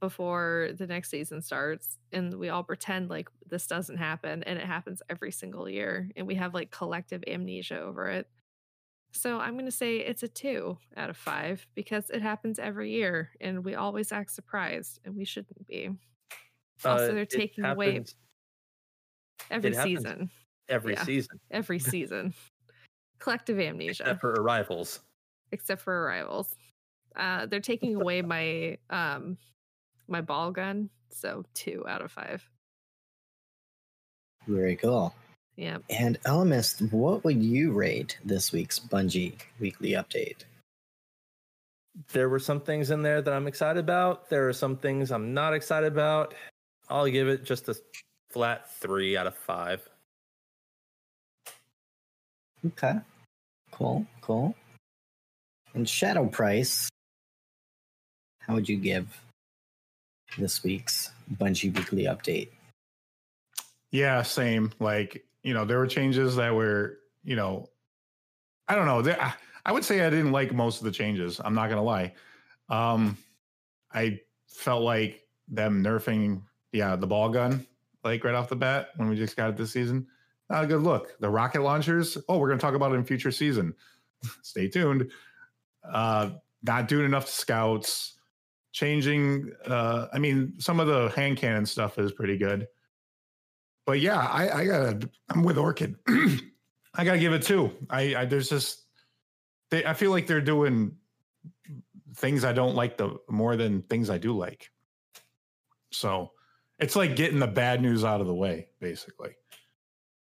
[0.00, 4.64] before the next season starts and we all pretend like this doesn't happen and it
[4.64, 8.28] happens every single year and we have like collective amnesia over it
[9.12, 12.90] so i'm going to say it's a two out of five because it happens every
[12.90, 15.90] year and we always act surprised and we shouldn't be
[16.84, 18.04] also Uh, they're taking away
[19.50, 20.30] every season
[20.68, 21.04] every yeah.
[21.04, 22.34] season, every season
[23.18, 25.00] collective amnesia except for arrivals.
[25.50, 26.54] except for arrivals.
[27.16, 29.36] Uh, they're taking away my um
[30.08, 32.48] my ball gun, so two out of five.
[34.46, 35.14] Very cool.
[35.56, 40.44] Yeah, And Ellimist, what would you rate this week's Bungie weekly update?
[42.12, 44.30] There were some things in there that I'm excited about.
[44.30, 46.34] There are some things I'm not excited about.
[46.88, 47.74] I'll give it just a
[48.30, 49.82] flat three out of five.
[52.64, 52.94] Okay.
[53.72, 54.54] Cool, cool.
[55.74, 56.88] And Shadow Price,
[58.40, 59.20] how would you give
[60.38, 62.48] this week's Bungie weekly update?
[63.90, 64.72] Yeah, same.
[64.80, 67.68] Like, you know, there were changes that were, you know,
[68.66, 69.12] I don't know.
[69.64, 71.40] I- would say I didn't like most of the changes.
[71.44, 72.14] I'm not going to lie.
[72.70, 73.18] Um,
[73.92, 76.42] I felt like them nerfing,
[76.72, 77.66] yeah, the ball gun,
[78.04, 80.06] like right off the bat when we just got it this season.
[80.50, 81.18] Not a good look.
[81.20, 83.74] The rocket launchers, oh, we're going to talk about it in future season.
[84.42, 85.10] Stay tuned.
[85.84, 86.30] Uh,
[86.62, 88.14] not doing enough scouts,
[88.72, 89.52] changing.
[89.66, 92.66] Uh, I mean, some of the hand cannon stuff is pretty good
[93.88, 95.08] but yeah, I, I gotta.
[95.30, 95.96] I'm with Orchid.
[96.94, 97.72] I gotta give it two.
[97.88, 98.84] I, I there's just.
[99.70, 100.94] They, I feel like they're doing
[102.14, 104.68] things I don't like the more than things I do like.
[105.90, 106.32] So
[106.78, 109.30] it's like getting the bad news out of the way, basically.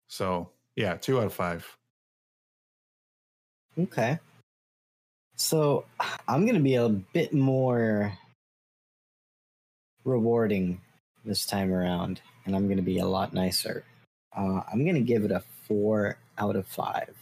[0.06, 1.66] So yeah, two out of five.
[3.76, 4.20] Okay.
[5.40, 5.86] So
[6.28, 8.12] I'm going to be a bit more
[10.04, 10.82] rewarding
[11.24, 13.82] this time around, and I'm going to be a lot nicer.
[14.36, 17.16] Uh, I'm going to give it a four out of five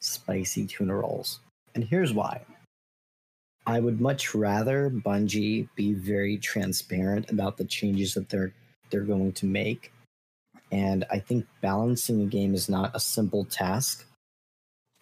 [0.00, 1.38] spicy tuna rolls.
[1.76, 2.40] And here's why.
[3.64, 8.52] I would much rather Bungie be very transparent about the changes that they're
[8.90, 9.92] they're going to make.
[10.72, 14.04] And I think balancing a game is not a simple task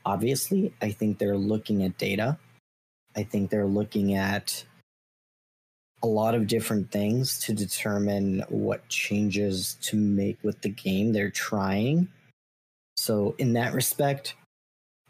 [0.05, 2.39] obviously i think they're looking at data
[3.17, 4.65] i think they're looking at
[6.03, 11.29] a lot of different things to determine what changes to make with the game they're
[11.29, 12.09] trying.
[12.97, 14.35] So in that respect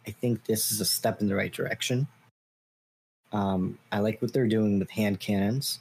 [0.07, 2.09] i think this is a step in the right direction.
[3.33, 5.81] Um, i like what they're doing with hand cannons.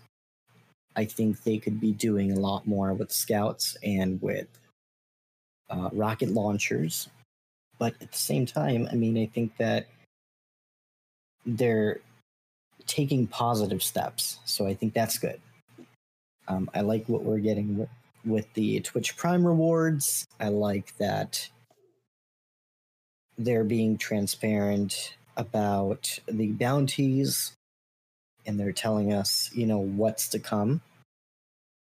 [0.96, 4.48] I think they could be doing a lot more with scouts and with
[5.70, 7.10] uh, rocket launchers.
[7.78, 9.88] But at the same time, I mean, I think that
[11.46, 12.02] they're
[12.90, 14.40] taking positive steps.
[14.46, 15.40] So I think that's good.
[16.48, 17.88] Um, I like what we're getting
[18.26, 20.26] with, the Twitch Prime rewards.
[20.40, 21.48] I like that
[23.38, 27.54] they're being transparent about the bounties
[28.46, 30.82] and they're telling us, you know, what's to come.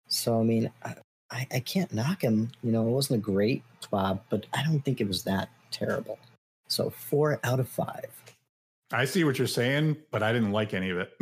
[0.08, 2.52] So, I mean, I, I can't knock him.
[2.62, 6.18] You know, it wasn't a great twab, but I don't think it was that terrible.
[6.68, 8.10] So, four out of five.
[8.93, 11.12] I see what you're saying, but I didn't like any of it.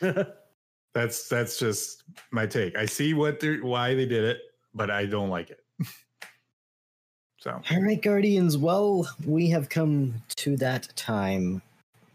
[0.94, 2.76] that's that's just my take.
[2.76, 4.40] I see what they're why they did it,
[4.74, 5.64] but I don't like it.
[7.38, 8.58] so All right, Guardians.
[8.58, 11.62] Well, we have come to that time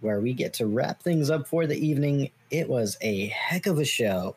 [0.01, 2.29] where we get to wrap things up for the evening.
[2.51, 4.35] It was a heck of a show.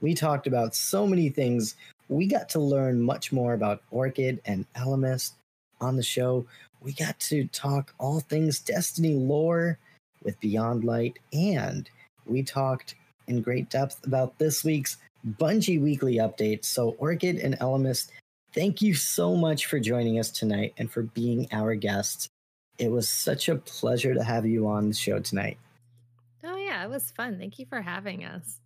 [0.00, 1.76] We talked about so many things.
[2.08, 5.32] We got to learn much more about Orchid and Ellimist
[5.80, 6.44] on the show.
[6.84, 9.78] We got to talk all things Destiny lore
[10.22, 11.88] with Beyond Light, and
[12.26, 12.94] we talked
[13.26, 16.62] in great depth about this week's Bungie weekly update.
[16.66, 18.10] So, Orchid and Ellimist,
[18.52, 22.28] thank you so much for joining us tonight and for being our guests.
[22.78, 25.56] It was such a pleasure to have you on the show tonight.
[26.44, 27.38] Oh yeah, it was fun.
[27.38, 28.60] Thank you for having us.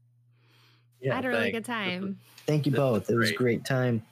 [1.00, 2.18] Yeah, I had a really good time.
[2.46, 3.08] Thank you both.
[3.08, 3.62] It was a great.
[3.62, 4.02] great time.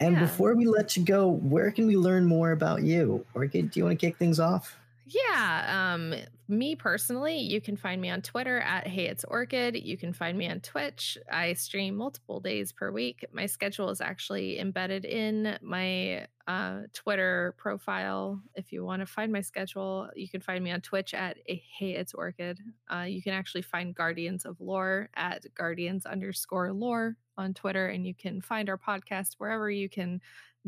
[0.00, 0.18] And Yeah.
[0.18, 3.26] before we let you go, where can we learn more about you?
[3.34, 4.78] Or do you want to kick things off?
[5.14, 6.14] Yeah, um,
[6.48, 9.76] me personally, you can find me on Twitter at Hey It's Orchid.
[9.76, 11.18] You can find me on Twitch.
[11.30, 13.24] I stream multiple days per week.
[13.32, 18.40] My schedule is actually embedded in my uh, Twitter profile.
[18.54, 21.92] If you want to find my schedule, you can find me on Twitch at Hey
[21.94, 22.60] It's Orchid.
[22.92, 28.06] Uh, you can actually find Guardians of Lore at Guardians underscore Lore on Twitter, and
[28.06, 30.20] you can find our podcast wherever you can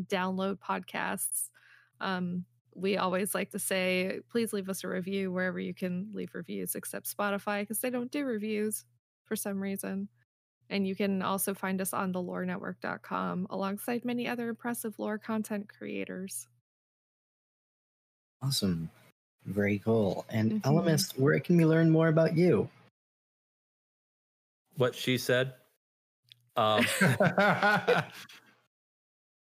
[0.07, 1.49] download podcasts.
[2.01, 6.35] Um, we always like to say, please leave us a review wherever you can leave
[6.35, 8.85] reviews, except Spotify, because they don't do reviews
[9.23, 10.09] for some reason.
[10.69, 16.47] And you can also find us on thelorenetwork.com alongside many other impressive lore content creators.
[18.41, 18.89] Awesome.
[19.45, 20.25] Very cool.
[20.29, 20.61] And Mhm.
[20.61, 22.69] Ellimist, where can we learn more about you?
[24.77, 25.53] what she said.
[26.57, 26.85] Um,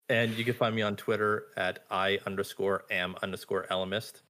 [0.08, 4.22] and you can find me on Twitter at I underscore am underscore ellimist.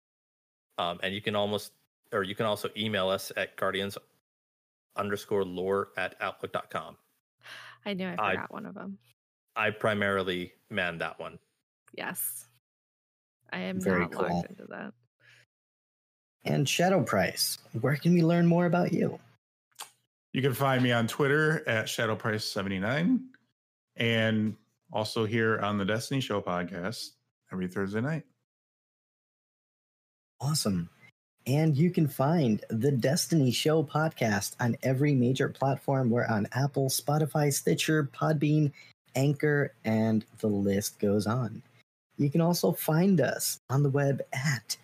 [0.78, 1.72] Um, and you can almost,
[2.12, 3.98] or you can also email us at guardians
[4.96, 6.96] underscore lore at outlook.com.
[7.86, 8.98] I knew I I- forgot one of them.
[9.56, 11.38] I primarily man that one.
[11.94, 12.46] Yes.
[13.52, 14.22] I am Very not cool.
[14.28, 14.92] logged into that.
[16.44, 19.18] And Shadow Price, where can we learn more about you?
[20.34, 23.18] you can find me on Twitter at ShadowPrice79
[23.96, 24.54] and
[24.92, 27.10] also here on the Destiny Show podcast
[27.52, 28.24] every Thursday night.
[30.40, 30.88] Awesome.
[31.46, 36.10] And you can find the Destiny Show podcast on every major platform.
[36.10, 38.70] We're on Apple, Spotify, Stitcher, Podbean,
[39.14, 41.62] Anchor, and the list goes on.
[42.18, 44.76] You can also find us on the web at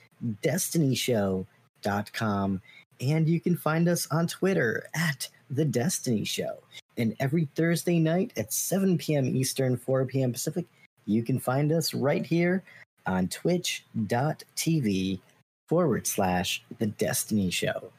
[0.43, 2.63] destinyshow.com.
[3.01, 6.59] And you can find us on Twitter at The Destiny Show.
[6.97, 9.27] And every Thursday night at 7 p.m.
[9.27, 10.33] Eastern, 4 p.m.
[10.33, 10.67] Pacific,
[11.07, 12.63] you can find us right here
[13.07, 15.21] on twitch.tv
[15.69, 17.91] forward slash The Destiny Show.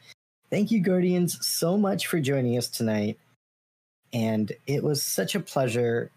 [0.50, 3.18] Thank you, Guardians, so much for joining us tonight.
[4.14, 6.12] And it was such a pleasure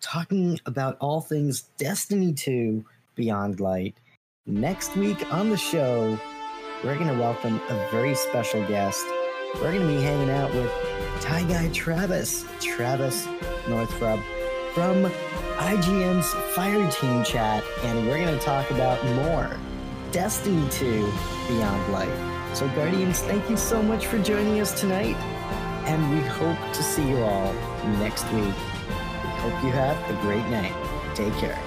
[0.00, 2.84] talking about all things Destiny 2
[3.14, 3.94] Beyond Light.
[4.46, 6.18] Next week on the show,
[6.84, 9.04] we're going to welcome a very special guest.
[9.54, 10.70] We're going to be hanging out with
[11.20, 13.26] Tie Guy Travis, Travis
[13.68, 14.20] Northup
[14.74, 15.04] from
[15.56, 19.56] IGN's Fireteam Chat, and we're going to talk about more
[20.12, 21.10] Destiny 2
[21.48, 22.54] Beyond Light.
[22.54, 25.16] So, Guardians, thank you so much for joining us tonight,
[25.86, 27.54] and we hope to see you all
[27.98, 28.44] next week.
[28.44, 30.74] We hope you have a great night.
[31.14, 31.58] Take care.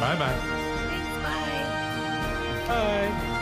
[0.00, 0.36] Bye bye.
[0.88, 1.16] Thanks,
[2.68, 2.74] bye.
[2.74, 3.32] Bye.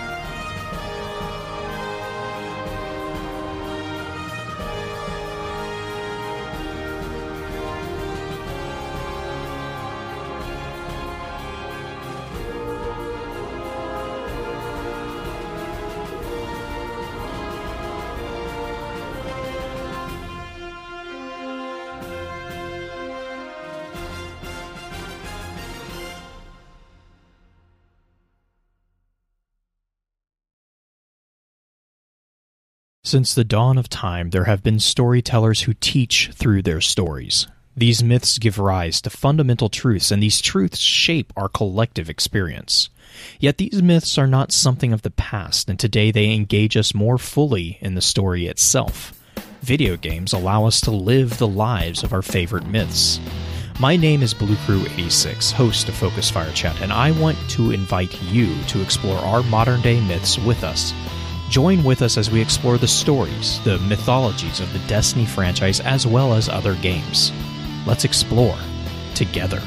[33.14, 37.46] Since the dawn of time, there have been storytellers who teach through their stories.
[37.76, 42.88] These myths give rise to fundamental truths, and these truths shape our collective experience.
[43.38, 47.16] Yet these myths are not something of the past, and today they engage us more
[47.16, 49.12] fully in the story itself.
[49.62, 53.20] Video games allow us to live the lives of our favorite myths.
[53.78, 57.70] My name is Blue Crew 86, host of Focus Fire Chat, and I want to
[57.70, 60.92] invite you to explore our modern day myths with us.
[61.54, 66.04] Join with us as we explore the stories, the mythologies of the Destiny franchise, as
[66.04, 67.30] well as other games.
[67.86, 68.58] Let's explore
[69.14, 69.62] together.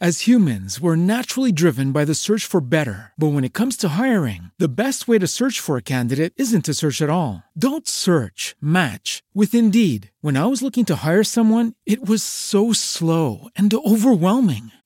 [0.00, 3.12] As humans, we're naturally driven by the search for better.
[3.16, 6.64] But when it comes to hiring, the best way to search for a candidate isn't
[6.64, 7.44] to search at all.
[7.56, 10.10] Don't search, match with Indeed.
[10.20, 14.72] When I was looking to hire someone, it was so slow and overwhelming.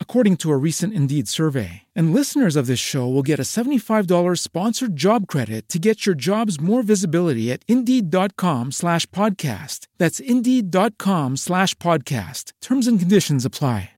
[0.00, 1.82] according to a recent Indeed survey.
[1.94, 6.14] And listeners of this show will get a $75 sponsored job credit to get your
[6.14, 9.88] jobs more visibility at Indeed.com slash podcast.
[9.98, 12.52] That's Indeed.com slash podcast.
[12.62, 13.90] Terms and conditions apply.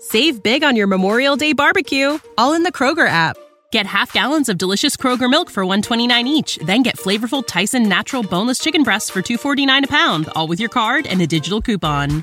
[0.00, 3.36] Save big on your Memorial Day barbecue, all in the Kroger app.
[3.72, 8.22] Get half gallons of delicious Kroger milk for 129 each, then get flavorful Tyson natural
[8.22, 12.22] boneless chicken breasts for 249 a pound, all with your card and a digital coupon.